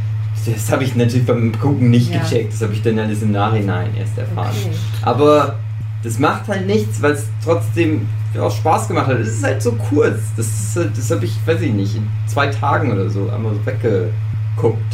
Das 0.46 0.72
habe 0.72 0.84
ich 0.84 0.96
natürlich 0.96 1.26
beim 1.26 1.52
Gucken 1.60 1.90
nicht 1.90 2.10
Ja. 2.14 2.20
gecheckt. 2.20 2.54
Das 2.54 2.62
habe 2.62 2.72
ich 2.72 2.80
dann 2.80 2.98
alles 2.98 3.20
im 3.20 3.32
Nachhinein 3.32 3.90
erst 3.94 4.16
erfahren. 4.16 4.54
Okay. 4.64 4.74
Aber 5.02 5.56
das 6.02 6.18
macht 6.18 6.48
halt 6.48 6.66
nichts, 6.66 7.02
weil 7.02 7.12
es 7.12 7.26
trotzdem 7.44 8.06
auch 8.40 8.50
Spaß 8.56 8.88
gemacht 8.88 9.08
hat. 9.08 9.18
Es 9.18 9.28
ist 9.28 9.44
halt 9.44 9.60
so 9.62 9.72
kurz. 9.72 10.18
Das, 10.38 10.46
halt- 10.76 10.96
das 10.96 11.10
habe 11.10 11.26
ich, 11.26 11.34
weiß 11.46 11.60
ich 11.60 11.72
nicht, 11.74 11.96
in 11.96 12.06
zwei 12.26 12.46
Tagen 12.46 12.90
oder 12.92 13.10
so 13.10 13.28
einmal 13.28 13.52
so 13.52 13.66
weggeguckt. 13.66 14.92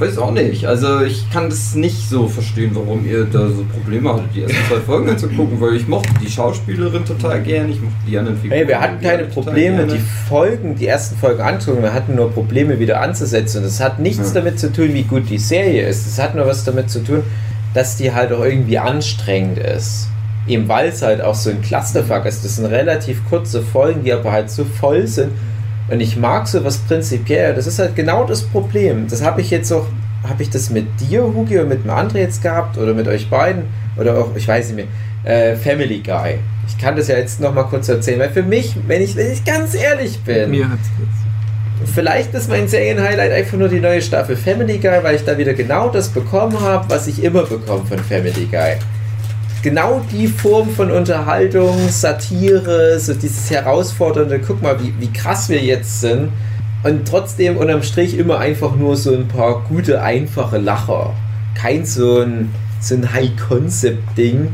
Weiß 0.00 0.18
auch 0.18 0.32
nicht. 0.32 0.66
Also 0.66 1.02
ich 1.02 1.30
kann 1.30 1.50
das 1.50 1.74
nicht 1.74 2.08
so 2.08 2.26
verstehen, 2.26 2.70
warum 2.74 3.06
ihr 3.06 3.24
da 3.24 3.48
so 3.48 3.64
Probleme 3.72 4.12
hattet, 4.14 4.34
die 4.34 4.42
ersten 4.42 4.56
zwei 4.68 4.80
Folgen 4.86 5.10
anzugucken, 5.10 5.60
weil 5.60 5.76
ich 5.76 5.86
mochte 5.86 6.08
die 6.24 6.30
Schauspielerin 6.30 7.04
total 7.04 7.40
gern, 7.42 7.70
ich 7.70 7.80
mochte 7.80 7.96
die 8.08 8.16
anderen 8.18 8.38
Figuren. 8.38 8.56
Hey, 8.58 8.66
wir 8.68 8.80
hatten 8.80 9.00
keine 9.00 9.24
Probleme, 9.24 9.86
die 9.86 10.00
Folgen, 10.28 10.74
die 10.76 10.86
ersten 10.86 11.16
Folgen 11.16 11.42
anzugucken. 11.42 11.82
Wir 11.82 11.92
hatten 11.92 12.14
nur 12.14 12.30
Probleme 12.32 12.78
wieder 12.78 13.00
anzusetzen. 13.00 13.58
Und 13.58 13.64
das 13.64 13.78
hat 13.80 13.98
nichts 13.98 14.28
Ja. 14.28 14.40
damit 14.40 14.58
zu 14.58 14.72
tun, 14.72 14.94
wie 14.94 15.02
gut 15.02 15.28
die 15.28 15.38
Serie 15.38 15.86
ist. 15.86 16.06
Es 16.06 16.18
hat 16.18 16.34
nur 16.34 16.46
was 16.46 16.64
damit 16.64 16.90
zu 16.90 17.04
tun, 17.04 17.22
dass 17.74 17.96
die 17.96 18.12
halt 18.12 18.32
auch 18.32 18.42
irgendwie 18.44 18.78
anstrengend 18.78 19.58
ist. 19.58 20.08
Eben 20.48 20.66
weil 20.68 20.88
es 20.88 21.02
halt 21.02 21.20
auch 21.20 21.34
so 21.34 21.50
ein 21.50 21.60
Clusterfuck 21.60 22.24
ist. 22.24 22.44
Das 22.44 22.56
sind 22.56 22.64
relativ 22.64 23.20
kurze 23.28 23.60
Folgen, 23.62 24.02
die 24.02 24.12
aber 24.12 24.32
halt 24.32 24.50
so 24.50 24.64
voll 24.64 25.06
sind. 25.06 25.32
Und 25.90 26.00
ich 26.00 26.16
mag 26.16 26.46
sowas 26.46 26.78
prinzipiell. 26.78 27.54
Das 27.54 27.66
ist 27.66 27.78
halt 27.78 27.96
genau 27.96 28.24
das 28.24 28.42
Problem. 28.42 29.06
Das 29.08 29.22
habe 29.22 29.40
ich 29.40 29.50
jetzt 29.50 29.72
auch, 29.72 29.86
habe 30.28 30.42
ich 30.42 30.50
das 30.50 30.70
mit 30.70 30.86
dir, 31.00 31.22
Hugi, 31.22 31.58
oder 31.58 31.66
mit 31.68 31.84
dem 31.84 31.90
André 31.90 32.18
jetzt 32.18 32.42
gehabt? 32.42 32.78
Oder 32.78 32.94
mit 32.94 33.08
euch 33.08 33.28
beiden? 33.28 33.64
Oder 33.96 34.16
auch, 34.18 34.34
ich 34.36 34.46
weiß 34.46 34.70
nicht 34.70 34.88
mehr, 35.24 35.52
äh, 35.52 35.56
Family 35.56 35.98
Guy. 36.00 36.38
Ich 36.68 36.78
kann 36.78 36.94
das 36.94 37.08
ja 37.08 37.16
jetzt 37.16 37.40
noch 37.40 37.52
mal 37.52 37.64
kurz 37.64 37.88
erzählen, 37.88 38.20
weil 38.20 38.30
für 38.30 38.44
mich, 38.44 38.76
wenn 38.86 39.02
ich, 39.02 39.16
wenn 39.16 39.32
ich 39.32 39.44
ganz 39.44 39.74
ehrlich 39.74 40.20
bin, 40.20 40.50
Mir 40.52 40.68
hat's 40.70 40.88
jetzt. 40.98 41.92
vielleicht 41.92 42.32
ist 42.34 42.48
mein 42.48 42.68
Serienhighlight 42.68 43.32
einfach 43.32 43.58
nur 43.58 43.68
die 43.68 43.80
neue 43.80 44.00
Staffel 44.00 44.36
Family 44.36 44.78
Guy, 44.78 45.02
weil 45.02 45.16
ich 45.16 45.24
da 45.24 45.36
wieder 45.36 45.54
genau 45.54 45.88
das 45.88 46.08
bekommen 46.10 46.60
habe, 46.60 46.88
was 46.88 47.08
ich 47.08 47.24
immer 47.24 47.42
bekomme 47.42 47.84
von 47.84 47.98
Family 47.98 48.46
Guy. 48.48 48.76
Genau 49.62 50.00
die 50.10 50.26
Form 50.26 50.70
von 50.70 50.90
Unterhaltung, 50.90 51.90
Satire, 51.90 52.98
so 52.98 53.12
dieses 53.12 53.50
herausfordernde, 53.50 54.40
guck 54.40 54.62
mal, 54.62 54.82
wie, 54.82 54.94
wie 54.98 55.12
krass 55.12 55.50
wir 55.50 55.60
jetzt 55.60 56.00
sind. 56.00 56.30
Und 56.82 57.06
trotzdem 57.06 57.58
unterm 57.58 57.82
Strich 57.82 58.16
immer 58.16 58.38
einfach 58.38 58.74
nur 58.74 58.96
so 58.96 59.14
ein 59.14 59.28
paar 59.28 59.62
gute, 59.68 60.00
einfache 60.02 60.56
Lacher. 60.56 61.12
Kein 61.54 61.84
so 61.84 62.20
ein, 62.20 62.54
so 62.80 62.94
ein 62.94 63.12
High-Concept-Ding, 63.12 64.48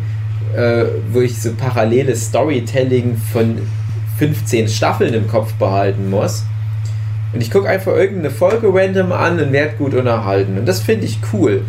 äh, 0.57 0.87
wo 1.13 1.21
ich 1.21 1.41
so 1.41 1.53
paralleles 1.53 2.27
Storytelling 2.27 3.17
von 3.33 3.59
15 4.19 4.67
Staffeln 4.67 5.15
im 5.15 5.29
Kopf 5.29 5.53
behalten 5.55 6.11
muss. 6.11 6.45
Und 7.33 7.41
ich 7.41 7.53
gucke 7.53 7.69
einfach 7.69 7.93
irgendeine 7.93 8.31
Folge 8.31 8.69
random 8.73 9.13
an 9.13 9.39
und 9.39 9.53
werde 9.53 9.77
gut 9.77 9.95
unterhalten. 9.95 10.59
Und 10.59 10.67
das 10.67 10.81
finde 10.81 11.07
ich 11.07 11.21
cool. 11.33 11.63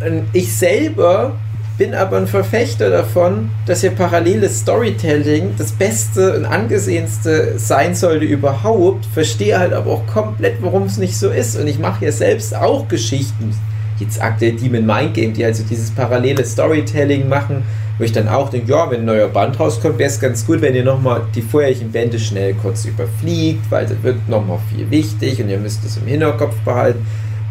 Und 0.00 0.26
ich 0.32 0.54
selber 0.54 1.32
bin 1.76 1.92
aber 1.94 2.18
ein 2.18 2.28
Verfechter 2.28 2.90
davon, 2.90 3.50
dass 3.66 3.80
hier 3.80 3.90
paralleles 3.90 4.60
Storytelling 4.60 5.54
das 5.58 5.72
Beste 5.72 6.36
und 6.36 6.44
angesehenste 6.44 7.58
sein 7.58 7.94
sollte 7.94 8.24
überhaupt. 8.24 9.06
Verstehe 9.06 9.58
halt 9.58 9.72
aber 9.72 9.90
auch 9.90 10.06
komplett, 10.06 10.56
warum 10.60 10.84
es 10.84 10.98
nicht 10.98 11.16
so 11.16 11.30
ist. 11.30 11.56
Und 11.56 11.66
ich 11.66 11.78
mache 11.78 12.00
hier 12.00 12.12
selbst 12.12 12.54
auch 12.54 12.86
Geschichten. 12.86 13.54
Jetzt 13.98 14.22
aktuell 14.22 14.52
Demon 14.52 14.86
Mind 14.86 15.14
Game, 15.14 15.34
die 15.34 15.44
also 15.44 15.64
dieses 15.68 15.90
parallele 15.90 16.44
Storytelling 16.44 17.28
machen, 17.28 17.64
wo 17.98 18.04
ich 18.04 18.12
dann 18.12 18.28
auch 18.28 18.50
denke, 18.50 18.70
ja, 18.70 18.90
wenn 18.90 19.00
ein 19.00 19.06
neuer 19.06 19.28
Band 19.28 19.58
rauskommt, 19.58 19.98
wäre 19.98 20.10
es 20.10 20.20
ganz 20.20 20.46
gut, 20.46 20.60
wenn 20.60 20.74
ihr 20.74 20.84
nochmal 20.84 21.22
die 21.34 21.42
vorherigen 21.42 21.90
Bände 21.90 22.18
schnell 22.18 22.54
kurz 22.54 22.84
überfliegt, 22.84 23.70
weil 23.70 23.86
das 23.86 24.02
wird 24.02 24.28
nochmal 24.28 24.58
viel 24.74 24.90
wichtig 24.90 25.40
und 25.40 25.48
ihr 25.48 25.58
müsst 25.58 25.84
es 25.84 25.96
im 25.96 26.06
Hinterkopf 26.06 26.56
behalten. 26.64 27.04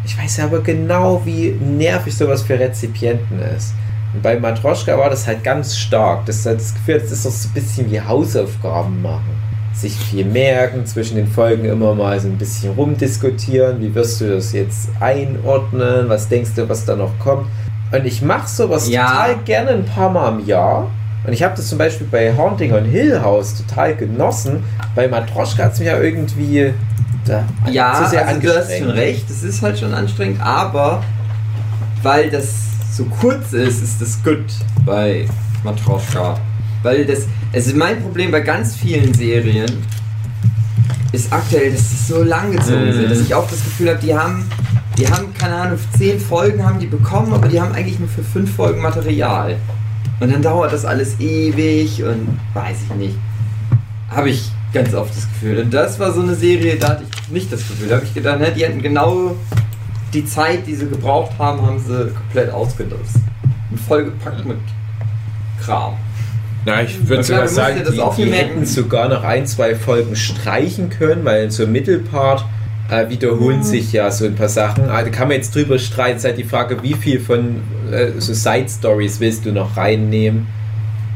Ich 0.06 0.18
weiß 0.18 0.40
aber 0.40 0.60
genau, 0.60 1.22
wie 1.24 1.50
nervig 1.52 2.14
sowas 2.14 2.42
für 2.42 2.58
Rezipienten 2.58 3.40
ist. 3.56 3.72
Und 4.14 4.22
bei 4.22 4.38
Matroschka 4.38 4.96
war 4.96 5.10
das 5.10 5.26
halt 5.26 5.42
ganz 5.42 5.76
stark. 5.76 6.24
Das 6.26 6.46
hat 6.46 6.56
das 6.56 6.72
Gefühl, 6.74 7.00
das 7.00 7.10
ist 7.10 7.26
doch 7.26 7.30
so 7.32 7.48
ein 7.48 7.52
bisschen 7.54 7.90
wie 7.90 8.00
Hausaufgaben 8.00 9.02
machen. 9.02 9.42
sich 9.72 9.96
viel 9.96 10.24
merken, 10.24 10.86
zwischen 10.86 11.16
den 11.16 11.26
Folgen 11.26 11.64
immer 11.64 11.96
mal 11.96 12.18
so 12.20 12.28
ein 12.28 12.38
bisschen 12.38 12.72
rumdiskutieren. 12.74 13.80
Wie 13.80 13.92
wirst 13.92 14.20
du 14.20 14.28
das 14.32 14.52
jetzt 14.52 14.88
einordnen? 15.00 16.08
Was 16.08 16.28
denkst 16.28 16.50
du, 16.54 16.68
was 16.68 16.84
da 16.84 16.94
noch 16.94 17.10
kommt? 17.18 17.46
Und 17.90 18.04
ich 18.06 18.22
mache 18.22 18.48
sowas 18.48 18.88
Ja. 18.88 19.06
total 19.08 19.36
gerne 19.44 19.70
ein 19.70 19.84
paar 19.84 20.10
Mal 20.10 20.38
im 20.38 20.46
Jahr. 20.46 20.86
Und 21.26 21.32
ich 21.32 21.42
habe 21.42 21.56
das 21.56 21.66
zum 21.68 21.78
Beispiel 21.78 22.06
bei 22.08 22.36
Haunting 22.36 22.72
on 22.72 22.84
Hill 22.84 23.20
House 23.20 23.54
total 23.66 23.96
genossen. 23.96 24.62
Bei 24.94 25.08
Matroschka 25.08 25.64
hat 25.64 25.72
es 25.72 25.80
mich 25.80 25.88
ja 25.88 25.98
irgendwie 25.98 26.72
da 27.26 27.42
Ja, 27.68 27.94
zu 28.04 28.10
sehr 28.10 28.28
also 28.28 28.40
du 28.40 28.48
hast 28.48 28.66
schon 28.66 28.90
angestrengt. 28.90 28.96
recht, 28.96 29.28
das 29.30 29.42
ist 29.42 29.60
halt 29.60 29.76
schon 29.78 29.92
anstrengend, 29.92 30.40
aber 30.40 31.02
weil 32.02 32.30
das 32.30 32.46
so 32.96 33.04
kurz 33.20 33.52
ist, 33.52 33.82
ist 33.82 34.00
das 34.00 34.22
gut 34.22 34.44
bei 34.84 35.26
Matroschka. 35.64 36.38
Weil 36.82 37.04
das, 37.04 37.26
also 37.52 37.74
mein 37.76 38.00
Problem 38.02 38.30
bei 38.30 38.40
ganz 38.40 38.76
vielen 38.76 39.12
Serien 39.14 39.70
ist 41.12 41.32
aktuell, 41.32 41.72
dass 41.72 41.88
die 41.90 42.12
so 42.12 42.22
lang 42.22 42.52
gezogen 42.52 42.86
Mhm. 42.88 42.92
sind, 42.92 43.10
dass 43.10 43.20
ich 43.20 43.34
auch 43.34 43.48
das 43.48 43.62
Gefühl 43.64 43.88
habe, 43.90 43.98
die 44.00 44.14
haben, 44.14 44.44
die 44.98 45.08
haben, 45.08 45.32
keine 45.34 45.54
Ahnung, 45.54 45.78
zehn 45.96 46.20
Folgen 46.20 46.64
haben 46.64 46.78
die 46.78 46.86
bekommen, 46.86 47.32
aber 47.32 47.48
die 47.48 47.60
haben 47.60 47.72
eigentlich 47.72 47.98
nur 47.98 48.08
für 48.08 48.22
fünf 48.22 48.54
Folgen 48.54 48.80
Material. 48.82 49.56
Und 50.20 50.32
dann 50.32 50.42
dauert 50.42 50.72
das 50.72 50.84
alles 50.84 51.18
ewig 51.18 52.02
und 52.04 52.38
weiß 52.52 52.76
ich 52.88 52.96
nicht. 52.96 53.18
Habe 54.08 54.30
ich 54.30 54.50
ganz 54.72 54.94
oft 54.94 55.16
das 55.16 55.28
Gefühl. 55.28 55.58
Und 55.58 55.72
das 55.74 55.98
war 55.98 56.12
so 56.12 56.20
eine 56.22 56.34
Serie, 56.34 56.76
da 56.76 56.90
hatte 56.90 57.04
ich 57.24 57.30
nicht 57.30 57.52
das 57.52 57.60
Gefühl. 57.60 57.88
Da 57.88 57.96
habe 57.96 58.04
ich 58.04 58.14
gedacht, 58.14 58.38
ne, 58.40 58.52
die 58.56 58.64
hätten 58.64 58.82
genau 58.82 59.34
die 60.14 60.24
Zeit, 60.24 60.66
die 60.66 60.74
sie 60.74 60.88
gebraucht 60.88 61.32
haben, 61.38 61.60
haben 61.62 61.78
sie 61.78 62.10
komplett 62.12 62.50
ausgenutzt. 62.50 63.16
Und 63.70 63.80
vollgepackt 63.80 64.44
mit 64.46 64.58
Kram. 65.62 65.94
Na, 66.66 66.82
ich 66.82 67.06
würde 67.06 67.22
sogar 67.24 67.48
sagen, 67.48 67.82
die, 67.86 68.22
die 68.24 68.32
hätten 68.32 68.64
sogar 68.64 69.08
noch 69.08 69.22
ein, 69.22 69.46
zwei 69.46 69.74
Folgen 69.74 70.16
streichen 70.16 70.88
können, 70.88 71.24
weil 71.24 71.50
so 71.50 71.64
im 71.64 71.72
Mittelpart 71.72 72.44
äh, 72.90 73.08
wiederholen 73.10 73.58
Mhm. 73.58 73.62
sich 73.64 73.92
ja 73.92 74.10
so 74.10 74.24
ein 74.24 74.34
paar 74.34 74.48
Sachen. 74.48 74.86
Da 74.86 75.02
kann 75.04 75.28
man 75.28 75.36
jetzt 75.38 75.54
drüber 75.54 75.78
streiten. 75.78 76.16
Ist 76.16 76.24
halt 76.24 76.38
die 76.38 76.44
Frage, 76.44 76.82
wie 76.82 76.94
viel 76.94 77.20
von 77.20 77.56
äh, 77.90 78.12
so 78.18 78.32
Side 78.32 78.68
Stories 78.68 79.20
willst 79.20 79.44
du 79.44 79.52
noch 79.52 79.76
reinnehmen, 79.76 80.46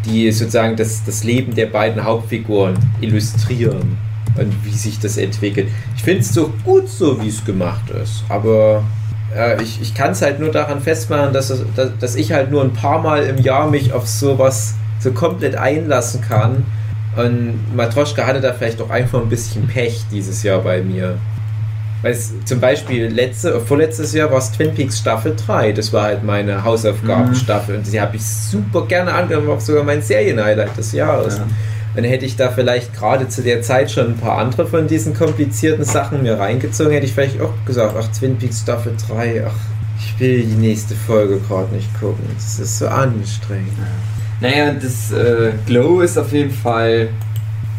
die 0.04 0.30
sozusagen 0.32 0.76
das, 0.76 1.04
das 1.04 1.24
Leben 1.24 1.54
der 1.54 1.66
beiden 1.66 2.04
Hauptfiguren 2.04 2.76
illustrieren 3.00 3.96
und 4.38 4.64
wie 4.64 4.76
sich 4.76 4.98
das 4.98 5.16
entwickelt. 5.16 5.68
Ich 5.96 6.02
finde 6.02 6.20
es 6.20 6.32
so 6.32 6.52
gut, 6.64 6.88
so 6.88 7.20
wie 7.22 7.28
es 7.28 7.44
gemacht 7.44 7.90
ist, 7.90 8.24
aber 8.28 8.82
äh, 9.34 9.62
ich, 9.62 9.80
ich 9.80 9.94
kann 9.94 10.12
es 10.12 10.22
halt 10.22 10.40
nur 10.40 10.50
daran 10.50 10.80
festmachen, 10.80 11.32
dass, 11.32 11.50
es, 11.50 11.62
dass, 11.74 11.90
dass 11.98 12.14
ich 12.14 12.32
halt 12.32 12.50
nur 12.50 12.62
ein 12.62 12.72
paar 12.72 13.00
Mal 13.02 13.24
im 13.24 13.38
Jahr 13.38 13.68
mich 13.68 13.92
auf 13.92 14.06
sowas 14.06 14.74
so 15.00 15.12
komplett 15.12 15.56
einlassen 15.56 16.20
kann. 16.20 16.64
Und 17.16 17.74
Matroschka 17.74 18.26
hatte 18.26 18.40
da 18.40 18.52
vielleicht 18.52 18.80
auch 18.80 18.90
einfach 18.90 19.20
ein 19.20 19.28
bisschen 19.28 19.66
Pech 19.66 20.04
dieses 20.10 20.42
Jahr 20.42 20.60
bei 20.60 20.82
mir. 20.82 21.18
Weil 22.02 22.12
es 22.12 22.32
zum 22.44 22.60
Beispiel 22.60 23.08
letzte, 23.08 23.60
vorletztes 23.60 24.12
Jahr 24.12 24.30
war 24.30 24.38
es 24.38 24.52
Twin 24.52 24.72
Peaks 24.72 24.98
Staffel 24.98 25.34
3. 25.34 25.72
Das 25.72 25.92
war 25.92 26.04
halt 26.04 26.22
meine 26.22 26.62
Hausaufgabenstaffel. 26.62 27.76
Und 27.76 27.92
die 27.92 28.00
habe 28.00 28.16
ich 28.16 28.24
super 28.24 28.86
gerne 28.86 29.12
angenommen, 29.12 29.50
auch 29.50 29.60
sogar 29.60 29.82
mein 29.82 30.00
Serienhighlight 30.00 30.76
des 30.76 30.92
Jahres. 30.92 31.38
Ja. 31.38 31.46
Dann 31.94 32.04
hätte 32.04 32.26
ich 32.26 32.36
da 32.36 32.50
vielleicht 32.50 32.94
gerade 32.94 33.28
zu 33.28 33.42
der 33.42 33.62
Zeit 33.62 33.90
schon 33.90 34.08
ein 34.08 34.16
paar 34.16 34.38
andere 34.38 34.66
von 34.66 34.86
diesen 34.86 35.14
komplizierten 35.14 35.84
Sachen 35.84 36.22
mir 36.22 36.38
reingezogen, 36.38 36.92
hätte 36.92 37.06
ich 37.06 37.12
vielleicht 37.12 37.40
auch 37.40 37.52
gesagt, 37.64 37.94
ach, 37.98 38.08
Twin 38.08 38.36
Peaks 38.36 38.60
Staffel 38.60 38.94
3, 39.08 39.46
ach, 39.46 39.54
ich 39.98 40.20
will 40.20 40.42
die 40.44 40.56
nächste 40.56 40.94
Folge 40.94 41.40
gerade 41.40 41.74
nicht 41.74 41.88
gucken. 41.98 42.24
Das 42.34 42.58
ist 42.58 42.78
so 42.78 42.88
anstrengend. 42.88 43.72
Naja, 44.40 44.70
und 44.70 44.82
das 44.82 45.10
äh, 45.10 45.52
Glow 45.66 46.00
ist 46.00 46.16
auf 46.16 46.32
jeden 46.32 46.52
Fall, 46.52 47.08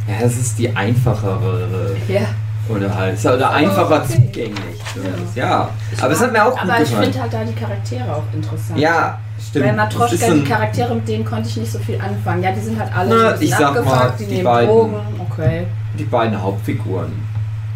ja, 0.08 0.16
das 0.22 0.38
ist 0.38 0.60
die 0.60 0.76
einfachere 0.76 1.96
Ja. 2.08 2.28
Unterhaltung. 2.70 3.16
Ist 3.16 3.26
Oder 3.26 3.52
einfacher 3.52 4.04
okay. 4.04 4.14
zugänglich. 4.14 4.80
zumindest. 4.94 5.36
Ja, 5.36 5.70
aber 6.02 6.12
es 6.14 6.20
hat 6.22 6.32
mir 6.32 6.46
auch 6.46 6.52
gut 6.52 6.62
Aber 6.62 6.82
ich 6.82 6.90
finde 6.90 7.22
halt 7.22 7.34
da 7.34 7.44
die 7.44 7.54
Charaktere 7.54 8.16
auch 8.16 8.24
interessant. 8.34 8.80
Ja, 8.80 9.20
stimmt. 9.50 9.66
Ist 9.66 9.76
Matroschka, 9.76 10.32
die 10.34 10.44
Charaktere, 10.44 10.96
mit 10.96 11.08
denen 11.08 11.26
konnte 11.26 11.50
ich 11.50 11.58
nicht 11.58 11.72
so 11.72 11.80
viel 11.80 12.00
anfangen. 12.00 12.44
Ja, 12.44 12.52
die 12.52 12.62
sind 12.62 12.80
halt 12.80 12.96
alle 12.96 13.10
Na, 13.16 13.36
so 13.38 13.44
ich 13.44 13.50
sag 13.56 13.86
mal, 13.86 14.14
die, 14.20 14.26
die 14.26 14.32
nehmen 14.34 14.44
beiden. 14.46 14.70
Drogen. 14.70 14.96
Okay. 15.30 15.66
die 15.98 16.04
beiden 16.06 16.42
Hauptfiguren. 16.42 17.30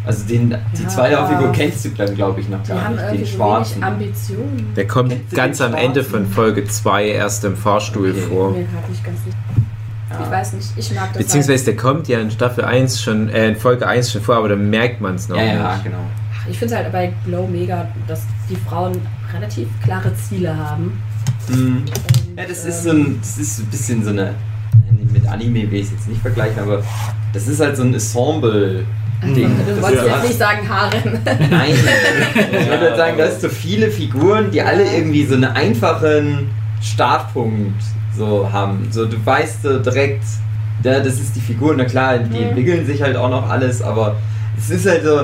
Also 0.06 0.26
den, 0.26 0.54
die 0.76 0.82
Ja, 0.82 0.88
zweite 0.88 1.16
Hauptfigur 1.18 1.50
kennst 1.52 1.82
du 1.86 1.88
dann, 1.90 2.14
glaube 2.14 2.38
ich, 2.40 2.48
noch 2.50 2.62
Die 2.62 2.68
gar 2.68 2.84
haben 2.84 2.94
nicht. 2.96 3.10
Den 3.12 3.26
schwarzen. 3.26 3.76
wenig 3.76 3.86
Ambitionen. 3.86 4.72
Der 4.76 4.86
kommt 4.86 5.30
ganz 5.34 5.62
am 5.62 5.72
Ende 5.74 6.04
von 6.04 6.26
Folge 6.26 6.64
2 6.66 7.06
erst 7.08 7.42
im 7.44 7.56
Fahrstuhl 7.56 8.10
Okay. 8.10 8.20
vor. 8.28 8.50
Mir 8.50 8.66
Ja. 10.18 10.24
Ich 10.26 10.30
weiß 10.30 10.52
nicht, 10.54 10.68
ich 10.76 10.92
mag 10.94 11.12
das. 11.12 11.22
Beziehungsweise 11.22 11.64
der 11.66 11.76
kommt 11.76 12.08
ja 12.08 12.18
in 12.20 12.30
Staffel 12.30 12.64
1 12.64 13.00
schon, 13.02 13.28
äh, 13.28 13.48
in 13.48 13.56
Folge 13.56 13.86
1 13.86 14.12
schon 14.12 14.22
vor, 14.22 14.36
aber 14.36 14.48
dann 14.50 14.68
merkt 14.70 15.00
man 15.00 15.14
es 15.16 15.28
noch 15.28 15.36
Ja, 15.36 15.42
nicht. 15.44 15.54
ja, 15.54 15.80
genau. 15.84 15.96
halt, 15.98 16.50
ich 16.50 16.58
finde 16.58 16.74
es 16.74 16.80
halt 16.80 16.92
bei 16.92 17.12
Glow 17.24 17.46
mega, 17.46 17.88
dass 18.06 18.22
die 18.50 18.56
Frauen 18.56 19.00
relativ 19.34 19.68
klare 19.82 20.12
Ziele 20.14 20.56
haben. 20.56 21.00
Mhm. 21.48 21.56
Und, 21.78 21.90
Ja, 22.36 22.44
das 22.48 22.64
ist 22.64 22.84
ähm, 22.86 22.90
so 22.90 22.90
ein, 22.90 23.18
das 23.20 23.38
ist 23.38 23.58
ein 23.60 23.66
bisschen 23.66 24.04
so 24.04 24.10
eine, 24.10 24.34
mit 25.12 25.26
Anime 25.26 25.70
will 25.70 25.80
ich 25.80 25.86
es 25.86 25.92
jetzt 25.92 26.08
nicht 26.08 26.20
vergleichen, 26.20 26.58
aber 26.60 26.82
das 27.32 27.46
ist 27.48 27.60
halt 27.60 27.76
so 27.76 27.82
ein 27.82 27.94
Ensemble. 27.94 28.84
Ding. 29.22 29.56
Du 29.66 29.72
Das 29.72 29.82
wolltest 29.82 30.04
ist- 30.04 30.10
jetzt 30.12 30.26
nicht 30.28 30.38
sagen 30.38 30.68
Haaren. 30.68 31.18
Nein, 31.50 31.70
ich 32.52 32.68
würde 32.68 32.80
halt 32.90 32.96
sagen, 32.98 33.16
da 33.16 33.24
ist 33.24 33.40
so 33.40 33.48
viele 33.48 33.90
Figuren, 33.90 34.50
die 34.50 34.60
alle 34.60 34.84
irgendwie 34.84 35.24
so 35.24 35.34
einen 35.34 35.44
einfachen 35.44 36.50
Startpunkt 36.82 37.80
so 38.16 38.50
haben. 38.50 38.88
So, 38.90 39.06
du 39.06 39.16
weißt 39.24 39.62
so 39.62 39.78
direkt, 39.78 40.22
ja, 40.82 41.00
das 41.00 41.14
ist 41.14 41.34
die 41.36 41.40
Figur, 41.40 41.74
na 41.76 41.84
klar, 41.84 42.18
die 42.18 42.38
Mhm. 42.38 42.48
entwickeln 42.48 42.86
sich 42.86 43.02
halt 43.02 43.16
auch 43.16 43.30
noch 43.30 43.48
alles, 43.48 43.82
aber 43.82 44.16
es 44.58 44.70
ist 44.70 44.86
halt 44.86 45.04
so, 45.04 45.20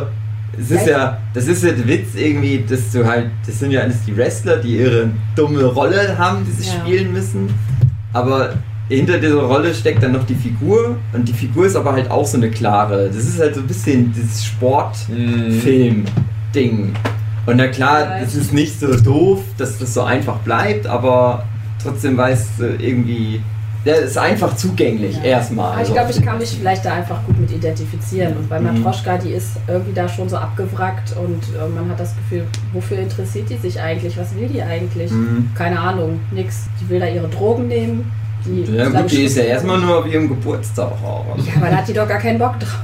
es 0.58 0.70
ist 0.70 0.86
ja, 0.86 1.18
das 1.34 1.46
ist 1.46 1.62
ja 1.62 1.72
der 1.72 1.86
Witz 1.86 2.14
irgendwie, 2.16 2.64
dass 2.68 2.90
du 2.92 3.04
halt, 3.06 3.26
das 3.46 3.58
sind 3.58 3.70
ja 3.70 3.80
alles 3.80 3.96
die 4.06 4.16
Wrestler, 4.16 4.56
die 4.56 4.78
ihre 4.78 5.10
dumme 5.36 5.64
Rolle 5.64 6.16
haben, 6.18 6.44
die 6.44 6.50
sie 6.62 6.68
Ja. 6.68 6.80
spielen 6.80 7.12
müssen, 7.12 7.48
aber 8.12 8.54
hinter 8.88 9.18
dieser 9.18 9.42
Rolle 9.42 9.72
steckt 9.72 10.02
dann 10.02 10.12
noch 10.12 10.24
die 10.26 10.34
Figur 10.34 10.96
und 11.12 11.28
die 11.28 11.32
Figur 11.32 11.66
ist 11.66 11.76
aber 11.76 11.92
halt 11.92 12.10
auch 12.10 12.26
so 12.26 12.36
eine 12.38 12.50
klare, 12.50 13.06
das 13.08 13.24
ist 13.24 13.38
halt 13.38 13.54
so 13.54 13.60
ein 13.60 13.66
bisschen 13.68 14.12
dieses 14.12 14.44
Sport, 14.44 14.96
Mhm. 15.08 16.92
Und 17.46 17.56
na 17.56 17.68
klar, 17.68 18.20
es 18.22 18.34
ist 18.34 18.52
nicht 18.52 18.78
so 18.78 18.94
doof, 19.00 19.40
dass 19.56 19.78
das 19.78 19.94
so 19.94 20.02
einfach 20.02 20.36
bleibt, 20.38 20.86
aber 20.86 21.44
trotzdem 21.82 22.16
weißt 22.16 22.51
du 22.59 22.65
irgendwie, 22.77 23.43
der 23.86 23.97
ist 24.01 24.19
einfach 24.19 24.55
zugänglich 24.57 25.16
Ja. 25.16 25.23
erstmal. 25.23 25.66
Aber 25.73 25.74
ich 25.77 25.81
Also, 25.81 25.93
glaube, 25.94 26.11
ich 26.11 26.23
kann 26.23 26.39
mich 26.39 26.51
vielleicht 26.59 26.85
da 26.85 26.93
einfach 26.94 27.24
gut 27.27 27.39
mit 27.40 27.51
identifizieren. 27.51 28.36
Und 28.36 28.48
bei 28.48 28.61
Mhm. 28.61 28.82
Matroschka, 28.82 29.16
die 29.19 29.31
ist 29.31 29.52
irgendwie 29.66 29.93
da 29.94 30.07
schon 30.09 30.28
so 30.28 30.36
abgewrackt 30.36 31.15
und 31.16 31.43
äh, 31.57 31.66
man 31.74 31.89
hat 31.90 31.98
das 31.98 32.15
Gefühl, 32.16 32.44
wofür 32.74 32.98
interessiert 32.98 33.48
die 33.48 33.57
sich 33.57 33.81
eigentlich? 33.81 34.19
Was 34.19 34.35
will 34.36 34.48
die 34.48 34.62
eigentlich? 34.62 35.11
Mhm. 35.11 35.51
Keine 35.55 35.81
Ahnung, 35.81 36.20
nix. 36.31 36.66
Die 36.81 36.89
will 36.90 37.01
da 37.01 37.07
ihre 37.07 37.28
Drogen 37.28 37.69
nehmen. 37.69 38.11
Die, 38.44 38.65
Ja 38.74 38.89
gut, 38.89 39.11
die 39.11 39.24
ist 39.24 39.36
ja 39.36 39.44
erstmal 39.44 39.78
nur 39.81 39.98
auf 39.98 40.07
ihrem 40.07 40.28
Geburtstag 40.28 40.93
auch. 41.02 41.24
Ja, 41.39 41.52
aber 41.57 41.70
da 41.70 41.77
hat 41.77 41.89
die 41.89 41.93
doch 41.94 42.09
gar 42.09 42.19
keinen 42.19 42.39
Bock 42.39 42.59
drauf. 42.61 42.78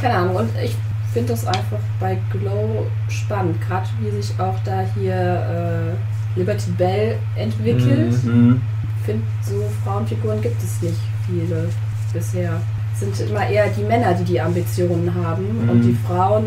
Keine 0.00 0.14
Ahnung. 0.14 0.36
Und 0.36 0.50
ich 0.62 0.74
finde 1.12 1.32
das 1.32 1.46
einfach 1.46 1.78
bei 2.00 2.18
Glow 2.30 2.86
spannend. 3.08 3.56
Gerade 3.66 3.86
wie 4.00 4.10
sich 4.20 4.32
auch 4.38 4.56
da 4.64 4.82
hier 4.94 5.14
äh, 5.14 5.96
Liberty 6.36 6.70
Bell 6.76 7.16
entwickelt. 7.36 8.22
Mhm. 8.24 8.60
Ich 9.00 9.06
finde, 9.06 9.24
so 9.42 9.64
Frauenfiguren 9.84 10.40
gibt 10.40 10.62
es 10.62 10.82
nicht 10.82 10.98
viele 11.26 11.68
bisher. 12.12 12.60
Es 12.92 13.00
sind 13.00 13.30
immer 13.30 13.46
eher 13.48 13.68
die 13.68 13.82
Männer, 13.82 14.14
die 14.14 14.24
die 14.24 14.40
Ambitionen 14.40 15.12
haben. 15.14 15.64
Mhm. 15.64 15.68
Und 15.70 15.82
die 15.82 15.96
Frauen, 16.06 16.44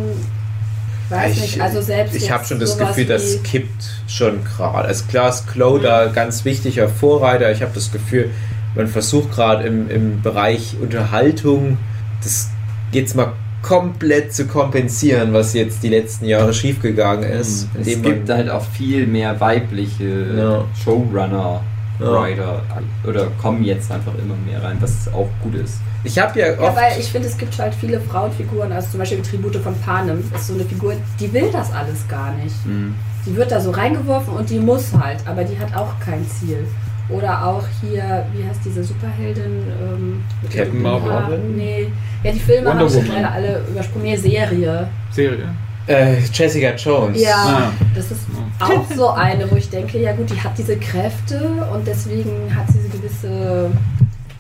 weiß 1.10 1.34
Ich- 1.36 1.42
nicht, 1.42 1.62
also 1.62 1.82
selbst. 1.82 2.16
Ich 2.16 2.32
habe 2.32 2.46
schon 2.46 2.60
das 2.60 2.78
Gefühl, 2.78 3.06
das 3.06 3.42
kippt 3.44 3.84
schon 4.08 4.44
gerade. 4.44 4.88
Also 4.88 5.06
klar 5.06 5.30
ist 5.30 5.48
Chloe 5.48 5.80
da 5.80 6.08
ganz 6.08 6.46
wichtiger 6.46 6.88
Vorreiter. 6.90 7.52
Ich 7.52 7.62
habe 7.62 7.72
das 7.74 7.92
Gefühl, 7.92 8.30
man 8.76 8.88
versucht 8.88 9.32
gerade 9.32 9.64
im, 9.68 9.90
im 9.90 10.22
Bereich 10.22 10.76
Unterhaltung 10.82 11.78
das 12.24 12.50
jetzt 12.92 13.16
mal 13.16 13.34
komplett 13.62 14.34
zu 14.34 14.48
kompensieren, 14.48 15.34
was 15.34 15.54
jetzt 15.54 15.84
die 15.84 15.90
letzten 15.90 16.26
Jahre 16.26 16.54
schiefgegangen 16.54 17.30
ist. 17.30 17.68
Es 17.80 18.02
gibt 18.02 18.30
halt 18.30 18.50
auch 18.50 18.64
viel 18.64 19.06
mehr 19.06 19.40
weibliche 19.40 20.36
Ja. 20.38 20.66
Showrunner, 20.84 21.62
Ja. 22.00 22.12
Writer 22.14 22.62
oder 23.06 23.28
kommen 23.42 23.64
jetzt 23.66 23.92
einfach 23.92 24.14
immer 24.24 24.36
mehr 24.50 24.64
rein, 24.64 24.78
was 24.80 25.10
auch 25.14 25.28
gut 25.44 25.56
ist. 25.56 25.80
ich 26.06 26.18
habe 26.18 26.40
ja 26.40 26.54
Ja, 26.54 26.60
oft 26.62 26.78
weil 26.78 26.98
ich 26.98 27.12
finde, 27.12 27.28
es 27.28 27.38
gibt 27.38 27.60
halt 27.60 27.74
viele 27.76 28.00
Frauenfiguren, 28.00 28.72
also 28.72 28.92
zum 28.92 29.00
Beispiel 29.02 29.18
die 29.22 29.30
Tribute 29.30 29.58
von 29.58 29.76
Panem, 29.82 30.24
ist 30.34 30.48
so 30.48 30.54
eine 30.54 30.64
Figur, 30.64 30.94
die 31.20 31.34
will 31.34 31.50
das 31.52 31.74
alles 31.74 32.08
gar 32.08 32.32
nicht. 32.36 32.56
Mhm. 32.66 32.96
Die 33.26 33.36
wird 33.36 33.52
da 33.52 33.60
so 33.60 33.72
reingeworfen 33.72 34.34
und 34.34 34.50
die 34.50 34.60
muss 34.60 34.94
halt, 34.98 35.20
aber 35.26 35.44
die 35.44 35.60
hat 35.60 35.76
auch 35.76 36.00
kein 36.00 36.26
Ziel. 36.26 36.66
Oder 37.10 37.46
auch 37.46 37.64
hier, 37.82 38.26
wie 38.34 38.48
heißt 38.48 38.62
diese 38.64 38.82
Superheldin? 38.84 39.64
Ähm, 39.82 40.19
Captain 40.48 40.72
den 40.74 40.82
Marvel? 40.82 41.12
Haaren? 41.12 41.58
Nee. 41.58 41.92
Ja, 42.24 42.32
die 42.32 42.40
Filme 42.40 42.70
Wonder 42.70 42.86
habe 42.90 42.98
ich 43.00 43.08
leider 43.08 43.32
alle 43.32 43.62
übersprungen. 43.70 44.06
Nee, 44.08 44.16
Serie. 44.18 44.88
Serie. 45.12 45.50
äh, 45.88 46.18
Jessica 46.34 46.76
Jones. 46.76 47.22
Ja, 47.22 47.36
Ah. 47.36 47.72
das 47.96 48.12
ist 48.12 48.22
auch 48.60 48.86
so 48.96 49.10
eine, 49.10 49.50
wo 49.50 49.56
ich 49.56 49.70
denke, 49.70 50.00
ja 50.00 50.12
gut, 50.14 50.30
die 50.30 50.40
hat 50.42 50.58
diese 50.58 50.78
Kräfte 50.78 51.40
und 51.74 51.88
deswegen 51.88 52.54
hat 52.56 52.68
sie 52.72 52.80
so 52.82 52.90
gewisse 52.90 53.72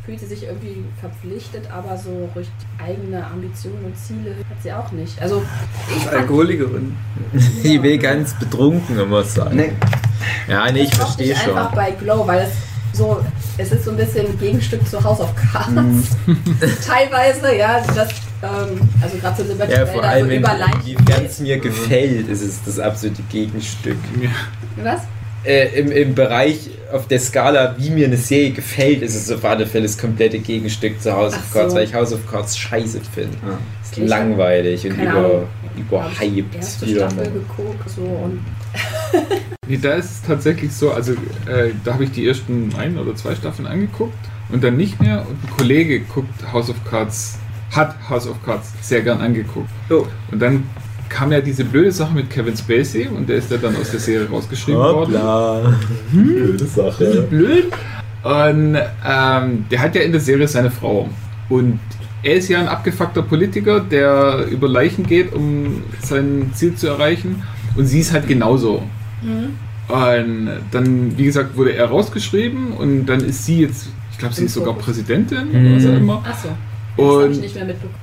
fühlt 0.05 0.19
sie 0.21 0.25
sich 0.27 0.43
irgendwie 0.45 0.83
verpflichtet, 0.99 1.69
aber 1.71 1.95
so 1.95 2.09
richtig 2.35 2.51
eigene 2.83 3.23
Ambitionen 3.25 3.85
und 3.85 3.95
Ziele 3.95 4.31
hat 4.49 4.57
sie 4.63 4.73
auch 4.73 4.91
nicht. 4.91 5.21
Also 5.21 5.43
ich 5.95 6.09
Alkoholikerin. 6.09 6.95
Die 7.63 7.81
will 7.83 7.97
ganz 7.99 8.33
betrunken 8.39 8.97
immer 8.99 9.23
sein. 9.23 9.55
Nee. 9.55 9.71
Ja, 10.47 10.71
nee, 10.71 10.81
ich 10.81 10.95
verstehe 10.95 11.33
ich 11.33 11.37
schon. 11.39 11.55
einfach 11.55 11.75
bei 11.75 11.91
Glow, 11.91 12.25
weil 12.25 12.39
es 12.41 12.49
so, 12.99 13.19
es 13.57 13.71
ist 13.71 13.85
so 13.85 13.91
ein 13.91 13.97
bisschen 13.97 14.25
ein 14.27 14.37
Gegenstück 14.39 14.87
zu 14.87 15.03
House 15.03 15.19
of 15.21 15.33
Cards. 15.35 15.73
Mhm. 15.75 16.03
Teilweise, 16.85 17.55
ja, 17.55 17.81
das, 17.95 18.09
ähm, 18.43 18.79
also 19.01 19.17
gerade 19.17 19.41
so 19.41 19.49
Liberty 19.49 19.71
Ja, 19.73 19.85
vor 19.85 20.01
da 20.01 20.09
so 20.09 20.13
allem, 20.15 20.29
wenn 20.29 21.25
es 21.25 21.39
mir 21.39 21.57
gefällt, 21.57 22.27
ist 22.29 22.41
es 22.41 22.59
das 22.65 22.77
absolute 22.79 23.21
Gegenstück. 23.31 23.97
Was? 24.83 25.01
Äh, 25.45 25.79
im, 25.79 25.91
Im 25.91 26.15
Bereich 26.15 26.69
auf 26.91 27.07
der 27.07 27.19
Skala, 27.19 27.75
wie 27.77 27.89
mir 27.91 28.07
eine 28.07 28.17
Serie 28.17 28.51
gefällt, 28.51 29.01
ist 29.01 29.15
es 29.15 29.31
auf 29.31 29.45
alle 29.45 29.65
Fälle 29.65 29.85
das 29.85 29.97
komplette 29.97 30.39
Gegenstück 30.39 31.01
zu 31.01 31.13
House 31.13 31.33
of 31.33 31.39
Ach 31.49 31.53
Cards, 31.53 31.71
so. 31.71 31.77
weil 31.77 31.85
ich 31.85 31.93
House 31.93 32.11
of 32.13 32.29
Cards 32.29 32.57
scheiße 32.57 32.99
finde. 33.13 33.37
Ja. 33.47 33.57
Ist 33.83 33.93
Ich 33.97 34.01
hab- 34.03 34.09
langweilig 34.09 34.85
und 34.85 34.97
über, 35.01 35.47
überhyped. 35.77 36.55
erste 36.55 36.87
Staffel 36.87 37.23
geguckt 37.31 37.89
so 37.89 38.01
und 38.01 38.39
Nee, 39.67 39.77
da 39.77 39.93
ist 39.93 40.11
es 40.11 40.21
tatsächlich 40.23 40.73
so, 40.73 40.91
also 40.91 41.13
äh, 41.13 41.71
da 41.83 41.93
habe 41.93 42.03
ich 42.03 42.11
die 42.11 42.27
ersten 42.27 42.71
ein 42.77 42.97
oder 42.97 43.15
zwei 43.15 43.35
Staffeln 43.35 43.67
angeguckt 43.67 44.17
und 44.51 44.63
dann 44.63 44.77
nicht 44.77 44.99
mehr 44.99 45.25
und 45.29 45.43
ein 45.43 45.57
Kollege 45.57 45.99
guckt 46.01 46.51
House 46.51 46.69
of 46.69 46.77
Cards, 46.89 47.37
hat 47.71 47.95
House 48.09 48.27
of 48.27 48.43
Cards 48.43 48.73
sehr 48.81 49.01
gern 49.01 49.21
angeguckt. 49.21 49.69
Oh. 49.91 50.07
Und 50.31 50.41
dann 50.41 50.63
kam 51.07 51.31
ja 51.31 51.41
diese 51.41 51.65
blöde 51.65 51.91
Sache 51.91 52.13
mit 52.13 52.29
Kevin 52.29 52.55
Spacey 52.55 53.07
und 53.07 53.29
der 53.29 53.37
ist 53.37 53.51
ja 53.51 53.57
dann 53.57 53.75
aus 53.75 53.91
der 53.91 53.99
Serie 53.99 54.27
rausgeschrieben 54.29 54.81
worden. 54.81 55.13
Hoppla. 55.13 55.73
Blöde 56.11 56.65
Sache. 56.65 57.27
Blöd. 57.29 57.65
Und 58.23 58.77
ähm, 59.07 59.65
der 59.69 59.79
hat 59.81 59.95
ja 59.95 60.01
in 60.01 60.11
der 60.11 60.21
Serie 60.21 60.47
seine 60.47 60.71
Frau. 60.71 61.09
Und 61.47 61.79
er 62.21 62.35
ist 62.35 62.49
ja 62.49 62.59
ein 62.59 62.67
abgefuckter 62.67 63.21
Politiker, 63.21 63.79
der 63.79 64.45
über 64.49 64.67
Leichen 64.67 65.05
geht, 65.05 65.33
um 65.33 65.83
sein 66.01 66.51
Ziel 66.53 66.75
zu 66.75 66.87
erreichen. 66.87 67.43
Und 67.75 67.85
sie 67.85 67.99
ist 67.99 68.11
halt 68.13 68.27
genauso. 68.27 68.83
Und 69.87 70.49
dann, 70.71 71.17
wie 71.17 71.25
gesagt, 71.25 71.55
wurde 71.57 71.73
er 71.73 71.85
rausgeschrieben 71.87 72.73
und 72.73 73.05
dann 73.07 73.21
ist 73.21 73.45
sie 73.45 73.61
jetzt, 73.61 73.89
ich 74.11 74.17
glaube, 74.17 74.33
sie 74.35 74.41
Im 74.41 74.47
ist 74.47 74.53
sogar 74.53 74.73
Fokus. 74.73 74.85
Präsidentin 74.85 75.49
Mhm. 75.51 75.65
oder 75.67 75.75
was 75.75 75.85
auch 75.85 75.97
immer. 75.97 76.23
achso. 76.25 76.49
Das 76.97 77.05
habe 77.07 77.27
ich 77.31 77.35
Und 77.37 77.41
nicht 77.41 77.55
mehr 77.55 77.65
mitbekommen. 77.65 77.95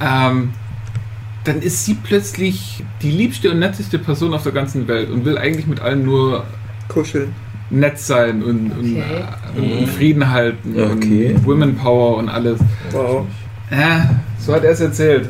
ähm, 0.00 0.50
dann 1.44 1.60
ist 1.60 1.84
sie 1.84 1.94
plötzlich 1.94 2.82
die 3.02 3.10
liebste 3.10 3.50
und 3.50 3.58
netteste 3.58 3.98
Person 3.98 4.32
auf 4.32 4.42
der 4.44 4.52
ganzen 4.52 4.88
Welt 4.88 5.10
und 5.10 5.24
will 5.24 5.36
eigentlich 5.36 5.66
mit 5.66 5.80
allen 5.80 6.04
nur 6.04 6.44
Kuscheln. 6.88 7.32
nett 7.70 7.98
sein 7.98 8.42
und, 8.42 8.70
und, 8.72 8.96
Okay. 8.96 9.02
äh, 9.56 9.60
und, 9.60 9.72
und 9.80 9.88
Frieden 9.88 10.30
halten 10.30 10.74
Okay. 10.78 11.34
und 11.34 11.44
Women 11.46 11.74
Power 11.76 12.16
und 12.18 12.28
alles. 12.28 12.60
Wow. 12.92 13.26
Ja, 13.70 14.08
so 14.38 14.54
hat 14.54 14.64
er 14.64 14.70
es 14.72 14.80
erzählt. 14.80 15.28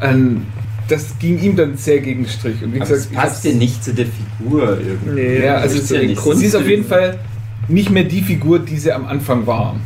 Ähm, 0.00 0.42
das 0.88 1.18
ging 1.18 1.40
ihm 1.40 1.56
dann 1.56 1.76
sehr 1.76 1.98
gegen 2.00 2.22
den 2.24 2.28
Strich. 2.30 2.62
Und 2.62 2.72
wie 2.72 2.80
Aber 2.80 2.88
gesagt, 2.88 3.00
es 3.00 3.06
ich 3.10 3.16
passt 3.16 3.30
hab's- 3.36 3.42
dir 3.42 3.54
nicht 3.54 3.82
zu 3.84 3.92
der 3.94 4.06
Figur 4.06 4.78
irgendwie. 4.80 5.10
Nee, 5.10 5.44
Ja, 5.44 5.56
also 5.56 5.76
so 5.76 5.82
ist 5.82 5.90
ja 5.90 6.14
Grund. 6.14 6.38
sie 6.38 6.46
ist 6.46 6.54
auf 6.56 6.66
jeden 6.66 6.84
Fall 6.84 7.18
nicht 7.68 7.90
mehr 7.90 8.04
die 8.04 8.22
Figur, 8.22 8.58
die 8.60 8.76
sie 8.78 8.92
am 8.92 9.06
Anfang 9.06 9.46
war. 9.46 9.76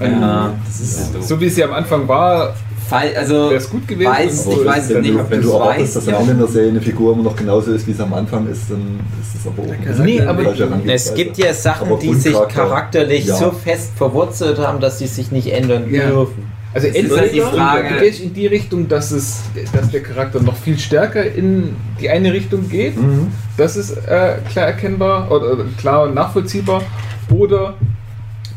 Ähm, 0.00 0.20
Ja, 0.20 0.54
das 0.66 0.80
ist 0.80 1.12
so. 1.12 1.20
So 1.20 1.40
wie 1.40 1.48
sie 1.48 1.64
am 1.64 1.72
Anfang 1.72 2.06
war, 2.06 2.54
also 2.90 3.34
wäre 3.50 3.54
es 3.56 3.68
gut 3.68 3.88
gewesen. 3.88 4.10
weiß, 4.12 4.46
ich 4.46 4.64
weiß 4.64 4.90
es 4.90 5.02
nicht, 5.02 5.30
wenn 5.30 5.42
du 5.42 5.52
weißt, 5.58 5.96
dass 5.96 6.06
ja. 6.06 6.14
am 6.14 6.20
Ende 6.20 6.32
in 6.34 6.38
der 6.38 6.48
Serie 6.48 6.68
eine 6.70 6.80
Figur 6.80 7.14
immer 7.14 7.24
noch 7.24 7.34
genauso 7.34 7.72
ist, 7.72 7.86
wie 7.86 7.90
es 7.92 8.00
am 8.00 8.14
Anfang 8.14 8.46
ist, 8.48 8.70
dann 8.70 9.00
ist 9.20 9.40
es 9.40 9.46
aber 9.46 9.62
auch 9.62 10.04
Nee, 10.04 10.20
aber-. 10.20 10.54
Es 10.86 11.12
gibt 11.14 11.38
ja 11.38 11.52
Sachen, 11.52 11.98
die 11.98 12.14
sich 12.14 12.36
charakterlich 12.48 13.24
ja. 13.26 13.36
so 13.36 13.50
fest 13.50 13.90
verwurzelt 13.96 14.58
haben, 14.58 14.80
dass 14.80 14.98
sie 15.00 15.06
sich 15.08 15.32
nicht 15.32 15.48
ändern 15.52 15.92
Ja. 15.92 16.06
dürfen. 16.10 16.44
Also 16.76 16.88
Es 16.88 16.94
ist 16.94 17.00
entweder 17.00 17.20
halt 17.22 17.32
die 17.32 17.40
Frage- 17.40 17.88
du 17.94 18.00
gehst 18.00 18.20
in 18.20 18.34
die 18.34 18.46
Richtung, 18.46 18.86
dass, 18.86 19.10
es, 19.10 19.44
dass 19.72 19.90
der 19.90 20.02
Charakter 20.02 20.42
noch 20.42 20.56
viel 20.58 20.78
stärker 20.78 21.24
in 21.24 21.74
die 21.98 22.10
eine 22.10 22.34
Richtung 22.34 22.68
geht. 22.68 23.00
Mhm. 23.00 23.28
Das 23.56 23.78
ist 23.78 23.92
äh, 23.92 24.34
klar 24.50 24.66
erkennbar 24.66 25.30
oder, 25.30 25.64
klar 25.80 26.02
und 26.02 26.14
nachvollziehbar. 26.14 26.82
Oder 27.30 27.72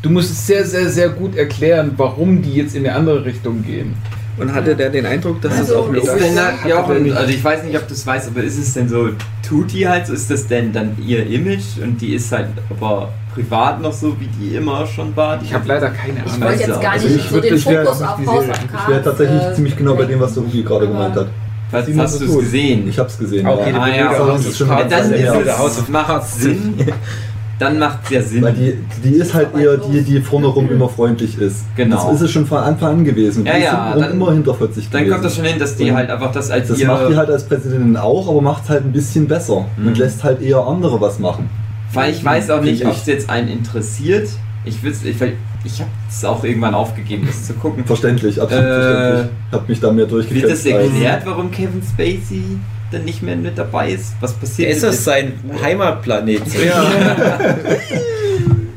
du 0.02 0.10
musst 0.10 0.30
es 0.32 0.46
sehr, 0.46 0.66
sehr, 0.66 0.90
sehr 0.90 1.08
gut 1.08 1.34
erklären, 1.34 1.92
warum 1.96 2.42
die 2.42 2.56
jetzt 2.56 2.76
in 2.76 2.86
eine 2.86 2.94
andere 2.94 3.24
Richtung 3.24 3.64
gehen. 3.64 3.94
Und 4.36 4.52
hatte 4.52 4.76
der 4.76 4.90
den 4.90 5.06
Eindruck, 5.06 5.40
dass 5.40 5.54
es 5.54 5.60
Also, 5.60 5.76
auch 5.76 5.92
Ist 5.92 6.06
logisch 6.06 6.22
denn 6.22 6.36
da, 6.36 6.52
ja, 6.68 6.84
also 6.84 7.30
ich 7.30 7.42
weiß 7.42 7.64
nicht, 7.64 7.76
ob 7.78 7.88
du 7.88 7.94
es 7.94 8.06
weißt, 8.06 8.28
aber 8.28 8.42
ist 8.42 8.58
es 8.58 8.74
denn 8.74 8.88
so, 8.90 9.08
tut 9.46 9.72
die 9.72 9.88
halt 9.88 10.06
so, 10.06 10.12
ist 10.12 10.30
das 10.30 10.46
denn 10.46 10.74
dann 10.74 10.94
ihr 11.06 11.26
Image 11.26 11.78
und 11.82 12.02
die 12.02 12.14
ist 12.14 12.30
halt 12.32 12.48
aber 12.68 13.12
privat 13.34 13.80
noch 13.80 13.92
so, 13.92 14.16
wie 14.20 14.26
die 14.26 14.54
immer 14.56 14.86
schon 14.86 15.14
war? 15.16 15.38
Die 15.38 15.46
Ich 15.46 15.54
habe 15.54 15.66
leider 15.68 15.90
keine 15.90 16.20
Ich 16.24 16.32
Ahnung. 16.32 16.40
wollte 16.48 16.60
jetzt 16.60 16.72
auch. 16.72 16.80
gar 16.80 16.92
Also 16.92 17.08
nicht 17.08 17.16
ich 17.24 17.30
so 17.30 17.40
den 17.40 17.54
ich 17.56 17.64
Fokus 17.64 17.88
auf 18.02 18.02
House 18.02 18.16
Serie- 18.26 18.50
of 18.50 18.58
Ich 18.82 18.88
wäre 18.88 19.02
tatsächlich 19.02 19.42
äh, 19.42 19.54
ziemlich 19.54 19.76
genau 19.76 19.94
bei 19.94 20.04
dem, 20.04 20.20
was 20.20 20.34
der 20.34 20.42
Ruby 20.42 20.62
gerade 20.62 20.86
gemeint 20.88 21.14
hat. 21.16 21.26
Was 21.70 21.86
Sie 21.86 21.96
hast 22.00 22.20
du 22.20 22.24
es 22.24 22.30
es 22.32 22.38
gesehen? 22.38 22.88
Ich 22.88 22.98
hab's 22.98 23.16
gesehen. 23.18 23.46
Auch 23.46 23.64
ja. 23.66 23.80
Ah, 23.80 23.88
ja, 23.88 24.18
House 24.18 24.28
das 24.42 24.46
ist 24.46 24.58
schon 24.58 24.68
Ja, 24.68 24.82
dann 24.84 24.90
Ja, 25.10 25.34
ist 25.34 25.46
ja. 25.46 25.66
es, 25.66 25.88
macht. 25.88 26.26
Sinn. 26.28 26.74
Dann 27.60 27.78
macht 27.78 27.98
es 28.04 28.10
ja 28.10 28.22
Sinn. 28.22 28.40
Weil 28.42 28.54
die, 28.54 28.74
die 29.04 29.16
ist 29.16 29.34
halt 29.34 29.48
eher 29.54 29.76
die, 29.76 30.00
die 30.00 30.20
vorne 30.22 30.46
rum 30.46 30.70
immer 30.70 30.88
freundlich 30.88 31.36
ist. 31.38 31.64
Genau. 31.76 31.96
Das 32.06 32.14
ist 32.14 32.20
es 32.22 32.30
schon 32.30 32.46
von 32.46 32.56
Anfang 32.56 32.88
an 33.00 33.04
gewesen. 33.04 33.44
Ja, 33.44 33.52
die 33.54 33.62
ja, 33.64 33.70
hintenrum 33.84 34.00
dann- 34.02 34.10
immer 34.12 34.32
hinterfotzig 34.32 34.88
Dann 34.88 35.00
gewesen. 35.02 35.12
kommt 35.12 35.24
das 35.26 35.36
schon 35.36 35.44
hin, 35.44 35.58
dass 35.58 35.76
die 35.76 35.90
Und 35.90 35.96
halt 35.98 36.08
einfach 36.08 36.32
das 36.32 36.50
als 36.50 36.68
Das 36.68 36.78
ihr... 36.78 36.86
macht 36.86 37.10
die 37.10 37.16
halt 37.18 37.28
als 37.28 37.44
Präsidentin 37.44 37.98
auch, 37.98 38.30
aber 38.30 38.40
macht 38.40 38.64
es 38.64 38.70
halt 38.70 38.86
ein 38.86 38.92
bisschen 38.92 39.28
besser 39.28 39.66
Mhm. 39.76 39.88
und 39.88 39.98
lässt 39.98 40.24
halt 40.24 40.40
eher 40.40 40.60
andere 40.66 41.02
was 41.02 41.18
machen. 41.18 41.50
Weil 41.92 42.12
ich 42.12 42.24
weiß 42.24 42.50
auch 42.50 42.62
nicht, 42.62 42.84
ob 42.86 42.92
es 42.96 43.06
jetzt 43.06 43.28
einen 43.30 43.48
interessiert. 43.48 44.28
Ich 44.64 44.82
will 44.82 44.94
ich, 45.04 45.20
weil 45.20 45.32
ich 45.64 45.80
habe 45.80 45.90
es 46.08 46.24
auch 46.24 46.44
irgendwann 46.44 46.74
aufgegeben, 46.74 47.26
das 47.26 47.46
zu 47.46 47.54
gucken. 47.54 47.84
Verständlich, 47.84 48.40
absolut 48.40 48.64
Äh, 48.64 48.68
verständlich. 48.68 49.30
Hab 49.52 49.68
mich 49.68 49.80
da 49.80 49.92
mehr 49.92 50.10
Wird 50.10 50.26
das 50.26 50.28
durchgekämpft. 50.30 50.66
erklärt, 50.66 51.22
warum 51.26 51.50
Kevin 51.50 51.82
Spacey 51.82 52.58
dann 52.92 53.04
nicht 53.04 53.22
mehr 53.22 53.36
mit 53.36 53.56
dabei 53.56 53.90
ist? 53.90 54.12
Was 54.20 54.32
passiert 54.34 54.70
Ist 54.70 54.82
mit 54.82 54.92
das 54.92 55.04
sein 55.04 55.32
Heimatplanet? 55.62 56.42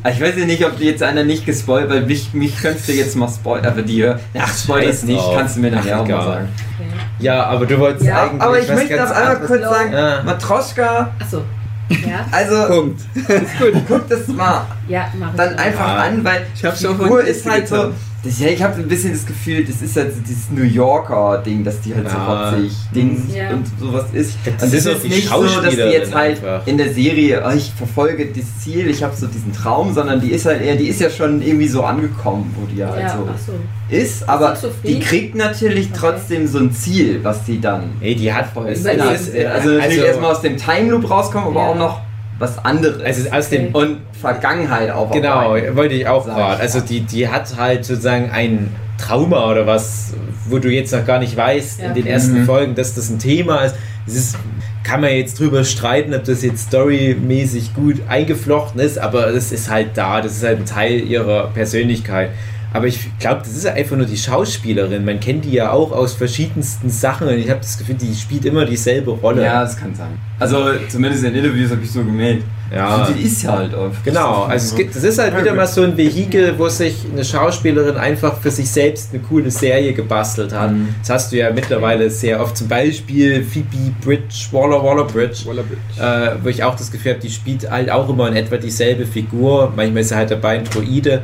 Ah, 0.06 0.10
Ich 0.10 0.20
weiß 0.20 0.34
ja 0.38 0.46
nicht, 0.46 0.66
ob 0.66 0.78
die 0.78 0.84
jetzt 0.84 1.02
einer 1.02 1.24
nicht 1.24 1.46
gespoilt, 1.46 1.90
weil 1.90 2.02
mich, 2.06 2.34
mich 2.34 2.62
könntest 2.62 2.90
du 2.90 2.92
jetzt 2.92 3.16
mal 3.16 3.30
spoilern, 3.30 3.68
aber 3.68 3.82
die, 3.84 4.06
ach, 4.06 4.54
spoil 4.58 4.84
es 4.90 5.04
nicht, 5.04 5.18
drauf. 5.18 5.38
kannst 5.38 5.56
du 5.56 5.62
mir 5.62 5.72
nachher 5.72 5.96
Ach, 5.96 6.02
auch 6.02 6.08
mal 6.10 6.24
sagen. 6.26 6.48
Ja, 7.20 7.46
aber 7.46 7.66
du 7.66 7.80
wolltest 7.80 8.06
Ja, 8.06 8.24
eigentlich 8.24 8.42
Aber 8.42 8.60
ich 8.60 8.68
möchte 8.68 8.98
noch 8.98 9.10
einmal 9.12 9.40
kurz 9.40 9.62
sagen, 9.62 9.94
Ja. 9.94 10.22
Matroschka, 10.24 11.12
Achso. 11.22 11.42
Ja, 11.90 12.26
also 12.32 12.66
Punkt. 12.68 13.02
guck 13.88 14.10
das 14.10 14.28
mal 14.28 14.66
ja, 14.88 15.08
dann 15.20 15.36
dann. 15.36 15.56
einfach 15.56 15.88
Ja. 15.88 15.96
an, 16.04 16.24
weil 16.24 16.46
Ich 16.56 16.64
hab's 16.66 16.80
die 16.80 16.86
schon 16.86 16.98
Figur 17.00 17.24
ist 17.24 17.50
halt 17.50 17.68
so. 17.68 17.94
Das, 18.24 18.40
ja, 18.40 18.48
ich 18.48 18.64
habe 18.64 18.76
ein 18.76 18.88
bisschen 18.88 19.12
das 19.12 19.26
Gefühl, 19.26 19.66
das 19.66 19.82
ist 19.82 19.98
halt 19.98 20.14
so 20.16 20.22
dieses 20.22 20.50
New 20.50 20.64
Yorker 20.64 21.44
Ding, 21.46 21.62
dass 21.66 21.82
die 21.82 21.94
halt 21.94 22.10
so 22.10 22.16
Ja. 22.16 22.52
rotzig 22.52 22.72
Dings 22.96 23.36
Ja. 23.36 23.50
und 23.50 23.66
sowas 23.78 24.06
ist. 24.14 24.38
Das 24.46 24.64
Also 24.64 24.78
ist 24.78 24.86
es 24.86 24.92
auch 24.92 24.98
ist 25.04 25.04
nicht 25.10 25.28
so, 25.28 25.44
dass 25.62 25.70
die 25.76 25.78
jetzt 25.82 26.16
halt 26.16 26.38
einfach. 26.42 26.66
in 26.66 26.78
der 26.78 26.94
Serie, 26.94 27.44
oh, 27.46 27.52
ich 27.54 27.74
verfolge 27.76 28.28
das 28.28 28.46
Ziel, 28.64 28.90
ich 28.90 29.04
habe 29.04 29.14
so 29.14 29.28
diesen 29.28 29.52
Traum, 29.52 29.94
sondern 29.94 30.22
die 30.22 30.32
ist 30.32 30.46
halt 30.46 30.62
eher, 30.62 30.78
die 30.78 30.88
ist 30.88 31.02
ja 31.02 31.10
schon 31.10 31.42
irgendwie 31.42 31.68
so 31.68 31.84
angekommen, 31.84 32.56
wo 32.58 32.66
die 32.66 32.78
ja, 32.78 32.90
halt 32.92 33.02
Ja, 33.02 33.10
so 33.18 33.30
achso. 33.30 33.52
ist, 33.90 34.30
aber 34.30 34.56
sie 34.56 34.70
die 34.86 35.00
kriegt 35.02 35.36
natürlich 35.36 35.88
Okay. 35.90 35.98
trotzdem 36.00 36.48
so 36.48 36.60
ein 36.60 36.72
Ziel, 36.72 37.20
was 37.24 37.44
die 37.44 37.60
dann 37.60 37.92
Ey, 38.00 38.16
die 38.16 38.32
hat 38.32 38.46
die 38.56 38.72
ist, 38.72 38.88
also, 38.88 39.02
also 39.04 39.70
natürlich 39.70 39.82
also, 39.82 40.02
erstmal 40.02 40.32
aus 40.32 40.42
dem 40.42 40.56
Time 40.56 40.92
Loop 40.92 41.10
rauskommen, 41.10 41.50
aber 41.50 41.60
Ja. 41.60 41.68
auch 41.68 41.76
noch 41.76 42.02
was 42.40 42.64
anderes. 42.66 43.02
also 43.02 43.30
aus 43.32 43.50
dem 43.50 43.74
Okay. 43.76 43.86
und 43.86 43.98
Vergangenheit 44.20 44.90
auch. 44.92 45.12
Genau, 45.12 45.56
wollte 45.76 45.94
ich 45.96 46.08
auch 46.08 46.26
gerade. 46.26 46.60
Also 46.62 46.80
die, 46.82 47.02
die 47.02 47.28
hat 47.28 47.56
halt 47.58 47.86
sozusagen 47.86 48.32
ein 48.32 48.70
Trauma 48.98 49.50
oder 49.52 49.68
was, 49.68 50.14
wo 50.48 50.60
du 50.60 50.70
jetzt 50.70 50.94
noch 50.94 51.06
gar 51.06 51.20
nicht 51.20 51.36
weißt 51.36 51.82
Ja. 51.82 51.88
in 51.88 51.94
den 51.94 52.06
ersten 52.08 52.42
Mhm. 52.42 52.46
Folgen, 52.46 52.76
dass 52.76 52.96
das 52.96 53.10
ein 53.10 53.20
Thema 53.20 53.58
ist. 53.66 53.76
Es 54.08 54.16
ist, 54.16 54.36
kann 54.84 55.02
man 55.02 55.12
jetzt 55.12 55.40
drüber 55.40 55.64
streiten, 55.64 56.14
ob 56.14 56.24
das 56.26 56.42
jetzt 56.44 56.68
storymäßig 56.68 57.74
gut 57.74 58.02
eingeflochten 58.10 58.80
ist, 58.82 58.98
aber 59.00 59.28
es 59.28 59.52
ist 59.52 59.70
halt 59.70 59.90
da, 59.96 60.22
das 60.22 60.34
ist 60.38 60.44
halt 60.44 60.60
ein 60.60 60.66
Teil 60.66 61.00
ihrer 61.00 61.48
Persönlichkeit. 61.54 62.30
Aber 62.74 62.88
ich 62.88 63.08
glaube, 63.20 63.42
das 63.42 63.56
ist 63.56 63.68
einfach 63.68 63.96
nur 63.96 64.08
die 64.08 64.18
Schauspielerin. 64.18 65.06
Man 65.06 65.20
kennt 65.20 65.46
die 65.46 65.52
ja 65.52 65.72
auch 65.72 65.92
aus 65.92 66.14
verschiedensten 66.14 66.90
Sachen 66.90 67.28
und 67.28 67.36
ich 67.36 67.50
habe 67.50 67.60
das 67.60 67.78
Gefühl, 67.78 67.96
die 67.96 68.14
spielt 68.16 68.46
immer 68.46 68.66
dieselbe 68.66 69.12
Rolle. 69.12 69.44
Ja, 69.44 69.62
das 69.62 69.78
kann 69.78 69.94
sein. 69.94 70.18
Also 70.40 70.72
zumindest 70.90 71.24
in 71.24 71.36
Interviews 71.36 71.70
habe 71.70 71.84
ich 71.84 71.92
so 71.92 72.04
gemerkt. 72.04 72.44
Ja. 72.74 73.08
Die 73.16 73.24
ist 73.24 73.44
ja 73.44 73.52
halt 73.52 73.74
oft. 73.76 74.04
Genau, 74.04 74.44
also 74.44 74.66
es 74.66 74.76
gibt, 74.76 74.96
das 74.96 75.04
ist 75.04 75.20
halt 75.20 75.38
wieder 75.40 75.54
mal 75.54 75.68
so 75.68 75.84
ein 75.84 75.96
Vehikel, 75.96 76.58
wo 76.58 76.68
sich 76.70 76.96
eine 77.12 77.24
Schauspielerin 77.24 77.98
einfach 77.98 78.40
für 78.40 78.50
sich 78.50 78.70
selbst 78.70 79.14
eine 79.14 79.22
coole 79.22 79.52
Serie 79.52 79.94
gebastelt 79.94 80.54
hat. 80.54 80.72
Mhm. 80.72 80.96
Das 81.02 81.10
hast 81.10 81.32
du 81.32 81.38
ja 81.38 81.52
mittlerweile 81.52 82.10
sehr 82.10 82.42
oft. 82.42 82.58
Zum 82.58 82.68
Beispiel 82.68 83.44
Phoebe 83.44 83.94
Bridge, 84.04 84.48
Waller 84.52 84.84
Waller 84.84 85.04
Bridge, 85.06 85.46
Waller-Bridge. 85.46 86.02
äh, 86.02 86.44
wo 86.44 86.50
ich 86.50 86.64
auch 86.64 86.76
das 86.76 86.92
Gefühl 86.92 87.12
habe, 87.14 87.22
die 87.22 87.30
spielt 87.30 87.70
halt 87.70 87.92
auch 87.92 88.10
immer 88.10 88.28
in 88.28 88.36
etwa 88.36 88.58
dieselbe 88.58 89.06
Figur. 89.06 89.72
Manchmal 89.76 90.02
ist 90.02 90.10
sie 90.10 90.16
halt 90.16 90.32
dabei 90.32 90.58
ein 90.58 90.64
Droide. 90.66 91.22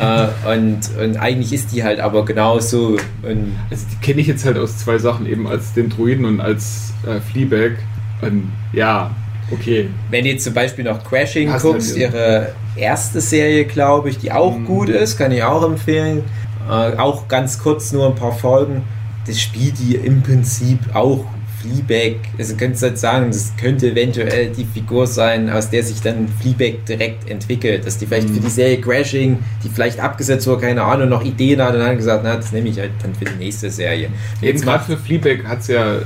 äh, 0.00 0.52
und, 0.56 0.78
und 1.02 1.16
eigentlich 1.16 1.52
ist 1.52 1.72
die 1.72 1.82
halt 1.82 1.98
aber 1.98 2.24
genauso. 2.24 2.96
Und 3.22 3.56
Also 3.70 3.86
die 3.90 3.96
kenne 4.06 4.20
ich 4.20 4.28
jetzt 4.28 4.44
halt 4.44 4.56
aus 4.56 4.78
zwei 4.78 4.98
Sachen, 4.98 5.26
eben 5.26 5.48
als 5.48 5.72
den 5.72 5.88
Druiden 5.90 6.24
und 6.26 6.40
als 6.40 6.92
äh, 7.04 7.20
Fleabag. 7.20 7.72
Und 8.20 8.52
ja, 8.72 9.10
Okay. 9.52 9.88
Wenn 10.10 10.24
du 10.24 10.30
jetzt 10.30 10.44
zum 10.44 10.54
Beispiel 10.54 10.84
noch 10.84 11.02
Crashing 11.04 11.52
Hast 11.52 11.62
guckst, 11.62 11.96
ihre 11.96 12.54
erste 12.76 13.20
Serie, 13.20 13.64
glaube 13.64 14.08
ich, 14.10 14.18
die 14.18 14.32
auch 14.32 14.56
Mhm. 14.58 14.64
gut 14.64 14.88
ist, 14.88 15.18
kann 15.18 15.30
ich 15.32 15.42
auch 15.42 15.62
empfehlen. 15.64 16.24
Äh, 16.68 16.96
auch 16.96 17.28
ganz 17.28 17.58
kurz 17.58 17.92
nur 17.92 18.06
ein 18.08 18.14
paar 18.14 18.32
Folgen. 18.32 18.82
Das 19.26 19.40
spielt 19.40 19.78
die 19.78 19.96
im 19.96 20.22
Prinzip 20.22 20.78
auch 20.94 21.24
Fleabag. 21.60 22.16
Also 22.38 22.56
könntest 22.56 22.82
halt 22.82 22.98
sagen, 22.98 23.26
das 23.30 23.52
könnte 23.56 23.90
eventuell 23.92 24.48
die 24.48 24.64
Figur 24.64 25.06
sein, 25.06 25.48
aus 25.48 25.70
der 25.70 25.84
sich 25.84 26.00
dann 26.00 26.26
Fleabag 26.40 26.84
direkt 26.88 27.30
entwickelt. 27.30 27.86
Dass 27.86 27.98
die 27.98 28.06
vielleicht 28.06 28.28
Mhm. 28.30 28.34
für 28.34 28.40
die 28.40 28.50
Serie 28.50 28.80
Crashing, 28.80 29.38
die 29.62 29.68
vielleicht 29.68 30.00
abgesetzt 30.00 30.46
wurde, 30.48 30.62
keine 30.62 30.82
Ahnung, 30.82 31.08
noch 31.08 31.24
Ideen 31.24 31.62
hat 31.62 31.74
und 31.74 31.80
dann 31.80 31.96
gesagt, 31.96 32.22
na, 32.24 32.34
das 32.36 32.50
nehme 32.52 32.68
ich 32.68 32.78
halt 32.80 32.90
dann 33.02 33.14
für 33.14 33.26
die 33.26 33.38
nächste 33.44 33.70
Serie. 33.70 34.06
Eben 34.06 34.12
Jetzt 34.40 34.64
gerade 34.64 34.78
macht 34.78 34.86
für 34.86 34.96
Fleabag 34.96 35.44
hat 35.46 35.60
es 35.60 35.68
ja 35.68 35.98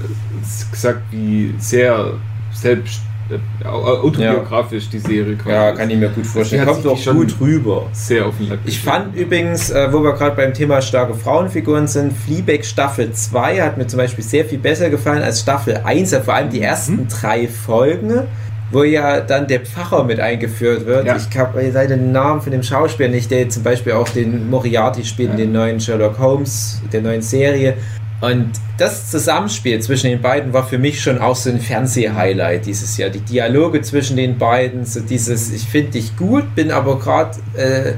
gesagt, 0.71 1.01
wie 1.11 1.55
sehr 1.59 2.13
selbst 2.53 3.01
äh, 3.31 3.67
au- 3.67 3.85
autobiografisch 4.03 4.89
die 4.89 4.99
Serie 4.99 5.35
quasi 5.37 5.51
ja, 5.55 5.73
kann 5.73 5.91
ich 5.91 5.97
mir 5.97 6.09
gut 6.11 6.27
vorstellen. 6.27 6.67
hat 6.67 6.83
Kommt 6.83 6.99
schon- 7.01 7.17
gut 7.17 7.35
rüber. 7.41 7.87
sehr 7.93 8.27
auf 8.27 8.35
den 8.39 8.59
Ich 8.65 8.81
fand 8.81 9.17
übrigens, 9.17 9.71
äh, 9.71 9.89
wo 9.93 10.03
wir 10.03 10.13
gerade 10.13 10.37
beim 10.37 10.55
Thema 10.55 10.81
starke 10.81 11.15
Frauenfiguren 11.15 11.87
sind, 11.87 12.13
Fleabag 12.13 12.65
Staffel 12.65 13.13
2 13.13 13.61
hat 13.63 13.79
mir 13.79 13.87
zum 13.87 13.99
Beispiel 13.99 14.25
sehr 14.25 14.45
viel 14.45 14.59
besser 14.59 14.91
gefallen 14.91 15.23
als 15.23 15.41
Staffel 15.41 15.81
1, 15.85 16.11
ja, 16.13 16.21
vor 16.21 16.35
allem 16.35 16.51
die 16.51 16.61
ersten 16.61 17.09
drei 17.09 17.49
Folgen, 17.49 18.23
wo 18.73 18.83
ja 18.85 19.21
dann 19.21 19.47
der 19.47 19.61
Pfarrer 19.61 20.05
mit 20.05 20.19
eingeführt 20.21 20.87
wird. 20.87 21.07
Ja. 21.07 21.17
Ich 21.17 21.39
habe 21.39 21.61
leider 21.63 21.97
den 21.97 22.13
Namen 22.13 22.41
von 22.41 22.51
dem 22.53 22.63
Schauspieler 22.63 23.09
nicht, 23.09 23.31
der 23.31 23.49
zum 23.49 23.63
Beispiel 23.63 23.93
auch 23.93 24.09
den 24.09 24.51
Moriarty 24.51 25.05
spielt 25.05 25.33
in 25.33 25.39
Ja. 25.39 25.45
den 25.45 25.53
neuen 25.53 25.81
Sherlock 25.81 26.19
Holmes, 26.19 26.81
der 26.93 27.01
neuen 27.03 27.23
Serie. 27.23 27.75
Und 28.21 28.51
das 28.79 29.11
Zusammenspiel 29.11 29.79
zwischen 29.81 30.09
den 30.09 30.23
beiden 30.23 30.53
war 30.55 30.67
für 30.67 30.79
mich 30.79 31.03
schon 31.03 31.19
auch 31.19 31.37
so 31.37 31.51
ein 31.51 31.61
Fernseh-Highlight 31.61 32.65
dieses 32.65 32.97
Jahr. 32.97 33.11
Die 33.11 33.21
Dialoge 33.21 33.83
zwischen 33.83 34.17
den 34.17 34.39
beiden, 34.39 34.87
so 34.87 35.01
dieses, 35.01 35.53
ich 35.53 35.65
finde 35.65 35.93
dich 35.93 36.17
gut, 36.17 36.55
bin 36.55 36.71
aber 36.71 36.99
gerade, 36.99 37.37
äh, 37.57 37.93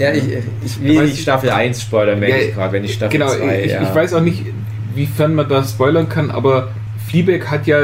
ja, 0.00 0.12
ich, 0.12 0.24
ich 0.64 0.80
will 0.80 1.02
nicht 1.02 1.14
ich- 1.14 1.22
Staffel 1.22 1.50
1 1.50 1.82
spoilern, 1.82 2.20
merke 2.20 2.36
Ja, 2.40 2.48
ich 2.48 2.54
gerade, 2.54 2.72
wenn 2.72 2.84
ich 2.84 2.94
Staffel 2.94 3.18
Genau, 3.18 3.30
2, 3.32 3.62
ich, 3.64 3.72
ja. 3.72 3.82
ich 3.82 3.94
weiß 3.94 4.14
auch 4.14 4.20
nicht, 4.20 4.44
wiefern 4.94 5.34
man 5.34 5.48
das 5.48 5.70
spoilern 5.72 6.08
kann, 6.08 6.30
aber 6.30 6.68
Fleabag 7.08 7.50
hat 7.50 7.66
ja 7.66 7.78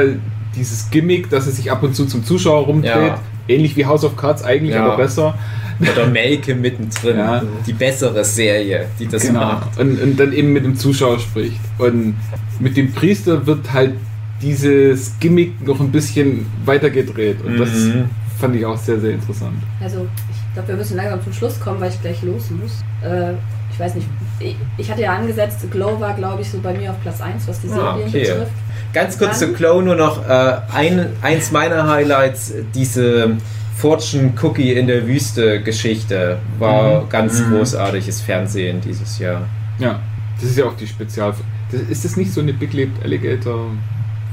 dieses 0.55 0.89
Gimmick, 0.91 1.29
dass 1.29 1.45
er 1.45 1.51
sich 1.53 1.71
ab 1.71 1.83
und 1.83 1.93
zu 1.95 2.05
zum 2.05 2.23
Zuschauer 2.25 2.65
rumdreht. 2.65 2.93
Ja. 2.95 3.19
Ähnlich 3.47 3.75
wie 3.75 3.85
House 3.85 4.03
of 4.05 4.15
Cards 4.15 4.43
eigentlich, 4.43 4.75
aber 4.75 4.95
besser. 4.97 5.37
Oder 5.81 6.07
Melke 6.07 6.53
mittendrin, 6.55 7.17
Ja. 7.17 7.41
die 7.65 7.73
bessere 7.73 8.23
Serie, 8.23 8.85
die 8.99 9.07
das 9.07 9.23
Genau. 9.23 9.39
macht. 9.39 9.79
Und, 9.79 10.01
und 10.01 10.19
dann 10.19 10.31
eben 10.33 10.53
mit 10.53 10.63
dem 10.63 10.75
Zuschauer 10.75 11.19
spricht. 11.19 11.59
Und 11.77 12.15
mit 12.59 12.77
dem 12.77 12.91
Priester 12.93 13.45
wird 13.45 13.71
halt 13.73 13.93
dieses 14.41 15.13
Gimmick 15.19 15.65
noch 15.65 15.79
ein 15.79 15.91
bisschen 15.91 16.45
weitergedreht. 16.65 17.41
Und 17.43 17.57
das 17.57 17.69
Mhm. 17.69 18.05
fand 18.39 18.55
ich 18.55 18.65
auch 18.65 18.77
sehr, 18.77 18.99
sehr 18.99 19.11
interessant. 19.11 19.55
Also, 19.81 20.07
ich 20.31 20.53
glaube, 20.53 20.67
wir 20.69 20.75
müssen 20.75 20.97
langsam 20.97 21.23
zum 21.23 21.33
Schluss 21.33 21.59
kommen, 21.59 21.79
weil 21.79 21.89
ich 21.91 22.01
gleich 22.01 22.21
los 22.23 22.49
muss. 22.49 22.83
Äh, 23.03 23.33
ich 23.71 23.79
weiß 23.79 23.95
nicht, 23.95 24.07
ich, 24.39 24.55
ich 24.77 24.91
hatte 24.91 25.01
ja 25.01 25.13
angesetzt, 25.15 25.59
Glow 25.71 25.99
war, 25.99 26.13
glaube 26.15 26.41
ich, 26.41 26.49
so 26.49 26.59
bei 26.59 26.73
mir 26.73 26.91
auf 26.91 27.01
Platz 27.01 27.21
1, 27.21 27.47
was 27.47 27.61
die 27.61 27.67
Ah, 27.69 27.95
Serien 27.95 28.07
okay. 28.09 28.19
betrifft. 28.21 28.51
Ganz 28.93 29.17
kurz 29.17 29.39
Dann- 29.39 29.49
zu 29.49 29.53
Clow 29.55 29.81
nur 29.81 29.95
noch 29.95 30.27
äh, 30.27 30.57
ein, 30.73 31.05
eins 31.21 31.51
meiner 31.51 31.87
Highlights, 31.87 32.53
diese 32.75 33.37
Fortune 33.81 34.33
Cookie 34.41 34.73
in 34.73 34.85
der 34.87 35.07
Wüste 35.07 35.61
Geschichte 35.61 36.37
war 36.59 37.01
Mhm. 37.03 37.09
ganz 37.09 37.39
Mhm. 37.39 37.51
großartiges 37.57 38.21
Fernsehen 38.21 38.79
dieses 38.81 39.17
Jahr. 39.19 39.41
Ja, 39.79 39.99
das 40.39 40.51
ist 40.51 40.57
ja 40.59 40.65
auch 40.65 40.75
die 40.77 40.85
Spezial. 40.87 41.33
Das, 41.71 41.81
ist 41.81 42.05
das 42.05 42.15
nicht 42.15 42.31
so 42.31 42.41
eine 42.41 42.53
Big 42.53 42.73
Leap 42.73 42.91
Alligator 43.03 43.67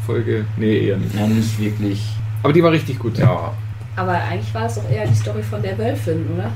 Folge? 0.07 0.45
Nee, 0.59 0.89
eher 0.89 0.97
nicht. 0.99 1.15
Ja, 1.15 1.27
nicht 1.27 1.59
wirklich. 1.59 2.07
Aber 2.43 2.53
die 2.53 2.63
war 2.63 2.73
richtig 2.73 2.99
gut. 2.99 3.17
Ja. 3.19 3.53
Aber 3.97 4.13
eigentlich 4.13 4.53
war 4.55 4.67
es 4.67 4.75
doch 4.77 4.89
eher 4.91 5.07
die 5.07 5.15
Story 5.15 5.43
von 5.43 5.63
der 5.63 5.77
Wölfin, 5.79 6.27
oder? 6.37 6.51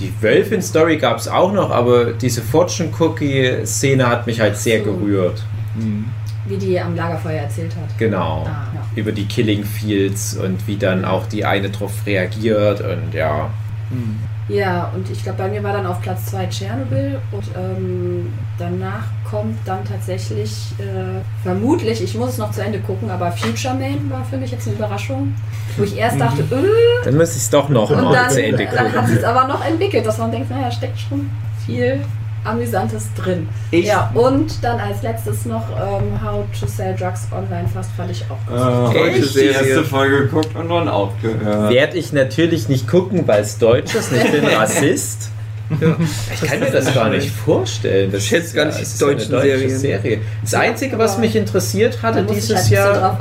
Die 0.00 0.12
Wölfin-Story 0.20 0.96
gab 0.98 1.18
es 1.18 1.26
auch 1.28 1.52
noch, 1.52 1.70
aber 1.70 2.12
diese 2.12 2.40
Fortune 2.42 2.90
Cookie-Szene 2.98 4.06
hat 4.06 4.26
mich 4.26 4.38
halt 4.40 4.56
sehr 4.56 4.84
So. 4.84 4.92
gerührt. 4.92 5.42
Mhm. 5.76 6.04
Wie 6.48 6.56
die 6.56 6.80
am 6.80 6.96
Lagerfeuer 6.96 7.42
erzählt 7.42 7.74
hat. 7.76 7.98
Genau. 7.98 8.44
Ah, 8.46 8.66
ja. 8.74 8.80
Über 8.96 9.12
die 9.12 9.26
Killing 9.26 9.64
Fields 9.64 10.36
und 10.36 10.66
wie 10.66 10.76
dann 10.76 11.04
auch 11.04 11.26
die 11.26 11.44
eine 11.44 11.70
drauf 11.70 11.92
reagiert 12.06 12.80
und 12.80 13.12
ja. 13.14 13.50
Mhm. 13.90 14.18
Ja, 14.48 14.90
und 14.94 15.10
ich 15.10 15.22
glaube, 15.22 15.38
bei 15.38 15.48
mir 15.48 15.62
war 15.62 15.74
dann 15.74 15.84
auf 15.84 16.00
Platz 16.00 16.26
2 16.26 16.46
Tschernobyl 16.46 17.20
und 17.32 17.44
ähm, 17.54 18.32
danach 18.58 19.04
kommt 19.30 19.58
dann 19.66 19.84
tatsächlich, 19.84 20.72
äh, 20.78 21.20
vermutlich, 21.42 22.02
ich 22.02 22.14
muss 22.14 22.30
es 22.30 22.38
noch 22.38 22.50
zu 22.50 22.62
Ende 22.62 22.78
gucken, 22.78 23.10
aber 23.10 23.30
Future 23.30 23.74
Man 23.74 24.10
war 24.10 24.24
für 24.24 24.38
mich 24.38 24.50
jetzt 24.50 24.66
eine 24.66 24.76
Überraschung, 24.76 25.34
wo 25.76 25.82
ich 25.82 25.98
erst 25.98 26.18
dachte, 26.18 26.40
äh, 26.42 27.04
Dann 27.04 27.16
muss 27.18 27.32
ich 27.32 27.42
es 27.42 27.50
doch 27.50 27.68
noch 27.68 27.90
und 27.90 28.02
mal 28.02 28.14
dann, 28.14 28.30
zu 28.30 28.42
Ende 28.42 28.64
dann 28.64 28.90
hat 28.90 28.94
gucken. 28.94 29.18
es 29.18 29.24
aber 29.24 29.48
noch 29.48 29.62
entwickelt, 29.62 30.06
dass 30.06 30.16
man 30.16 30.32
denkt, 30.32 30.48
naja, 30.50 30.70
steckt 30.70 30.98
schon 30.98 31.30
viel 31.66 32.00
Amüsantes 32.44 33.04
drin. 33.16 33.48
Ich- 33.70 33.86
ja, 33.86 34.10
und 34.14 34.62
dann 34.62 34.78
als 34.80 35.02
letztes 35.02 35.44
noch 35.44 35.64
ähm, 35.70 36.22
How 36.24 36.44
to 36.58 36.66
Sell 36.66 36.94
Drugs 36.96 37.26
Online 37.32 37.68
Fast 37.72 37.90
fand 37.96 38.10
ich 38.10 38.24
auch 38.30 38.46
gut. 38.46 38.94
Äh, 38.96 38.98
Deutsche 39.20 39.38
die 39.38 39.46
erste. 39.46 39.84
Folge 39.84 40.18
geguckt 40.24 40.54
und 40.56 40.68
dann 40.68 40.88
aufgehört. 40.88 41.70
Werde 41.72 41.96
ich 41.98 42.12
natürlich 42.12 42.68
nicht 42.68 42.86
gucken, 42.88 43.26
weil 43.26 43.42
es 43.42 43.58
Deutsch 43.58 43.94
ist 43.94 44.12
ich 44.12 44.30
bin 44.30 44.44
Rassist. 44.56 45.30
Ich 45.70 46.48
kann 46.48 46.60
mir 46.60 46.70
das 46.70 46.94
gar 46.94 47.10
nicht 47.10 47.30
vorstellen. 47.30 48.10
Das 48.10 48.22
Ich 48.22 48.28
schätze 48.30 48.46
ist 48.46 48.54
gar 48.54 48.64
ja- 48.70 48.78
nicht 48.78 48.80
die 48.80 49.00
ja 49.00 49.06
eine 49.06 49.16
deutschen 49.16 49.30
deutsche 49.32 49.48
Serien. 49.58 49.78
Serie. 49.78 50.20
Das 50.40 50.52
Ja, 50.52 50.60
Einzige, 50.60 50.98
was 50.98 51.18
mich 51.18 51.36
interessiert 51.36 52.02
hatte 52.02 52.22
dieses 52.24 52.56
halt 52.56 52.70
Jahr, 52.70 53.18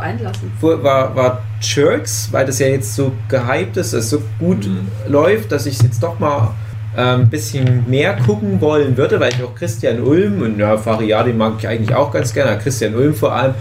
war, 0.62 1.14
war 1.14 1.42
Jerks, 1.60 2.30
weil 2.32 2.46
das 2.46 2.60
ja 2.60 2.68
jetzt 2.68 2.96
so 2.96 3.12
gehypt 3.28 3.76
ist, 3.76 3.92
es 3.92 4.10
so 4.12 4.22
gut 4.40 4.66
Mhm. 4.66 4.88
läuft, 5.08 5.52
dass 5.52 5.66
ich 5.66 5.76
es 5.76 5.82
jetzt 5.82 6.02
doch 6.02 6.20
mal 6.20 6.52
ähm, 6.98 7.22
ein 7.22 7.30
bisschen 7.30 7.86
mehr 7.88 8.16
gucken 8.16 8.60
wollen 8.60 8.98
würde, 8.98 9.20
weil 9.20 9.32
ich 9.32 9.44
auch 9.44 9.54
Christian 9.56 10.02
Ulm 10.02 10.42
und 10.42 10.60
ja, 10.60 10.78
Fariadi 10.78 11.32
mag 11.32 11.54
ich 11.60 11.68
eigentlich 11.68 11.96
auch 11.96 12.12
ganz 12.12 12.34
gerne, 12.34 12.58
Christian 12.58 12.96
Ulm 12.96 13.14
vor 13.14 13.34
allem, 13.34 13.54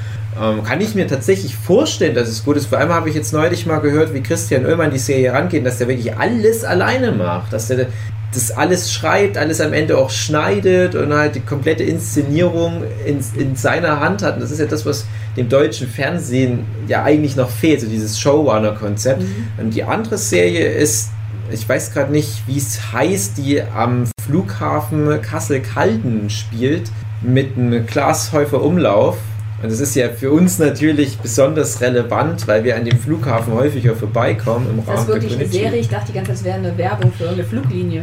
ähm, 0.42 0.64
kann 0.64 0.80
ich 0.80 0.94
mir 0.94 1.06
tatsächlich 1.06 1.54
vorstellen, 1.54 2.14
dass 2.14 2.28
es 2.28 2.44
gut 2.44 2.56
ist. 2.56 2.66
Vor 2.66 2.78
allem 2.78 2.90
habe 2.90 3.08
ich 3.08 3.14
jetzt 3.14 3.32
neulich 3.32 3.66
mal 3.66 3.78
gehört, 3.78 4.14
wie 4.14 4.22
Christian 4.22 4.66
Ulm 4.66 4.80
an 4.80 4.90
die 4.90 4.98
Serie 4.98 5.32
rangeht, 5.32 5.64
dass 5.64 5.78
der 5.78 5.88
wirklich 5.88 6.16
alles 6.16 6.64
alleine 6.64 7.12
macht, 7.12 7.52
dass 7.52 7.68
der 7.68 7.86
das 8.32 8.50
alles 8.50 8.92
schreibt, 8.92 9.38
alles 9.38 9.60
am 9.60 9.72
Ende 9.72 9.96
auch 9.96 10.10
schneidet 10.10 10.94
und 10.94 11.12
halt 11.12 11.36
die 11.36 11.40
komplette 11.40 11.84
Inszenierung 11.84 12.82
in, 13.06 13.20
in 13.38 13.56
seiner 13.56 14.00
Hand 14.00 14.22
hat. 14.22 14.34
Und 14.34 14.42
das 14.42 14.50
ist 14.50 14.58
ja 14.58 14.66
das, 14.66 14.84
was 14.84 15.06
dem 15.36 15.48
deutschen 15.48 15.88
Fernsehen 15.88 16.64
ja 16.88 17.02
eigentlich 17.02 17.36
noch 17.36 17.48
fehlt, 17.48 17.80
so 17.80 17.86
dieses 17.86 18.18
Showrunner-Konzept. 18.18 19.22
Und 19.58 19.74
die 19.74 19.84
andere 19.84 20.18
Serie 20.18 20.68
ist, 20.68 21.10
ich 21.50 21.68
weiß 21.68 21.92
gerade 21.92 22.12
nicht, 22.12 22.46
wie 22.46 22.58
es 22.58 22.92
heißt, 22.92 23.38
die 23.38 23.62
am 23.62 24.04
Flughafen 24.24 25.20
Kassel-Calden 25.22 26.30
spielt, 26.30 26.90
mit 27.22 27.56
einem 27.56 27.86
Glashäufer-Umlauf. 27.86 29.18
Und 29.62 29.72
das 29.72 29.80
ist 29.80 29.94
ja 29.96 30.10
für 30.10 30.30
uns 30.30 30.58
natürlich 30.58 31.18
besonders 31.18 31.80
relevant, 31.80 32.46
weil 32.46 32.62
wir 32.64 32.76
an 32.76 32.84
dem 32.84 32.98
Flughafen 32.98 33.54
häufiger 33.54 33.96
vorbeikommen 33.96 34.68
im 34.70 34.78
Ist 34.80 34.88
das 34.88 34.98
Rahmen 34.98 35.08
wirklich 35.08 35.34
eine. 35.34 35.46
Serie? 35.46 35.80
Ich 35.80 35.88
dachte 35.88 36.08
die 36.08 36.12
ganze 36.12 36.32
Zeit, 36.32 36.38
es 36.38 36.44
wäre 36.44 36.56
eine 36.56 36.78
Werbung 36.78 37.12
für 37.12 37.24
irgendeine 37.24 37.48
Fluglinie. 37.48 38.02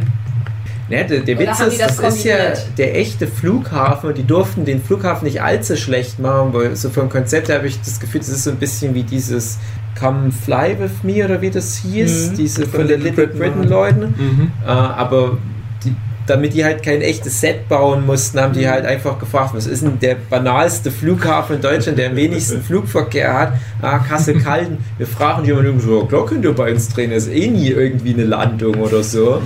Ja, 0.88 1.02
der, 1.04 1.20
der 1.20 1.38
Witz 1.38 1.60
ist, 1.60 1.80
das 1.80 1.96
das, 1.96 2.16
ist 2.16 2.24
ja 2.24 2.52
der 2.76 2.96
echte 2.98 3.26
Flughafen 3.26 4.10
und 4.10 4.18
die 4.18 4.26
durften 4.26 4.66
den 4.66 4.82
Flughafen 4.82 5.24
nicht 5.24 5.40
allzu 5.40 5.76
schlecht 5.76 6.18
machen, 6.18 6.52
weil 6.52 6.76
so 6.76 6.90
vom 6.90 7.08
Konzept 7.08 7.48
her 7.48 7.56
habe 7.56 7.68
ich 7.68 7.80
das 7.80 8.00
Gefühl, 8.00 8.20
das 8.20 8.28
ist 8.28 8.44
so 8.44 8.50
ein 8.50 8.58
bisschen 8.58 8.94
wie 8.94 9.02
dieses 9.02 9.58
Come 9.98 10.32
Fly 10.32 10.76
With 10.78 11.02
Me 11.02 11.24
oder 11.24 11.40
wie 11.40 11.50
das 11.50 11.76
hieß, 11.76 12.30
Mhm. 12.32 12.36
diese 12.36 12.66
Von 12.66 12.88
den 12.88 13.00
Little 13.02 13.26
Britain 13.28 13.38
Britain 13.38 13.68
Leuten. 13.68 14.00
Mhm. 14.18 14.52
Äh, 14.64 14.68
aber 14.70 15.38
damit 16.26 16.54
die 16.54 16.64
halt 16.64 16.82
kein 16.82 17.00
echtes 17.02 17.40
Set 17.40 17.68
bauen 17.68 18.06
mussten, 18.06 18.40
haben 18.40 18.52
Mhm. 18.52 18.58
die 18.58 18.68
halt 18.68 18.86
einfach 18.86 19.18
gefragt, 19.18 19.50
was 19.54 19.66
ist 19.66 19.82
denn 19.82 19.98
der 20.00 20.16
banalste 20.30 20.90
Flughafen 20.90 21.56
in 21.56 21.62
Deutschland, 21.62 21.98
der 21.98 22.10
am 22.10 22.16
wenigsten 22.16 22.62
Flugverkehr 22.66 23.32
hat? 23.38 23.52
Ah, 23.82 23.98
Kassel-Calden. 23.98 24.78
Wir 24.98 25.06
fragen 25.06 25.44
jemanden 25.44 25.80
so, 25.80 26.04
klar 26.06 26.24
könnt 26.26 26.44
ihr 26.44 26.52
bei 26.54 26.72
uns 26.72 26.88
drehen, 26.88 27.10
das 27.10 27.26
ist 27.26 27.32
eh 27.34 27.48
nie 27.48 27.68
irgendwie 27.68 28.14
eine 28.14 28.24
Landung 28.24 28.76
oder 28.76 29.02
so. 29.02 29.40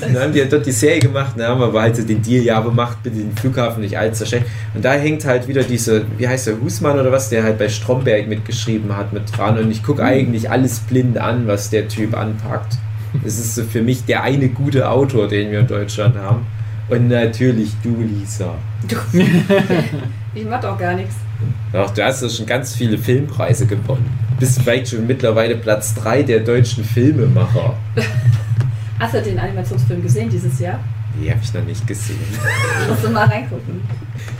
dann 0.00 0.20
haben 0.20 0.32
die 0.32 0.40
halt 0.40 0.52
dort 0.52 0.66
die 0.66 0.72
Serie 0.72 1.00
gemacht, 1.00 1.34
dann 1.36 1.48
haben 1.48 1.60
wir 1.60 1.66
aber 1.66 1.82
halt 1.82 1.96
so 1.96 2.02
den 2.02 2.20
Deal, 2.22 2.42
ja, 2.44 2.56
aber 2.58 2.72
macht 2.72 3.02
bitte 3.02 3.16
den 3.16 3.36
Flughafen 3.36 3.82
nicht 3.82 3.96
allzu 3.98 4.26
schlecht. 4.26 4.46
Und 4.74 4.84
da 4.84 4.92
hängt 4.94 5.24
halt 5.24 5.46
wieder 5.48 5.62
diese, 5.62 6.04
wie 6.18 6.26
heißt 6.26 6.48
der, 6.48 6.60
Husmann 6.60 6.98
oder 6.98 7.12
was, 7.12 7.28
der 7.30 7.44
halt 7.44 7.58
bei 7.58 7.68
Stromberg 7.68 8.26
mitgeschrieben 8.26 8.96
hat 8.96 9.12
mit 9.12 9.22
dran 9.36 9.58
und 9.58 9.70
ich 9.70 9.82
gucke 9.82 10.02
eigentlich 10.02 10.50
alles 10.50 10.80
blind 10.80 11.18
an, 11.18 11.46
was 11.46 11.70
der 11.70 11.86
Typ 11.88 12.16
anpackt. 12.16 12.78
Das 13.22 13.38
ist 13.38 13.54
so 13.54 13.64
für 13.64 13.82
mich 13.82 14.04
der 14.04 14.22
eine 14.22 14.48
gute 14.48 14.88
Autor, 14.88 15.28
den 15.28 15.50
wir 15.50 15.60
in 15.60 15.66
Deutschland 15.66 16.16
haben. 16.16 16.46
Und 16.88 17.08
natürlich 17.08 17.72
du, 17.82 17.96
Lisa. 18.02 18.54
Ich 20.36 20.44
mach 20.44 20.60
doch 20.60 20.76
gar 20.76 20.94
nichts. 20.94 21.14
Doch, 21.72 21.90
du 21.90 22.04
hast 22.04 22.20
ja 22.22 22.28
schon 22.28 22.46
ganz 22.46 22.74
viele 22.74 22.98
Filmpreise 22.98 23.66
gewonnen. 23.66 24.04
Bist 24.40 24.60
vielleicht 24.60 24.88
schon 24.88 25.06
mittlerweile 25.06 25.54
Platz 25.56 25.94
3 25.94 26.24
der 26.24 26.40
deutschen 26.40 26.82
Filmemacher. 26.84 27.76
Hast 28.98 29.14
du 29.14 29.22
den 29.22 29.38
Animationsfilm 29.38 30.02
gesehen 30.02 30.28
dieses 30.28 30.58
Jahr? 30.58 30.80
Die 31.20 31.30
habe 31.30 31.40
ich 31.42 31.54
noch 31.54 31.62
nicht 31.64 31.86
gesehen. 31.86 32.18
Musst 32.88 33.04
du 33.04 33.10
mal 33.10 33.26
reingucken. 33.26 33.80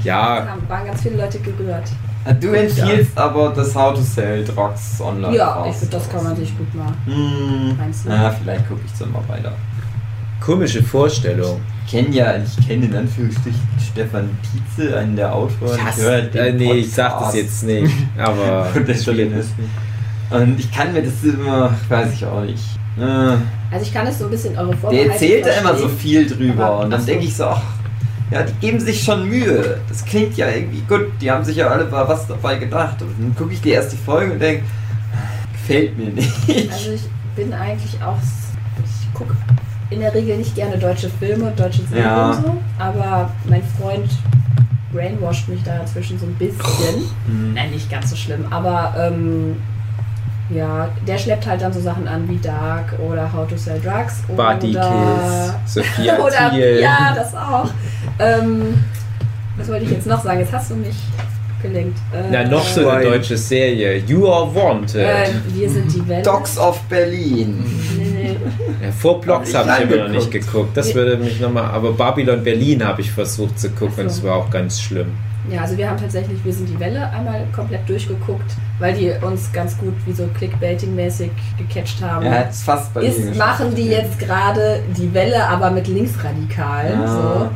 Ja, 0.03 0.41
Da 0.45 0.69
waren 0.69 0.87
ganz 0.87 1.03
viele 1.03 1.17
Leute 1.17 1.39
gerührt. 1.39 1.89
Du 2.41 2.49
empfiehlst 2.53 3.17
aber 3.19 3.51
das 3.55 3.75
How 3.75 3.95
to 3.95 4.01
Sell 4.01 4.45
Drugs 4.45 5.01
online. 5.01 5.37
Ja, 5.37 5.53
raus. 5.55 5.69
ich 5.71 5.77
finde, 5.77 5.97
das 5.99 6.11
kann 6.11 6.25
man 6.25 6.37
sich 6.37 6.57
gut 6.57 6.75
mal 6.75 6.87
Hm. 7.05 7.77
reinziehen. 7.79 8.15
Na, 8.17 8.31
vielleicht 8.31 8.67
gucke 8.69 8.81
ich 8.87 8.93
dann 8.99 9.13
mal 9.13 9.23
weiter. 9.29 9.53
Komische 10.41 10.83
Vorstellung. 10.83 11.61
Ich 11.87 11.93
kenne 11.93 12.09
ja, 12.15 12.35
ich 12.37 12.67
kenne 12.67 12.87
in 12.87 12.95
Anführungsstrichen 12.97 13.61
Stefan 13.93 14.31
Tietze, 14.77 14.97
einen 14.99 15.17
der 15.17 15.35
Autoren. 15.35 15.79
Ich 15.91 16.03
höre 16.03 16.23
den 16.23 16.45
äh, 16.47 16.53
nee, 16.53 16.73
ich 16.81 16.93
sag 16.93 17.11
das 17.11 17.19
Podcast. 17.19 17.37
jetzt 17.37 17.63
nicht. 17.65 17.95
Aber 18.19 18.69
Und 18.75 18.89
das 18.89 18.99
ist. 19.07 19.51
Und 20.31 20.59
ich 20.59 20.73
kann 20.73 20.93
mir 20.93 21.03
das 21.03 21.23
immer, 21.23 21.75
weiß 21.89 22.13
ich 22.15 22.25
auch 22.25 22.41
nicht. 22.43 22.65
Äh, 22.99 23.03
Also 23.03 23.83
ich 23.87 23.93
kann 23.93 24.07
es 24.07 24.19
so 24.19 24.25
ein 24.27 24.31
bisschen 24.31 24.57
eure 24.57 24.69
Der 24.71 24.79
Vorbehalte 24.79 25.11
erzählt 25.13 25.47
da 25.47 25.51
immer 25.61 25.77
so 25.77 25.89
viel 25.89 26.27
drüber 26.27 26.65
Aber- 26.67 26.81
und 26.85 26.91
dann 26.91 27.05
denke 27.05 27.25
ich 27.27 27.37
so, 27.37 27.45
ach, 27.45 27.63
ja, 28.35 28.43
die 28.43 28.53
geben 28.55 28.81
sich 28.81 29.03
schon 29.05 29.29
Mühe. 29.29 29.79
Das 29.89 30.05
klingt 30.05 30.37
ja 30.37 30.49
irgendwie 30.49 30.81
gut, 30.89 31.07
die 31.21 31.31
haben 31.31 31.45
sich 31.45 31.57
ja 31.57 31.69
alle 31.69 31.91
was 31.91 32.27
dabei 32.27 32.57
gedacht. 32.57 33.01
Und 33.01 33.15
dann 33.19 33.35
gucke 33.37 33.53
ich 33.55 33.61
die 33.61 33.71
erste 33.71 33.97
Folge 33.97 34.33
und 34.33 34.41
denke, 34.41 34.65
gefällt 35.53 35.97
mir 35.97 36.11
nicht. 36.11 36.33
Also 36.73 36.91
ich 36.93 37.03
bin 37.37 37.53
eigentlich 37.53 38.03
auch, 38.03 38.19
ich 38.85 39.15
gucke 39.15 39.37
in 39.91 40.01
der 40.01 40.13
Regel 40.13 40.39
nicht 40.39 40.55
gerne 40.57 40.77
deutsche 40.79 41.09
Filme, 41.09 41.53
deutsche 41.57 41.83
Serien 41.83 42.05
Ja. 42.07 42.31
und 42.31 42.43
so, 42.43 42.57
aber 42.79 43.31
mein 43.49 43.63
Freund 43.81 44.11
brainwasht 44.93 45.49
mich 45.49 45.63
da 45.63 45.81
inzwischen 45.81 46.19
so 46.19 46.27
ein 46.27 46.35
bisschen. 46.35 47.05
Hm. 47.27 47.55
Nein, 47.55 47.71
nicht 47.71 47.89
ganz 47.91 48.11
so 48.11 48.17
schlimm, 48.17 48.47
aber 48.51 48.95
ähm, 48.99 49.57
ja, 50.51 50.89
der 51.07 51.19
schleppt 51.19 51.47
halt 51.47 51.63
dann 51.63 51.73
so 51.73 51.81
Sachen 51.81 52.07
an 52.07 52.29
wie 52.29 52.37
Dark 52.39 52.95
oder 52.99 53.33
How 53.33 53.49
to 53.49 53.57
Sell 53.57 53.81
Drugs 53.81 54.23
Body 54.37 54.71
oder 54.71 55.57
Kiss, 55.65 55.75
Sophia 55.75 56.19
oder 56.25 56.51
Thiel. 56.51 56.81
ja, 56.81 57.13
das 57.15 57.35
auch. 57.35 57.71
Ähm, 58.19 58.85
was 59.57 59.69
wollte 59.69 59.85
ich 59.85 59.91
jetzt 59.93 60.07
noch 60.07 60.23
sagen? 60.23 60.41
Jetzt 60.41 60.53
hast 60.53 60.71
du 60.71 60.77
mich 60.77 60.97
gelenkt. 61.63 61.99
Äh, 62.13 62.25
Na, 62.31 62.45
noch 62.45 62.67
so 62.67 62.89
eine 62.89 63.05
deutsche 63.05 63.37
Serie. 63.39 63.97
You 63.99 64.29
Are 64.29 64.55
Wanted. 64.55 64.97
Äh, 64.97 65.29
wir 65.49 65.71
sind 65.71 65.93
die 65.95 66.07
Welt. 66.09 66.27
Dogs 66.27 66.59
of 66.59 66.81
Berlin. 66.83 67.65
Nee, 67.97 68.05
nee. 68.05 68.37
Ja, 68.85 68.93
vor 68.93 69.21
Blocks 69.21 69.55
Hab 69.55 69.65
ich 69.65 69.73
habe 69.73 69.85
ich 69.85 69.91
immer 69.91 70.03
noch 70.05 70.11
nicht 70.11 70.31
geguckt. 70.31 70.77
Das 70.77 70.95
würde 70.95 71.17
mich 71.17 71.41
nochmal. 71.41 71.65
Aber 71.67 71.93
Babylon 71.93 72.45
Berlin 72.45 72.85
habe 72.85 73.01
ich 73.01 73.11
versucht 73.11 73.59
zu 73.59 73.71
gucken 73.71 73.97
so. 73.97 74.03
das 74.03 74.23
war 74.23 74.37
auch 74.37 74.51
ganz 74.51 74.81
schlimm. 74.81 75.13
Ja, 75.51 75.61
also 75.63 75.77
wir 75.77 75.89
haben 75.91 75.99
tatsächlich 75.99 76.43
Wir 76.45 76.53
sind 76.53 76.69
die 76.69 76.81
Welle 76.81 77.09
einmal 77.11 77.47
komplett 77.55 77.89
durchgeguckt, 77.89 78.51
weil 78.79 78.95
die 78.95 79.13
uns 79.23 79.53
ganz 79.53 79.77
gut 79.77 79.95
wie 80.07 80.13
so 80.13 80.25
Clickbaiting-mäßig 80.39 81.31
gecatcht 81.59 82.03
haben. 82.03 82.29
Hat 82.29 82.51
es 82.51 82.63
fast 82.63 82.95
bei 82.95 83.01
mir 83.03 83.09
Ist, 83.09 83.19
geschafft. 83.19 83.39
machen 83.39 83.75
die 83.75 83.89
jetzt 83.89 84.19
gerade 84.19 84.83
die 84.97 85.13
Welle, 85.13 85.47
aber 85.47 85.71
mit 85.71 85.87
Linksradikalen. 85.89 87.01
Ah. 87.03 87.07
So. 87.07 87.51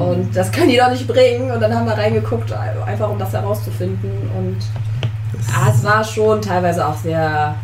Und 0.00 0.36
das 0.36 0.52
können 0.52 0.68
die 0.68 0.76
doch 0.76 0.90
nicht 0.90 1.06
bringen. 1.06 1.50
Und 1.50 1.60
dann 1.60 1.74
haben 1.74 1.86
wir 1.86 1.96
reingeguckt, 1.96 2.52
einfach 2.52 3.08
um 3.08 3.18
das 3.18 3.32
herauszufinden. 3.32 4.10
Und 4.36 4.58
ah, 5.52 5.70
es 5.74 5.82
war 5.82 6.04
schon 6.04 6.40
teilweise 6.40 6.86
auch 6.86 6.96
sehr, 6.96 7.54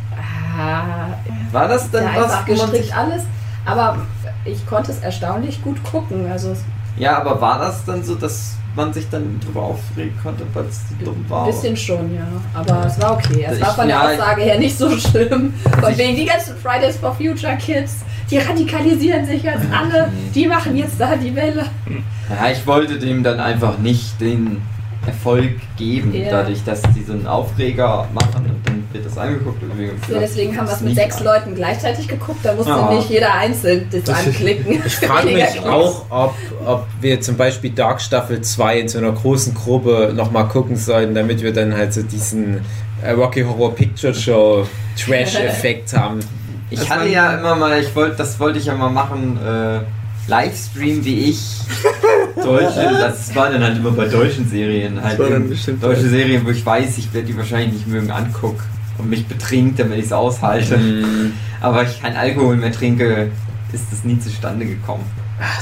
ah, 0.59 1.07
War 1.53 1.69
das 1.69 1.91
denn 1.91 2.05
was, 2.05 2.25
einfach 2.25 2.47
gestrickt 2.47 2.97
alles. 2.97 3.23
Aber 3.65 3.99
ich 4.45 4.67
konnte 4.67 4.91
es 4.91 5.01
erstaunlich 5.01 5.63
gut 5.63 5.83
gucken. 5.85 6.31
Also 6.31 6.57
Ja, 6.97 7.19
aber 7.19 7.41
war 7.41 7.59
das 7.59 7.85
dann 7.85 8.03
so, 8.03 8.15
dass 8.15 8.57
man 8.77 8.93
sich 8.93 9.09
dann 9.11 9.41
drüber 9.45 9.63
aufregen 9.63 10.15
konnte, 10.23 10.45
weil 10.55 10.65
es 10.67 10.81
so 10.89 11.05
dumm 11.05 11.25
war? 11.29 11.45
Ein 11.47 11.51
bisschen 11.53 11.77
schon, 11.77 12.15
ja. 12.15 12.27
Aber 12.55 12.87
es 12.87 13.01
war 13.01 13.15
okay. 13.15 13.45
Es 13.49 13.57
Ich- 13.59 13.63
war 13.63 13.75
von 13.75 13.87
der 13.89 13.97
ja, 13.97 14.09
Aussage 14.11 14.43
her 14.43 14.59
nicht 14.59 14.77
so 14.79 14.91
schlimm. 14.99 15.53
Von 15.81 15.93
ich- 15.93 15.99
wegen 15.99 16.17
die 16.17 16.25
ganzen 16.27 16.57
Fridays 16.57 16.97
for 16.97 17.15
Future 17.15 17.57
Kids, 17.57 17.97
die 18.31 18.39
radikalisieren 18.39 19.25
sich 19.27 19.43
jetzt 19.43 19.65
alle. 19.73 20.11
Die 20.35 20.47
machen 20.47 20.77
jetzt 20.77 21.01
da 21.01 21.17
die 21.17 21.35
Welle. 21.35 21.67
Ja, 22.29 22.51
ich 22.51 22.65
wollte 22.67 22.99
dem 22.99 23.23
dann 23.25 23.41
einfach 23.41 23.79
nicht 23.79 24.21
den 24.21 24.63
Erfolg 25.07 25.55
geben, 25.77 26.15
Ja. 26.15 26.31
dadurch, 26.31 26.63
dass 26.63 26.83
die 26.95 27.03
so 27.03 27.13
einen 27.15 27.27
Aufreger 27.27 28.07
machen 28.13 28.45
wird 28.93 29.07
das 29.07 29.17
angeguckt. 29.19 29.63
Und 29.63 29.71
deswegen, 29.71 30.01
Ja, 30.13 30.19
deswegen 30.19 30.57
haben 30.57 30.67
wir 30.67 30.75
es 30.75 30.81
mit 30.81 30.95
sechs 30.95 31.19
an. 31.19 31.25
Leuten 31.25 31.55
gleichzeitig 31.55 32.09
geguckt. 32.09 32.41
Da 32.43 32.55
musste 32.55 32.71
Ja. 32.73 32.93
nicht 32.93 33.09
jeder 33.11 33.33
einzeln 33.35 33.89
das 33.91 34.09
anklicken. 34.15 34.83
Ich 34.85 34.97
frage 34.97 35.29
mich 35.33 35.61
auch, 35.65 36.07
ob, 36.11 36.35
ob 36.67 36.87
wir 37.01 37.21
zum 37.21 37.37
Beispiel 37.37 37.71
Dark 37.71 38.01
Staffel 38.01 38.41
2 38.41 38.81
in 38.81 38.89
so 38.89 38.99
einer 38.99 39.13
großen 39.13 39.55
Gruppe 39.55 40.13
nochmal 40.15 40.49
gucken 40.49 40.77
sollten, 40.77 41.15
damit 41.15 41.43
wir 41.43 41.53
dann 41.53 41.75
halt 41.75 41.93
so 41.95 42.03
diesen 42.03 42.61
äh, 43.03 43.11
Rocky 43.13 43.43
Horror 43.43 43.75
Picture 43.75 44.15
Show 44.15 44.67
Trash-Effekt 44.99 45.93
haben. 45.97 46.21
Ich 46.71 46.89
hatte 46.89 47.09
ja 47.09 47.37
immer 47.39 47.57
mal, 47.57 47.81
ich 47.81 47.95
wollte, 47.97 48.17
das 48.17 48.39
wollte 48.39 48.59
ich 48.59 48.67
ja 48.67 48.75
mal 48.75 48.91
machen, 48.91 49.39
äh, 49.45 49.81
Livestream 50.29 51.05
wie 51.05 51.31
ich 51.31 51.41
deutsche, 52.37 52.97
das 53.01 53.35
war 53.35 53.51
dann 53.51 53.65
halt 53.65 53.79
immer 53.79 53.91
bei 53.91 54.07
deutschen 54.07 54.49
Serien, 54.49 55.03
halt 55.03 55.19
war 55.19 55.27
dann 55.29 55.41
eben 55.43 55.51
bestimmt 55.51 55.83
deutsche 55.83 56.03
geil. 56.03 56.11
Serien, 56.11 56.47
wo 56.47 56.51
ich 56.51 56.65
weiß, 56.65 56.99
ich 56.99 57.13
werde 57.13 57.27
die 57.27 57.37
wahrscheinlich 57.37 57.73
nicht 57.73 57.87
mögen, 57.89 58.11
anguck 58.13 58.61
und 59.01 59.11
mich 59.11 59.27
betrinkt, 59.27 59.79
damit 59.79 59.99
ich 59.99 60.07
es 60.07 60.13
aushalte. 60.13 60.77
Mhm. 60.77 61.33
Aber 61.61 61.83
ich 61.83 62.01
keinen 62.01 62.17
Alkohol 62.17 62.57
mehr 62.57 62.73
trinke, 62.73 63.31
ist 63.73 63.87
das 63.91 64.05
nie 64.05 64.19
zustande 64.19 64.67
gekommen. 64.67 65.05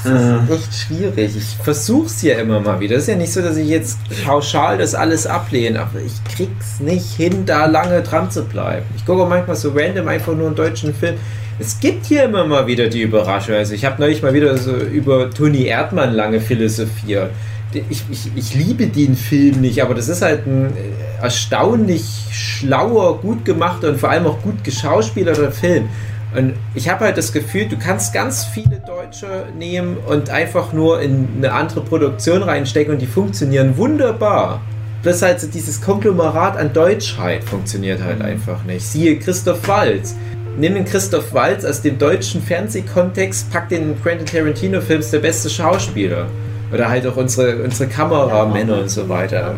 Das 0.02 0.12
ist 0.12 0.50
echt 0.50 0.74
schwierig. 0.74 1.36
Ich 1.36 1.56
versuch's 1.62 2.22
ja 2.22 2.38
immer 2.38 2.58
mal 2.58 2.80
wieder. 2.80 2.96
Es 2.96 3.02
ist 3.02 3.08
ja 3.08 3.16
nicht 3.16 3.32
so, 3.32 3.42
dass 3.42 3.56
ich 3.56 3.68
jetzt 3.68 3.98
pauschal 4.24 4.78
das 4.78 4.94
alles 4.94 5.26
ablehne, 5.26 5.80
aber 5.80 6.00
ich 6.00 6.34
krieg's 6.34 6.80
nicht 6.80 7.14
hin, 7.16 7.46
da 7.46 7.66
lange 7.66 8.02
dran 8.02 8.28
zu 8.30 8.44
bleiben. 8.44 8.86
Ich 8.96 9.06
gucke 9.06 9.24
manchmal 9.26 9.54
so 9.54 9.70
random 9.70 10.08
einfach 10.08 10.34
nur 10.34 10.48
einen 10.48 10.56
deutschen 10.56 10.94
Film. 10.94 11.14
Es 11.60 11.78
gibt 11.78 12.06
hier 12.06 12.24
immer 12.24 12.44
mal 12.44 12.66
wieder 12.66 12.88
die 12.88 13.02
Überraschung. 13.02 13.54
Also 13.54 13.74
ich 13.74 13.84
habe 13.84 14.00
neulich 14.00 14.22
mal 14.22 14.34
wieder 14.34 14.56
so 14.58 14.76
über 14.76 15.30
Toni 15.30 15.66
Erdmann 15.66 16.12
lange 16.12 16.40
philosophiert. 16.40 17.30
Ich, 17.72 18.02
ich, 18.10 18.30
ich 18.34 18.54
liebe 18.54 18.86
den 18.86 19.14
Film 19.14 19.60
nicht, 19.60 19.82
aber 19.82 19.94
das 19.94 20.08
ist 20.08 20.22
halt 20.22 20.46
ein 20.46 20.66
äh, 20.66 21.07
erstaunlich 21.20 22.04
schlauer, 22.30 23.20
gut 23.20 23.44
gemachter 23.44 23.90
und 23.90 24.00
vor 24.00 24.10
allem 24.10 24.26
auch 24.26 24.40
gut 24.42 24.62
geschauspielerter 24.64 25.52
Film. 25.52 25.88
Und 26.36 26.54
ich 26.74 26.88
habe 26.88 27.06
halt 27.06 27.16
das 27.16 27.32
Gefühl, 27.32 27.68
du 27.68 27.78
kannst 27.78 28.12
ganz 28.12 28.44
viele 28.44 28.80
Deutsche 28.86 29.46
nehmen 29.56 29.96
und 29.96 30.28
einfach 30.28 30.72
nur 30.72 31.00
in 31.00 31.28
eine 31.38 31.52
andere 31.52 31.80
Produktion 31.80 32.42
reinstecken 32.42 32.92
und 32.92 33.00
die 33.00 33.06
funktionieren 33.06 33.76
wunderbar. 33.78 34.60
Bloß 35.02 35.22
halt 35.22 35.40
so 35.40 35.46
dieses 35.46 35.80
Konglomerat 35.80 36.56
an 36.56 36.72
Deutschheit 36.72 37.44
funktioniert 37.44 38.02
halt 38.02 38.20
einfach 38.20 38.64
nicht. 38.64 38.84
Siehe 38.84 39.18
Christoph 39.18 39.66
Waltz. 39.68 40.14
Nimm 40.58 40.74
den 40.74 40.84
Christoph 40.84 41.32
Waltz 41.32 41.64
aus 41.64 41.82
dem 41.82 41.98
deutschen 41.98 42.42
Fernsehkontext, 42.42 43.50
pack 43.50 43.68
den 43.68 43.90
in 43.90 44.02
Quentin 44.02 44.26
Tarantino-Film, 44.26 45.00
ist 45.00 45.12
der 45.12 45.20
beste 45.20 45.48
Schauspieler. 45.48 46.26
Oder 46.72 46.88
halt 46.88 47.06
auch 47.06 47.16
unsere, 47.16 47.62
unsere 47.62 47.88
Kameramänner 47.88 48.80
und 48.80 48.90
so 48.90 49.08
weiter. 49.08 49.54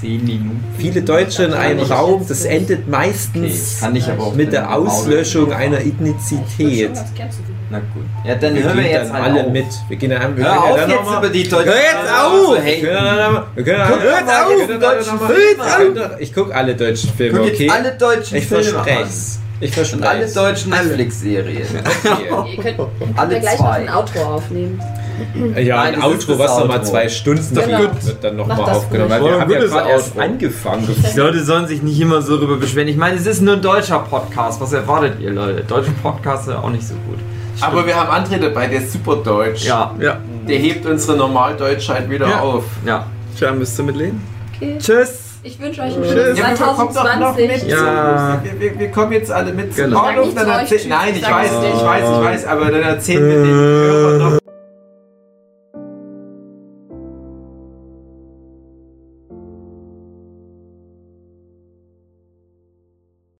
Zehn 0.00 0.24
Minuten. 0.24 0.64
Viele 0.78 1.02
Deutsche 1.02 1.44
in 1.44 1.52
einem 1.54 1.80
ich 1.80 1.90
Raum, 1.90 2.24
das 2.28 2.44
endet 2.44 2.86
Okay, 2.86 2.90
meistens 2.90 3.80
kann 3.80 3.96
ich 3.96 4.08
aber 4.08 4.24
auch 4.24 4.34
mit 4.34 4.52
der 4.52 4.72
Auslöschung 4.74 5.52
einer 5.52 5.78
Ich 5.80 5.86
Ethnizität. 5.86 6.90
Na 7.70 7.78
gut. 7.80 7.86
Ja, 8.24 8.34
dann 8.34 8.54
Wir 8.54 8.62
hören 8.62 8.76
wir 8.78 8.84
jetzt 8.84 9.10
dann 9.10 9.22
halt 9.22 9.32
alle 9.34 9.46
auf. 9.46 9.52
mit. 9.52 9.66
Wir 9.88 9.96
gehen 9.98 10.10
dann, 10.10 10.36
wir 10.36 10.44
Hör 10.44 10.64
auf 10.64 10.76
dann 10.76 10.90
jetzt 10.90 11.00
über 11.18 11.28
die 11.28 11.48
deutschen 11.48 11.66
Hör 11.66 11.76
jetzt 11.76 12.10
auf! 12.24 12.64
Wir 12.64 12.80
können 12.80 12.94
dann 12.94 13.32
mal- 13.32 13.46
wir 13.54 13.64
können 13.64 13.78
dann- 13.78 13.90
mal, 13.90 14.78
deutschen 14.78 15.20
wir 15.20 15.28
können 15.76 15.94
doch- 15.94 16.18
Ich 16.18 16.34
gucke 16.34 16.54
alle 16.54 16.74
deutschen 16.74 17.10
Filme, 17.10 17.38
Guck 17.40 17.48
okay? 17.48 17.70
alle 17.70 17.92
deutschen 17.92 18.36
Ich 18.38 18.46
Filme 18.46 18.64
verspreche 18.64 19.06
Ich 19.60 19.72
an. 19.72 19.98
Und 19.98 20.06
alle 20.06 20.28
verspreche 20.28 20.34
deutschen 20.34 20.70
Netflix-Serien. 20.70 21.66
Okay. 21.84 22.52
Ihr 22.56 22.62
könnt, 22.62 22.76
könnt 22.76 23.18
Alle 23.18 23.40
gleich 23.40 23.56
zwei. 23.56 23.64
noch 23.64 23.72
ein 23.72 23.88
Outro 23.90 24.20
aufnehmen. 24.36 24.80
Ja, 25.62 25.76
Nein, 25.76 25.94
ein 25.96 26.02
Outro, 26.02 26.32
das 26.32 26.38
was 26.38 26.58
nochmal 26.58 26.84
zwei 26.84 27.08
Stunden 27.08 27.54
Genau. 27.54 27.78
wird 27.80 27.92
dann 28.22 28.36
nochmal 28.36 28.60
aufgenommen. 28.60 29.10
Weil 29.10 29.24
wir 29.24 29.40
haben 29.40 29.50
ja 29.50 29.58
gerade 29.64 29.88
erst 29.90 30.18
angefangen. 30.18 30.88
Die 31.14 31.18
Leute 31.18 31.44
sollen 31.44 31.66
sich 31.66 31.82
nicht 31.82 32.00
immer 32.00 32.22
so 32.22 32.36
darüber 32.36 32.56
beschweren. 32.56 32.88
Ich 32.88 32.96
meine, 32.96 33.16
es 33.16 33.26
ist 33.26 33.40
nur 33.42 33.54
ein 33.54 33.62
deutscher 33.62 33.98
Podcast. 34.00 34.60
Was 34.60 34.72
erwartet 34.72 35.20
ihr, 35.20 35.30
Leute? 35.30 35.62
Deutsche 35.64 35.90
Podcasts 36.02 36.46
sind 36.46 36.56
auch 36.56 36.70
nicht 36.70 36.86
so 36.86 36.94
gut. 37.06 37.18
Aber 37.60 37.84
wir 37.86 37.94
haben 37.96 38.08
André 38.24 38.38
dabei, 38.38 38.66
der 38.68 38.78
ist 38.80 38.92
super 38.92 39.16
deutsch. 39.16 39.64
Ja, 39.64 39.92
Ja, 39.98 40.18
Der 40.46 40.58
hebt 40.58 40.86
unsere 40.86 41.16
Normaldeutschheit 41.16 42.08
wieder 42.08 42.28
Ja. 42.28 42.40
auf. 42.40 42.64
ja. 42.86 43.06
tja, 43.36 43.50
müsst 43.52 43.78
ihr 43.78 43.84
mitleben. 43.84 44.20
Okay. 44.56 44.76
Tschüss. 44.78 45.24
Ich 45.44 45.58
wünsche 45.60 45.80
euch 45.82 45.94
ein 45.96 46.02
Tschüss. 46.02 46.12
schönes 46.12 46.38
Ja, 46.38 46.44
aber 46.46 46.58
wir 46.58 46.66
kommen 46.66 46.76
doch 46.94 47.04
noch 47.20 47.36
2020. 47.36 47.48
mit. 47.62 47.70
Ja. 47.70 48.40
Wir, 48.42 48.60
wir, 48.60 48.78
wir 48.80 48.90
kommen 48.90 49.12
jetzt 49.12 49.30
alle 49.30 49.52
mit. 49.52 49.74
Genau. 49.74 50.04
Sag 50.04 50.20
nicht 50.24 50.36
dann 50.36 50.48
erzähl- 50.48 50.88
Nein, 50.88 51.14
ich 51.16 51.22
weiß, 51.22 51.50
ich 51.52 51.84
weiß, 51.84 52.02
ich 52.04 52.24
weiß, 52.24 52.46
aber 52.46 52.64
dann 52.70 52.82
erzählen 52.82 53.28
wir 53.28 53.36
den 53.44 53.54
Hörern 53.54 54.18
noch 54.18 54.38